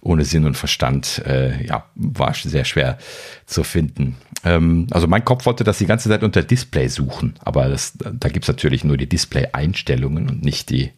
ohne 0.00 0.24
Sinn 0.24 0.46
und 0.46 0.56
Verstand. 0.56 1.22
Äh, 1.26 1.66
ja, 1.66 1.84
war 1.94 2.32
sehr 2.34 2.64
schwer 2.64 2.98
zu 3.44 3.62
finden. 3.62 4.16
Ähm, 4.44 4.86
also 4.90 5.06
mein 5.06 5.24
Kopf 5.24 5.46
wollte 5.46 5.64
das 5.64 5.78
die 5.78 5.86
ganze 5.86 6.08
Zeit 6.08 6.22
unter 6.22 6.42
Display 6.42 6.88
suchen, 6.88 7.34
aber 7.40 7.68
das, 7.68 7.94
da 7.98 8.28
gibt's 8.28 8.48
natürlich 8.48 8.84
nur 8.84 8.96
die 8.96 9.08
Display-Einstellungen 9.08 10.28
und 10.28 10.44
nicht 10.44 10.70
die 10.70 10.92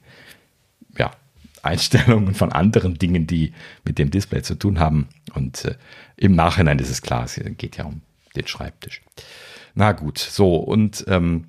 ja, 0.97 1.11
Einstellungen 1.63 2.35
von 2.35 2.53
anderen 2.53 2.95
Dingen, 2.95 3.27
die 3.27 3.53
mit 3.85 3.99
dem 3.99 4.11
Display 4.11 4.43
zu 4.43 4.55
tun 4.55 4.79
haben. 4.79 5.09
Und 5.35 5.65
äh, 5.65 5.75
im 6.17 6.35
Nachhinein 6.35 6.79
ist 6.79 6.91
es 6.91 7.03
klar, 7.03 7.25
es 7.25 7.41
geht 7.59 7.77
ja 7.77 7.85
um 7.85 8.03
den 8.37 8.47
Schreibtisch. 8.47 9.03
Na 9.75 9.93
gut, 9.93 10.19
so 10.19 10.57
und 10.57 11.05
ähm, 11.09 11.47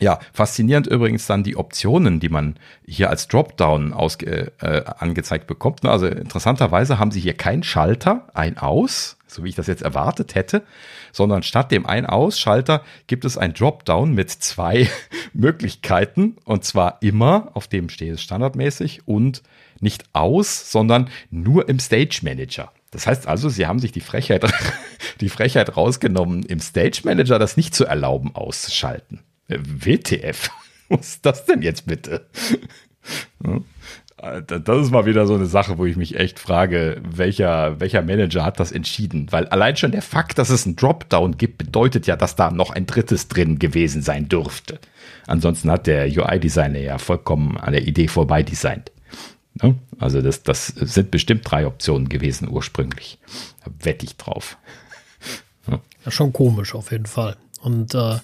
ja, 0.00 0.18
faszinierend 0.32 0.86
übrigens 0.86 1.26
dann 1.26 1.44
die 1.44 1.56
Optionen, 1.56 2.20
die 2.20 2.30
man 2.30 2.56
hier 2.86 3.10
als 3.10 3.28
Dropdown 3.28 3.92
ausge, 3.92 4.52
äh, 4.60 4.82
angezeigt 4.84 5.46
bekommt. 5.46 5.84
Also 5.84 6.06
interessanterweise 6.06 6.98
haben 6.98 7.10
sie 7.10 7.20
hier 7.20 7.34
keinen 7.34 7.62
Schalter, 7.62 8.28
ein 8.32 8.56
Aus, 8.56 9.18
so 9.34 9.44
wie 9.44 9.48
ich 9.50 9.54
das 9.54 9.66
jetzt 9.66 9.82
erwartet 9.82 10.34
hätte, 10.34 10.62
sondern 11.12 11.42
statt 11.42 11.70
dem 11.70 11.86
Ein-Aus-Schalter 11.86 12.82
gibt 13.06 13.24
es 13.24 13.38
ein 13.38 13.54
Dropdown 13.54 14.12
mit 14.14 14.30
zwei 14.30 14.88
Möglichkeiten 15.32 16.36
und 16.44 16.64
zwar 16.64 16.98
immer, 17.02 17.50
auf 17.54 17.68
dem 17.68 17.88
steht 17.88 18.14
es 18.14 18.22
standardmäßig 18.22 19.06
und 19.06 19.42
nicht 19.80 20.04
aus, 20.12 20.70
sondern 20.70 21.08
nur 21.30 21.68
im 21.68 21.78
Stage 21.78 22.20
Manager. 22.22 22.72
Das 22.90 23.06
heißt 23.06 23.28
also, 23.28 23.48
sie 23.48 23.66
haben 23.66 23.78
sich 23.78 23.92
die 23.92 24.00
Frechheit, 24.00 24.44
die 25.20 25.28
Frechheit 25.28 25.76
rausgenommen, 25.76 26.42
im 26.42 26.60
Stage 26.60 27.02
Manager 27.04 27.38
das 27.38 27.56
nicht 27.56 27.74
zu 27.74 27.84
erlauben, 27.84 28.34
auszuschalten. 28.34 29.20
Äh, 29.48 29.58
WTF? 29.60 30.50
Was 30.88 31.14
ist 31.14 31.26
das 31.26 31.44
denn 31.44 31.62
jetzt 31.62 31.86
bitte? 31.86 32.26
Das 34.20 34.78
ist 34.78 34.90
mal 34.90 35.06
wieder 35.06 35.26
so 35.26 35.34
eine 35.34 35.46
Sache, 35.46 35.78
wo 35.78 35.86
ich 35.86 35.96
mich 35.96 36.18
echt 36.18 36.38
frage, 36.38 37.00
welcher, 37.02 37.80
welcher 37.80 38.02
Manager 38.02 38.44
hat 38.44 38.60
das 38.60 38.70
entschieden? 38.70 39.28
Weil 39.30 39.46
allein 39.46 39.76
schon 39.76 39.92
der 39.92 40.02
Fakt, 40.02 40.36
dass 40.36 40.50
es 40.50 40.66
einen 40.66 40.76
Dropdown 40.76 41.38
gibt, 41.38 41.56
bedeutet 41.56 42.06
ja, 42.06 42.16
dass 42.16 42.36
da 42.36 42.50
noch 42.50 42.70
ein 42.70 42.84
drittes 42.84 43.28
drin 43.28 43.58
gewesen 43.58 44.02
sein 44.02 44.28
dürfte. 44.28 44.78
Ansonsten 45.26 45.70
hat 45.70 45.86
der 45.86 46.04
UI-Designer 46.04 46.80
ja 46.80 46.98
vollkommen 46.98 47.56
an 47.56 47.72
der 47.72 47.86
Idee 47.86 48.08
vorbei 48.08 48.42
designt. 48.42 48.92
Ne? 49.54 49.76
Also 49.98 50.20
das, 50.20 50.42
das 50.42 50.66
sind 50.66 51.10
bestimmt 51.10 51.50
drei 51.50 51.66
Optionen 51.66 52.10
gewesen 52.10 52.48
ursprünglich. 52.50 53.18
Da 53.64 53.70
wette 53.84 54.04
ich 54.04 54.16
drauf. 54.18 54.58
Ja. 55.66 55.80
schon 56.10 56.32
komisch 56.32 56.74
auf 56.74 56.92
jeden 56.92 57.06
Fall. 57.06 57.36
Und 57.62 57.94
äh, 57.94 58.16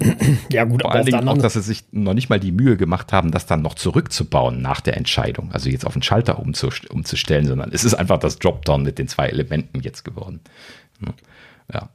ja 0.52 0.64
gut, 0.64 0.82
vor 0.82 0.92
allen 0.92 1.06
Dingen 1.06 1.28
auch, 1.28 1.38
dass 1.38 1.54
sie 1.54 1.62
sich 1.62 1.84
noch 1.90 2.14
nicht 2.14 2.28
mal 2.28 2.38
die 2.38 2.52
Mühe 2.52 2.76
gemacht 2.76 3.12
haben, 3.12 3.30
das 3.30 3.46
dann 3.46 3.62
noch 3.62 3.74
zurückzubauen 3.74 4.62
nach 4.62 4.80
der 4.80 4.96
Entscheidung. 4.96 5.50
Also 5.52 5.70
jetzt 5.70 5.86
auf 5.86 5.92
den 5.92 6.02
Schalter 6.02 6.38
umzustellen, 6.38 7.46
sondern 7.46 7.70
es 7.72 7.84
ist 7.84 7.94
einfach 7.94 8.18
das 8.18 8.38
Dropdown 8.38 8.82
mit 8.82 8.98
den 8.98 9.08
zwei 9.08 9.28
Elementen 9.28 9.80
jetzt 9.80 10.04
geworden. 10.04 10.40
Ja. 11.72 11.88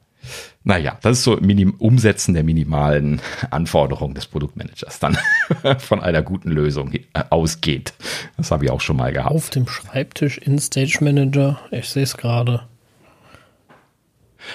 Naja, 0.62 0.98
das 1.02 1.18
ist 1.18 1.24
so 1.24 1.36
Minim 1.36 1.74
Umsetzen 1.74 2.32
der 2.32 2.44
minimalen 2.44 3.20
Anforderungen 3.50 4.14
des 4.14 4.26
Produktmanagers 4.26 4.98
dann 4.98 5.18
von 5.78 6.00
einer 6.00 6.22
guten 6.22 6.50
Lösung 6.50 6.92
äh, 6.92 7.00
ausgeht. 7.28 7.92
Das 8.36 8.50
habe 8.50 8.64
ich 8.64 8.70
auch 8.70 8.80
schon 8.80 8.96
mal 8.96 9.12
gehabt. 9.12 9.34
Auf 9.34 9.50
dem 9.50 9.68
Schreibtisch 9.68 10.38
in 10.38 10.58
Stage 10.58 10.98
Manager, 11.02 11.60
ich 11.70 11.88
sehe 11.88 12.04
es 12.04 12.16
gerade. 12.16 12.62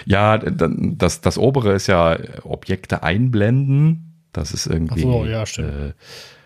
Ja, 0.05 0.37
das, 0.37 1.21
das 1.21 1.37
obere 1.37 1.73
ist 1.73 1.87
ja 1.87 2.17
Objekte 2.43 3.03
einblenden. 3.03 4.23
Das 4.31 4.51
ist 4.51 4.67
irgendwie. 4.67 5.05
Ach 5.07 5.11
so, 5.11 5.25
ja, 5.25 5.45
stimmt. 5.45 5.69
Äh, 5.69 5.93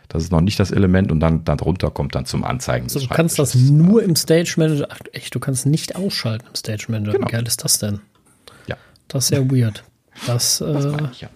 das 0.08 0.24
ist 0.24 0.32
noch 0.32 0.42
nicht 0.42 0.60
das 0.60 0.72
Element 0.72 1.12
und 1.12 1.20
dann 1.20 1.44
darunter 1.44 1.90
kommt 1.90 2.14
dann 2.14 2.26
zum 2.26 2.44
Anzeigen. 2.44 2.86
Also 2.86 3.00
du 3.00 3.08
kannst 3.08 3.40
das 3.40 3.56
nur 3.56 4.04
im 4.04 4.16
Stage 4.16 4.54
Manager. 4.58 4.88
Ach, 4.90 5.00
echt, 5.12 5.34
du 5.34 5.40
kannst 5.40 5.66
nicht 5.66 5.96
ausschalten 5.96 6.46
im 6.48 6.56
Stage 6.56 6.86
Manager. 6.90 7.14
Genau. 7.14 7.28
Wie 7.28 7.32
geil 7.32 7.48
ist 7.48 7.64
das 7.64 7.80
denn? 7.80 8.00
Das 9.14 9.26
ist 9.26 9.30
sehr 9.30 9.50
weird. 9.52 9.84
Das, 10.26 10.58
das 10.60 10.86
äh, 10.86 10.98
ich, 11.12 11.22
ja. 11.22 11.30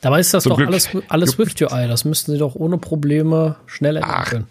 Dabei 0.00 0.20
ist 0.20 0.34
das 0.34 0.42
Zum 0.42 0.50
doch 0.50 0.56
Glück. 0.58 0.68
alles, 0.68 0.90
alles 1.08 1.30
Swift 1.30 1.60
UI. 1.62 1.88
Das 1.88 2.04
müssten 2.04 2.32
sie 2.32 2.38
doch 2.38 2.54
ohne 2.54 2.78
Probleme 2.78 3.56
schnell 3.66 3.96
ändern 3.96 4.24
können. 4.24 4.48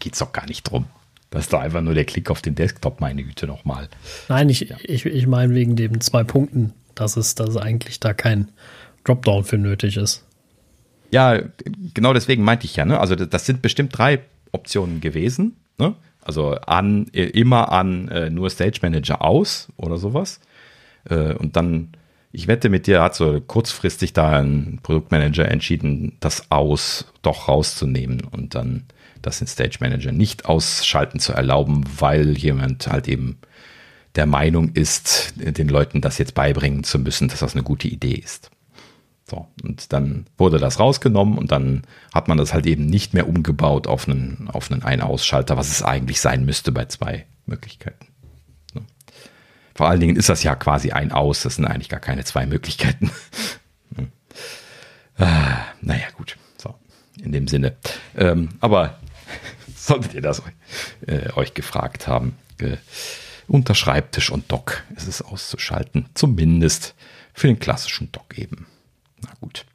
Geht's 0.00 0.18
doch 0.18 0.32
gar 0.32 0.46
nicht 0.46 0.64
drum. 0.64 0.86
Das 1.32 1.44
ist 1.44 1.52
doch 1.52 1.60
einfach 1.60 1.80
nur 1.80 1.94
der 1.94 2.04
Klick 2.04 2.30
auf 2.30 2.42
den 2.42 2.54
Desktop, 2.54 3.00
meine 3.00 3.24
Güte, 3.24 3.46
nochmal. 3.46 3.88
Nein, 4.28 4.50
ich, 4.50 4.60
ja. 4.60 4.76
ich, 4.84 5.06
ich 5.06 5.26
meine 5.26 5.54
wegen 5.54 5.76
den 5.76 6.00
zwei 6.02 6.24
Punkten, 6.24 6.74
dass 6.94 7.16
es, 7.16 7.34
dass 7.34 7.56
eigentlich 7.56 8.00
da 8.00 8.12
kein 8.12 8.48
Dropdown 9.04 9.42
für 9.42 9.56
nötig 9.56 9.96
ist. 9.96 10.24
Ja, 11.10 11.40
genau 11.94 12.12
deswegen 12.12 12.44
meinte 12.44 12.66
ich 12.66 12.76
ja, 12.76 12.84
ne? 12.84 13.00
Also 13.00 13.16
das 13.16 13.46
sind 13.46 13.62
bestimmt 13.62 13.96
drei 13.96 14.20
Optionen 14.52 15.00
gewesen, 15.00 15.56
ne? 15.78 15.94
Also 16.20 16.52
an, 16.52 17.06
immer 17.06 17.72
an 17.72 18.08
äh, 18.08 18.30
nur 18.30 18.50
Stage 18.50 18.80
Manager 18.82 19.22
aus 19.22 19.68
oder 19.76 19.96
sowas. 19.96 20.38
Äh, 21.08 21.32
und 21.32 21.56
dann, 21.56 21.92
ich 22.30 22.46
wette 22.46 22.68
mit 22.68 22.86
dir, 22.86 23.02
hat 23.02 23.14
so 23.14 23.40
kurzfristig 23.40 24.12
da 24.12 24.38
ein 24.38 24.80
Produktmanager 24.82 25.48
entschieden, 25.48 26.18
das 26.20 26.50
aus 26.50 27.06
doch 27.22 27.48
rauszunehmen 27.48 28.22
und 28.30 28.54
dann 28.54 28.84
das 29.22 29.40
in 29.40 29.46
Stage 29.46 29.78
Manager 29.80 30.12
nicht 30.12 30.46
ausschalten 30.46 31.18
zu 31.18 31.32
erlauben, 31.32 31.84
weil 31.98 32.36
jemand 32.36 32.86
halt 32.86 33.08
eben 33.08 33.38
der 34.14 34.26
Meinung 34.26 34.72
ist, 34.72 35.34
den 35.36 35.68
Leuten 35.68 36.00
das 36.00 36.18
jetzt 36.18 36.34
beibringen 36.34 36.84
zu 36.84 36.98
müssen, 36.98 37.28
dass 37.28 37.40
das 37.40 37.54
eine 37.54 37.62
gute 37.62 37.88
Idee 37.88 38.14
ist. 38.14 38.50
So, 39.28 39.46
und 39.62 39.92
dann 39.92 40.26
wurde 40.36 40.58
das 40.58 40.78
rausgenommen 40.78 41.38
und 41.38 41.52
dann 41.52 41.82
hat 42.12 42.28
man 42.28 42.36
das 42.36 42.52
halt 42.52 42.66
eben 42.66 42.84
nicht 42.84 43.14
mehr 43.14 43.28
umgebaut 43.28 43.86
auf 43.86 44.06
einen, 44.06 44.50
auf 44.52 44.70
einen 44.70 44.82
Ein-Ausschalter, 44.82 45.56
was 45.56 45.70
es 45.70 45.82
eigentlich 45.82 46.20
sein 46.20 46.44
müsste 46.44 46.72
bei 46.72 46.84
zwei 46.84 47.24
Möglichkeiten. 47.46 48.12
Vor 49.74 49.88
allen 49.88 50.00
Dingen 50.00 50.16
ist 50.16 50.28
das 50.28 50.42
ja 50.42 50.54
quasi 50.54 50.90
ein 50.92 51.12
Aus. 51.12 51.42
Das 51.42 51.56
sind 51.56 51.64
eigentlich 51.64 51.88
gar 51.88 52.00
keine 52.00 52.24
zwei 52.24 52.46
Möglichkeiten. 52.46 53.10
hm. 53.96 54.08
ah, 55.16 55.64
naja, 55.80 56.06
gut. 56.16 56.36
So, 56.58 56.74
in 57.22 57.32
dem 57.32 57.48
Sinne. 57.48 57.76
Ähm, 58.16 58.50
aber 58.60 58.98
solltet 59.86 60.14
ihr 60.14 60.22
das 60.22 60.42
äh, 61.06 61.32
euch 61.34 61.54
gefragt 61.54 62.06
haben, 62.06 62.36
äh, 62.58 62.76
unter 63.48 63.74
Schreibtisch 63.74 64.30
und 64.30 64.50
Dock 64.50 64.84
ist 64.96 65.08
es 65.08 65.22
auszuschalten. 65.22 66.06
Zumindest 66.14 66.94
für 67.34 67.48
den 67.48 67.58
klassischen 67.58 68.12
Dock 68.12 68.38
eben. 68.38 68.66
Na 69.22 69.30
gut. 69.40 69.66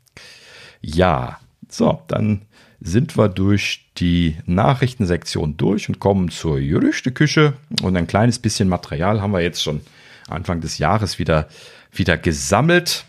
Ja, 0.81 1.39
so, 1.67 2.01
dann 2.07 2.43
sind 2.79 3.17
wir 3.17 3.27
durch 3.27 3.85
die 3.97 4.37
Nachrichtensektion 4.45 5.57
durch 5.57 5.89
und 5.89 5.99
kommen 5.99 6.29
zur 6.29 6.59
Gerüchteküche. 6.59 7.53
Und 7.81 7.97
ein 7.97 8.07
kleines 8.07 8.39
bisschen 8.39 8.69
Material 8.69 9.21
haben 9.21 9.31
wir 9.31 9.41
jetzt 9.41 9.61
schon 9.61 9.81
Anfang 10.29 10.61
des 10.61 10.77
Jahres 10.77 11.19
wieder, 11.19 11.49
wieder 11.91 12.17
gesammelt. 12.17 13.03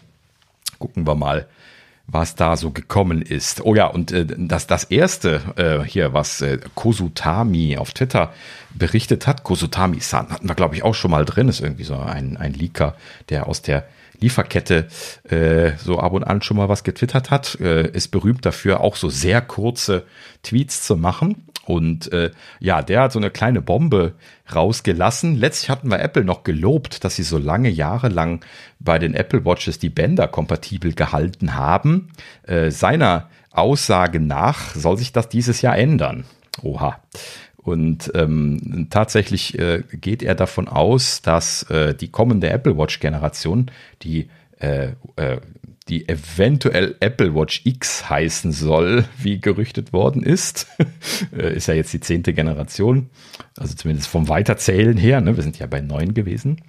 Gucken 0.79 1.07
wir 1.07 1.15
mal, 1.15 1.47
was 2.11 2.35
da 2.35 2.57
so 2.57 2.71
gekommen 2.71 3.23
ist. 3.23 3.65
Oh 3.65 3.75
ja, 3.75 3.87
und 3.87 4.11
äh, 4.13 4.27
das, 4.27 4.67
das 4.67 4.85
erste 4.85 5.43
äh, 5.57 5.87
hier, 5.87 6.15
was 6.15 6.41
äh, 6.41 6.59
Kosutami 6.75 7.77
auf 7.77 7.93
Twitter 7.93 8.33
berichtet 8.71 9.27
hat, 9.27 9.45
Kosutami-san 9.45 10.31
hatten 10.31 10.49
wir, 10.49 10.55
glaube 10.55 10.75
ich, 10.75 10.83
auch 10.83 10.95
schon 10.95 11.11
mal 11.11 11.27
drin, 11.27 11.49
ist 11.49 11.61
irgendwie 11.61 11.85
so 11.85 11.97
ein, 11.97 12.37
ein 12.39 12.55
Leaker, 12.55 12.97
der 13.29 13.47
aus 13.47 13.61
der 13.63 13.87
Lieferkette 14.21 14.89
äh, 15.29 15.73
so 15.79 16.01
ab 16.01 16.13
und 16.13 16.25
an 16.25 16.43
schon 16.43 16.57
mal 16.57 16.69
was 16.69 16.83
getwittert 16.83 17.31
hat, 17.31 17.61
äh, 17.61 17.89
ist 17.91 18.09
berühmt 18.09 18.45
dafür, 18.45 18.81
auch 18.81 18.97
so 18.97 19.11
sehr 19.11 19.41
kurze 19.43 20.05
Tweets 20.43 20.83
zu 20.83 20.97
machen. 20.97 21.47
Und 21.69 22.11
äh, 22.13 22.31
ja, 22.61 22.81
der 22.81 23.03
hat 23.03 23.13
so 23.13 23.19
eine 23.19 23.31
kleine 23.31 23.61
Bombe 23.61 24.15
rausgelassen. 24.55 25.37
Letztlich 25.37 25.69
hatten 25.69 25.91
wir 25.91 26.01
Apple 26.01 26.25
noch 26.25 26.43
gelobt, 26.43 27.05
dass 27.05 27.17
sie 27.17 27.23
so 27.23 27.37
lange 27.37 27.69
Jahre 27.69 28.09
lang 28.09 28.43
bei 28.81 28.99
den 28.99 29.13
Apple 29.13 29.45
Watches 29.45 29.79
die 29.79 29.91
Bänder 29.91 30.29
kompatibel 30.29 30.95
gehalten 30.95 31.57
haben. 31.57 32.09
Äh, 32.45 32.71
seiner 32.71 33.29
Aussage 33.51 34.19
nach 34.19 34.75
soll 34.75 34.97
sich 34.97 35.13
das 35.13 35.29
dieses 35.29 35.61
Jahr 35.61 35.77
ändern. 35.77 36.25
Oha. 36.63 37.01
Und 37.59 38.13
ähm, 38.15 38.87
tatsächlich 38.89 39.59
äh, 39.59 39.83
geht 39.93 40.23
er 40.23 40.35
davon 40.35 40.69
aus, 40.69 41.21
dass 41.21 41.65
äh, 41.65 41.95
die 41.95 42.09
kommende 42.09 42.49
Apple 42.49 42.79
Watch-Generation, 42.79 43.71
die 44.01 44.31
äh, 44.59 44.93
äh, 45.17 45.37
die 45.89 46.09
eventuell 46.09 46.97
Apple 47.01 47.35
Watch 47.35 47.63
X 47.65 48.09
heißen 48.09 48.53
soll, 48.53 49.05
wie 49.19 49.41
gerüchtet 49.41 49.93
worden 49.93 50.23
ist. 50.23 50.67
Äh, 51.37 51.57
ist 51.57 51.67
ja 51.67 51.75
jetzt 51.75 51.93
die 51.93 52.01
zehnte 52.01 52.33
Generation, 52.33 53.11
also 53.57 53.75
zumindest 53.75 54.09
vom 54.09 54.29
Weiterzählen 54.29 54.97
her. 54.97 55.21
Ne? 55.21 55.37
Wir 55.37 55.43
sind 55.43 55.59
ja 55.59 55.67
bei 55.67 55.81
neun 55.81 56.15
gewesen. 56.15 56.61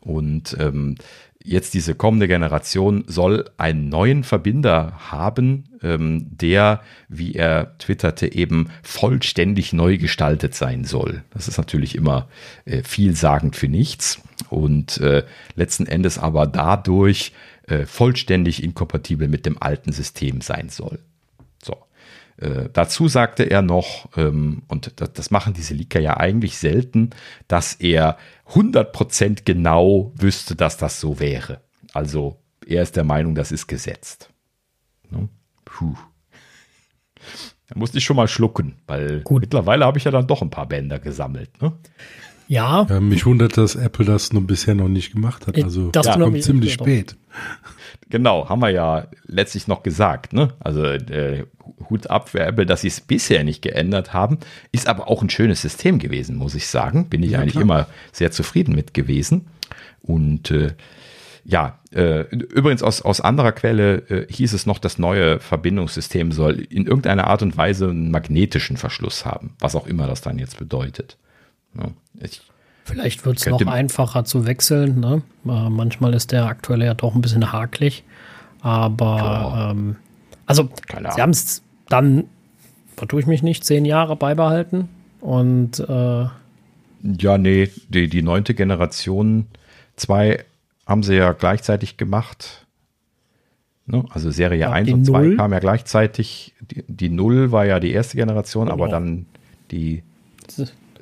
Und 0.00 0.56
ähm, 0.58 0.96
jetzt 1.44 1.74
diese 1.74 1.94
kommende 1.94 2.28
Generation 2.28 3.04
soll 3.06 3.50
einen 3.56 3.88
neuen 3.88 4.24
Verbinder 4.24 4.94
haben, 5.10 5.64
ähm, 5.82 6.26
der, 6.30 6.82
wie 7.08 7.34
er 7.34 7.76
twitterte, 7.78 8.32
eben 8.32 8.70
vollständig 8.82 9.72
neu 9.72 9.98
gestaltet 9.98 10.54
sein 10.54 10.84
soll. 10.84 11.22
Das 11.30 11.48
ist 11.48 11.58
natürlich 11.58 11.94
immer 11.94 12.28
äh, 12.64 12.82
vielsagend 12.82 13.56
für 13.56 13.68
nichts 13.68 14.20
und 14.50 14.98
äh, 14.98 15.24
letzten 15.54 15.86
Endes 15.86 16.18
aber 16.18 16.46
dadurch 16.46 17.32
äh, 17.72 17.86
vollständig 17.86 18.62
inkompatibel 18.62 19.28
mit 19.28 19.46
dem 19.46 19.60
alten 19.60 19.92
System 19.92 20.42
sein 20.42 20.68
soll. 20.68 20.98
So. 21.62 21.86
Äh, 22.36 22.68
dazu 22.70 23.08
sagte 23.08 23.44
er 23.44 23.62
noch, 23.62 24.10
ähm, 24.16 24.62
und 24.68 24.92
das, 25.00 25.12
das, 25.14 25.30
machen 25.30 25.54
diese 25.54 25.72
Leaker 25.72 26.00
ja 26.00 26.18
eigentlich 26.18 26.58
selten, 26.58 27.10
dass 27.48 27.74
er 27.74 28.18
100% 28.50 29.44
genau 29.44 30.12
wüsste, 30.16 30.54
dass 30.54 30.76
das 30.76 31.00
so 31.00 31.18
wäre. 31.18 31.62
Also 31.94 32.38
er 32.66 32.82
ist 32.82 32.96
der 32.96 33.04
Meinung, 33.04 33.34
das 33.34 33.52
ist 33.52 33.66
gesetzt. 33.66 34.28
Ne? 35.10 35.28
Puh. 35.64 35.96
Da 37.68 37.78
musste 37.78 37.98
ich 37.98 38.04
schon 38.04 38.16
mal 38.16 38.28
schlucken, 38.28 38.76
weil 38.86 39.22
Gut. 39.22 39.40
mittlerweile 39.40 39.86
habe 39.86 39.96
ich 39.96 40.04
ja 40.04 40.10
dann 40.10 40.26
doch 40.26 40.42
ein 40.42 40.50
paar 40.50 40.66
Bänder 40.66 40.98
gesammelt. 40.98 41.62
Ne? 41.62 41.72
Ja. 42.52 42.86
ja. 42.86 43.00
Mich 43.00 43.24
wundert, 43.24 43.56
dass 43.56 43.76
Apple 43.76 44.04
das 44.04 44.34
nur 44.34 44.46
bisher 44.46 44.74
noch 44.74 44.88
nicht 44.88 45.14
gemacht 45.14 45.46
hat. 45.46 45.56
Äh, 45.56 45.62
also 45.62 45.90
das 45.90 46.04
ja, 46.04 46.18
kommt 46.18 46.42
ziemlich 46.42 46.74
spät. 46.74 47.16
Genau, 48.10 48.46
haben 48.50 48.60
wir 48.60 48.68
ja 48.68 49.06
letztlich 49.24 49.68
noch 49.68 49.82
gesagt. 49.82 50.34
Ne? 50.34 50.52
Also 50.60 50.84
äh, 50.84 51.46
Hut 51.88 52.10
ab 52.10 52.28
für 52.28 52.40
Apple, 52.40 52.66
dass 52.66 52.82
sie 52.82 52.88
es 52.88 53.00
bisher 53.00 53.42
nicht 53.42 53.62
geändert 53.62 54.12
haben. 54.12 54.36
Ist 54.70 54.86
aber 54.86 55.08
auch 55.08 55.22
ein 55.22 55.30
schönes 55.30 55.62
System 55.62 55.98
gewesen, 55.98 56.36
muss 56.36 56.54
ich 56.54 56.66
sagen. 56.66 57.08
Bin 57.08 57.22
ich 57.22 57.30
ja, 57.30 57.38
eigentlich 57.38 57.52
klar. 57.52 57.62
immer 57.62 57.86
sehr 58.12 58.32
zufrieden 58.32 58.74
mit 58.74 58.92
gewesen. 58.92 59.46
Und 60.02 60.50
äh, 60.50 60.74
ja, 61.44 61.78
äh, 61.90 62.26
übrigens 62.34 62.82
aus, 62.82 63.00
aus 63.00 63.22
anderer 63.22 63.52
Quelle 63.52 63.94
äh, 64.10 64.26
hieß 64.30 64.52
es 64.52 64.66
noch, 64.66 64.78
das 64.78 64.98
neue 64.98 65.40
Verbindungssystem 65.40 66.32
soll 66.32 66.60
in 66.60 66.84
irgendeiner 66.84 67.28
Art 67.28 67.40
und 67.40 67.56
Weise 67.56 67.88
einen 67.88 68.10
magnetischen 68.10 68.76
Verschluss 68.76 69.24
haben, 69.24 69.54
was 69.58 69.74
auch 69.74 69.86
immer 69.86 70.06
das 70.06 70.20
dann 70.20 70.38
jetzt 70.38 70.58
bedeutet. 70.58 71.16
Ich 72.20 72.42
Vielleicht 72.84 73.24
wird 73.24 73.38
es 73.38 73.46
noch 73.46 73.64
einfacher 73.66 74.24
zu 74.24 74.46
wechseln. 74.46 75.00
Ne? 75.00 75.22
Äh, 75.46 75.70
manchmal 75.70 76.14
ist 76.14 76.32
der 76.32 76.46
aktuelle 76.46 76.84
ja 76.84 76.94
doch 76.94 77.14
ein 77.14 77.22
bisschen 77.22 77.52
hakelig. 77.52 78.04
Aber 78.60 79.70
ähm, 79.72 79.96
also 80.46 80.68
sie 80.86 81.22
haben 81.22 81.30
es 81.30 81.62
dann, 81.88 82.24
vertue 82.96 83.20
ich 83.20 83.26
mich 83.26 83.42
nicht, 83.42 83.64
zehn 83.64 83.84
Jahre 83.84 84.16
beibehalten. 84.16 84.88
Und 85.20 85.78
äh, 85.78 86.26
ja, 87.02 87.38
nee, 87.38 87.70
die, 87.88 88.08
die 88.08 88.22
neunte 88.22 88.54
Generation, 88.54 89.46
zwei 89.96 90.44
haben 90.86 91.02
sie 91.02 91.14
ja 91.14 91.32
gleichzeitig 91.32 91.96
gemacht. 91.96 92.66
Ne? 93.86 94.04
Also 94.10 94.30
Serie 94.30 94.58
ja, 94.58 94.70
1 94.70 94.92
und 94.92 95.04
2 95.04 95.36
kamen 95.36 95.54
ja 95.54 95.60
gleichzeitig. 95.60 96.54
Die, 96.60 96.84
die 96.86 97.08
0 97.08 97.52
war 97.52 97.64
ja 97.64 97.80
die 97.80 97.92
erste 97.92 98.16
Generation, 98.16 98.66
genau. 98.66 98.74
aber 98.74 98.88
dann 98.88 99.26
die 99.70 100.02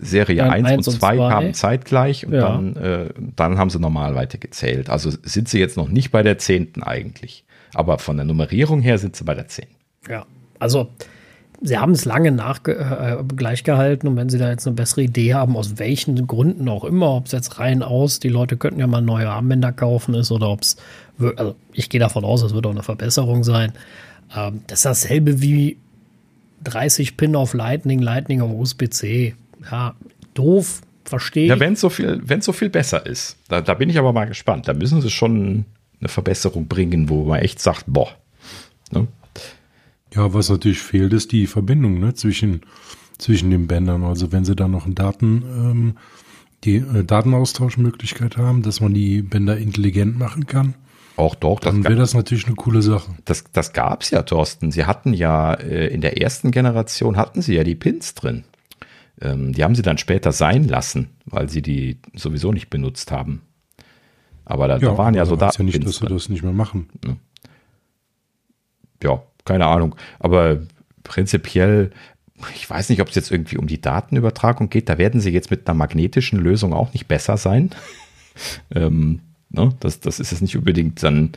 Serie 0.00 0.36
dann 0.36 0.50
1, 0.50 0.68
1 0.68 0.88
und 0.88 0.94
2 0.94 1.16
kamen 1.16 1.54
zeitgleich 1.54 2.26
und 2.26 2.32
ja. 2.32 2.40
dann, 2.40 2.76
äh, 2.76 3.08
dann 3.36 3.58
haben 3.58 3.70
sie 3.70 3.78
normal 3.78 4.14
weitergezählt. 4.14 4.90
Also 4.90 5.10
sind 5.22 5.48
sie 5.48 5.58
jetzt 5.58 5.76
noch 5.76 5.88
nicht 5.88 6.10
bei 6.10 6.22
der 6.22 6.38
10. 6.38 6.82
eigentlich. 6.82 7.44
Aber 7.74 7.98
von 7.98 8.16
der 8.16 8.26
Nummerierung 8.26 8.80
her 8.80 8.98
sind 8.98 9.16
sie 9.16 9.24
bei 9.24 9.34
der 9.34 9.48
10. 9.48 9.66
Ja, 10.08 10.26
also 10.58 10.88
sie 11.60 11.78
haben 11.78 11.92
es 11.92 12.04
lange 12.04 12.32
nach 12.32 12.60
äh, 12.66 13.18
gleich 13.36 13.64
gehalten 13.64 14.08
und 14.08 14.16
wenn 14.16 14.28
sie 14.28 14.38
da 14.38 14.50
jetzt 14.50 14.66
eine 14.66 14.76
bessere 14.76 15.02
Idee 15.02 15.34
haben, 15.34 15.56
aus 15.56 15.78
welchen 15.78 16.26
Gründen 16.26 16.68
auch 16.68 16.84
immer, 16.84 17.16
ob 17.16 17.26
es 17.26 17.32
jetzt 17.32 17.58
rein 17.58 17.82
aus, 17.82 18.18
die 18.18 18.28
Leute 18.28 18.56
könnten 18.56 18.80
ja 18.80 18.86
mal 18.86 19.02
neue 19.02 19.28
Armbänder 19.28 19.72
kaufen 19.72 20.14
ist 20.14 20.32
oder 20.32 20.48
ob 20.48 20.62
es, 20.62 20.76
also 21.36 21.54
ich 21.72 21.90
gehe 21.90 22.00
davon 22.00 22.24
aus, 22.24 22.42
es 22.42 22.54
wird 22.54 22.66
auch 22.66 22.70
eine 22.70 22.82
Verbesserung 22.82 23.44
sein. 23.44 23.72
Ähm, 24.34 24.62
das 24.66 24.80
ist 24.80 24.86
dasselbe 24.86 25.42
wie 25.42 25.76
30 26.64 27.16
Pin 27.16 27.36
auf 27.36 27.54
Lightning, 27.54 28.00
Lightning 28.00 28.40
auf 28.40 28.50
USB-C. 28.50 29.34
Ja, 29.70 29.94
doof, 30.34 30.80
verstehe 31.04 31.48
Ja, 31.48 31.60
wenn 31.60 31.74
es 31.74 31.80
so 31.80 31.90
viel, 31.90 32.20
wenn 32.24 32.40
so 32.40 32.52
viel 32.52 32.70
besser 32.70 33.04
ist, 33.04 33.36
da, 33.48 33.60
da 33.60 33.74
bin 33.74 33.90
ich 33.90 33.98
aber 33.98 34.12
mal 34.12 34.26
gespannt. 34.26 34.68
Da 34.68 34.74
müssen 34.74 35.00
sie 35.00 35.10
schon 35.10 35.64
eine 36.00 36.08
Verbesserung 36.08 36.66
bringen, 36.68 37.08
wo 37.08 37.24
man 37.24 37.40
echt 37.40 37.60
sagt, 37.60 37.84
boah. 37.86 38.10
Ne? 38.90 39.06
Ja, 40.14 40.32
was 40.34 40.48
natürlich 40.48 40.80
fehlt, 40.80 41.12
ist 41.12 41.32
die 41.32 41.46
Verbindung 41.46 42.00
ne, 42.00 42.14
zwischen, 42.14 42.62
zwischen 43.18 43.50
den 43.50 43.66
Bändern. 43.66 44.02
Also 44.04 44.32
wenn 44.32 44.44
sie 44.44 44.56
da 44.56 44.66
noch 44.66 44.86
einen 44.86 44.94
Daten, 44.94 45.42
ähm, 45.42 45.94
die 46.64 46.76
äh, 46.76 47.04
Datenaustauschmöglichkeit 47.04 48.36
haben, 48.36 48.62
dass 48.62 48.80
man 48.80 48.94
die 48.94 49.22
Bänder 49.22 49.56
intelligent 49.56 50.18
machen 50.18 50.46
kann. 50.46 50.74
Auch 51.16 51.34
doch. 51.34 51.60
Dann 51.60 51.84
wäre 51.84 51.96
das 51.96 52.14
natürlich 52.14 52.46
eine 52.46 52.56
coole 52.56 52.82
Sache. 52.82 53.12
Das, 53.24 53.44
das 53.52 53.72
gab 53.72 54.02
es 54.02 54.10
ja, 54.10 54.22
Thorsten. 54.22 54.72
Sie 54.72 54.84
hatten 54.84 55.12
ja 55.12 55.54
äh, 55.54 55.88
in 55.88 56.00
der 56.00 56.20
ersten 56.20 56.50
Generation 56.50 57.16
hatten 57.16 57.42
sie 57.42 57.54
ja 57.54 57.64
die 57.64 57.74
Pins 57.74 58.14
drin. 58.14 58.44
Ähm, 59.20 59.52
die 59.52 59.64
haben 59.64 59.74
sie 59.74 59.82
dann 59.82 59.98
später 59.98 60.32
sein 60.32 60.66
lassen, 60.66 61.10
weil 61.26 61.48
sie 61.48 61.62
die 61.62 61.98
sowieso 62.14 62.52
nicht 62.52 62.70
benutzt 62.70 63.12
haben. 63.12 63.42
Aber 64.44 64.66
da, 64.66 64.78
ja, 64.78 64.90
da 64.90 64.98
waren 64.98 65.14
ja 65.14 65.26
so 65.26 65.36
Daten. 65.36 65.62
ja 65.62 65.64
nicht, 65.64 65.86
dass 65.86 65.96
sie 65.96 66.06
das 66.06 66.28
nicht 66.28 66.42
mehr 66.42 66.52
machen. 66.52 66.88
Ja, 69.02 69.22
keine 69.44 69.66
Ahnung. 69.66 69.94
Aber 70.18 70.60
prinzipiell, 71.04 71.90
ich 72.54 72.68
weiß 72.68 72.88
nicht, 72.88 73.00
ob 73.00 73.08
es 73.08 73.14
jetzt 73.14 73.30
irgendwie 73.30 73.58
um 73.58 73.66
die 73.66 73.80
Datenübertragung 73.80 74.70
geht. 74.70 74.88
Da 74.88 74.98
werden 74.98 75.20
sie 75.20 75.30
jetzt 75.30 75.50
mit 75.50 75.68
einer 75.68 75.76
magnetischen 75.76 76.40
Lösung 76.40 76.72
auch 76.72 76.92
nicht 76.92 77.06
besser 77.06 77.36
sein. 77.36 77.70
ähm, 78.74 79.20
ne? 79.50 79.74
das, 79.80 80.00
das 80.00 80.18
ist 80.18 80.32
jetzt 80.32 80.40
nicht 80.40 80.56
unbedingt 80.56 81.02
dann 81.02 81.32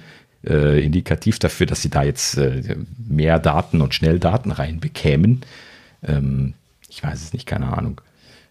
äh, 0.46 0.84
indikativ 0.84 1.40
dafür, 1.40 1.66
dass 1.66 1.82
sie 1.82 1.90
da 1.90 2.04
jetzt 2.04 2.38
äh, 2.38 2.78
mehr 2.98 3.40
Daten 3.40 3.82
und 3.82 3.94
schnell 3.94 4.20
Daten 4.20 4.52
reinbekämen. 4.52 5.42
Ähm, 6.02 6.54
ich 6.94 7.04
weiß 7.04 7.24
es 7.24 7.34
nicht, 7.34 7.48
keine 7.48 7.76
Ahnung. 7.76 8.02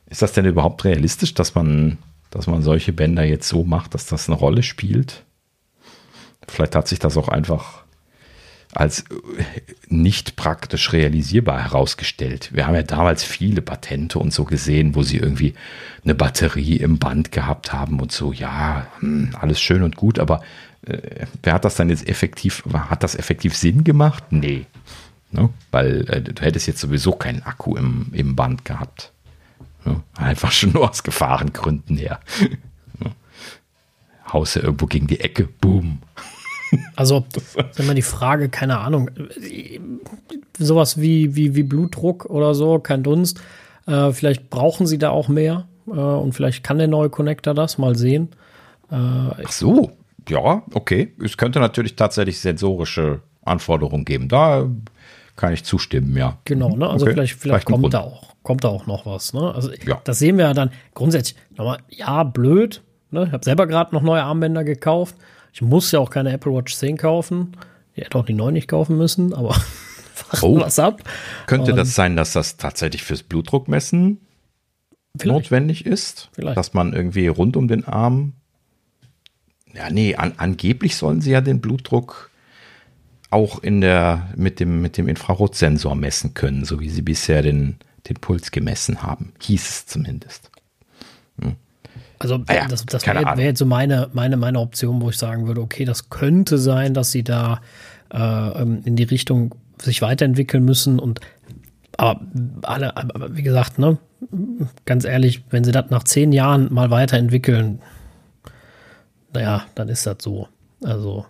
Ist 0.06 0.20
das 0.20 0.32
denn 0.32 0.44
überhaupt 0.44 0.85
realistisch, 0.85 1.32
dass 1.32 1.55
man, 1.55 1.98
dass 2.31 2.48
man 2.48 2.62
solche 2.62 2.93
Bänder 2.93 3.23
jetzt 3.24 3.48
so 3.48 3.62
macht, 3.62 3.94
dass 3.94 4.06
das 4.06 4.28
eine 4.28 4.36
Rolle 4.36 4.64
spielt? 4.64 5.23
Vielleicht 6.48 6.74
hat 6.74 6.89
sich 6.89 6.98
das 6.98 7.16
auch 7.16 7.28
einfach 7.28 7.85
als 8.74 9.02
äh, 9.02 9.05
nicht 9.86 10.35
praktisch 10.35 10.93
realisierbar 10.93 11.62
herausgestellt. 11.62 12.51
Wir 12.52 12.66
haben 12.66 12.74
ja 12.74 12.82
damals 12.82 13.23
viele 13.23 13.62
Patente 13.62 14.19
und 14.19 14.32
so 14.32 14.44
gesehen, 14.44 14.97
wo 14.97 15.05
sie 15.05 15.19
irgendwie 15.19 15.55
eine 16.02 16.16
Batterie 16.16 16.78
im 16.78 16.98
Band 16.98 17.31
gehabt 17.31 17.73
haben 17.73 18.01
und 18.01 18.10
so, 18.10 18.32
ja, 18.32 18.89
hm, 18.98 19.36
alles 19.39 19.60
schön 19.60 19.85
und 19.85 19.94
gut, 19.94 20.19
aber 20.19 20.43
äh, 20.85 21.27
wer 21.44 21.52
hat 21.52 21.64
das 21.64 21.77
dann 21.77 21.90
jetzt 21.90 22.09
effektiv, 22.09 22.64
hat 22.73 23.05
das 23.05 23.14
effektiv 23.14 23.56
Sinn 23.56 23.85
gemacht? 23.85 24.24
Nee. 24.31 24.66
Ne? 25.32 25.48
Weil 25.70 26.09
äh, 26.09 26.20
du 26.20 26.42
hättest 26.42 26.66
jetzt 26.66 26.80
sowieso 26.80 27.12
keinen 27.12 27.42
Akku 27.42 27.76
im, 27.76 28.06
im 28.12 28.36
Band 28.36 28.64
gehabt. 28.64 29.12
Ne? 29.84 30.02
Einfach 30.16 30.52
schon 30.52 30.72
nur 30.72 30.88
aus 30.88 31.02
Gefahrengründen 31.02 31.96
her. 31.96 32.20
ne? 33.00 33.12
Haust 34.32 34.56
ja 34.56 34.62
irgendwo 34.62 34.86
gegen 34.86 35.06
die 35.06 35.20
Ecke, 35.20 35.48
boom. 35.60 35.98
Also, 36.96 37.26
ist 37.34 37.78
immer 37.78 37.92
die 37.92 38.00
Frage, 38.00 38.48
keine 38.48 38.78
Ahnung, 38.78 39.10
sowas 40.56 40.98
wie, 40.98 41.36
wie, 41.36 41.54
wie 41.54 41.64
Blutdruck 41.64 42.24
oder 42.24 42.54
so, 42.54 42.78
kein 42.78 43.02
Dunst. 43.02 43.42
Äh, 43.86 44.12
vielleicht 44.12 44.48
brauchen 44.48 44.86
sie 44.86 44.96
da 44.96 45.10
auch 45.10 45.28
mehr 45.28 45.68
äh, 45.86 45.90
und 45.90 46.32
vielleicht 46.32 46.64
kann 46.64 46.78
der 46.78 46.88
neue 46.88 47.10
Connector 47.10 47.52
das 47.52 47.76
mal 47.76 47.94
sehen. 47.94 48.30
Äh, 48.90 48.94
Ach 48.94 49.52
so, 49.52 49.90
ja, 50.28 50.62
okay. 50.72 51.12
Es 51.22 51.36
könnte 51.36 51.60
natürlich 51.60 51.94
tatsächlich 51.96 52.40
sensorische 52.40 53.20
Anforderungen 53.44 54.04
geben. 54.04 54.28
Da 54.28 54.68
kann 55.36 55.52
ich 55.52 55.64
zustimmen, 55.64 56.16
ja. 56.16 56.38
Genau, 56.44 56.76
ne? 56.76 56.88
Also 56.88 57.04
okay. 57.04 57.14
vielleicht, 57.14 57.34
vielleicht, 57.34 57.64
vielleicht 57.64 57.66
kommt 57.66 57.94
da 57.94 58.00
auch, 58.00 58.34
kommt 58.42 58.64
da 58.64 58.68
auch 58.68 58.86
noch 58.86 59.06
was. 59.06 59.32
Ne? 59.32 59.54
Also 59.54 59.70
ja. 59.86 60.00
das 60.04 60.18
sehen 60.18 60.36
wir 60.36 60.46
ja 60.46 60.54
dann 60.54 60.70
grundsätzlich 60.94 61.36
nochmal, 61.56 61.78
ja, 61.88 62.22
blöd. 62.22 62.82
Ne? 63.10 63.24
Ich 63.26 63.32
habe 63.32 63.44
selber 63.44 63.66
gerade 63.66 63.94
noch 63.94 64.02
neue 64.02 64.22
Armbänder 64.22 64.64
gekauft. 64.64 65.16
Ich 65.52 65.62
muss 65.62 65.90
ja 65.92 66.00
auch 66.00 66.10
keine 66.10 66.32
Apple 66.32 66.52
Watch 66.52 66.74
10 66.74 66.96
kaufen. 66.96 67.56
Ich 67.94 68.04
hätte 68.04 68.18
auch 68.18 68.24
die 68.24 68.34
9 68.34 68.52
nicht 68.54 68.68
kaufen 68.68 68.96
müssen, 68.96 69.34
aber 69.34 69.56
oh. 70.42 70.60
was 70.60 70.78
ab. 70.78 71.02
Könnte 71.46 71.72
Und, 71.72 71.76
das 71.76 71.94
sein, 71.94 72.16
dass 72.16 72.32
das 72.32 72.56
tatsächlich 72.56 73.02
fürs 73.02 73.22
Blutdruckmessen 73.22 74.18
notwendig 75.24 75.86
ist? 75.86 76.30
Vielleicht. 76.32 76.56
Dass 76.56 76.74
man 76.74 76.92
irgendwie 76.92 77.26
rund 77.26 77.56
um 77.56 77.68
den 77.68 77.84
Arm. 77.84 78.34
Ja, 79.74 79.90
nee, 79.90 80.14
an, 80.14 80.34
angeblich 80.36 80.96
sollen 80.96 81.20
sie 81.20 81.30
ja 81.30 81.40
den 81.40 81.60
Blutdruck 81.60 82.30
auch 83.32 83.62
in 83.62 83.80
der, 83.80 84.28
mit 84.36 84.60
dem, 84.60 84.82
mit 84.82 84.96
dem 84.96 85.09
Infrarotsensor 85.09 85.94
messen 85.94 86.34
können, 86.34 86.64
so 86.64 86.80
wie 86.80 86.90
sie 86.90 87.02
bisher 87.02 87.42
den, 87.42 87.76
den 88.09 88.16
Puls 88.16 88.50
gemessen 88.50 89.02
haben. 89.02 89.32
Hieß 89.40 89.68
es 89.68 89.86
zumindest. 89.86 90.50
Hm. 91.40 91.56
Also 92.18 92.36
ah 92.46 92.54
ja, 92.54 92.68
das, 92.68 92.86
das 92.86 93.04
wäre 93.06 93.36
wär 93.36 93.44
jetzt 93.44 93.59
so 93.59 93.66
meine, 93.66 94.09
meine, 94.12 94.36
meine 94.36 94.60
Option, 94.60 95.00
wo 95.00 95.10
ich 95.10 95.16
sagen 95.16 95.46
würde, 95.46 95.60
okay, 95.60 95.84
das 95.84 96.09
könnte 96.09 96.56
sein, 96.59 96.94
dass 96.94 97.10
sie 97.10 97.24
da 97.24 97.60
äh, 98.12 98.18
ähm, 98.18 98.82
in 98.84 98.94
die 98.94 99.02
Richtung 99.02 99.54
sich 99.80 100.02
weiterentwickeln 100.02 100.64
müssen 100.64 101.00
und 101.00 101.20
aber 101.96 102.20
alle, 102.62 102.96
aber 102.96 103.36
wie 103.36 103.42
gesagt, 103.42 103.78
ne, 103.78 103.98
ganz 104.84 105.04
ehrlich, 105.04 105.44
wenn 105.50 105.64
sie 105.64 105.72
das 105.72 105.90
nach 105.90 106.04
zehn 106.04 106.32
Jahren 106.32 106.72
mal 106.72 106.90
weiterentwickeln, 106.90 107.80
naja, 109.32 109.64
dann 109.74 109.88
ist 109.88 110.06
das 110.06 110.16
so. 110.20 110.48
Also. 110.82 111.26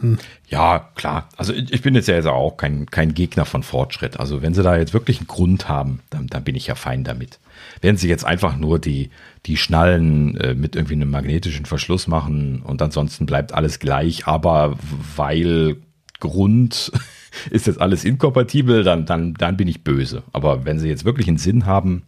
Hm. 0.00 0.18
Ja, 0.48 0.90
klar. 0.94 1.28
Also 1.36 1.52
ich, 1.52 1.82
bin 1.82 1.94
jetzt 1.94 2.08
ja 2.08 2.14
jetzt 2.14 2.26
auch 2.26 2.56
kein, 2.56 2.86
kein 2.86 3.14
Gegner 3.14 3.44
von 3.44 3.62
Fortschritt. 3.62 4.18
Also 4.18 4.42
wenn 4.42 4.54
sie 4.54 4.62
da 4.62 4.76
jetzt 4.76 4.94
wirklich 4.94 5.18
einen 5.18 5.26
Grund 5.26 5.68
haben, 5.68 6.00
dann, 6.10 6.26
dann 6.26 6.44
bin 6.44 6.56
ich 6.56 6.66
ja 6.66 6.74
fein 6.74 7.04
damit. 7.04 7.38
Wenn 7.80 7.96
sie 7.96 8.08
jetzt 8.08 8.24
einfach 8.24 8.56
nur 8.56 8.78
die, 8.78 9.10
die 9.46 9.56
Schnallen 9.56 10.36
äh, 10.38 10.54
mit 10.54 10.76
irgendwie 10.76 10.94
einem 10.94 11.10
magnetischen 11.10 11.66
Verschluss 11.66 12.06
machen 12.06 12.62
und 12.62 12.80
ansonsten 12.82 13.26
bleibt 13.26 13.52
alles 13.52 13.78
gleich, 13.78 14.26
aber 14.26 14.76
weil 15.16 15.76
Grund 16.18 16.92
ist 17.50 17.66
jetzt 17.66 17.80
alles 17.80 18.04
inkompatibel, 18.04 18.82
dann, 18.82 19.06
dann, 19.06 19.34
dann 19.34 19.56
bin 19.56 19.68
ich 19.68 19.84
böse. 19.84 20.22
Aber 20.32 20.64
wenn 20.64 20.78
sie 20.78 20.88
jetzt 20.88 21.04
wirklich 21.04 21.28
einen 21.28 21.38
Sinn 21.38 21.66
haben, 21.66 22.02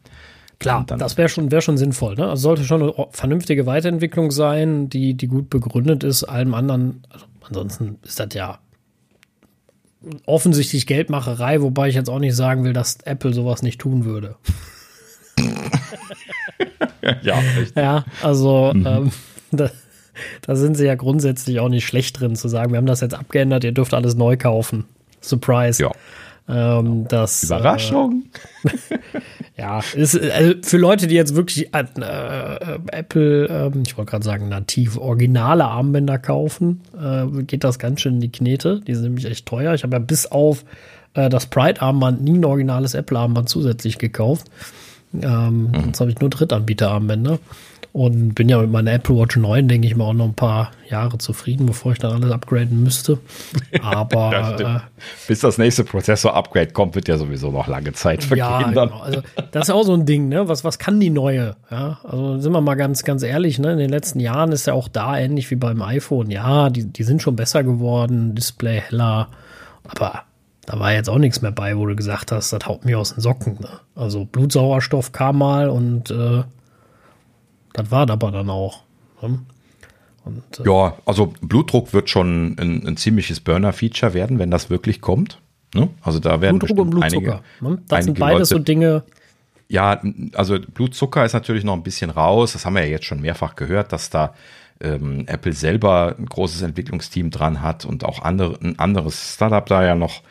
Klar, 0.58 0.84
das 0.86 1.18
wäre 1.18 1.28
schon, 1.28 1.50
wär 1.50 1.60
schon 1.60 1.76
sinnvoll. 1.76 2.14
Ne? 2.14 2.28
Also 2.28 2.42
sollte 2.42 2.62
schon 2.62 2.82
eine 2.82 2.94
vernünftige 3.10 3.66
Weiterentwicklung 3.66 4.30
sein, 4.30 4.88
die, 4.88 5.14
die 5.14 5.26
gut 5.26 5.50
begründet 5.50 6.04
ist. 6.04 6.22
Allem 6.22 6.54
anderen, 6.54 7.02
also 7.10 7.26
ansonsten 7.48 7.98
ist 8.02 8.20
das 8.20 8.28
ja 8.34 8.58
offensichtlich 10.26 10.86
Geldmacherei, 10.86 11.62
wobei 11.62 11.88
ich 11.88 11.94
jetzt 11.94 12.10
auch 12.10 12.18
nicht 12.18 12.34
sagen 12.34 12.64
will, 12.64 12.72
dass 12.72 12.98
Apple 13.04 13.32
sowas 13.32 13.62
nicht 13.62 13.80
tun 13.80 14.04
würde. 14.04 14.36
ja, 17.22 17.38
richtig. 17.56 17.76
ja, 17.76 18.04
also 18.22 18.72
mhm. 18.74 18.86
ähm, 18.86 19.10
da, 19.52 19.70
da, 20.42 20.56
sind 20.56 20.76
sie 20.76 20.86
ja 20.86 20.94
grundsätzlich 20.94 21.60
auch 21.60 21.68
nicht 21.68 21.86
schlecht 21.86 22.20
drin 22.20 22.36
zu 22.36 22.48
sagen, 22.48 22.72
wir 22.72 22.78
haben 22.78 22.86
das 22.86 23.00
jetzt 23.00 23.14
abgeändert, 23.14 23.64
ihr 23.64 23.72
dürft 23.72 23.94
alles 23.94 24.14
neu 24.14 24.36
kaufen. 24.36 24.84
Surprise. 25.20 25.82
Ja. 25.82 25.92
Ähm, 26.48 27.06
das, 27.08 27.44
Überraschung. 27.44 28.24
Äh, 28.64 28.70
ja, 29.56 29.80
ist 29.94 30.18
also 30.18 30.54
für 30.62 30.78
Leute, 30.78 31.06
die 31.06 31.14
jetzt 31.14 31.34
wirklich 31.34 31.74
äh, 31.74 31.80
äh 31.80 32.78
Apple, 32.90 33.48
äh, 33.48 33.70
ich 33.84 33.98
wollte 33.98 34.10
gerade 34.10 34.24
sagen, 34.24 34.48
nativ 34.48 34.96
originale 34.96 35.64
Armbänder 35.64 36.18
kaufen, 36.18 36.80
äh, 36.98 37.42
geht 37.42 37.62
das 37.62 37.78
ganz 37.78 38.00
schön 38.00 38.14
in 38.14 38.20
die 38.20 38.32
Knete. 38.32 38.80
Die 38.80 38.94
sind 38.94 39.04
nämlich 39.04 39.26
echt 39.26 39.44
teuer. 39.44 39.74
Ich 39.74 39.82
habe 39.82 39.96
ja 39.96 39.98
bis 39.98 40.26
auf 40.26 40.64
äh, 41.14 41.28
das 41.28 41.46
Pride-Armband 41.46 42.22
nie 42.22 42.38
ein 42.38 42.44
originales 42.44 42.94
Apple-Armband 42.94 43.48
zusätzlich 43.48 43.98
gekauft. 43.98 44.46
Ähm, 45.20 45.68
mhm. 45.68 45.86
Jetzt 45.88 46.00
habe 46.00 46.10
ich 46.10 46.18
nur 46.18 46.30
Drittanbieter-Armbänder. 46.30 47.38
Und 47.92 48.34
bin 48.34 48.48
ja 48.48 48.58
mit 48.58 48.70
meiner 48.70 48.92
Apple 48.92 49.16
Watch 49.16 49.36
9, 49.36 49.68
denke 49.68 49.86
ich 49.86 49.94
mal, 49.96 50.04
auch 50.04 50.14
noch 50.14 50.24
ein 50.24 50.34
paar 50.34 50.70
Jahre 50.88 51.18
zufrieden, 51.18 51.66
bevor 51.66 51.92
ich 51.92 51.98
dann 51.98 52.12
alles 52.12 52.30
upgraden 52.30 52.82
müsste. 52.82 53.18
Aber 53.82 54.30
das 54.56 54.60
äh, 54.60 54.80
bis 55.28 55.40
das 55.40 55.58
nächste 55.58 55.84
Prozessor-Upgrade 55.84 56.72
kommt, 56.72 56.94
wird 56.94 57.08
ja 57.08 57.18
sowieso 57.18 57.50
noch 57.50 57.66
lange 57.66 57.92
Zeit 57.92 58.24
vergehen. 58.24 58.46
Ja, 58.46 58.62
genau. 58.62 58.98
also, 58.98 59.20
das 59.50 59.68
ist 59.68 59.74
auch 59.74 59.82
so 59.82 59.92
ein 59.92 60.06
Ding, 60.06 60.28
ne? 60.28 60.48
Was, 60.48 60.64
was 60.64 60.78
kann 60.78 61.00
die 61.00 61.10
neue? 61.10 61.54
Ja, 61.70 61.98
also 62.02 62.38
sind 62.38 62.52
wir 62.52 62.62
mal 62.62 62.76
ganz, 62.76 63.04
ganz 63.04 63.22
ehrlich, 63.22 63.58
ne? 63.58 63.72
In 63.72 63.78
den 63.78 63.90
letzten 63.90 64.20
Jahren 64.20 64.52
ist 64.52 64.66
ja 64.66 64.72
auch 64.72 64.88
da 64.88 65.18
ähnlich 65.18 65.50
wie 65.50 65.56
beim 65.56 65.82
iPhone. 65.82 66.30
Ja, 66.30 66.70
die, 66.70 66.86
die 66.86 67.02
sind 67.02 67.20
schon 67.20 67.36
besser 67.36 67.62
geworden, 67.62 68.34
Display 68.34 68.80
heller, 68.88 69.28
aber 69.86 70.22
da 70.64 70.78
war 70.78 70.92
jetzt 70.92 71.10
auch 71.10 71.18
nichts 71.18 71.42
mehr 71.42 71.52
bei, 71.52 71.76
wo 71.76 71.86
du 71.86 71.94
gesagt 71.94 72.32
hast, 72.32 72.52
das 72.52 72.66
haut 72.66 72.86
mir 72.86 72.98
aus 72.98 73.14
den 73.14 73.20
Socken. 73.20 73.58
Ne? 73.60 73.68
Also 73.94 74.24
Blutsauerstoff 74.24 75.12
kam 75.12 75.38
mal 75.38 75.68
und 75.68 76.10
äh, 76.10 76.44
das 77.72 77.90
war 77.90 78.08
aber 78.08 78.30
dann 78.30 78.50
auch. 78.50 78.82
Ne? 79.22 79.40
Und, 80.24 80.60
äh, 80.60 80.68
ja, 80.68 80.94
also 81.04 81.32
Blutdruck 81.40 81.92
wird 81.92 82.10
schon 82.10 82.56
ein, 82.58 82.86
ein 82.86 82.96
ziemliches 82.96 83.40
Burner-Feature 83.40 84.14
werden, 84.14 84.38
wenn 84.38 84.50
das 84.50 84.70
wirklich 84.70 85.00
kommt. 85.00 85.40
Ne? 85.74 85.88
Also 86.02 86.18
da 86.18 86.40
werden 86.40 86.58
Blutdruck 86.58 86.78
und 86.78 86.90
Blutzucker. 86.90 87.42
Einige, 87.60 87.76
ne? 87.76 87.82
Das 87.88 88.04
sind 88.04 88.18
beides 88.18 88.50
Leute, 88.50 88.58
so 88.58 88.58
Dinge. 88.58 89.02
Ja, 89.68 90.02
also 90.34 90.58
Blutzucker 90.60 91.24
ist 91.24 91.32
natürlich 91.32 91.64
noch 91.64 91.72
ein 91.74 91.82
bisschen 91.82 92.10
raus. 92.10 92.52
Das 92.52 92.66
haben 92.66 92.74
wir 92.74 92.84
ja 92.84 92.90
jetzt 92.90 93.06
schon 93.06 93.20
mehrfach 93.20 93.56
gehört, 93.56 93.92
dass 93.92 94.10
da 94.10 94.34
ähm, 94.80 95.24
Apple 95.26 95.54
selber 95.54 96.14
ein 96.18 96.26
großes 96.26 96.62
Entwicklungsteam 96.62 97.30
dran 97.30 97.62
hat 97.62 97.84
und 97.84 98.04
auch 98.04 98.22
andere, 98.22 98.58
ein 98.62 98.78
anderes 98.78 99.34
Startup 99.34 99.64
da 99.64 99.84
ja 99.84 99.94
noch 99.94 100.22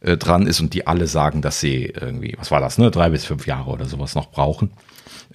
äh, 0.00 0.16
dran 0.16 0.46
ist 0.46 0.60
und 0.60 0.74
die 0.74 0.86
alle 0.86 1.06
sagen, 1.06 1.42
dass 1.42 1.60
sie 1.60 1.84
irgendwie, 1.84 2.34
was 2.38 2.50
war 2.50 2.60
das, 2.60 2.78
ne, 2.78 2.90
drei 2.90 3.10
bis 3.10 3.24
fünf 3.24 3.46
Jahre 3.46 3.70
oder 3.70 3.84
sowas 3.84 4.14
noch 4.14 4.30
brauchen. 4.30 4.70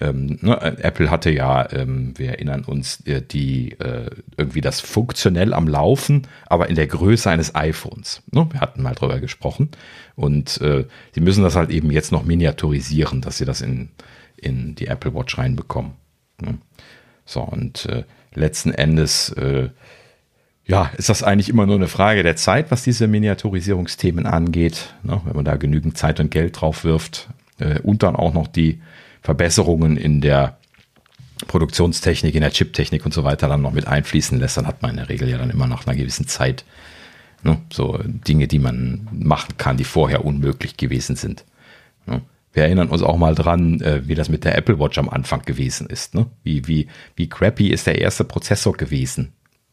Ähm, 0.00 0.38
ne, 0.40 0.60
Apple 0.82 1.10
hatte 1.10 1.30
ja, 1.30 1.70
ähm, 1.72 2.14
wir 2.16 2.30
erinnern 2.30 2.64
uns, 2.64 3.00
äh, 3.06 3.22
die 3.22 3.72
äh, 3.78 4.10
irgendwie 4.36 4.60
das 4.60 4.80
funktionell 4.80 5.52
am 5.54 5.68
Laufen, 5.68 6.26
aber 6.46 6.68
in 6.68 6.74
der 6.74 6.88
Größe 6.88 7.30
eines 7.30 7.54
iPhones. 7.54 8.22
Ne? 8.30 8.48
Wir 8.50 8.60
hatten 8.60 8.82
mal 8.82 8.94
drüber 8.94 9.20
gesprochen. 9.20 9.70
Und 10.16 10.60
äh, 10.60 10.84
müssen 11.16 11.44
das 11.44 11.56
halt 11.56 11.70
eben 11.70 11.90
jetzt 11.90 12.12
noch 12.12 12.24
miniaturisieren, 12.24 13.20
dass 13.20 13.38
sie 13.38 13.44
das 13.44 13.60
in, 13.60 13.90
in 14.36 14.74
die 14.74 14.86
Apple 14.86 15.14
Watch 15.14 15.38
reinbekommen. 15.38 15.92
Ne? 16.40 16.58
So, 17.24 17.40
und 17.40 17.86
äh, 17.86 18.04
letzten 18.34 18.72
Endes 18.72 19.30
äh, 19.30 19.70
ja, 20.66 20.90
ist 20.96 21.08
das 21.08 21.22
eigentlich 21.22 21.48
immer 21.48 21.66
nur 21.66 21.76
eine 21.76 21.88
Frage 21.88 22.22
der 22.22 22.36
Zeit, 22.36 22.70
was 22.70 22.82
diese 22.82 23.06
Miniaturisierungsthemen 23.06 24.26
angeht. 24.26 24.94
Ne? 25.02 25.20
Wenn 25.24 25.36
man 25.36 25.44
da 25.44 25.56
genügend 25.56 25.98
Zeit 25.98 26.20
und 26.20 26.30
Geld 26.30 26.60
drauf 26.60 26.84
wirft 26.84 27.28
äh, 27.58 27.80
und 27.80 28.02
dann 28.02 28.16
auch 28.16 28.32
noch 28.32 28.48
die 28.48 28.80
Verbesserungen 29.24 29.96
in 29.96 30.20
der 30.20 30.58
Produktionstechnik, 31.48 32.34
in 32.34 32.42
der 32.42 32.52
Chiptechnik 32.52 33.04
und 33.04 33.14
so 33.14 33.24
weiter 33.24 33.48
dann 33.48 33.62
noch 33.62 33.72
mit 33.72 33.88
einfließen 33.88 34.38
lässt, 34.38 34.58
dann 34.58 34.66
hat 34.66 34.82
man 34.82 34.92
in 34.92 34.98
der 34.98 35.08
Regel 35.08 35.28
ja 35.28 35.38
dann 35.38 35.50
immer 35.50 35.66
nach 35.66 35.86
einer 35.86 35.96
gewissen 35.96 36.28
Zeit 36.28 36.64
ne, 37.42 37.60
so 37.72 37.98
Dinge, 38.04 38.46
die 38.46 38.58
man 38.58 39.08
machen 39.10 39.56
kann, 39.56 39.78
die 39.78 39.84
vorher 39.84 40.24
unmöglich 40.24 40.76
gewesen 40.76 41.16
sind. 41.16 41.44
Ne. 42.06 42.20
Wir 42.52 42.64
erinnern 42.64 42.88
uns 42.88 43.02
auch 43.02 43.16
mal 43.16 43.34
dran, 43.34 43.80
äh, 43.80 44.06
wie 44.06 44.14
das 44.14 44.28
mit 44.28 44.44
der 44.44 44.56
Apple 44.56 44.78
Watch 44.78 44.98
am 44.98 45.08
Anfang 45.08 45.42
gewesen 45.42 45.88
ist. 45.88 46.14
Ne? 46.14 46.26
Wie, 46.42 46.68
wie, 46.68 46.88
wie 47.16 47.28
crappy 47.28 47.68
ist 47.68 47.86
der 47.86 47.98
erste 48.00 48.24
Prozessor 48.24 48.74
gewesen? 48.74 49.32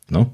Ne? 0.09 0.31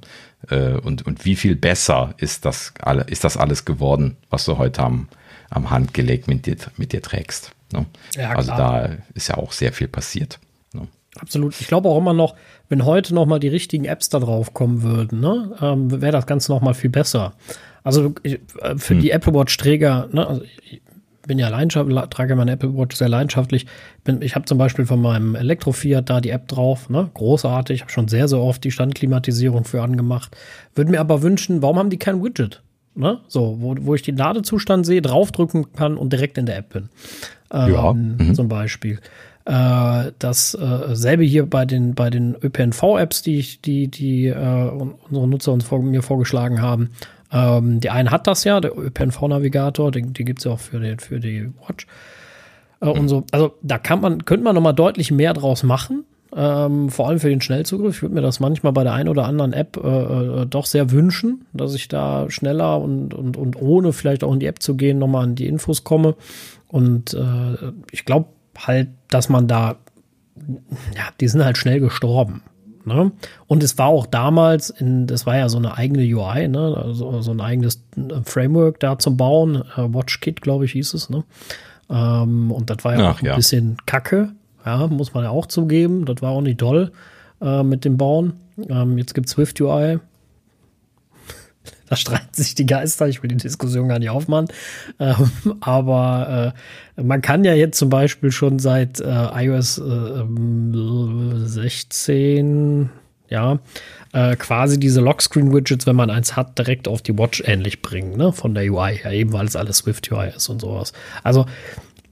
Äh, 0.49 0.73
und, 0.73 1.05
und 1.07 1.25
wie 1.25 1.35
viel 1.35 1.55
besser 1.55 2.13
ist 2.17 2.45
das, 2.45 2.73
alle, 2.79 3.03
ist 3.03 3.23
das 3.23 3.35
alles 3.35 3.65
geworden, 3.65 4.17
was 4.29 4.45
du 4.45 4.59
heute 4.59 4.83
am, 4.83 5.09
am 5.49 5.71
Handgelenk 5.71 6.27
mit 6.27 6.45
dir, 6.45 6.55
mit 6.77 6.93
dir 6.93 7.01
trägst? 7.01 7.56
Ne? 7.73 7.85
Ja, 8.15 8.31
also 8.31 8.51
da 8.51 8.89
ist 9.13 9.29
ja 9.29 9.37
auch 9.37 9.51
sehr 9.51 9.73
viel 9.73 9.87
passiert. 9.87 10.39
Ne? 10.73 10.87
Absolut. 11.19 11.59
Ich 11.59 11.67
glaube 11.67 11.89
auch 11.89 11.97
immer 11.97 12.13
noch, 12.13 12.35
wenn 12.69 12.85
heute 12.85 13.13
noch 13.13 13.25
mal 13.25 13.39
die 13.39 13.47
richtigen 13.47 13.85
Apps 13.85 14.09
da 14.09 14.19
drauf 14.19 14.53
kommen 14.53 14.83
würden, 14.83 15.19
ne, 15.19 15.55
ähm, 15.61 16.01
wäre 16.01 16.11
das 16.11 16.25
Ganze 16.25 16.51
noch 16.51 16.61
mal 16.61 16.73
viel 16.73 16.89
besser. 16.89 17.33
Also 17.83 18.13
ich, 18.23 18.39
äh, 18.61 18.77
für 18.77 18.93
hm. 18.93 19.01
die 19.01 19.11
Apple 19.11 19.33
Watch 19.33 19.55
Träger, 19.57 20.07
ne, 20.11 20.27
also 20.27 20.41
ich 20.43 20.81
bin 21.27 21.39
ja 21.39 21.49
leidenschaftlich, 21.49 21.99
trage 22.09 22.35
meine 22.35 22.53
Apple 22.53 22.77
Watch 22.77 22.95
sehr 22.95 23.09
leidenschaftlich. 23.09 23.65
Bin, 24.05 24.21
ich 24.21 24.35
habe 24.35 24.45
zum 24.45 24.57
Beispiel 24.57 24.85
von 24.85 25.01
meinem 25.01 25.35
Elektrofiat 25.35 26.09
da 26.09 26.21
die 26.21 26.29
App 26.29 26.47
drauf, 26.47 26.89
ne, 26.89 27.09
großartig. 27.13 27.75
Ich 27.75 27.81
habe 27.81 27.91
schon 27.91 28.07
sehr, 28.07 28.27
sehr 28.27 28.39
oft 28.39 28.63
die 28.63 28.71
Standklimatisierung 28.71 29.65
für 29.65 29.81
angemacht. 29.81 30.35
Würde 30.73 30.91
mir 30.91 31.01
aber 31.01 31.21
wünschen, 31.21 31.61
warum 31.61 31.79
haben 31.79 31.89
die 31.89 31.97
kein 31.97 32.23
Widget? 32.23 32.61
Ne? 32.97 33.19
So, 33.27 33.57
wo, 33.59 33.75
wo 33.79 33.93
ich 33.93 34.01
den 34.01 34.17
Ladezustand 34.17 34.83
sehe, 34.85 35.03
draufdrücken 35.03 35.71
kann 35.73 35.97
und 35.97 36.11
direkt 36.11 36.37
in 36.39 36.47
der 36.47 36.57
App 36.57 36.69
bin. 36.69 36.89
Ähm, 37.51 37.73
ja. 37.73 37.93
Mhm. 37.93 38.35
Zum 38.35 38.47
Beispiel. 38.47 38.99
Äh, 39.45 40.11
dasselbe 40.19 41.23
äh, 41.23 41.27
hier 41.27 41.45
bei 41.45 41.65
den, 41.65 41.95
bei 41.95 42.09
den 42.09 42.35
ÖPNV-Apps, 42.35 43.21
die, 43.21 43.39
ich, 43.39 43.61
die, 43.61 43.87
die 43.87 44.27
äh, 44.27 44.69
unsere 45.09 45.27
Nutzer 45.27 45.53
uns 45.53 45.63
vor, 45.63 45.81
mir 45.81 46.03
vorgeschlagen 46.03 46.61
haben. 46.61 46.89
Ähm, 47.31 47.79
die 47.79 47.89
eine 47.89 48.11
hat 48.11 48.27
das 48.27 48.43
ja, 48.43 48.59
der 48.59 48.77
ÖPNV-Navigator, 48.77 49.91
die, 49.91 50.01
die 50.01 50.25
gibt 50.25 50.39
es 50.39 50.45
ja 50.45 50.51
auch 50.51 50.59
für, 50.59 50.79
den, 50.79 50.99
für 50.99 51.19
die 51.19 51.49
Watch. 51.65 51.87
Äh, 52.81 52.87
mhm. 52.87 52.91
und 52.91 53.07
so. 53.07 53.23
Also 53.31 53.53
da 53.61 53.77
kann 53.77 54.01
man, 54.01 54.25
könnte 54.25 54.43
man 54.43 54.55
noch 54.55 54.61
mal 54.61 54.73
deutlich 54.73 55.11
mehr 55.11 55.33
draus 55.33 55.63
machen. 55.63 56.03
Ähm, 56.35 56.89
vor 56.89 57.07
allem 57.07 57.19
für 57.19 57.29
den 57.29 57.39
Schnellzugriff. 57.39 57.95
Ich 57.95 58.01
würde 58.01 58.15
mir 58.15 58.21
das 58.21 58.41
manchmal 58.41 58.73
bei 58.73 58.83
der 58.83 58.93
einen 58.93 59.07
oder 59.07 59.25
anderen 59.25 59.53
App 59.53 59.77
äh, 59.81 60.41
äh, 60.41 60.45
doch 60.45 60.65
sehr 60.65 60.91
wünschen, 60.91 61.45
dass 61.53 61.73
ich 61.73 61.87
da 61.87 62.29
schneller 62.29 62.81
und, 62.81 63.13
und, 63.13 63.37
und 63.37 63.55
ohne 63.61 63.93
vielleicht 63.93 64.25
auch 64.25 64.33
in 64.33 64.39
die 64.39 64.45
App 64.45 64.61
zu 64.61 64.75
gehen, 64.75 64.99
nochmal 64.99 65.23
an 65.23 65.35
die 65.35 65.47
Infos 65.47 65.85
komme. 65.85 66.15
Und 66.67 67.13
äh, 67.13 67.71
ich 67.91 68.05
glaube 68.05 68.27
halt, 68.57 68.89
dass 69.09 69.29
man 69.29 69.47
da, 69.47 69.77
ja, 70.95 71.03
die 71.19 71.27
sind 71.27 71.43
halt 71.43 71.57
schnell 71.57 71.79
gestorben. 71.79 72.43
Ne? 72.85 73.11
Und 73.47 73.63
es 73.63 73.77
war 73.77 73.87
auch 73.87 74.05
damals, 74.05 74.69
in, 74.69 75.07
das 75.07 75.25
war 75.25 75.37
ja 75.37 75.49
so 75.49 75.57
eine 75.57 75.77
eigene 75.77 76.03
UI, 76.03 76.47
ne? 76.47 76.77
also 76.77 77.21
so 77.21 77.31
ein 77.31 77.41
eigenes 77.41 77.83
Framework 78.23 78.79
da 78.79 78.97
zum 78.97 79.17
Bauen. 79.17 79.57
Äh, 79.75 79.93
WatchKit, 79.93 80.41
glaube 80.41 80.65
ich, 80.65 80.71
hieß 80.71 80.93
es. 80.93 81.09
Ne? 81.09 81.23
Ähm, 81.89 82.51
und 82.51 82.69
das 82.69 82.83
war 82.85 82.97
ja 82.97 83.09
Ach, 83.09 83.15
auch 83.15 83.21
ein 83.21 83.25
ja. 83.25 83.35
bisschen 83.35 83.77
kacke. 83.85 84.29
Ja, 84.65 84.87
muss 84.87 85.13
man 85.13 85.23
ja 85.23 85.29
auch 85.29 85.45
zugeben. 85.45 86.05
Das 86.05 86.21
war 86.21 86.31
auch 86.31 86.41
nicht 86.41 86.59
toll 86.59 86.91
äh, 87.41 87.63
mit 87.63 87.85
dem 87.85 87.97
Bauen. 87.97 88.33
Ähm, 88.69 88.97
jetzt 88.97 89.13
gibt 89.13 89.27
es 89.27 89.33
Swift 89.33 89.59
UI. 89.61 89.99
Da 91.87 91.95
streiten 91.95 92.33
sich 92.33 92.55
die 92.55 92.65
Geister. 92.65 93.07
Ich 93.07 93.23
will 93.23 93.29
die 93.29 93.37
Diskussion 93.37 93.87
gar 93.87 93.99
nicht 93.99 94.09
aufmachen. 94.09 94.47
Ähm, 94.99 95.31
aber 95.61 96.53
äh, 96.97 97.01
man 97.01 97.21
kann 97.21 97.43
ja 97.43 97.53
jetzt 97.53 97.77
zum 97.77 97.89
Beispiel 97.89 98.31
schon 98.31 98.59
seit 98.59 98.99
äh, 98.99 99.05
iOS 99.05 99.77
äh, 99.79 100.23
16, 101.45 102.89
ja, 103.29 103.59
äh, 104.13 104.35
quasi 104.35 104.79
diese 104.79 105.01
Lockscreen-Widgets, 105.01 105.85
wenn 105.85 105.95
man 105.95 106.09
eins 106.09 106.35
hat, 106.35 106.57
direkt 106.57 106.87
auf 106.87 107.01
die 107.01 107.17
Watch 107.17 107.43
ähnlich 107.45 107.81
bringen, 107.81 108.17
ne? 108.17 108.31
Von 108.31 108.53
der 108.53 108.71
UI 108.71 108.97
her, 108.97 109.11
eben 109.11 109.33
weil 109.33 109.45
es 109.45 109.55
alles 109.55 109.77
Swift 109.77 110.11
UI 110.11 110.29
ist 110.35 110.49
und 110.49 110.61
sowas. 110.61 110.93
Also 111.23 111.45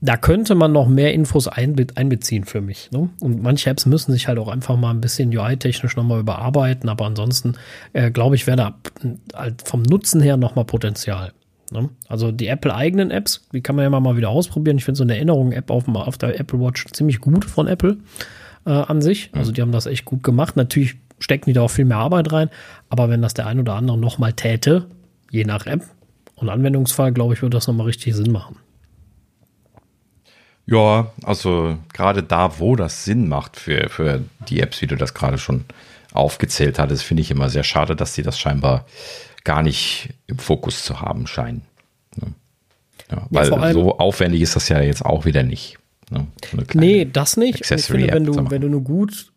da 0.01 0.17
könnte 0.17 0.55
man 0.55 0.71
noch 0.71 0.87
mehr 0.87 1.13
Infos 1.13 1.47
einbe 1.47 1.87
einbeziehen 1.95 2.43
für 2.43 2.61
mich. 2.61 2.91
Ne? 2.91 3.09
Und 3.21 3.41
manche 3.41 3.69
Apps 3.69 3.85
müssen 3.85 4.11
sich 4.11 4.27
halt 4.27 4.37
auch 4.37 4.47
einfach 4.47 4.77
mal 4.77 4.91
ein 4.91 5.01
bisschen 5.01 5.35
UI-technisch 5.35 5.95
nochmal 5.95 6.19
überarbeiten, 6.19 6.89
aber 6.89 7.05
ansonsten 7.05 7.55
äh, 7.93 8.11
glaube 8.11 8.35
ich, 8.35 8.45
wäre 8.47 8.57
da 8.57 8.75
halt 9.33 9.61
vom 9.63 9.81
Nutzen 9.83 10.21
her 10.21 10.37
nochmal 10.37 10.65
Potenzial. 10.65 11.31
Ne? 11.71 11.89
Also 12.07 12.31
die 12.31 12.47
Apple-eigenen 12.47 13.11
Apps, 13.11 13.47
die 13.51 13.61
kann 13.61 13.75
man 13.75 13.83
ja 13.83 13.99
mal 13.99 14.17
wieder 14.17 14.29
ausprobieren. 14.29 14.77
Ich 14.77 14.85
finde 14.85 14.97
so 14.97 15.03
eine 15.03 15.15
Erinnerung-App 15.15 15.71
auf, 15.71 15.87
auf, 15.87 16.17
der 16.17 16.39
Apple 16.39 16.59
Watch 16.59 16.85
ziemlich 16.91 17.19
gut 17.19 17.45
von 17.45 17.67
Apple 17.67 17.97
äh, 18.65 18.71
an 18.71 19.01
sich. 19.01 19.31
Also 19.33 19.51
die 19.51 19.61
haben 19.61 19.71
das 19.71 19.85
echt 19.85 20.05
gut 20.05 20.23
gemacht. 20.23 20.55
Natürlich 20.55 20.97
stecken 21.19 21.45
die 21.45 21.53
da 21.53 21.61
auch 21.61 21.71
viel 21.71 21.85
mehr 21.85 21.97
Arbeit 21.97 22.31
rein, 22.31 22.49
aber 22.89 23.09
wenn 23.09 23.21
das 23.21 23.33
der 23.33 23.47
ein 23.47 23.59
oder 23.59 23.73
andere 23.75 23.97
nochmal 23.97 24.33
täte, 24.33 24.87
je 25.31 25.45
nach 25.45 25.65
App 25.65 25.83
und 26.35 26.49
Anwendungsfall, 26.49 27.13
glaube 27.13 27.33
ich, 27.33 27.41
würde 27.41 27.55
das 27.55 27.67
nochmal 27.67 27.87
richtig 27.87 28.13
Sinn 28.15 28.31
machen. 28.31 28.57
Ja, 30.67 31.11
also 31.23 31.77
gerade 31.93 32.23
da, 32.23 32.59
wo 32.59 32.75
das 32.75 33.05
Sinn 33.05 33.27
macht 33.27 33.57
für, 33.57 33.89
für 33.89 34.23
die 34.49 34.61
Apps, 34.61 34.81
wie 34.81 34.87
du 34.87 34.95
das 34.95 35.13
gerade 35.13 35.37
schon 35.37 35.65
aufgezählt 36.11 36.79
hattest, 36.79 37.03
finde 37.03 37.21
ich 37.21 37.31
immer 37.31 37.49
sehr 37.49 37.63
schade, 37.63 37.95
dass 37.95 38.15
sie 38.15 38.23
das 38.23 38.39
scheinbar 38.39 38.85
gar 39.43 39.61
nicht 39.61 40.09
im 40.27 40.39
Fokus 40.39 40.83
zu 40.83 41.01
haben 41.01 41.27
scheinen. 41.27 41.61
Ne? 42.15 42.33
Ja, 43.11 43.27
weil 43.29 43.49
ja, 43.49 43.73
so 43.73 43.97
aufwendig 43.97 44.41
ist 44.41 44.55
das 44.55 44.69
ja 44.69 44.81
jetzt 44.81 45.05
auch 45.05 45.25
wieder 45.25 45.43
nicht. 45.43 45.77
Ne? 46.09 46.25
Nee, 46.73 47.05
das 47.05 47.37
nicht. 47.37 47.69
ich 47.69 47.85
finde, 47.85 48.11
wenn 48.11 48.25
du, 48.25 48.49
wenn 48.49 48.61
du 48.61 48.67
eine 48.67 48.81
gut 48.81 49.31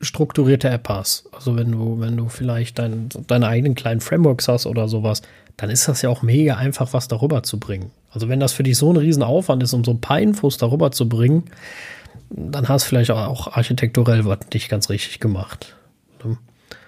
strukturierte 0.00 0.68
App 0.68 0.88
hast, 0.88 1.28
also 1.32 1.56
wenn 1.56 1.72
du, 1.72 1.98
wenn 2.00 2.16
du 2.16 2.28
vielleicht 2.28 2.78
dein, 2.78 3.08
deine 3.26 3.48
eigenen 3.48 3.74
kleinen 3.74 4.00
Frameworks 4.00 4.46
hast 4.46 4.66
oder 4.66 4.88
sowas, 4.88 5.22
dann 5.56 5.70
ist 5.70 5.88
das 5.88 6.02
ja 6.02 6.10
auch 6.10 6.22
mega 6.22 6.56
einfach, 6.56 6.92
was 6.92 7.08
darüber 7.08 7.42
zu 7.42 7.58
bringen. 7.58 7.90
Also 8.16 8.30
wenn 8.30 8.40
das 8.40 8.54
für 8.54 8.62
dich 8.62 8.78
so 8.78 8.90
ein 8.90 8.96
Riesenaufwand 8.96 9.62
ist, 9.62 9.74
um 9.74 9.84
so 9.84 9.90
ein 9.90 10.00
paar 10.00 10.18
Infos 10.18 10.56
darüber 10.56 10.90
zu 10.90 11.06
bringen, 11.06 11.44
dann 12.30 12.66
hast 12.66 12.86
du 12.86 12.88
vielleicht 12.88 13.10
auch 13.10 13.54
architekturell 13.54 14.24
was 14.24 14.38
nicht 14.54 14.70
ganz 14.70 14.88
richtig 14.88 15.20
gemacht. 15.20 15.76
Ne? 16.24 16.38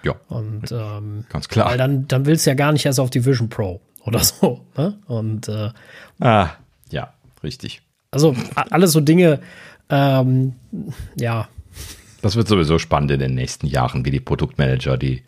Ja. 0.01 0.15
Und 0.27 0.71
ähm, 0.71 1.25
ganz 1.29 1.47
klar. 1.47 1.69
Weil 1.69 1.77
dann, 1.77 2.07
dann 2.07 2.25
willst 2.25 2.47
du 2.47 2.49
ja 2.49 2.55
gar 2.55 2.71
nicht 2.71 2.83
erst 2.83 2.99
auf 2.99 3.11
die 3.11 3.23
Vision 3.27 3.47
Pro 3.47 3.79
oder 4.01 4.17
so. 4.23 4.61
Ne? 4.75 4.97
Und 5.05 5.47
äh, 5.49 5.69
ah, 6.19 6.49
ja, 6.89 7.13
richtig. 7.43 7.83
Also 8.09 8.35
alles 8.55 8.91
so 8.93 8.99
Dinge, 8.99 9.39
ähm, 9.91 10.53
ja. 11.15 11.47
Das 12.23 12.37
wird 12.37 12.47
sowieso 12.47 12.79
spannend 12.79 13.11
in 13.11 13.19
den 13.19 13.35
nächsten 13.35 13.67
Jahren, 13.67 14.03
wie 14.03 14.09
die 14.09 14.19
Produktmanager 14.19 14.97
die, 14.97 15.21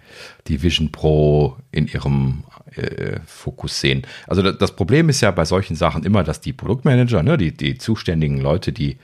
die 0.48 0.64
Vision 0.64 0.91
Pro 0.91 1.57
in 1.72 1.86
ihrem 1.86 2.44
äh, 2.76 3.19
Fokus 3.26 3.80
sehen. 3.81 4.03
Also 4.27 4.52
das 4.52 4.76
Problem 4.76 5.10
ist 5.10 5.22
ja 5.22 5.31
bei 5.31 5.45
solchen 5.45 5.76
Sachen 5.76 6.03
immer, 6.03 6.23
dass 6.23 6.41
die 6.41 6.53
Produktmanager, 6.53 7.23
ne, 7.23 7.38
die, 7.38 7.52
die 7.52 7.77
zuständigen 7.77 8.39
Leute, 8.39 8.72
die 8.72 8.98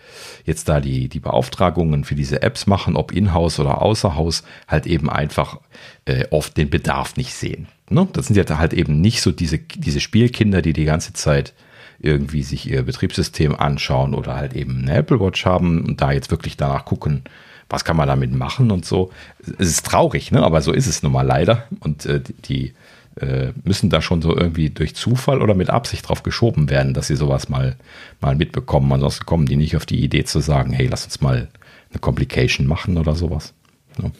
jetzt 0.45 0.69
da 0.69 0.79
die, 0.79 1.09
die 1.09 1.19
Beauftragungen 1.19 2.03
für 2.03 2.15
diese 2.15 2.41
Apps 2.41 2.67
machen, 2.67 2.95
ob 2.95 3.11
in-house 3.11 3.59
oder 3.59 3.81
außer-Haus, 3.81 4.43
halt 4.67 4.85
eben 4.85 5.09
einfach 5.09 5.59
äh, 6.05 6.25
oft 6.31 6.57
den 6.57 6.69
Bedarf 6.69 7.17
nicht 7.17 7.33
sehen. 7.33 7.67
Ne? 7.89 8.07
Das 8.13 8.27
sind 8.27 8.37
ja 8.37 8.57
halt 8.57 8.73
eben 8.73 9.01
nicht 9.01 9.21
so 9.21 9.31
diese, 9.31 9.57
diese 9.57 9.99
Spielkinder, 9.99 10.61
die 10.61 10.73
die 10.73 10.85
ganze 10.85 11.13
Zeit 11.13 11.53
irgendwie 11.99 12.43
sich 12.43 12.69
ihr 12.69 12.83
Betriebssystem 12.83 13.55
anschauen 13.55 14.13
oder 14.13 14.35
halt 14.35 14.53
eben 14.53 14.83
eine 14.83 14.95
Apple 14.97 15.19
Watch 15.19 15.45
haben 15.45 15.83
und 15.83 16.01
da 16.01 16.11
jetzt 16.11 16.31
wirklich 16.31 16.55
danach 16.55 16.85
gucken, 16.85 17.23
was 17.69 17.83
kann 17.83 17.97
man 17.97 18.07
damit 18.07 18.31
machen 18.31 18.71
und 18.71 18.85
so. 18.85 19.11
Es 19.57 19.67
ist 19.67 19.85
traurig, 19.85 20.31
ne? 20.31 20.43
aber 20.43 20.61
so 20.61 20.71
ist 20.71 20.87
es 20.87 21.03
nun 21.03 21.11
mal 21.11 21.25
leider. 21.25 21.67
Und 21.79 22.05
äh, 22.05 22.21
die 22.45 22.73
äh, 23.19 23.53
müssen 23.63 23.89
da 23.89 24.01
schon 24.01 24.21
so 24.21 24.35
irgendwie 24.35 24.69
durch 24.69 24.95
Zufall 24.95 25.41
oder 25.41 25.53
mit 25.53 25.69
Absicht 25.69 26.07
drauf 26.07 26.23
geschoben 26.23 26.69
werden, 26.69 26.93
dass 26.93 27.07
sie 27.07 27.15
sowas 27.15 27.49
mal, 27.49 27.75
mal 28.21 28.35
mitbekommen. 28.35 28.91
Ansonsten 28.91 29.25
kommen 29.25 29.45
die 29.45 29.55
nicht 29.55 29.75
auf 29.75 29.85
die 29.85 30.03
Idee 30.03 30.23
zu 30.23 30.39
sagen, 30.39 30.73
hey, 30.73 30.87
lass 30.87 31.05
uns 31.05 31.21
mal 31.21 31.49
eine 31.89 31.99
Complication 31.99 32.67
machen 32.67 32.97
oder 32.97 33.15
sowas. 33.15 33.53
Ja. 34.01 34.11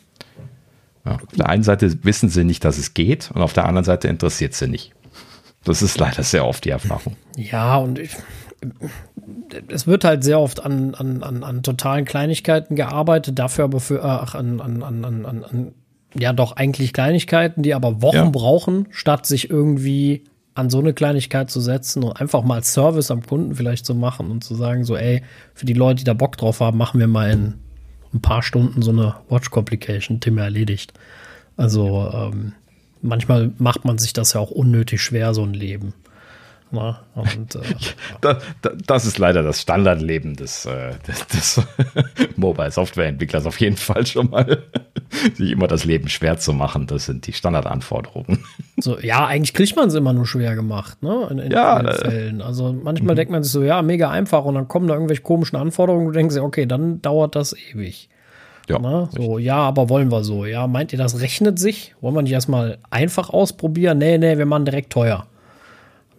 Ja. 1.06 1.16
Auf 1.16 1.36
der 1.38 1.50
einen 1.50 1.64
Seite 1.64 2.04
wissen 2.04 2.30
sie 2.30 2.44
nicht, 2.44 2.66
dass 2.66 2.78
es 2.78 2.94
geht 2.94 3.32
und 3.34 3.42
auf 3.42 3.54
der 3.54 3.66
anderen 3.66 3.86
Seite 3.86 4.08
interessiert 4.08 4.54
sie 4.54 4.68
nicht. 4.68 4.94
Das 5.64 5.82
ist 5.82 5.98
leider 6.00 6.24
sehr 6.24 6.46
oft 6.46 6.66
die 6.66 6.70
Erfahrung. 6.70 7.16
Ja, 7.36 7.78
und 7.78 8.00
ich, 8.00 8.16
es 9.68 9.88
wird 9.88 10.04
halt 10.04 10.24
sehr 10.24 10.40
oft 10.40 10.64
an, 10.64 10.96
an, 10.96 11.24
an, 11.24 11.44
an 11.44 11.64
totalen 11.64 12.06
Kleinigkeiten 12.06 12.76
gearbeitet, 12.76 13.40
dafür 13.40 13.66
aber 13.66 13.80
für, 13.80 14.04
ach, 14.04 14.36
an, 14.36 14.62
an, 14.62 14.84
an, 14.84 15.06
an, 15.06 15.26
an 15.26 15.74
ja 16.20 16.34
doch 16.34 16.54
eigentlich 16.54 16.94
Kleinigkeiten, 16.94 17.64
die 17.64 17.74
aber 17.74 18.02
Wochen 18.02 18.16
ja. 18.16 18.30
brauchen, 18.30 18.88
statt 18.92 19.26
sich 19.26 19.50
irgendwie 19.50 20.24
an 20.56 20.70
so 20.70 20.80
eine 20.80 20.94
Kleinigkeit 20.94 21.52
zu 21.52 21.62
setzen 21.62 22.04
und 22.04 22.20
einfach 22.20 22.44
mal 22.44 22.64
Service 22.64 23.12
am 23.12 23.26
Kunden 23.26 23.56
vielleicht 23.56 23.86
zu 23.86 23.94
machen 23.94 24.32
und 24.32 24.44
zu 24.44 24.56
sagen, 24.56 24.84
so, 24.84 24.98
ey, 24.98 25.22
für 25.54 25.68
die 25.68 25.74
Leute, 25.74 26.00
die 26.00 26.04
da 26.04 26.14
Bock 26.14 26.36
drauf 26.38 26.62
haben, 26.62 26.78
machen 26.78 27.00
wir 27.00 27.08
mal 27.08 27.30
in 27.30 27.54
ein 28.14 28.22
paar 28.22 28.42
Stunden 28.42 28.82
so 28.82 28.92
eine 28.92 29.16
Watch 29.30 29.52
Complication, 29.52 30.20
Thema 30.20 30.44
erledigt. 30.44 30.94
Also 31.58 32.10
ähm, 32.12 32.54
manchmal 33.02 33.52
macht 33.60 33.86
man 33.86 33.98
sich 34.00 34.14
das 34.14 34.34
ja 34.34 34.40
auch 34.40 34.52
unnötig 34.52 35.02
schwer, 35.02 35.34
so 35.34 35.44
ein 35.44 35.54
Leben. 35.54 35.94
Und, 36.72 37.56
äh, 37.56 37.60
das, 38.22 38.44
das, 38.86 39.06
ist 39.06 39.18
leider 39.18 39.42
das 39.42 39.62
Standardleben 39.62 40.36
des, 40.36 40.66
äh, 40.66 40.94
des, 41.08 41.28
des 41.28 41.62
Mobile-Software-Entwicklers 42.36 43.46
auf 43.46 43.60
jeden 43.60 43.78
Fall 43.78 44.06
schon 44.06 44.30
mal. 44.30 44.64
Sich 45.36 45.52
immer 45.52 45.68
das 45.68 45.86
Leben 45.86 46.10
schwer 46.10 46.38
zu 46.38 46.52
machen, 46.54 46.88
das 46.88 47.06
sind 47.06 47.26
die 47.28 47.34
Standardanforderungen. 47.34 48.44
So, 48.78 49.00
ja, 49.00 49.26
eigentlich 49.26 49.54
kriegt 49.54 49.76
man 49.76 49.88
es 49.88 49.94
immer 49.94 50.12
nur 50.14 50.28
schwer 50.28 50.56
gemacht, 50.56 51.02
ne? 51.02 51.28
In, 51.32 51.40
in 51.40 51.52
ja, 51.52 51.80
äh, 51.80 51.94
Fällen. 51.94 52.42
Also 52.42 52.74
manchmal 52.74 53.16
denkt 53.16 53.32
man 53.32 53.44
sich 53.44 53.52
so, 53.52 53.64
ja, 53.64 53.82
mega 53.82 54.10
einfach 54.12 54.44
und 54.44 54.56
dann 54.56 54.68
kommen 54.68 54.88
da 54.88 54.94
irgendwelche 54.94 55.22
komischen 55.22 55.58
Anforderungen 55.58 56.08
und 56.08 56.14
du 56.14 56.20
denkst 56.20 56.36
dir, 56.36 56.44
okay, 56.44 56.66
dann 56.66 57.02
dauert 57.02 57.36
das 57.36 57.56
ewig. 57.56 58.10
Ja, 58.70 58.80
Na, 58.82 59.08
so, 59.16 59.38
ja, 59.38 59.56
aber 59.56 59.90
wollen 59.90 60.12
wir 60.12 60.26
so. 60.26 60.46
Ja, 60.46 60.68
meint 60.68 60.92
ihr, 60.92 61.00
das 61.00 61.22
rechnet 61.22 61.58
sich? 61.58 61.96
Wollen 62.02 62.16
wir 62.16 62.22
nicht 62.22 62.34
erstmal 62.34 62.80
einfach 62.90 63.30
ausprobieren? 63.30 63.98
Nee, 63.98 64.18
nee, 64.18 64.38
wir 64.38 64.46
machen 64.46 64.66
direkt 64.66 64.92
teuer. 64.92 65.26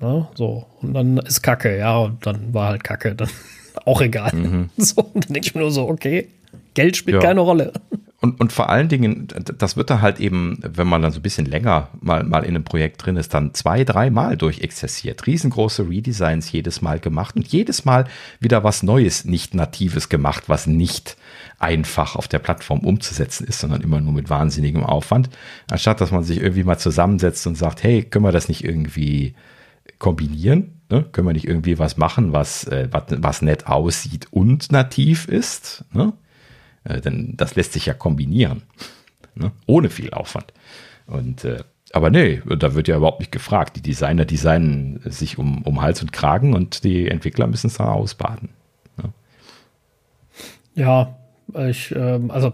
Ne? 0.01 0.29
So, 0.35 0.67
und 0.81 0.95
dann 0.95 1.19
ist 1.19 1.43
Kacke, 1.43 1.77
ja, 1.77 1.99
und 1.99 2.25
dann 2.27 2.55
war 2.55 2.69
halt 2.69 2.85
Kacke, 2.85 3.15
dann 3.15 3.29
auch 3.85 4.01
egal. 4.01 4.35
Mhm. 4.35 4.71
So, 4.77 5.03
und 5.03 5.27
dann 5.27 5.35
denke 5.35 5.49
ich 5.49 5.55
mir 5.55 5.63
nur 5.63 5.73
so, 5.73 5.89
okay, 5.89 6.29
Geld 6.75 6.97
spielt 6.97 7.17
ja. 7.17 7.29
keine 7.29 7.41
Rolle. 7.41 7.73
Und, 8.21 8.41
und 8.41 8.53
vor 8.53 8.69
allen 8.69 8.89
Dingen, 8.89 9.29
das 9.59 9.77
wird 9.77 9.91
da 9.91 10.01
halt 10.01 10.19
eben, 10.19 10.59
wenn 10.63 10.89
man 10.89 11.03
dann 11.03 11.13
so 11.13 11.21
ein 11.21 11.23
bisschen 11.23 11.47
länger 11.47 11.89
mal, 12.01 12.25
mal 12.25 12.43
in 12.43 12.51
einem 12.51 12.65
Projekt 12.65 13.05
drin 13.05 13.17
ist, 13.17 13.33
dann 13.33 13.55
zwei, 13.55 13.85
dreimal 13.85 14.37
durchexerziert. 14.37 15.25
Riesengroße 15.27 15.89
Redesigns 15.89 16.51
jedes 16.51 16.83
Mal 16.83 16.99
gemacht 16.99 17.37
und 17.37 17.47
jedes 17.47 17.85
Mal 17.85 18.07
wieder 18.41 18.65
was 18.65 18.83
Neues, 18.83 19.25
nicht 19.25 19.55
Natives 19.55 20.09
gemacht, 20.09 20.45
was 20.49 20.67
nicht 20.67 21.17
einfach 21.61 22.17
auf 22.17 22.27
der 22.27 22.41
Plattform 22.41 22.81
umzusetzen 22.81 23.47
ist, 23.47 23.61
sondern 23.61 23.83
immer 23.83 24.01
nur 24.01 24.13
mit 24.13 24.31
wahnsinnigem 24.31 24.83
Aufwand. 24.83 25.31
Anstatt 25.71 26.01
dass 26.01 26.11
man 26.11 26.25
sich 26.25 26.41
irgendwie 26.41 26.65
mal 26.65 26.79
zusammensetzt 26.79 27.47
und 27.47 27.57
sagt, 27.57 27.85
hey, 27.85 28.03
können 28.03 28.25
wir 28.25 28.33
das 28.33 28.49
nicht 28.49 28.65
irgendwie 28.65 29.35
kombinieren? 29.99 30.81
Ne? 30.91 31.05
Können 31.13 31.27
wir 31.27 31.33
nicht 31.33 31.47
irgendwie 31.47 31.79
was 31.79 31.97
machen, 31.97 32.33
was, 32.33 32.65
äh, 32.65 32.89
was, 32.91 33.05
was 33.09 33.43
nett 33.43 33.67
aussieht 33.67 34.29
und 34.31 34.73
nativ 34.73 35.27
ist? 35.27 35.85
Ne? 35.93 36.13
Äh, 36.85 37.01
denn 37.01 37.35
das 37.37 37.57
lässt 37.57 37.73
sich 37.73 37.87
ja 37.87 37.95
kombinieren, 37.95 38.63
ne? 39.35 39.53
ohne 39.67 39.91
viel 39.91 40.11
Aufwand. 40.11 40.53
Und 41.07 41.45
äh, 41.45 41.63
aber 41.93 42.11
nee, 42.11 42.43
da 42.45 42.75
wird 42.75 42.89
ja 42.89 42.97
überhaupt 42.97 43.21
nicht 43.21 43.33
gefragt. 43.33 43.77
Die 43.77 43.83
Designer 43.83 44.25
designen 44.25 45.01
sich 45.07 45.39
um, 45.39 45.63
um 45.63 45.81
Hals 45.81 46.03
und 46.03 46.13
Kragen 46.13 46.55
und 46.55 46.85
die 46.85 47.09
Entwickler 47.09 47.47
müssen 47.47 47.69
es 47.69 47.79
dann 47.79 47.89
ausbaden. 47.89 48.51
Ne? 48.99 49.13
Ja, 50.75 51.17
ich, 51.69 51.95
ähm, 51.97 52.31
also 52.31 52.53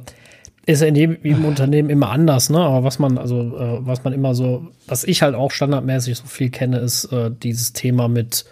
ist 0.66 0.80
ja 0.80 0.88
in 0.88 0.94
jedem, 0.94 1.18
jedem 1.22 1.44
Unternehmen 1.44 1.90
immer 1.90 2.10
anders, 2.10 2.50
ne? 2.50 2.58
Aber 2.58 2.84
was 2.84 2.98
man, 2.98 3.18
also, 3.18 3.40
äh, 3.40 3.86
was 3.86 4.04
man 4.04 4.12
immer 4.12 4.34
so, 4.34 4.68
was 4.86 5.04
ich 5.04 5.22
halt 5.22 5.34
auch 5.34 5.50
standardmäßig 5.50 6.16
so 6.16 6.26
viel 6.26 6.50
kenne, 6.50 6.78
ist 6.78 7.06
äh, 7.12 7.30
dieses 7.30 7.72
Thema 7.72 8.08
mit, 8.08 8.44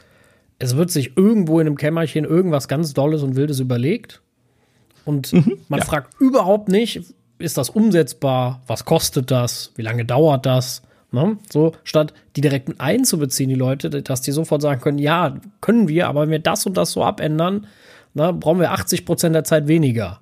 es 0.58 0.76
wird 0.76 0.90
sich 0.90 1.16
irgendwo 1.16 1.60
in 1.60 1.66
einem 1.66 1.76
Kämmerchen 1.76 2.24
irgendwas 2.24 2.68
ganz 2.68 2.92
Dolles 2.92 3.22
und 3.22 3.36
Wildes 3.36 3.60
überlegt. 3.60 4.20
Und 5.04 5.32
mhm, 5.32 5.58
man 5.68 5.80
ja. 5.80 5.86
fragt 5.86 6.20
überhaupt 6.20 6.68
nicht, 6.68 7.02
ist 7.38 7.58
das 7.58 7.70
umsetzbar? 7.70 8.62
Was 8.66 8.84
kostet 8.84 9.30
das? 9.30 9.72
Wie 9.74 9.82
lange 9.82 10.04
dauert 10.04 10.46
das? 10.46 10.82
Ne? 11.10 11.36
So, 11.50 11.72
statt 11.84 12.14
die 12.36 12.40
direkt 12.40 12.68
mit 12.68 12.80
einzubeziehen, 12.80 13.50
die 13.50 13.54
Leute, 13.54 13.90
dass 13.90 14.22
die 14.22 14.32
sofort 14.32 14.62
sagen 14.62 14.80
können, 14.80 14.98
ja, 14.98 15.36
können 15.60 15.88
wir, 15.88 16.08
aber 16.08 16.22
wenn 16.22 16.30
wir 16.30 16.38
das 16.38 16.64
und 16.64 16.76
das 16.76 16.92
so 16.92 17.04
abändern, 17.04 17.66
ne, 18.14 18.32
brauchen 18.32 18.60
wir 18.60 18.72
80 18.72 19.04
Prozent 19.04 19.34
der 19.34 19.44
Zeit 19.44 19.68
weniger. 19.68 20.21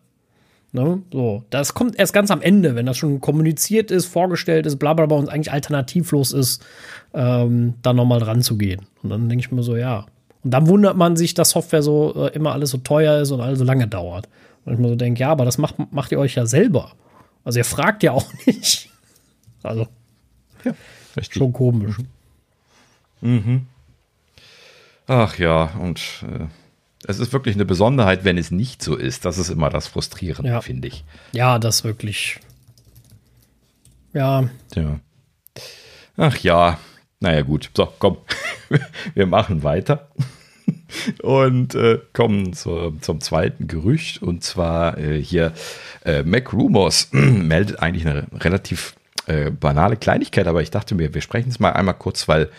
Ne? 0.73 1.03
So, 1.13 1.45
das 1.51 1.75
kommt 1.75 1.99
erst 1.99 2.13
ganz 2.13 2.31
am 2.31 2.41
Ende, 2.43 2.77
wenn 2.77 2.87
das 2.87 2.97
schon 2.97 3.21
kommuniziert 3.21 3.91
ist, 3.91 4.07
vorgestellt 4.07 4.67
ist, 4.67 4.79
bla 4.79 4.95
bla 4.95 5.07
bla 5.07 5.17
und 5.17 5.29
eigentlich 5.29 5.53
alternativlos 5.53 6.33
ist, 6.33 6.65
ähm, 7.13 7.75
da 7.83 7.93
nochmal 7.93 8.21
dran 8.21 8.43
zu 8.43 8.57
gehen. 8.57 8.87
Und 9.03 9.11
dann 9.11 9.29
denke 9.29 9.45
ich 9.45 9.51
mir 9.51 9.63
so, 9.63 9.77
ja. 9.77 10.07
Und 10.45 10.53
dann 10.53 10.69
wundert 10.69 10.97
man 10.97 11.17
sich, 11.17 11.35
dass 11.35 11.51
Software 11.51 11.83
so 11.83 12.27
äh, 12.27 12.35
immer 12.35 12.53
alles 12.53 12.71
so 12.71 12.79
teuer 12.79 13.21
ist 13.21 13.33
und 13.33 13.41
alles 13.41 13.59
so 13.59 13.65
lange 13.65 13.89
dauert. 13.89 14.29
Und 14.65 14.75
ich 14.75 14.79
mir 14.79 14.89
so 14.89 14.95
denke, 14.95 15.21
ja, 15.21 15.31
aber 15.31 15.45
das 15.45 15.59
macht, 15.59 15.75
macht 15.93 16.13
ihr 16.13 16.19
euch 16.19 16.37
ja 16.37 16.47
selber. 16.47 16.93
Also 17.45 17.59
ihr 17.59 17.65
fragt 17.65 18.03
ja 18.03 18.13
auch 18.13 18.27
nicht. 18.47 18.91
Also, 19.63 19.89
ja, 20.65 20.73
schon 21.29 21.53
komisch. 21.53 21.97
Mhm. 23.21 23.67
Ach 25.07 25.37
ja, 25.39 25.65
und 25.81 25.99
äh, 26.23 26.47
es 27.07 27.19
ist 27.19 27.33
wirklich 27.33 27.55
eine 27.55 27.65
Besonderheit, 27.65 28.25
wenn 28.25 28.39
es 28.39 28.51
nicht 28.51 28.83
so 28.83 28.97
ist. 28.97 29.25
Das 29.25 29.39
ist 29.39 29.51
immer 29.51 29.71
das 29.71 29.87
Frustrierende, 29.87 30.51
ja. 30.51 30.61
finde 30.61 30.89
ich. 30.89 31.05
Ja, 31.33 31.59
das 31.59 31.85
wirklich. 31.85 32.39
Ja. 34.13 34.49
Ja. 34.75 35.01
Ach 36.17 36.37
ja, 36.39 36.79
naja 37.21 37.43
gut. 37.43 37.71
So, 37.75 37.93
komm, 37.99 38.19
wir 39.15 39.27
machen 39.27 39.63
weiter 39.63 40.11
und 41.23 41.75
äh, 41.75 42.01
kommen 42.13 42.53
zu, 42.53 42.97
zum 43.01 43.21
zweiten 43.21 43.67
Gerücht. 43.67 44.23
Und 44.23 44.45
zwar 44.45 44.99
äh, 44.99 45.23
hier 45.23 45.53
äh, 46.05 46.23
Mac 46.23 46.53
Rumors 46.53 47.09
meldet 47.13 47.81
eigentlich 47.81 48.07
eine 48.07 48.27
relativ 48.33 48.95
äh, 49.27 49.51
banale 49.51 49.97
Kleinigkeit, 49.97 50.47
aber 50.47 50.61
ich 50.61 50.71
dachte 50.71 50.95
mir, 50.95 51.15
wir 51.15 51.21
sprechen 51.23 51.49
es 51.49 51.61
mal 51.61 51.73
einmal 51.73 51.95
kurz, 51.95 52.29
weil 52.29 52.51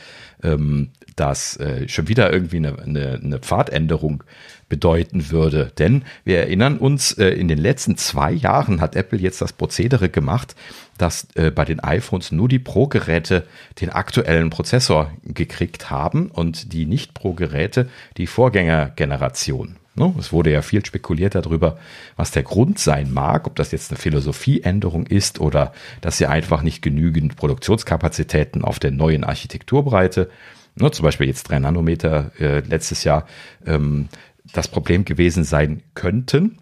ähm, 0.44 0.90
das 1.16 1.58
äh, 1.58 1.88
schon 1.88 2.08
wieder 2.08 2.32
irgendwie 2.32 2.58
eine, 2.58 2.80
eine, 2.80 3.20
eine 3.24 3.40
Pfadänderung 3.40 4.24
bedeuten 4.70 5.30
würde. 5.32 5.72
Denn 5.78 6.04
wir 6.24 6.40
erinnern 6.40 6.78
uns, 6.78 7.12
äh, 7.14 7.28
in 7.30 7.48
den 7.48 7.58
letzten 7.58 7.98
zwei 7.98 8.32
Jahren 8.32 8.80
hat 8.80 8.96
Apple 8.96 9.20
jetzt 9.20 9.42
das 9.42 9.54
Prozedere 9.54 10.10
gemacht, 10.10 10.56
dass 10.98 11.28
äh, 11.36 11.52
bei 11.52 11.66
den 11.66 11.82
iPhones 11.82 12.32
nur 12.32 12.48
die 12.48 12.60
Pro-Geräte 12.60 13.46
den 13.82 13.90
aktuellen 13.90 14.50
Prozessor 14.50 15.12
gekriegt 15.24 15.90
haben 15.90 16.32
und 16.32 16.74
die 16.74 16.86
Nicht-Pro-Geräte 16.86 17.90
die 18.18 18.28
Vorgängergeneration. 18.28 19.76
Ne? 19.96 20.14
Es 20.18 20.32
wurde 20.32 20.52
ja 20.52 20.62
viel 20.62 20.86
spekuliert 20.86 21.36
darüber, 21.36 21.78
was 22.16 22.32
der 22.32 22.44
Grund 22.44 22.80
sein 22.80 23.12
mag, 23.12 23.48
ob 23.48 23.58
das 23.58 23.72
jetzt 23.74 23.92
eine 23.92 23.98
Philosophieänderung 23.98 25.06
ist 25.06 25.42
oder 25.42 25.74
dass 26.00 26.18
sie 26.18 26.28
einfach 26.28 26.62
nicht 26.62 26.82
genügend 26.82 27.36
Produktionskapazitäten 27.36 28.64
auf 28.64 28.80
der 28.80 28.92
neuen 28.92 29.26
Architekturbreite, 29.26 30.30
ne, 30.76 30.92
zum 30.92 31.04
Beispiel 31.04 31.28
jetzt 31.28 31.44
drei 31.44 31.60
Nanometer 31.60 32.32
äh, 32.40 32.60
letztes 32.60 33.04
Jahr, 33.04 33.26
ähm, 33.66 34.10
das 34.54 34.68
Problem 34.68 35.06
gewesen 35.06 35.44
sein 35.44 35.84
könnten. 35.94 36.58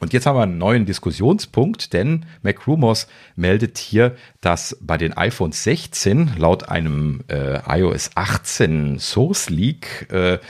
Und 0.00 0.12
jetzt 0.12 0.26
haben 0.26 0.36
wir 0.36 0.42
einen 0.42 0.58
neuen 0.58 0.84
Diskussionspunkt, 0.84 1.92
denn 1.92 2.26
MacRumors 2.42 3.06
meldet 3.36 3.78
hier, 3.78 4.16
dass 4.40 4.76
bei 4.80 4.98
den 4.98 5.16
iPhone 5.16 5.52
16 5.52 6.32
laut 6.38 6.68
einem 6.68 7.22
äh, 7.28 7.60
iOS 7.68 8.10
18 8.16 8.98
Source 8.98 9.48
Leak 9.48 10.08
äh, 10.10 10.34
äh, 10.34 10.40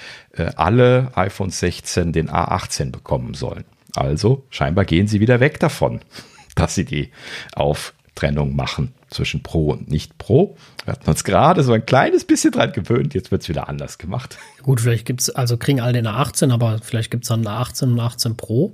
alle 0.57 1.11
iPhone 1.17 1.51
16 1.51 2.13
den 2.13 2.31
A18 2.31 2.93
bekommen 2.93 3.35
sollen. 3.35 3.65
Also 3.95 4.47
scheinbar 4.49 4.87
gehen 4.87 5.07
sie 5.07 5.21
wieder 5.21 5.39
weg 5.39 5.61
davon, 5.61 6.01
dass 6.55 6.75
sie 6.75 6.87
die 6.87 7.11
Auftrennung 7.55 8.57
machen 8.57 8.95
zwischen 9.13 9.43
Pro 9.43 9.71
und 9.71 9.91
Nicht 9.91 10.19
Pro. 10.19 10.57
Wir 10.85 10.93
hatten 10.93 11.09
uns 11.09 11.25
gerade 11.25 11.63
so 11.63 11.73
ein 11.73 11.85
kleines 11.87 12.25
bisschen 12.25 12.53
dran 12.53 12.73
gewöhnt, 12.73 13.15
jetzt 13.15 13.31
wird 13.31 13.43
es 13.43 13.49
wieder 13.49 13.69
anders 13.69 13.99
gemacht. 13.99 14.39
Gut, 14.63 14.81
vielleicht 14.81 15.07
gibt 15.07 15.21
es, 15.21 15.31
also 15.31 15.57
kriegen 15.57 15.81
alle 15.81 15.93
den 15.93 16.07
A18, 16.07 16.53
aber 16.53 16.79
vielleicht 16.83 17.11
gibt 17.11 17.25
es 17.25 17.29
dann 17.29 17.47
A18 17.47 17.85
und 17.85 18.01
A18 18.01 18.35
Pro. 18.35 18.73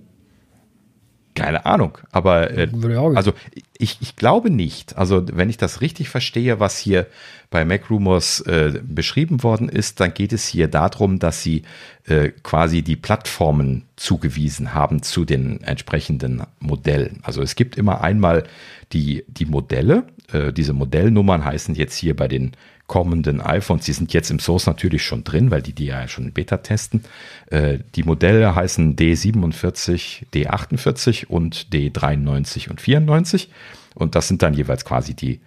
Keine 1.38 1.66
Ahnung, 1.66 1.98
aber 2.10 2.50
äh, 2.50 2.68
also 3.14 3.32
ich, 3.78 3.98
ich 4.00 4.16
glaube 4.16 4.50
nicht. 4.50 4.96
Also 4.96 5.24
wenn 5.32 5.50
ich 5.50 5.56
das 5.56 5.80
richtig 5.80 6.08
verstehe, 6.08 6.60
was 6.60 6.78
hier 6.78 7.06
bei 7.50 7.64
Mac 7.64 7.90
Rumors 7.90 8.40
äh, 8.40 8.80
beschrieben 8.82 9.42
worden 9.42 9.68
ist, 9.68 10.00
dann 10.00 10.12
geht 10.12 10.32
es 10.32 10.46
hier 10.46 10.68
darum, 10.68 11.18
dass 11.18 11.42
sie 11.42 11.62
äh, 12.06 12.30
quasi 12.42 12.82
die 12.82 12.96
Plattformen 12.96 13.84
zugewiesen 13.96 14.74
haben 14.74 15.02
zu 15.02 15.24
den 15.24 15.62
entsprechenden 15.62 16.42
Modellen. 16.60 17.20
Also 17.22 17.40
es 17.42 17.54
gibt 17.54 17.76
immer 17.76 18.02
einmal 18.02 18.44
die, 18.92 19.24
die 19.28 19.46
Modelle. 19.46 20.04
Äh, 20.32 20.52
diese 20.52 20.72
Modellnummern 20.72 21.44
heißen 21.44 21.74
jetzt 21.74 21.96
hier 21.96 22.14
bei 22.14 22.28
den 22.28 22.52
kommenden 22.88 23.40
iPhones, 23.40 23.84
die 23.84 23.92
sind 23.92 24.12
jetzt 24.12 24.30
im 24.30 24.40
Source 24.40 24.66
natürlich 24.66 25.04
schon 25.04 25.22
drin, 25.22 25.52
weil 25.52 25.62
die 25.62 25.74
die 25.74 25.86
ja 25.86 26.08
schon 26.08 26.24
in 26.24 26.32
Beta 26.32 26.56
testen. 26.56 27.04
Äh, 27.50 27.78
die 27.94 28.02
Modelle 28.02 28.54
heißen 28.54 28.96
D47, 28.96 30.24
D48 30.34 31.26
und 31.26 31.68
D93 31.70 32.70
und 32.70 32.80
94. 32.80 33.50
Und 33.94 34.14
das 34.14 34.26
sind 34.26 34.42
dann 34.42 34.54
jeweils 34.54 34.84
quasi 34.84 35.14
die, 35.14 35.40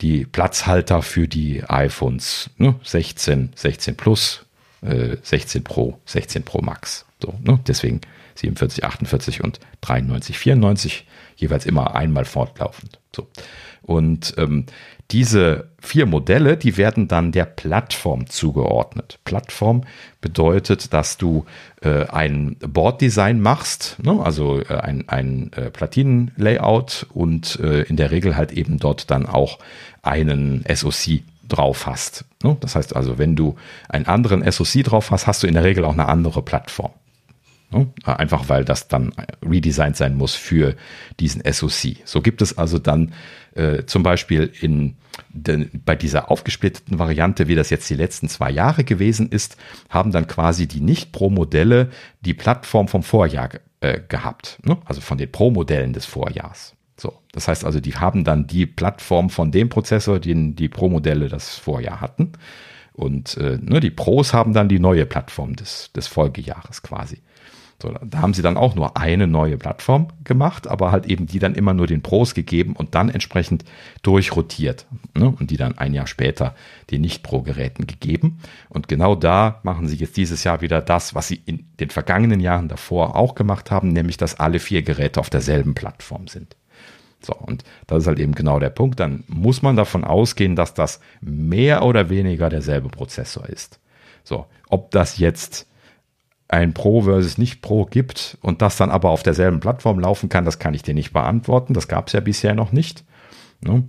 die 0.00 0.24
Platzhalter 0.24 1.02
für 1.02 1.28
die 1.28 1.62
iPhones 1.68 2.50
ne? 2.56 2.74
16, 2.82 3.52
16 3.54 3.96
Plus, 3.96 4.46
äh, 4.80 5.16
16 5.22 5.64
Pro, 5.64 6.00
16 6.06 6.44
Pro 6.44 6.62
Max. 6.62 7.04
So, 7.22 7.34
ne? 7.42 7.60
Deswegen 7.66 8.00
47, 8.36 8.84
48 8.84 9.44
und 9.44 9.60
93, 9.82 10.38
94 10.38 11.06
jeweils 11.36 11.66
immer 11.66 11.94
einmal 11.94 12.24
fortlaufend. 12.24 12.98
So. 13.14 13.28
Und 13.82 14.34
ähm, 14.38 14.66
diese 15.10 15.68
vier 15.78 16.06
Modelle, 16.06 16.56
die 16.56 16.76
werden 16.76 17.06
dann 17.06 17.30
der 17.30 17.44
Plattform 17.44 18.28
zugeordnet. 18.28 19.20
Plattform 19.24 19.84
bedeutet, 20.20 20.92
dass 20.92 21.16
du 21.16 21.46
äh, 21.82 22.06
ein 22.06 22.56
Boarddesign 22.58 23.40
machst, 23.40 23.96
ne? 24.02 24.20
also 24.20 24.60
äh, 24.60 24.74
ein, 24.74 25.08
ein 25.08 25.52
äh, 25.52 25.70
Platinen-Layout 25.70 27.06
und 27.14 27.60
äh, 27.60 27.82
in 27.82 27.96
der 27.96 28.10
Regel 28.10 28.36
halt 28.36 28.50
eben 28.52 28.78
dort 28.78 29.10
dann 29.10 29.26
auch 29.26 29.58
einen 30.02 30.64
SoC 30.72 31.22
drauf 31.48 31.86
hast. 31.86 32.24
Ne? 32.42 32.56
Das 32.60 32.74
heißt 32.74 32.96
also, 32.96 33.18
wenn 33.18 33.36
du 33.36 33.54
einen 33.88 34.06
anderen 34.06 34.50
SoC 34.50 34.82
drauf 34.82 35.12
hast, 35.12 35.28
hast 35.28 35.44
du 35.44 35.46
in 35.46 35.54
der 35.54 35.64
Regel 35.64 35.84
auch 35.84 35.92
eine 35.92 36.08
andere 36.08 36.42
Plattform. 36.42 36.90
Ne? 37.70 37.88
Einfach 38.04 38.48
weil 38.48 38.64
das 38.64 38.88
dann 38.88 39.12
redesigned 39.48 39.96
sein 39.96 40.16
muss 40.16 40.34
für 40.34 40.74
diesen 41.20 41.42
SoC. 41.50 41.96
So 42.04 42.22
gibt 42.22 42.42
es 42.42 42.58
also 42.58 42.78
dann 42.78 43.12
äh, 43.56 43.86
zum 43.86 44.02
Beispiel 44.02 44.52
in 44.60 44.96
den, 45.30 45.70
bei 45.84 45.96
dieser 45.96 46.30
aufgesplitteten 46.30 46.98
Variante, 46.98 47.48
wie 47.48 47.54
das 47.54 47.70
jetzt 47.70 47.88
die 47.88 47.94
letzten 47.94 48.28
zwei 48.28 48.50
Jahre 48.50 48.84
gewesen 48.84 49.28
ist, 49.30 49.56
haben 49.88 50.12
dann 50.12 50.26
quasi 50.26 50.66
die 50.66 50.80
Nicht-Pro-Modelle 50.80 51.90
die 52.20 52.34
Plattform 52.34 52.88
vom 52.88 53.02
Vorjahr 53.02 53.50
äh, 53.80 54.00
gehabt. 54.08 54.58
Ne? 54.62 54.76
Also 54.84 55.00
von 55.00 55.18
den 55.18 55.30
Pro-Modellen 55.30 55.92
des 55.92 56.06
Vorjahrs. 56.06 56.74
So, 56.98 57.12
das 57.32 57.48
heißt 57.48 57.64
also, 57.64 57.80
die 57.80 57.96
haben 57.96 58.24
dann 58.24 58.46
die 58.46 58.66
Plattform 58.66 59.30
von 59.30 59.50
dem 59.50 59.68
Prozessor, 59.68 60.18
den 60.18 60.56
die 60.56 60.68
Pro-Modelle 60.68 61.28
das 61.28 61.56
Vorjahr 61.56 62.00
hatten. 62.00 62.32
Und 62.92 63.36
äh, 63.36 63.58
ne, 63.60 63.80
die 63.80 63.90
Pros 63.90 64.32
haben 64.32 64.54
dann 64.54 64.70
die 64.70 64.78
neue 64.78 65.04
Plattform 65.04 65.54
des, 65.54 65.92
des 65.92 66.06
Folgejahres 66.06 66.82
quasi. 66.82 67.20
So, 67.80 67.90
da 67.90 68.22
haben 68.22 68.32
sie 68.32 68.40
dann 68.40 68.56
auch 68.56 68.74
nur 68.74 68.96
eine 68.96 69.26
neue 69.26 69.58
Plattform 69.58 70.08
gemacht, 70.24 70.66
aber 70.66 70.92
halt 70.92 71.04
eben 71.06 71.26
die 71.26 71.38
dann 71.38 71.54
immer 71.54 71.74
nur 71.74 71.86
den 71.86 72.00
Pros 72.00 72.32
gegeben 72.32 72.74
und 72.74 72.94
dann 72.94 73.10
entsprechend 73.10 73.64
durchrotiert. 74.02 74.86
Ne? 75.14 75.28
Und 75.38 75.50
die 75.50 75.58
dann 75.58 75.76
ein 75.76 75.92
Jahr 75.92 76.06
später 76.06 76.54
den 76.90 77.02
Nicht-Pro-Geräten 77.02 77.86
gegeben. 77.86 78.38
Und 78.70 78.88
genau 78.88 79.14
da 79.14 79.60
machen 79.62 79.88
sie 79.88 79.96
jetzt 79.96 80.16
dieses 80.16 80.42
Jahr 80.42 80.62
wieder 80.62 80.80
das, 80.80 81.14
was 81.14 81.28
sie 81.28 81.42
in 81.44 81.66
den 81.78 81.90
vergangenen 81.90 82.40
Jahren 82.40 82.68
davor 82.68 83.14
auch 83.14 83.34
gemacht 83.34 83.70
haben, 83.70 83.88
nämlich 83.88 84.16
dass 84.16 84.40
alle 84.40 84.58
vier 84.58 84.82
Geräte 84.82 85.20
auf 85.20 85.28
derselben 85.28 85.74
Plattform 85.74 86.28
sind. 86.28 86.56
So, 87.20 87.34
und 87.34 87.64
das 87.86 88.02
ist 88.02 88.06
halt 88.06 88.18
eben 88.20 88.34
genau 88.34 88.58
der 88.58 88.70
Punkt. 88.70 89.00
Dann 89.00 89.24
muss 89.26 89.60
man 89.60 89.76
davon 89.76 90.04
ausgehen, 90.04 90.56
dass 90.56 90.72
das 90.72 91.00
mehr 91.20 91.82
oder 91.84 92.08
weniger 92.08 92.48
derselbe 92.48 92.88
Prozessor 92.88 93.46
ist. 93.48 93.80
So, 94.24 94.46
ob 94.68 94.90
das 94.92 95.18
jetzt 95.18 95.66
ein 96.48 96.74
Pro 96.74 97.02
versus 97.02 97.38
nicht 97.38 97.60
Pro 97.60 97.84
gibt 97.86 98.38
und 98.40 98.62
das 98.62 98.76
dann 98.76 98.90
aber 98.90 99.10
auf 99.10 99.22
derselben 99.22 99.60
Plattform 99.60 99.98
laufen 99.98 100.28
kann, 100.28 100.44
das 100.44 100.58
kann 100.58 100.74
ich 100.74 100.82
dir 100.82 100.94
nicht 100.94 101.12
beantworten. 101.12 101.74
Das 101.74 101.88
gab 101.88 102.06
es 102.06 102.12
ja 102.12 102.20
bisher 102.20 102.54
noch 102.54 102.72
nicht. 102.72 103.04
Ne? 103.60 103.84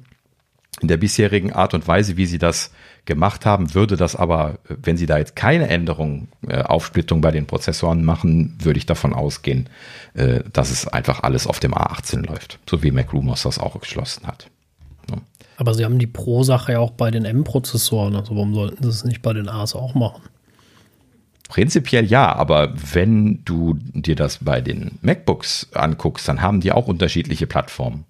In 0.81 0.87
der 0.87 0.97
bisherigen 0.97 1.53
Art 1.53 1.73
und 1.73 1.87
Weise, 1.87 2.17
wie 2.17 2.25
sie 2.25 2.37
das 2.37 2.71
gemacht 3.05 3.45
haben, 3.45 3.73
würde 3.73 3.95
das 3.95 4.15
aber, 4.15 4.59
wenn 4.67 4.97
sie 4.97 5.05
da 5.05 5.17
jetzt 5.17 5.35
keine 5.35 5.69
Änderung, 5.69 6.27
äh, 6.47 6.61
Aufsplittung 6.61 7.21
bei 7.21 7.31
den 7.31 7.47
Prozessoren 7.47 8.03
machen, 8.03 8.57
würde 8.61 8.77
ich 8.77 8.85
davon 8.85 9.13
ausgehen, 9.13 9.69
äh, 10.13 10.41
dass 10.53 10.69
es 10.69 10.87
einfach 10.87 11.23
alles 11.23 11.47
auf 11.47 11.59
dem 11.59 11.73
A18 11.73 12.27
läuft, 12.27 12.59
so 12.69 12.83
wie 12.83 12.91
MacRumors 12.91 13.43
das 13.43 13.59
auch 13.59 13.79
geschlossen 13.79 14.27
hat. 14.27 14.49
Ne? 15.09 15.21
Aber 15.55 15.73
sie 15.73 15.85
haben 15.85 15.97
die 15.97 16.07
Pro-Sache 16.07 16.73
ja 16.73 16.79
auch 16.79 16.91
bei 16.91 17.09
den 17.09 17.25
M-Prozessoren, 17.25 18.15
also 18.15 18.35
warum 18.35 18.53
sollten 18.53 18.83
sie 18.83 18.89
es 18.89 19.03
nicht 19.03 19.23
bei 19.23 19.33
den 19.33 19.49
A's 19.49 19.73
auch 19.73 19.95
machen? 19.95 20.21
Prinzipiell 21.47 22.05
ja, 22.05 22.33
aber 22.35 22.73
wenn 22.93 23.43
du 23.45 23.77
dir 23.93 24.15
das 24.15 24.39
bei 24.43 24.59
den 24.61 24.97
MacBooks 25.01 25.69
anguckst, 25.73 26.27
dann 26.27 26.41
haben 26.41 26.59
die 26.59 26.71
auch 26.71 26.87
unterschiedliche 26.87 27.47
Plattformen. 27.47 28.05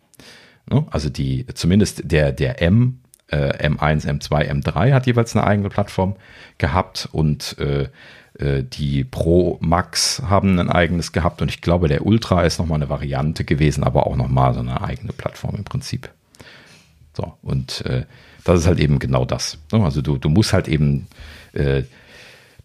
Ne? 0.70 0.86
Also 0.90 1.10
die, 1.10 1.46
zumindest 1.54 2.12
der, 2.12 2.32
der 2.32 2.62
M, 2.62 3.00
äh, 3.28 3.68
M1, 3.68 4.08
M2, 4.08 4.50
M3 4.50 4.94
hat 4.94 5.06
jeweils 5.06 5.36
eine 5.36 5.46
eigene 5.46 5.70
Plattform 5.70 6.16
gehabt 6.58 7.10
und 7.12 7.58
äh, 7.60 7.90
äh, 8.40 8.64
die 8.64 9.04
Pro 9.04 9.58
Max 9.62 10.22
haben 10.28 10.60
ein 10.60 10.70
eigenes 10.70 11.12
gehabt 11.12 11.42
und 11.42 11.50
ich 11.50 11.62
glaube, 11.62 11.88
der 11.88 12.06
Ultra 12.06 12.44
ist 12.44 12.60
nochmal 12.60 12.78
eine 12.78 12.90
Variante 12.90 13.44
gewesen, 13.44 13.84
aber 13.84 14.08
auch 14.08 14.16
nochmal 14.16 14.54
so 14.54 14.60
eine 14.60 14.82
eigene 14.82 15.14
Plattform 15.14 15.56
im 15.56 15.64
Prinzip. 15.64 16.10
So, 17.14 17.34
und 17.42 17.86
äh, 17.86 18.06
das 18.44 18.62
ist 18.62 18.68
halt 18.68 18.80
eben 18.80 19.00
genau 19.00 19.26
das. 19.26 19.58
Ne? 19.72 19.84
Also 19.84 20.02
du, 20.02 20.18
du 20.18 20.30
musst 20.30 20.54
halt 20.54 20.68
eben 20.68 21.08
äh, 21.54 21.84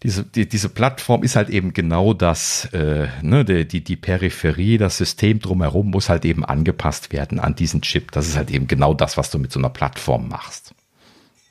diese, 0.03 0.23
die, 0.23 0.47
diese 0.47 0.67
Plattform 0.67 1.23
ist 1.23 1.37
halt 1.37 1.49
eben 1.49 1.73
genau 1.73 2.13
das, 2.13 2.65
äh, 2.73 3.07
ne, 3.21 3.45
die, 3.45 3.65
die, 3.65 3.83
die 3.83 3.95
Peripherie, 3.95 4.77
das 4.77 4.97
System 4.97 5.39
drumherum 5.39 5.89
muss 5.89 6.09
halt 6.09 6.25
eben 6.25 6.43
angepasst 6.43 7.13
werden 7.13 7.39
an 7.39 7.55
diesen 7.55 7.81
Chip. 7.81 8.11
Das 8.11 8.27
ist 8.27 8.35
halt 8.35 8.51
eben 8.51 8.67
genau 8.67 8.93
das, 8.93 9.17
was 9.17 9.31
du 9.31 9.39
mit 9.39 9.51
so 9.53 9.59
einer 9.59 9.69
Plattform 9.69 10.27
machst. 10.27 10.75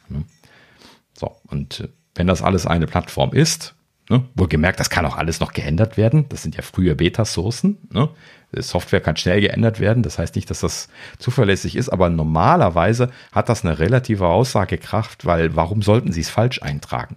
Ne? 0.09 0.25
So, 1.15 1.35
und 1.49 1.81
äh, 1.81 1.89
wenn 2.15 2.27
das 2.27 2.43
alles 2.43 2.67
eine 2.67 2.87
Plattform 2.87 3.33
ist, 3.33 3.75
ne, 4.11 4.23
wohlgemerkt, 4.35 4.79
das 4.79 4.91
kann 4.91 5.07
auch 5.07 5.17
alles 5.17 5.41
noch 5.41 5.55
geändert 5.55 5.97
werden. 5.97 6.29
Das 6.29 6.43
sind 6.43 6.55
ja 6.55 6.63
frühe 6.63 6.95
Beta-Sourcen. 6.95 7.79
Ne? 7.91 8.11
Software 8.55 9.01
kann 9.01 9.17
schnell 9.17 9.41
geändert 9.41 9.81
werden. 9.81 10.03
Das 10.03 10.19
heißt 10.19 10.37
nicht, 10.37 10.51
dass 10.51 10.61
das 10.61 10.89
zuverlässig 11.19 11.75
ist, 11.75 11.89
aber 11.89 12.11
normalerweise 12.11 13.11
hat 13.33 13.49
das 13.49 13.65
eine 13.65 13.79
relative 13.79 14.27
Aussagekraft, 14.27 15.25
weil 15.25 15.57
warum 15.57 15.81
sollten 15.81 16.13
Sie 16.13 16.21
es 16.21 16.29
falsch 16.29 16.61
eintragen? 16.61 17.17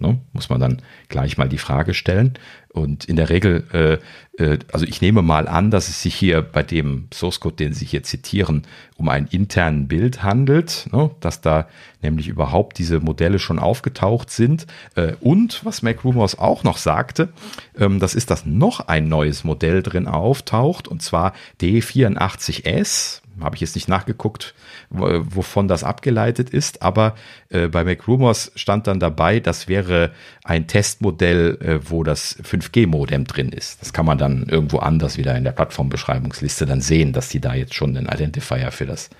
Ne? 0.00 0.20
Muss 0.32 0.48
man 0.48 0.60
dann 0.60 0.80
gleich 1.08 1.38
mal 1.38 1.48
die 1.48 1.58
Frage 1.58 1.92
stellen. 1.92 2.34
Und 2.68 3.06
in 3.06 3.16
der 3.16 3.30
Regel, 3.30 3.64
äh, 3.72 4.42
äh, 4.42 4.58
also 4.72 4.86
ich 4.86 5.00
nehme 5.00 5.22
mal 5.22 5.48
an, 5.48 5.72
dass 5.72 5.88
es 5.88 6.02
sich 6.02 6.14
hier 6.14 6.40
bei 6.40 6.62
dem 6.62 7.08
Source 7.12 7.40
Code, 7.40 7.56
den 7.56 7.72
Sie 7.72 7.84
hier 7.84 8.04
zitieren, 8.04 8.62
um 8.96 9.08
ein 9.08 9.26
internen 9.26 9.88
Bild 9.88 10.22
handelt, 10.22 10.88
ne? 10.92 11.10
dass 11.18 11.40
da 11.40 11.66
nämlich 12.00 12.28
überhaupt 12.28 12.78
diese 12.78 13.00
Modelle 13.00 13.40
schon 13.40 13.58
aufgetaucht 13.58 14.30
sind. 14.30 14.68
Äh, 14.94 15.14
und 15.20 15.64
was 15.64 15.82
MacRumors 15.82 16.38
auch 16.38 16.62
noch 16.62 16.76
sagte, 16.76 17.30
ähm, 17.76 17.98
das 17.98 18.14
ist, 18.14 18.30
dass 18.30 18.46
noch 18.46 18.86
ein 18.86 19.08
neues 19.08 19.42
Modell 19.42 19.82
drin 19.82 20.06
auftaucht, 20.06 20.86
und 20.86 21.02
zwar 21.02 21.32
D84S 21.60 23.22
habe 23.40 23.56
ich 23.56 23.60
jetzt 23.60 23.74
nicht 23.74 23.88
nachgeguckt, 23.88 24.54
wovon 24.90 25.68
das 25.68 25.84
abgeleitet 25.84 26.50
ist, 26.50 26.82
aber 26.82 27.14
äh, 27.50 27.68
bei 27.68 27.84
MacRumors 27.84 28.52
stand 28.54 28.86
dann 28.86 29.00
dabei, 29.00 29.38
das 29.38 29.68
wäre 29.68 30.12
ein 30.44 30.66
Testmodell, 30.66 31.58
äh, 31.60 31.90
wo 31.90 32.04
das 32.04 32.42
5G-Modem 32.42 33.24
drin 33.24 33.50
ist. 33.50 33.82
Das 33.82 33.92
kann 33.92 34.06
man 34.06 34.16
dann 34.16 34.46
irgendwo 34.48 34.78
anders 34.78 35.18
wieder 35.18 35.36
in 35.36 35.44
der 35.44 35.52
Plattformbeschreibungsliste 35.52 36.64
dann 36.64 36.80
sehen, 36.80 37.12
dass 37.12 37.28
die 37.28 37.40
da 37.40 37.54
jetzt 37.54 37.74
schon 37.74 37.96
einen 37.96 38.06
Identifier 38.06 38.70
für 38.70 38.86
das 38.86 39.10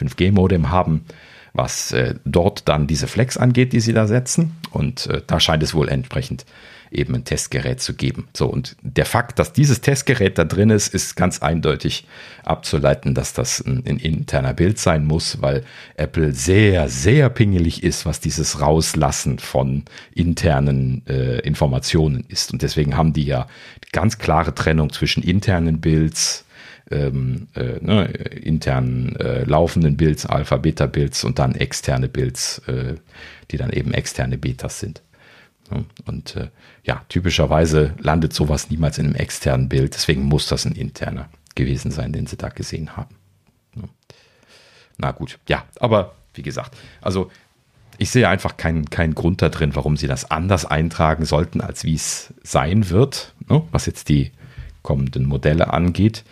5G-Modem 0.00 0.70
haben, 0.70 1.04
was 1.52 1.92
äh, 1.92 2.14
dort 2.24 2.68
dann 2.68 2.86
diese 2.86 3.06
Flex 3.06 3.36
angeht, 3.36 3.72
die 3.72 3.80
sie 3.80 3.92
da 3.92 4.06
setzen. 4.06 4.56
Und 4.70 5.08
äh, 5.08 5.20
da 5.26 5.40
scheint 5.40 5.62
es 5.62 5.74
wohl 5.74 5.88
entsprechend 5.88 6.46
eben 6.90 7.14
ein 7.14 7.24
Testgerät 7.24 7.80
zu 7.80 7.94
geben. 7.94 8.28
So, 8.34 8.46
und 8.46 8.76
der 8.82 9.04
Fakt, 9.04 9.38
dass 9.38 9.52
dieses 9.52 9.80
Testgerät 9.80 10.38
da 10.38 10.44
drin 10.44 10.70
ist, 10.70 10.94
ist 10.94 11.16
ganz 11.16 11.42
eindeutig 11.42 12.06
abzuleiten, 12.44 13.14
dass 13.14 13.32
das 13.32 13.60
ein, 13.60 13.84
ein 13.86 13.98
interner 13.98 14.54
Bild 14.54 14.78
sein 14.78 15.04
muss, 15.04 15.42
weil 15.42 15.64
Apple 15.96 16.32
sehr, 16.32 16.88
sehr 16.88 17.28
pingelig 17.28 17.82
ist, 17.82 18.06
was 18.06 18.20
dieses 18.20 18.60
Rauslassen 18.60 19.38
von 19.38 19.84
internen 20.14 21.02
äh, 21.06 21.40
Informationen 21.40 22.24
ist. 22.28 22.52
Und 22.52 22.62
deswegen 22.62 22.96
haben 22.96 23.12
die 23.12 23.24
ja 23.24 23.46
ganz 23.92 24.18
klare 24.18 24.54
Trennung 24.54 24.92
zwischen 24.92 25.22
internen 25.22 25.80
Builds, 25.80 26.44
ähm, 26.90 27.48
äh, 27.54 27.78
ne, 27.80 28.06
internen 28.06 29.16
äh, 29.16 29.44
laufenden 29.44 29.96
Builds, 29.96 30.26
Alpha, 30.26 30.56
Beta 30.56 30.86
Builds 30.86 31.24
und 31.24 31.38
dann 31.38 31.54
externe 31.54 32.08
Builds, 32.08 32.62
äh, 32.66 32.94
die 33.50 33.56
dann 33.56 33.70
eben 33.70 33.92
externe 33.92 34.38
Betas 34.38 34.80
sind. 34.80 35.02
Und 36.06 36.36
äh, 36.36 36.48
ja, 36.84 37.02
typischerweise 37.08 37.94
landet 37.98 38.32
sowas 38.32 38.70
niemals 38.70 38.98
in 38.98 39.06
einem 39.06 39.14
externen 39.14 39.68
Bild. 39.68 39.94
Deswegen 39.94 40.22
muss 40.22 40.46
das 40.48 40.64
ein 40.64 40.72
interner 40.72 41.28
gewesen 41.54 41.90
sein, 41.90 42.12
den 42.12 42.26
sie 42.26 42.36
da 42.36 42.48
gesehen 42.48 42.96
haben. 42.96 43.14
Na 44.98 45.12
gut, 45.12 45.38
ja, 45.48 45.64
aber 45.78 46.14
wie 46.34 46.42
gesagt, 46.42 46.76
also 47.00 47.30
ich 47.98 48.10
sehe 48.10 48.28
einfach 48.28 48.56
keinen, 48.56 48.90
keinen 48.90 49.14
Grund 49.14 49.42
da 49.42 49.48
drin, 49.48 49.74
warum 49.74 49.96
sie 49.96 50.06
das 50.06 50.30
anders 50.30 50.64
eintragen 50.64 51.24
sollten, 51.24 51.60
als 51.60 51.84
wie 51.84 51.94
es 51.94 52.32
sein 52.42 52.90
wird, 52.90 53.34
ne, 53.48 53.62
was 53.70 53.86
jetzt 53.86 54.08
die 54.08 54.32
kommenden 54.82 55.24
Modelle 55.24 55.72
angeht. 55.72 56.24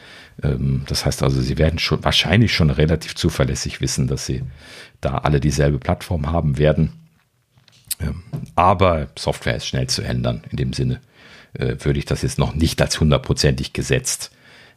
Ähm, 0.42 0.82
das 0.86 1.04
heißt 1.04 1.22
also, 1.22 1.40
sie 1.40 1.58
werden 1.58 1.78
schon 1.78 2.04
wahrscheinlich 2.04 2.54
schon 2.54 2.70
relativ 2.70 3.14
zuverlässig 3.14 3.80
wissen, 3.80 4.06
dass 4.06 4.26
sie 4.26 4.42
da 5.00 5.18
alle 5.18 5.40
dieselbe 5.40 5.78
Plattform 5.78 6.30
haben 6.30 6.58
werden. 6.58 6.92
Aber 8.54 9.08
Software 9.18 9.56
ist 9.56 9.66
schnell 9.66 9.88
zu 9.88 10.02
ändern. 10.02 10.42
In 10.50 10.56
dem 10.56 10.72
Sinne 10.72 11.00
äh, 11.54 11.76
würde 11.80 11.98
ich 11.98 12.04
das 12.04 12.22
jetzt 12.22 12.38
noch 12.38 12.54
nicht 12.54 12.80
als 12.82 13.00
hundertprozentig 13.00 13.72
gesetzt 13.72 14.30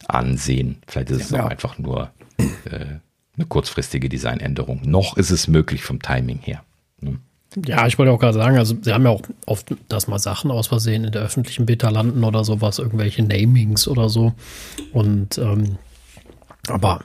ansehen. 0.07 0.81
Vielleicht 0.87 1.11
ist 1.11 1.23
es 1.23 1.29
ja. 1.31 1.45
auch 1.45 1.49
einfach 1.49 1.77
nur 1.77 2.11
äh, 2.37 2.97
eine 3.35 3.45
kurzfristige 3.47 4.09
Designänderung. 4.09 4.81
Noch 4.83 5.17
ist 5.17 5.31
es 5.31 5.47
möglich 5.47 5.83
vom 5.83 6.01
Timing 6.01 6.39
her. 6.39 6.63
Ne? 7.01 7.19
Ja, 7.65 7.87
ich 7.87 7.97
wollte 7.97 8.11
auch 8.11 8.19
gerade 8.19 8.37
sagen, 8.37 8.57
also 8.57 8.75
sie 8.79 8.93
haben 8.93 9.03
ja 9.03 9.09
auch 9.09 9.21
oft, 9.45 9.73
dass 9.87 10.07
mal 10.07 10.19
Sachen 10.19 10.51
aus 10.51 10.67
Versehen 10.67 11.03
in 11.03 11.11
der 11.11 11.23
öffentlichen 11.23 11.65
Beta 11.65 11.89
landen 11.89 12.23
oder 12.23 12.43
sowas, 12.43 12.79
irgendwelche 12.79 13.23
Namings 13.23 13.87
oder 13.87 14.09
so. 14.09 14.33
Und 14.93 15.37
ähm, 15.39 15.77
aber 16.67 17.01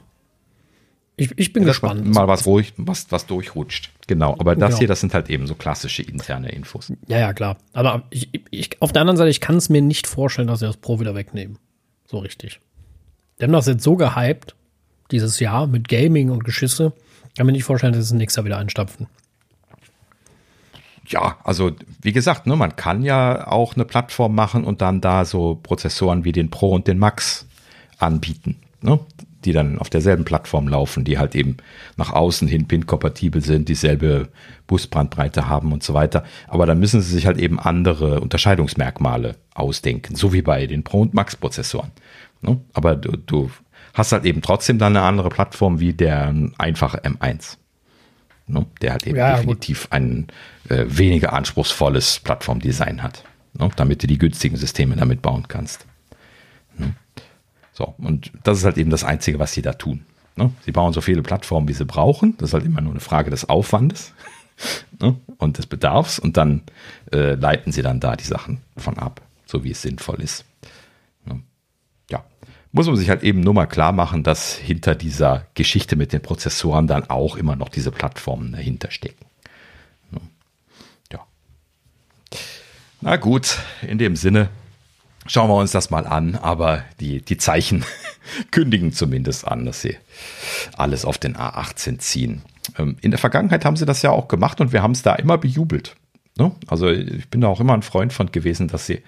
ich, 1.16 1.32
ich 1.36 1.53
bin 1.53 1.65
das 1.65 1.77
gespannt. 1.77 2.12
Mal 2.12 2.27
was 2.27 2.45
ruhig, 2.47 2.73
was, 2.77 3.11
was 3.11 3.27
durchrutscht. 3.27 3.91
Genau. 4.07 4.35
Aber 4.39 4.57
das 4.57 4.73
ja. 4.74 4.78
hier, 4.81 4.89
das 4.89 5.01
sind 5.01 5.15
halt 5.15 5.31
eben 5.31 5.47
so 5.47 5.55
klassische 5.55 6.03
interne 6.03 6.51
Infos. 6.51 6.93
Ja, 7.07 7.19
ja, 7.19 7.32
klar. 7.32 7.57
Aber 7.73 8.03
ich, 8.11 8.31
ich, 8.51 8.82
auf 8.82 8.93
der 8.93 9.03
anderen 9.03 9.16
Seite, 9.16 9.31
ich 9.31 9.41
kann 9.41 9.57
es 9.57 9.69
mir 9.69 9.81
nicht 9.81 10.07
vorstellen, 10.07 10.49
dass 10.49 10.59
sie 10.59 10.66
das 10.66 10.77
Pro 10.77 10.99
wieder 10.99 11.15
wegnehmen. 11.15 11.59
So 12.07 12.19
richtig. 12.19 12.61
Die 13.39 13.45
haben 13.45 13.53
das 13.53 13.66
jetzt 13.66 13.85
so 13.85 13.97
gehypt, 13.97 14.57
dieses 15.11 15.39
Jahr, 15.39 15.66
mit 15.66 15.89
Gaming 15.89 16.31
und 16.31 16.45
Geschisse. 16.45 16.93
Kann 17.36 17.47
mir 17.47 17.53
nicht 17.53 17.65
vorstellen, 17.65 17.93
dass 17.93 18.09
sie 18.09 18.16
nächstes 18.16 18.36
Jahr 18.36 18.45
wieder 18.45 18.59
einstapfen. 18.59 19.07
Ja, 21.07 21.39
also 21.45 21.73
wie 22.01 22.12
gesagt, 22.12 22.47
ne, 22.47 22.57
man 22.57 22.77
kann 22.77 23.03
ja 23.03 23.47
auch 23.47 23.74
eine 23.74 23.85
Plattform 23.85 24.35
machen 24.35 24.65
und 24.65 24.81
dann 24.81 25.01
da 25.01 25.24
so 25.24 25.61
Prozessoren 25.62 26.24
wie 26.24 26.32
den 26.32 26.51
Pro 26.51 26.70
und 26.73 26.89
den 26.89 26.99
Max 26.99 27.47
anbieten. 27.99 28.57
Ne? 28.81 29.01
Die 29.45 29.53
dann 29.53 29.79
auf 29.79 29.91
derselben 29.91 30.25
Plattform 30.25 30.69
laufen, 30.69 31.05
die 31.05 31.19
halt 31.19 31.35
eben 31.35 31.57
nach 31.97 32.12
außen 32.12 32.49
hin 32.49 32.66
PIN-kompatibel 32.66 33.43
sind, 33.43 33.69
dieselbe 33.69 34.29
Busbrandbreite 34.66 35.49
haben 35.49 35.73
und 35.73 35.83
so 35.83 35.95
weiter. 35.95 36.25
Aber 36.49 36.66
dann 36.66 36.79
müssen 36.79 37.01
sie 37.01 37.12
sich 37.12 37.27
halt 37.27 37.39
eben 37.39 37.59
andere 37.59 38.21
Unterscheidungsmerkmale 38.21 39.37
ausdenken, 39.55 40.15
so 40.16 40.33
wie 40.33 40.43
bei 40.43 40.66
den 40.66 40.83
Pro- 40.83 41.03
und 41.03 41.15
Max-Prozessoren. 41.15 41.91
Ne? 42.41 42.61
Aber 42.73 42.97
du, 42.97 43.16
du 43.16 43.51
hast 43.93 44.12
halt 44.12 44.25
eben 44.25 44.43
trotzdem 44.43 44.79
dann 44.79 44.97
eine 44.97 45.07
andere 45.07 45.29
Plattform 45.29 45.81
wie 45.81 45.93
der 45.93 46.35
einfache 46.59 46.99
M1. 47.03 47.57
Ne? 48.47 48.66
Der 48.83 48.93
halt 48.93 49.07
eben 49.07 49.16
ja, 49.16 49.37
definitiv 49.37 49.85
gut. 49.85 49.93
ein 49.93 50.27
äh, 50.69 50.85
weniger 50.89 51.33
anspruchsvolles 51.33 52.21
Plattformdesign 52.21 53.03
hat, 53.03 53.25
ne? 53.59 53.71
damit 53.77 54.03
du 54.03 54.07
die 54.07 54.19
günstigen 54.19 54.57
Systeme 54.57 54.97
damit 54.97 55.23
bauen 55.23 55.49
kannst. 55.49 55.87
So, 57.75 57.93
und 57.99 58.31
das 58.45 58.59
ist 58.59 58.65
halt 58.65 58.79
eben 58.79 58.91
das 58.91 59.05
Einzige, 59.05 59.41
was 59.41 59.53
sie 59.53 59.61
da 59.61 59.73
tun. 59.73 60.07
Ne? 60.37 60.53
Sie 60.65 60.71
bauen 60.71 60.93
so 60.93 61.01
viele 61.01 61.23
Plattformen, 61.23 61.69
wie 61.69 61.73
sie 61.75 61.85
brauchen. 61.85 62.37
Das 62.39 62.51
ist 62.51 62.55
halt 62.55 62.65
immer 62.65 62.81
nur 62.81 62.93
eine 62.93 63.01
Frage 63.01 63.31
des 63.31 63.49
Aufwandes 63.49 64.15
ne? 65.01 65.17
und 65.39 65.59
des 65.59 65.67
Bedarfs. 65.67 66.21
Und 66.21 66.37
dann 66.37 66.63
äh, 67.13 67.35
leiten 67.35 67.73
sie 67.73 67.83
dann 67.83 67.99
da 67.99 68.15
die 68.15 68.25
Sachen 68.25 68.61
von 68.77 68.97
ab, 68.97 69.21
so 69.45 69.65
wie 69.65 69.73
es 69.73 69.83
sinnvoll 69.83 70.23
ist. 70.23 70.45
Ne? 71.27 71.43
Ja, 72.11 72.25
muss 72.71 72.87
man 72.87 72.97
sich 72.97 73.11
halt 73.11 73.25
eben 73.25 73.41
nur 73.41 73.55
mal 73.55 73.67
klar 73.67 73.91
machen, 73.91 74.23
dass 74.23 74.55
hinter 74.55 74.95
dieser 74.95 75.47
Geschichte 75.55 75.97
mit 75.97 76.13
den 76.13 76.23
Prozessoren 76.23 76.87
dann 76.87 77.11
auch 77.11 77.35
immer 77.37 77.57
noch 77.57 77.71
diese 77.71 77.91
Plattformen 77.91 78.53
dahinter 78.53 78.93
stecken. 78.93 79.27
Ne? 80.13 80.21
Ja. 81.13 81.27
Na 83.01 83.17
gut, 83.17 83.59
in 83.83 83.99
dem 83.99 84.15
Sinne 84.15 84.49
Schauen 85.27 85.49
wir 85.49 85.57
uns 85.57 85.73
das 85.73 85.91
mal 85.91 86.07
an, 86.07 86.37
aber 86.37 86.85
die, 87.01 87.23
die 87.23 87.39
Zeichen 87.39 87.85
kündigen 88.51 88.93
zumindest 88.93 89.47
an, 89.47 89.65
dass 89.65 89.81
sie 89.81 89.97
alles 90.77 91.05
auf 91.05 91.19
den 91.19 91.37
A18 91.37 91.99
ziehen. 91.99 92.43
Ähm, 92.79 92.97
in 93.01 93.11
der 93.11 93.19
Vergangenheit 93.19 93.65
haben 93.65 93.77
sie 93.77 93.87
das 93.87 94.03
ja 94.03 94.11
auch 94.11 94.29
gemacht 94.29 94.61
und 94.61 94.73
wir 94.73 94.83
haben 94.83 94.93
es 94.93 95.03
da 95.03 95.15
immer 95.15 95.39
bejubelt. 95.39 95.97
Ne? 96.37 96.53
Also 96.67 96.91
ich 96.91 97.29
bin 97.29 97.41
da 97.41 97.49
auch 97.49 97.61
immer 97.61 97.75
ein 97.75 97.83
Freund 97.83 98.13
von 98.13 98.33
gewesen, 98.33 98.69
dass 98.69 98.87
sie 98.87 99.03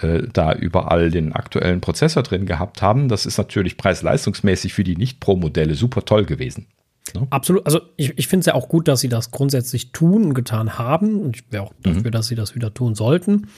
äh, 0.00 0.22
da 0.32 0.52
überall 0.52 1.10
den 1.10 1.32
aktuellen 1.32 1.80
Prozessor 1.80 2.22
drin 2.22 2.46
gehabt 2.46 2.80
haben. 2.80 3.08
Das 3.08 3.26
ist 3.26 3.38
natürlich 3.38 3.76
preis-leistungsmäßig 3.76 4.72
für 4.72 4.84
die 4.84 4.96
Nicht-Pro-Modelle 4.96 5.74
super 5.74 6.04
toll 6.04 6.24
gewesen. 6.24 6.66
Ne? 7.14 7.26
Absolut. 7.30 7.66
Also 7.66 7.80
ich, 7.96 8.16
ich 8.16 8.28
finde 8.28 8.40
es 8.40 8.46
ja 8.46 8.54
auch 8.54 8.68
gut, 8.68 8.88
dass 8.88 9.00
sie 9.00 9.08
das 9.08 9.30
grundsätzlich 9.30 9.92
tun 9.92 10.24
und 10.26 10.34
getan 10.34 10.78
haben. 10.78 11.20
Und 11.20 11.36
ich 11.36 11.44
wäre 11.50 11.64
auch 11.64 11.72
dafür, 11.82 12.02
mhm. 12.02 12.12
dass 12.12 12.28
sie 12.28 12.34
das 12.34 12.54
wieder 12.54 12.72
tun 12.72 12.94
sollten. 12.94 13.48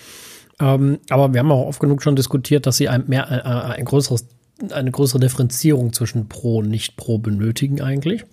Ähm, 0.63 1.01
aber 1.11 1.33
wir 1.33 1.41
haben 1.41 1.51
auch 1.51 1.67
oft 1.67 1.81
genug 1.81 2.03
schon 2.03 2.15
diskutiert, 2.15 2.67
dass 2.67 2.77
sie 2.77 2.89
ein, 2.89 3.05
mehr, 3.09 3.29
äh, 3.31 3.37
äh, 3.37 3.79
ein 3.79 3.85
größeres, 3.85 4.29
eine 4.71 4.93
größere 4.93 5.19
Differenzierung 5.19 5.93
zwischen 5.93 6.29
Pro 6.29 6.59
und 6.59 6.69
Nicht-Pro 6.69 7.19
benötigen 7.19 7.83
eigentlich. 7.83 8.25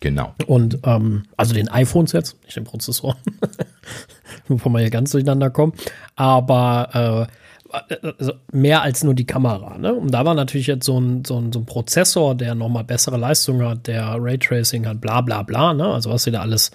Genau. 0.00 0.34
Und 0.46 0.78
ähm, 0.84 1.24
also 1.36 1.54
den 1.54 1.68
iPhones 1.68 2.12
jetzt, 2.12 2.40
nicht 2.44 2.56
den 2.56 2.64
Prozessor, 2.64 3.16
bevor 4.46 4.70
wir 4.72 4.80
hier 4.80 4.90
ganz 4.90 5.10
durcheinander 5.10 5.50
kommen. 5.50 5.72
Aber 6.14 7.28
äh, 7.72 7.80
also 8.18 8.34
mehr 8.52 8.82
als 8.82 9.02
nur 9.02 9.14
die 9.14 9.26
Kamera. 9.26 9.76
Ne? 9.78 9.92
Und 9.92 10.12
da 10.12 10.24
war 10.24 10.34
natürlich 10.34 10.68
jetzt 10.68 10.84
so 10.84 11.00
ein, 11.00 11.24
so 11.24 11.40
ein, 11.40 11.50
so 11.50 11.58
ein 11.58 11.66
Prozessor, 11.66 12.36
der 12.36 12.54
nochmal 12.54 12.84
bessere 12.84 13.16
Leistung 13.16 13.62
hat, 13.62 13.88
der 13.88 14.16
Raytracing 14.20 14.86
hat, 14.86 15.00
bla 15.00 15.22
bla 15.22 15.42
bla. 15.42 15.74
Ne? 15.74 15.86
Also 15.86 16.10
was 16.10 16.22
sie 16.22 16.30
da 16.30 16.40
alles 16.40 16.70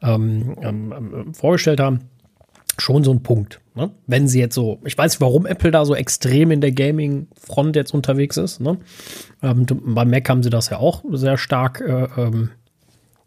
ähm, 0.00 0.54
ähm, 0.62 0.94
ähm 0.96 1.34
vorgestellt 1.34 1.80
haben 1.80 2.08
schon 2.78 3.04
so 3.04 3.12
ein 3.12 3.22
Punkt. 3.22 3.60
Ne? 3.74 3.90
Wenn 4.06 4.28
sie 4.28 4.40
jetzt 4.40 4.54
so, 4.54 4.80
ich 4.84 4.96
weiß 4.96 5.12
nicht, 5.12 5.20
warum 5.20 5.46
Apple 5.46 5.70
da 5.70 5.84
so 5.84 5.94
extrem 5.94 6.50
in 6.50 6.60
der 6.60 6.72
Gaming-Front 6.72 7.76
jetzt 7.76 7.94
unterwegs 7.94 8.36
ist. 8.36 8.60
Ne? 8.60 8.78
Ähm, 9.42 9.66
bei 9.68 10.04
Mac 10.04 10.28
haben 10.28 10.42
sie 10.42 10.50
das 10.50 10.70
ja 10.70 10.78
auch 10.78 11.04
sehr 11.12 11.36
stark 11.36 11.80
äh, 11.80 12.08
ähm, 12.16 12.50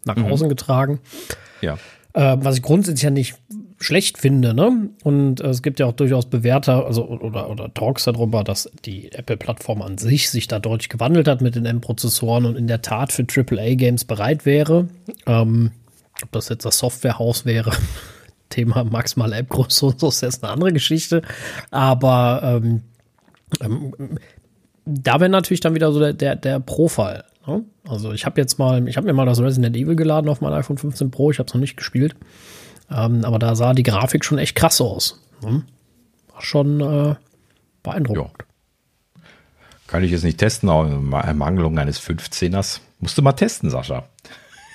nach 0.04 0.16
mhm. 0.16 0.26
außen 0.26 0.48
getragen. 0.48 1.00
Ja. 1.60 1.78
Äh, 2.14 2.36
was 2.40 2.56
ich 2.56 2.62
grundsätzlich 2.62 3.02
ja 3.02 3.10
nicht 3.10 3.36
schlecht 3.80 4.18
finde, 4.18 4.54
ne? 4.54 4.90
Und 5.04 5.40
äh, 5.40 5.48
es 5.48 5.62
gibt 5.62 5.78
ja 5.78 5.86
auch 5.86 5.92
durchaus 5.92 6.26
Bewerter, 6.26 6.84
also 6.86 7.06
oder, 7.06 7.48
oder 7.48 7.72
Talks 7.72 8.04
darüber, 8.04 8.42
dass 8.42 8.68
die 8.84 9.12
Apple-Plattform 9.12 9.82
an 9.82 9.98
sich 9.98 10.30
sich 10.30 10.48
da 10.48 10.58
deutlich 10.58 10.88
gewandelt 10.88 11.28
hat 11.28 11.40
mit 11.40 11.54
den 11.54 11.64
M-Prozessoren 11.64 12.44
und 12.44 12.56
in 12.56 12.66
der 12.66 12.82
Tat 12.82 13.12
für 13.12 13.24
AAA-Games 13.24 14.04
bereit 14.04 14.46
wäre. 14.46 14.88
Ähm, 15.26 15.70
ob 16.22 16.32
das 16.32 16.48
jetzt 16.48 16.64
das 16.64 16.78
Softwarehaus 16.78 17.44
wäre, 17.44 17.70
Thema 18.48 18.84
maximal 18.84 19.32
App-Größe 19.32 19.86
und 19.86 20.00
so, 20.00 20.08
ist 20.08 20.22
jetzt 20.22 20.42
eine 20.42 20.52
andere 20.52 20.72
Geschichte. 20.72 21.22
Aber 21.70 22.40
ähm, 22.42 22.82
ähm, 23.60 24.18
da 24.84 25.20
wäre 25.20 25.30
natürlich 25.30 25.60
dann 25.60 25.74
wieder 25.74 25.92
so 25.92 26.00
der, 26.00 26.12
der, 26.12 26.36
der 26.36 26.60
Pro-Fall. 26.60 27.24
Ne? 27.46 27.64
Also 27.88 28.12
ich 28.12 28.26
habe 28.26 28.40
jetzt 28.40 28.58
mal, 28.58 28.86
ich 28.88 28.96
habe 28.96 29.06
mir 29.06 29.12
mal 29.12 29.26
das 29.26 29.40
Resident 29.40 29.76
Evil 29.76 29.96
geladen 29.96 30.28
auf 30.28 30.40
mein 30.40 30.52
iPhone 30.52 30.78
15 30.78 31.10
Pro, 31.10 31.30
ich 31.30 31.38
habe 31.38 31.46
es 31.46 31.54
noch 31.54 31.60
nicht 31.60 31.76
gespielt. 31.76 32.14
Ähm, 32.90 33.24
aber 33.24 33.38
da 33.38 33.54
sah 33.54 33.74
die 33.74 33.82
Grafik 33.82 34.24
schon 34.24 34.38
echt 34.38 34.56
krass 34.56 34.80
aus. 34.80 35.22
Ne? 35.42 35.62
War 36.32 36.42
schon 36.42 36.80
äh, 36.80 37.14
beeindruckend. 37.82 38.34
Ja. 38.38 39.22
Kann 39.86 40.04
ich 40.04 40.10
jetzt 40.10 40.24
nicht 40.24 40.38
testen, 40.38 40.68
aber 40.68 41.20
Ermangelung 41.20 41.78
eines 41.78 42.00
15ers. 42.00 42.80
Musst 43.00 43.16
du 43.16 43.22
mal 43.22 43.32
testen, 43.32 43.70
Sascha. 43.70 44.04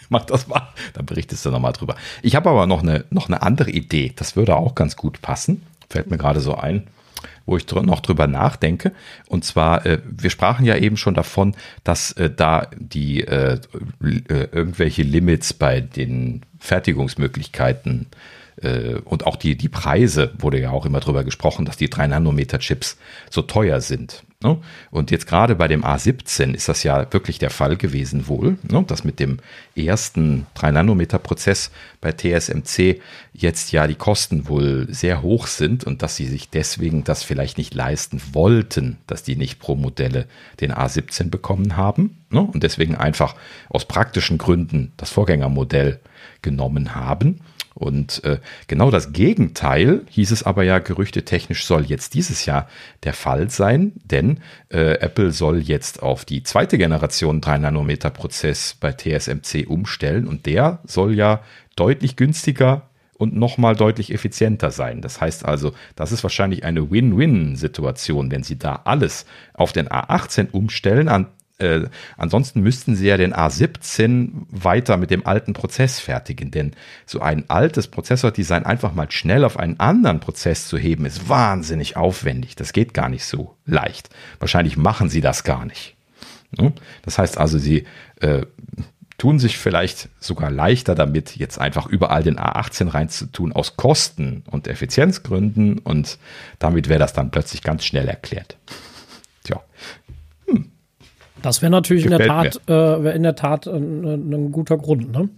Mach 0.09 0.25
das 0.25 0.47
mal, 0.47 0.69
dann 0.93 1.05
berichtest 1.05 1.45
du 1.45 1.51
nochmal 1.51 1.73
drüber. 1.73 1.95
Ich 2.21 2.35
habe 2.35 2.49
aber 2.49 2.67
noch 2.67 2.81
eine, 2.81 3.05
noch 3.09 3.27
eine 3.27 3.41
andere 3.41 3.71
Idee. 3.71 4.13
Das 4.15 4.35
würde 4.35 4.55
auch 4.55 4.75
ganz 4.75 4.95
gut 4.95 5.21
passen. 5.21 5.63
Fällt 5.89 6.09
mir 6.09 6.17
gerade 6.17 6.39
so 6.39 6.55
ein 6.55 6.87
wo 7.45 7.57
ich 7.57 7.69
noch 7.69 7.99
drüber 7.99 8.27
nachdenke. 8.27 8.93
Und 9.27 9.43
zwar, 9.43 9.85
äh, 9.85 9.99
wir 10.05 10.29
sprachen 10.29 10.65
ja 10.65 10.77
eben 10.77 10.95
schon 10.95 11.13
davon, 11.13 11.55
dass 11.83 12.13
äh, 12.13 12.29
da 12.29 12.67
die 12.77 13.21
äh, 13.21 13.59
äh 14.01 14.47
irgendwelche 14.51 15.03
Limits 15.03 15.53
bei 15.53 15.81
den 15.81 16.43
Fertigungsmöglichkeiten 16.59 18.07
äh, 18.11 18.15
und 19.05 19.25
auch 19.25 19.35
die, 19.35 19.55
die 19.55 19.69
Preise, 19.69 20.31
wurde 20.37 20.59
ja 20.59 20.71
auch 20.71 20.85
immer 20.85 20.99
drüber 20.99 21.23
gesprochen, 21.23 21.65
dass 21.65 21.77
die 21.77 21.89
3-Nanometer-Chips 21.89 22.97
so 23.29 23.41
teuer 23.41 23.81
sind. 23.81 24.23
Ne? 24.43 24.57
Und 24.91 25.09
jetzt 25.09 25.25
gerade 25.25 25.55
bei 25.55 25.67
dem 25.67 25.83
A17 25.83 26.53
ist 26.53 26.67
das 26.67 26.83
ja 26.83 27.11
wirklich 27.11 27.39
der 27.39 27.49
Fall 27.49 27.77
gewesen 27.77 28.27
wohl, 28.27 28.57
ne? 28.69 28.83
dass 28.85 29.03
mit 29.03 29.19
dem 29.19 29.39
ersten 29.75 30.45
3-Nanometer-Prozess 30.57 31.71
bei 32.01 32.11
TSMC 32.11 33.01
jetzt 33.31 33.71
ja 33.71 33.87
die 33.87 33.95
Kosten 33.95 34.47
wohl 34.47 34.87
sehr 34.89 35.21
hoch 35.21 35.47
sind 35.47 35.85
und 35.85 36.01
dass 36.01 36.17
sie 36.17 36.27
sich 36.27 36.49
deswegen 36.49 37.03
das 37.03 37.23
vielleicht 37.23 37.57
nicht 37.57 37.73
leisten 37.73 38.21
wollten, 38.33 38.97
dass 39.07 39.23
die 39.23 39.37
nicht 39.37 39.59
pro 39.59 39.75
Modelle 39.75 40.27
den 40.59 40.73
A17 40.73 41.29
bekommen 41.29 41.77
haben 41.77 42.17
ne? 42.29 42.41
und 42.41 42.63
deswegen 42.63 42.95
einfach 42.95 43.35
aus 43.69 43.85
praktischen 43.85 44.37
Gründen 44.37 44.91
das 44.97 45.09
Vorgängermodell 45.09 45.99
genommen 46.41 46.95
haben. 46.95 47.39
Und 47.83 48.23
äh, 48.23 48.39
genau 48.67 48.91
das 48.91 49.11
Gegenteil 49.11 50.03
hieß 50.09 50.31
es 50.31 50.43
aber 50.43 50.63
ja 50.63 50.79
gerüchtetechnisch 50.79 51.65
soll 51.65 51.83
jetzt 51.83 52.13
dieses 52.13 52.45
Jahr 52.45 52.69
der 53.03 53.13
Fall 53.13 53.49
sein, 53.49 53.91
denn 54.05 54.39
äh, 54.69 54.99
Apple 54.99 55.31
soll 55.31 55.59
jetzt 55.59 56.01
auf 56.01 56.23
die 56.23 56.43
zweite 56.43 56.77
Generation 56.77 57.41
3 57.41 57.57
Nanometer 57.57 58.09
Prozess 58.09 58.77
bei 58.79 58.93
TSMC 58.93 59.67
umstellen 59.67 60.27
und 60.27 60.45
der 60.45 60.79
soll 60.85 61.13
ja 61.13 61.41
deutlich 61.75 62.15
günstiger 62.15 62.83
und 63.17 63.35
nochmal 63.35 63.75
deutlich 63.75 64.13
effizienter 64.13 64.71
sein. 64.71 65.01
Das 65.01 65.19
heißt 65.19 65.43
also, 65.43 65.73
das 65.97 66.13
ist 66.13 66.23
wahrscheinlich 66.23 66.63
eine 66.63 66.89
Win-Win-Situation, 66.89 68.31
wenn 68.31 68.43
Sie 68.43 68.57
da 68.57 68.81
alles 68.85 69.25
auf 69.53 69.73
den 69.73 69.89
A18 69.89 70.51
umstellen, 70.51 71.09
an 71.09 71.27
äh, 71.63 71.87
ansonsten 72.17 72.61
müssten 72.61 72.95
sie 72.95 73.07
ja 73.07 73.17
den 73.17 73.33
A17 73.33 74.45
weiter 74.49 74.97
mit 74.97 75.09
dem 75.09 75.25
alten 75.25 75.53
Prozess 75.53 75.99
fertigen, 75.99 76.51
denn 76.51 76.73
so 77.05 77.21
ein 77.21 77.49
altes 77.49 77.87
Prozessordesign 77.87 78.65
einfach 78.65 78.93
mal 78.93 79.09
schnell 79.09 79.45
auf 79.45 79.57
einen 79.57 79.79
anderen 79.79 80.19
Prozess 80.19 80.67
zu 80.67 80.77
heben, 80.77 81.05
ist 81.05 81.29
wahnsinnig 81.29 81.97
aufwendig. 81.97 82.55
Das 82.55 82.73
geht 82.73 82.93
gar 82.93 83.09
nicht 83.09 83.25
so 83.25 83.55
leicht. 83.65 84.09
Wahrscheinlich 84.39 84.77
machen 84.77 85.09
sie 85.09 85.21
das 85.21 85.43
gar 85.43 85.65
nicht. 85.65 85.95
Ne? 86.51 86.73
Das 87.03 87.17
heißt 87.17 87.37
also, 87.37 87.57
sie 87.57 87.85
äh, 88.19 88.45
tun 89.17 89.39
sich 89.39 89.57
vielleicht 89.57 90.09
sogar 90.19 90.51
leichter 90.51 90.95
damit, 90.95 91.37
jetzt 91.37 91.59
einfach 91.59 91.87
überall 91.87 92.23
den 92.23 92.37
A18 92.37 92.93
reinzutun, 92.93 93.53
aus 93.53 93.77
Kosten- 93.77 94.43
und 94.49 94.67
Effizienzgründen 94.67 95.79
und 95.79 96.17
damit 96.59 96.89
wäre 96.89 96.99
das 96.99 97.13
dann 97.13 97.31
plötzlich 97.31 97.63
ganz 97.63 97.85
schnell 97.85 98.07
erklärt. 98.07 98.57
Tja, 99.43 99.61
das 101.43 101.61
wäre 101.61 101.71
natürlich 101.71 102.05
in 102.05 102.11
der 102.11 102.25
Tat, 102.25 102.61
äh, 102.67 103.15
in 103.15 103.23
der 103.23 103.35
Tat 103.35 103.67
ein, 103.67 104.33
ein, 104.33 104.51
guter 104.51 104.77
Grund, 104.77 105.11
ne? 105.11 105.29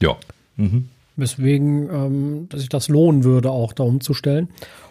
Ja. 0.00 0.16
Mhm. 0.56 0.88
Weswegen, 1.16 1.90
ähm, 1.90 2.46
dass 2.48 2.60
sich 2.60 2.68
das 2.68 2.88
lohnen 2.88 3.24
würde, 3.24 3.50
auch 3.50 3.72
da 3.72 3.82
umzustellen. 3.82 4.48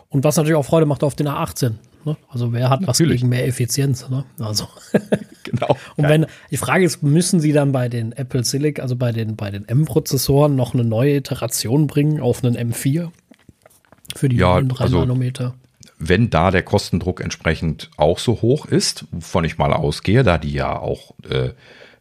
Und 0.10 0.24
was 0.24 0.38
natürlich 0.38 0.58
auch 0.58 0.66
Freude 0.66 0.86
macht 0.86 1.04
auf 1.04 1.16
den 1.16 1.28
A18. 1.28 1.74
Ne? 2.06 2.18
Also 2.30 2.52
wer 2.54 2.70
hat 2.70 2.82
natürlich. 2.82 3.16
was 3.16 3.22
gegen 3.22 3.30
mehr 3.30 3.48
Effizienz? 3.48 4.10
Ne? 4.10 4.26
Also 4.40 4.68
genau. 5.44 5.68
Und 5.98 6.10
wenn 6.10 6.26
die 6.50 6.58
Frage 6.58 6.84
ist, 6.84 7.04
müssen 7.04 7.40
Sie 7.40 7.52
dann 7.52 7.72
bei 7.72 7.90
den 7.90 8.12
Apple 8.14 8.44
Silicon, 8.44 8.82
also 8.82 8.96
bei 8.96 9.12
den 9.12 9.36
bei 9.36 9.52
den 9.52 9.68
M-Prozessoren 9.68 10.56
noch 10.56 10.74
eine 10.74 10.84
neue 10.84 11.18
Iteration 11.18 11.88
bringen 11.88 12.20
auf 12.20 12.44
einen 12.44 12.56
M4 12.56 13.10
für 14.16 14.30
die 14.30 14.38
ja, 14.38 14.60
3 14.60 14.84
also, 14.84 15.00
Nanometer? 15.00 15.54
Wenn 16.00 16.30
da 16.30 16.50
der 16.50 16.64
Kostendruck 16.64 17.22
entsprechend 17.22 17.92
auch 17.98 18.20
so 18.20 18.42
hoch 18.42 18.66
ist, 18.66 19.06
wovon 19.12 19.44
ich 19.44 19.58
mal 19.58 19.74
ausgehe, 19.74 20.24
da 20.24 20.38
die 20.38 20.54
ja 20.54 20.80
auch 20.80 21.14
äh, 21.30 21.50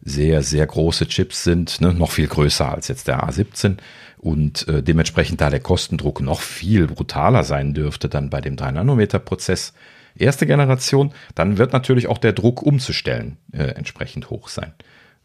sehr, 0.01 0.41
sehr 0.41 0.65
große 0.65 1.07
Chips 1.07 1.43
sind, 1.43 1.81
ne, 1.81 1.93
noch 1.93 2.11
viel 2.11 2.27
größer 2.27 2.73
als 2.73 2.87
jetzt 2.87 3.09
der 3.09 3.23
A17 3.23 3.77
und 4.17 4.67
äh, 4.69 4.81
dementsprechend 4.81 5.41
da 5.41 5.49
der 5.49 5.59
Kostendruck 5.59 6.21
noch 6.21 6.41
viel 6.41 6.87
brutaler 6.87 7.43
sein 7.43 7.73
dürfte 7.73 8.07
dann 8.07 8.29
bei 8.29 8.39
dem 8.39 8.55
3-Nanometer-Prozess 8.55 9.73
erste 10.15 10.45
Generation, 10.45 11.13
dann 11.35 11.57
wird 11.57 11.73
natürlich 11.73 12.07
auch 12.07 12.17
der 12.17 12.33
Druck 12.33 12.61
umzustellen 12.61 13.37
äh, 13.51 13.63
entsprechend 13.63 14.29
hoch 14.29 14.47
sein. 14.47 14.73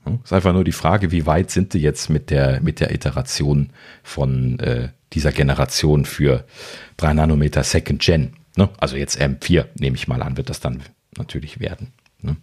Ja, 0.04 0.18
ist 0.22 0.32
einfach 0.32 0.52
nur 0.52 0.64
die 0.64 0.72
Frage, 0.72 1.12
wie 1.12 1.26
weit 1.26 1.50
sind 1.50 1.74
die 1.74 1.80
jetzt 1.80 2.10
mit 2.10 2.30
der, 2.30 2.60
mit 2.60 2.80
der 2.80 2.92
Iteration 2.92 3.70
von 4.02 4.58
äh, 4.58 4.88
dieser 5.12 5.32
Generation 5.32 6.04
für 6.04 6.44
3 6.96 7.14
Nanometer 7.14 7.62
Second 7.62 8.02
Gen. 8.02 8.34
Ne? 8.56 8.68
Also 8.78 8.96
jetzt 8.96 9.20
M4, 9.20 9.66
nehme 9.78 9.96
ich 9.96 10.08
mal 10.08 10.22
an, 10.22 10.36
wird 10.36 10.50
das 10.50 10.60
dann 10.60 10.82
natürlich 11.16 11.60
werden. 11.60 11.92
Ne? 12.20 12.36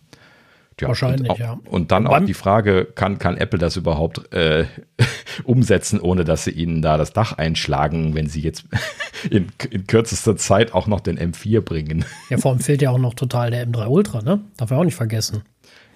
Ja, 0.82 0.88
Wahrscheinlich, 0.88 1.30
und 1.30 1.30
auch, 1.30 1.40
ja. 1.40 1.60
Und 1.70 1.92
dann 1.92 2.08
auch 2.08 2.26
die 2.26 2.34
Frage, 2.34 2.86
kann, 2.96 3.20
kann 3.20 3.38
Apple 3.38 3.60
das 3.60 3.76
überhaupt 3.76 4.34
äh, 4.34 4.66
umsetzen, 5.44 6.00
ohne 6.00 6.26
dass 6.26 6.46
sie 6.46 6.52
ihnen 6.52 6.82
da 6.82 6.98
das 6.98 7.14
Dach 7.14 7.34
einschlagen, 7.34 8.16
wenn 8.16 8.28
sie 8.28 8.42
jetzt 8.42 8.66
in, 9.30 9.50
in, 9.70 9.86
kürzester 9.86 10.38
Zeit 10.38 10.74
auch 10.74 10.88
noch 10.88 11.00
den 11.00 11.20
M4 11.20 11.62
bringen? 11.62 12.04
Ja, 12.30 12.38
vor 12.38 12.52
allem 12.52 12.62
fehlt 12.62 12.82
ja 12.82 12.90
auch 12.90 12.98
noch 12.98 13.14
total 13.14 13.52
der 13.52 13.68
M3 13.68 13.88
Ultra, 13.88 14.22
ne? 14.24 14.42
Darf 14.58 14.72
er 14.72 14.80
auch 14.80 14.84
nicht 14.84 14.96
vergessen. 14.96 15.44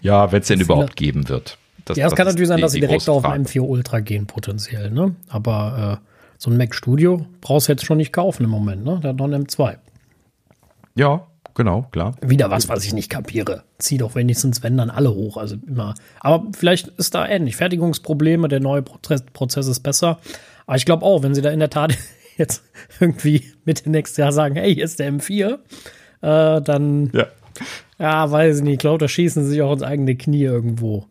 Ja, 0.01 0.31
wenn 0.31 0.41
es 0.41 0.47
den 0.49 0.61
überhaupt 0.61 0.95
geben 0.95 1.29
wird. 1.29 1.57
Das, 1.85 1.97
ja, 1.97 2.05
es 2.07 2.15
kann 2.15 2.27
natürlich 2.27 2.47
sein, 2.47 2.61
dass 2.61 2.73
sie 2.73 2.79
direkt 2.79 3.09
auf 3.09 3.23
den 3.23 3.45
M4 3.45 3.61
Ultra 3.61 4.01
gehen, 4.01 4.27
potenziell, 4.27 4.91
ne? 4.91 5.15
Aber 5.29 6.01
äh, 6.03 6.07
so 6.37 6.51
ein 6.51 6.57
Mac 6.57 6.75
Studio 6.75 7.25
brauchst 7.41 7.67
du 7.67 7.71
jetzt 7.71 7.85
schon 7.85 7.97
nicht 7.97 8.13
kaufen 8.13 8.43
im 8.43 8.51
Moment, 8.51 8.83
ne? 8.83 8.99
Der 9.01 9.11
hat 9.11 9.17
noch 9.17 9.25
einen 9.25 9.47
M2. 9.47 9.77
Ja, 10.95 11.27
genau, 11.53 11.83
klar. 11.91 12.15
Wieder 12.21 12.49
was, 12.49 12.69
was 12.69 12.85
ich 12.85 12.93
nicht 12.93 13.09
kapiere. 13.09 13.63
Zieh 13.77 13.97
doch 13.97 14.15
wenigstens, 14.15 14.63
wenn 14.63 14.77
dann 14.77 14.89
alle 14.89 15.13
hoch. 15.13 15.37
Also 15.37 15.57
immer. 15.67 15.95
Aber 16.19 16.47
vielleicht 16.55 16.87
ist 16.87 17.13
da 17.15 17.27
ähnlich. 17.27 17.55
Fertigungsprobleme, 17.55 18.47
der 18.47 18.61
neue 18.61 18.81
Prozess, 18.81 19.67
ist 19.67 19.81
besser. 19.81 20.19
Aber 20.65 20.77
ich 20.77 20.85
glaube 20.85 21.05
auch, 21.05 21.23
wenn 21.23 21.35
sie 21.35 21.41
da 21.41 21.51
in 21.51 21.59
der 21.59 21.69
Tat 21.69 21.97
jetzt 22.37 22.63
irgendwie 22.99 23.43
Mitte 23.65 23.89
nächstes 23.89 24.17
Jahr 24.17 24.31
sagen, 24.31 24.55
hey, 24.55 24.73
hier 24.73 24.85
ist 24.85 24.99
der 24.99 25.11
M4, 25.11 25.59
äh, 26.21 26.61
dann, 26.61 27.11
ja. 27.13 27.27
ja, 27.99 28.31
weiß 28.31 28.57
ich 28.57 28.63
nicht, 28.63 28.73
ich 28.73 28.79
glaube, 28.79 28.99
da 28.99 29.07
schießen 29.07 29.43
sie 29.43 29.49
sich 29.51 29.61
auch 29.61 29.73
ins 29.73 29.83
eigene 29.83 30.15
Knie 30.15 30.43
irgendwo. 30.43 31.05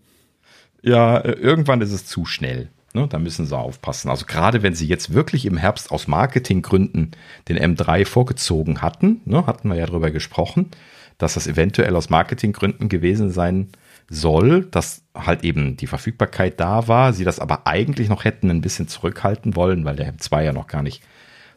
Ja, 0.83 1.19
äh, 1.19 1.33
irgendwann 1.33 1.81
ist 1.81 1.93
es 1.93 2.07
zu 2.07 2.25
schnell. 2.25 2.69
Ne, 2.97 3.09
da 3.09 3.19
müssen 3.19 3.45
sie 3.45 3.59
aufpassen. 3.59 4.09
Also 4.09 4.25
gerade 4.25 4.63
wenn 4.63 4.77
sie 4.77 4.87
jetzt 4.87 5.13
wirklich 5.13 5.47
im 5.47 5.57
Herbst 5.57 5.91
aus 5.91 6.07
Marketinggründen 6.07 7.11
den 7.49 7.59
M3 7.59 8.07
vorgezogen 8.07 8.83
hatten, 8.83 9.21
ne, 9.25 9.47
hatten 9.47 9.69
wir 9.69 9.75
ja 9.75 9.87
darüber 9.87 10.13
gesprochen, 10.13 10.71
dass 11.19 11.35
das 11.35 11.49
eventuell 11.49 11.97
aus 11.97 12.09
Marketinggründen 12.09 12.89
gewesen 12.89 13.31
sein 13.31 13.71
soll, 14.09 14.67
dass 14.67 15.03
halt 15.13 15.43
eben 15.43 15.77
die 15.77 15.89
Verfügbarkeit 15.89 16.61
da 16.61 16.87
war, 16.87 17.13
sie 17.13 17.25
das 17.25 17.41
aber 17.41 17.67
eigentlich 17.67 18.09
noch 18.09 18.25
hätten 18.25 18.49
ein 18.49 18.61
bisschen 18.61 18.87
zurückhalten 18.87 19.57
wollen, 19.57 19.85
weil 19.85 19.97
der 19.97 20.13
M2 20.15 20.45
ja 20.45 20.53
noch 20.53 20.69
gar 20.69 20.83
nicht 20.83 21.03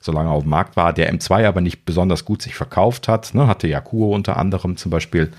so 0.01 0.11
lange 0.11 0.31
auf 0.31 0.43
dem 0.43 0.49
Markt 0.49 0.75
war, 0.75 0.91
der 0.91 1.13
M2 1.13 1.45
aber 1.45 1.61
nicht 1.61 1.85
besonders 1.85 2.25
gut 2.25 2.41
sich 2.41 2.55
verkauft 2.55 3.07
hat, 3.07 3.35
ne, 3.35 3.45
hatte 3.45 3.67
ja 3.67 3.79
Kuo 3.79 4.15
unter 4.15 4.37
anderem 4.37 4.75
zum 4.75 4.89
Beispiel 4.89 5.31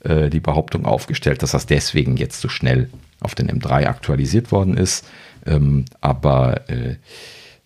äh, 0.00 0.30
die 0.30 0.40
Behauptung 0.40 0.86
aufgestellt, 0.86 1.42
dass 1.42 1.52
das 1.52 1.66
deswegen 1.66 2.16
jetzt 2.16 2.40
so 2.40 2.48
schnell 2.48 2.88
auf 3.20 3.34
den 3.34 3.50
M3 3.50 3.86
aktualisiert 3.86 4.50
worden 4.50 4.76
ist. 4.76 5.06
Ähm, 5.46 5.84
aber 6.00 6.68
äh, 6.70 6.96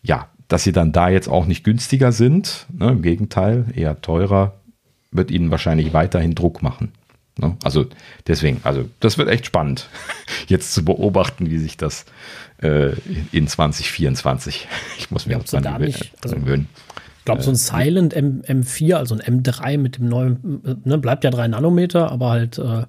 ja, 0.02 0.28
dass 0.48 0.64
sie 0.64 0.72
dann 0.72 0.92
da 0.92 1.08
jetzt 1.08 1.28
auch 1.28 1.46
nicht 1.46 1.64
günstiger 1.64 2.12
sind, 2.12 2.66
ne, 2.72 2.90
im 2.90 3.02
Gegenteil, 3.02 3.66
eher 3.74 4.00
teurer, 4.00 4.54
wird 5.10 5.30
ihnen 5.30 5.50
wahrscheinlich 5.50 5.92
weiterhin 5.92 6.34
Druck 6.34 6.62
machen. 6.62 6.92
Ne? 7.38 7.56
Also 7.64 7.86
deswegen, 8.26 8.60
also 8.64 8.88
das 9.00 9.18
wird 9.18 9.28
echt 9.28 9.46
spannend, 9.46 9.88
jetzt 10.46 10.72
zu 10.72 10.84
beobachten, 10.84 11.50
wie 11.50 11.58
sich 11.58 11.76
das 11.76 12.06
äh, 12.62 12.92
in 13.32 13.48
2024, 13.48 14.68
ich 14.98 15.10
muss 15.10 15.26
mir 15.26 15.38
mal 15.38 15.62
da 15.62 15.78
nicht, 15.78 16.12
also, 16.22 16.36
gewöhnen. 16.36 16.68
Ich 17.18 17.24
glaube, 17.24 17.42
so 17.42 17.50
ein 17.50 17.54
äh, 17.54 17.58
Silent 17.58 18.14
M, 18.14 18.42
M4, 18.42 18.94
also 18.94 19.16
ein 19.16 19.42
M3 19.42 19.78
mit 19.78 19.98
dem 19.98 20.08
neuen, 20.08 20.80
ne, 20.84 20.96
bleibt 20.98 21.24
ja 21.24 21.30
3 21.30 21.48
Nanometer, 21.48 22.12
aber 22.12 22.30
halt 22.30 22.58
äh, 22.58 22.84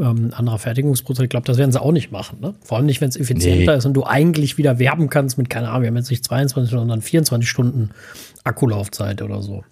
ähm, 0.00 0.30
anderer 0.34 0.58
Fertigungsprozess. 0.58 1.24
Ich 1.24 1.30
glaube, 1.30 1.46
das 1.46 1.58
werden 1.58 1.72
sie 1.72 1.80
auch 1.80 1.92
nicht 1.92 2.12
machen. 2.12 2.38
Ne? 2.40 2.54
Vor 2.62 2.76
allem 2.78 2.86
nicht, 2.86 3.00
wenn 3.00 3.08
es 3.08 3.16
effizienter 3.16 3.72
nee. 3.72 3.78
ist 3.78 3.86
und 3.86 3.94
du 3.94 4.04
eigentlich 4.04 4.58
wieder 4.58 4.78
werben 4.78 5.10
kannst 5.10 5.38
mit, 5.38 5.50
keine 5.50 5.68
Ahnung, 5.68 5.82
wir 5.82 5.88
haben 5.88 5.96
jetzt 5.96 6.10
nicht 6.10 6.24
22, 6.24 6.70
sondern 6.70 7.02
24 7.02 7.48
Stunden 7.48 7.90
Akkulaufzeit 8.44 9.22
oder 9.22 9.42
so. 9.42 9.64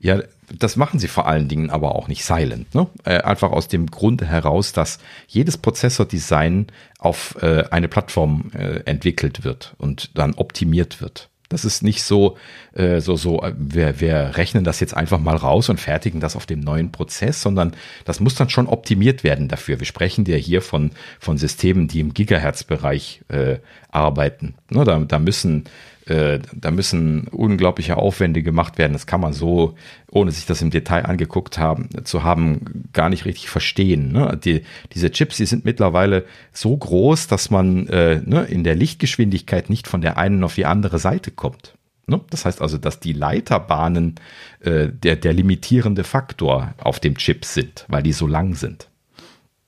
Ja, 0.00 0.20
das 0.56 0.76
machen 0.76 1.00
sie 1.00 1.08
vor 1.08 1.26
allen 1.26 1.48
Dingen 1.48 1.70
aber 1.70 1.96
auch 1.96 2.08
nicht 2.08 2.24
silent. 2.24 2.72
Ne? 2.74 2.86
Äh, 3.04 3.18
einfach 3.22 3.50
aus 3.50 3.68
dem 3.68 3.86
Grunde 3.86 4.26
heraus, 4.26 4.72
dass 4.72 4.98
jedes 5.26 5.56
Prozessordesign 5.56 6.68
auf 6.98 7.36
äh, 7.42 7.64
eine 7.70 7.88
Plattform 7.88 8.50
äh, 8.54 8.80
entwickelt 8.84 9.44
wird 9.44 9.74
und 9.78 10.16
dann 10.16 10.34
optimiert 10.34 11.00
wird. 11.00 11.30
Das 11.48 11.64
ist 11.64 11.82
nicht 11.82 12.02
so, 12.02 12.36
äh, 12.74 13.00
so, 13.00 13.16
so, 13.16 13.42
äh, 13.42 13.54
wir, 13.56 14.00
wir 14.00 14.36
rechnen 14.36 14.64
das 14.64 14.80
jetzt 14.80 14.94
einfach 14.94 15.18
mal 15.18 15.36
raus 15.36 15.68
und 15.68 15.80
fertigen 15.80 16.20
das 16.20 16.36
auf 16.36 16.44
dem 16.44 16.60
neuen 16.60 16.92
Prozess, 16.92 17.40
sondern 17.40 17.72
das 18.04 18.20
muss 18.20 18.34
dann 18.34 18.50
schon 18.50 18.66
optimiert 18.66 19.24
werden 19.24 19.48
dafür. 19.48 19.78
Wir 19.78 19.86
sprechen 19.86 20.24
ja 20.26 20.36
hier 20.36 20.60
von, 20.60 20.90
von 21.18 21.38
Systemen, 21.38 21.88
die 21.88 22.00
im 22.00 22.12
Gigahertz-Bereich 22.12 23.22
äh, 23.28 23.58
arbeiten. 23.90 24.54
Ne, 24.70 24.84
da, 24.84 24.98
da 24.98 25.18
müssen 25.18 25.64
äh, 26.08 26.40
da 26.54 26.70
müssen 26.70 27.28
unglaubliche 27.28 27.96
Aufwände 27.96 28.42
gemacht 28.42 28.78
werden. 28.78 28.92
Das 28.94 29.06
kann 29.06 29.20
man 29.20 29.32
so, 29.32 29.74
ohne 30.10 30.30
sich 30.30 30.46
das 30.46 30.62
im 30.62 30.70
Detail 30.70 31.04
angeguckt 31.04 31.58
haben, 31.58 31.88
zu 32.04 32.24
haben, 32.24 32.88
gar 32.92 33.10
nicht 33.10 33.24
richtig 33.24 33.50
verstehen. 33.50 34.12
Ne? 34.12 34.38
Die, 34.42 34.62
diese 34.94 35.10
Chips, 35.10 35.36
die 35.36 35.46
sind 35.46 35.64
mittlerweile 35.64 36.24
so 36.52 36.76
groß, 36.76 37.26
dass 37.26 37.50
man 37.50 37.86
äh, 37.88 38.22
ne, 38.24 38.44
in 38.44 38.64
der 38.64 38.74
Lichtgeschwindigkeit 38.74 39.68
nicht 39.70 39.86
von 39.86 40.00
der 40.00 40.16
einen 40.16 40.42
auf 40.44 40.54
die 40.54 40.66
andere 40.66 40.98
Seite 40.98 41.30
kommt. 41.30 41.74
Ne? 42.06 42.20
Das 42.30 42.44
heißt 42.44 42.62
also, 42.62 42.78
dass 42.78 43.00
die 43.00 43.12
Leiterbahnen 43.12 44.14
äh, 44.60 44.88
der, 44.88 45.16
der 45.16 45.32
limitierende 45.34 46.04
Faktor 46.04 46.74
auf 46.78 47.00
dem 47.00 47.16
Chip 47.18 47.44
sind, 47.44 47.84
weil 47.88 48.02
die 48.02 48.12
so 48.12 48.26
lang 48.26 48.54
sind. 48.54 48.88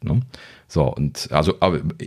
Ne? 0.03 0.23
So, 0.71 0.85
und 0.85 1.33
also 1.33 1.57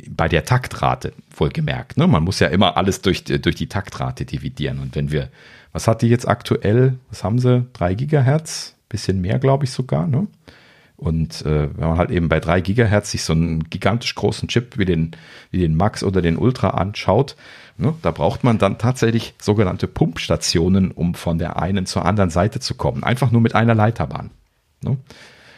bei 0.07 0.29
der 0.29 0.45
Taktrate, 0.45 1.11
wohlgemerkt, 1.35 1.97
ne? 1.97 2.07
Man 2.07 2.23
muss 2.23 2.39
ja 2.39 2.47
immer 2.47 2.77
alles 2.77 3.01
durch, 3.01 3.25
durch 3.25 3.55
die 3.55 3.67
Taktrate 3.67 4.23
dividieren. 4.23 4.79
Und 4.79 4.95
wenn 4.95 5.11
wir, 5.11 5.27
was 5.73 5.89
hat 5.89 6.01
die 6.01 6.07
jetzt 6.07 6.25
aktuell? 6.25 6.97
Was 7.09 7.25
haben 7.25 7.39
sie? 7.39 7.65
3 7.73 7.93
Gigahertz? 7.95 8.75
Bisschen 8.87 9.19
mehr, 9.19 9.37
glaube 9.37 9.65
ich 9.65 9.71
sogar, 9.71 10.07
ne? 10.07 10.27
Und 10.95 11.45
äh, 11.45 11.75
wenn 11.75 11.89
man 11.89 11.97
halt 11.97 12.09
eben 12.09 12.29
bei 12.29 12.39
3 12.39 12.61
Gigahertz 12.61 13.11
sich 13.11 13.25
so 13.25 13.33
einen 13.33 13.65
gigantisch 13.65 14.15
großen 14.15 14.47
Chip 14.47 14.77
wie 14.77 14.85
den, 14.85 15.11
wie 15.51 15.59
den 15.59 15.75
Max 15.75 16.01
oder 16.01 16.21
den 16.21 16.37
Ultra 16.37 16.69
anschaut, 16.69 17.35
ne, 17.75 17.93
da 18.01 18.11
braucht 18.11 18.45
man 18.45 18.59
dann 18.59 18.77
tatsächlich 18.77 19.33
sogenannte 19.41 19.87
Pumpstationen, 19.87 20.91
um 20.91 21.15
von 21.15 21.37
der 21.37 21.61
einen 21.61 21.85
zur 21.85 22.05
anderen 22.05 22.29
Seite 22.29 22.61
zu 22.61 22.75
kommen. 22.75 23.03
Einfach 23.03 23.29
nur 23.29 23.41
mit 23.41 23.55
einer 23.55 23.75
Leiterbahn. 23.75 24.31
Ne? 24.81 24.95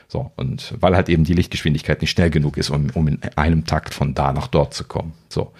So, 0.08 0.32
und 0.36 0.76
weil 0.80 0.96
halt 0.96 1.10
eben 1.10 1.24
die 1.24 1.34
Lichtgeschwindigkeit 1.34 2.02
nicht 2.02 2.12
schnell 2.12 2.30
genug 2.30 2.58
ist, 2.58 2.70
um, 2.70 2.88
um 2.94 3.08
in 3.08 3.20
einem 3.36 3.66
Takt 3.66 3.94
von 3.94 4.14
da 4.14 4.34
nach 4.34 4.48
dort 4.48 4.74
zu 4.74 4.84
kommen. 4.84 5.14
So. 5.30 5.52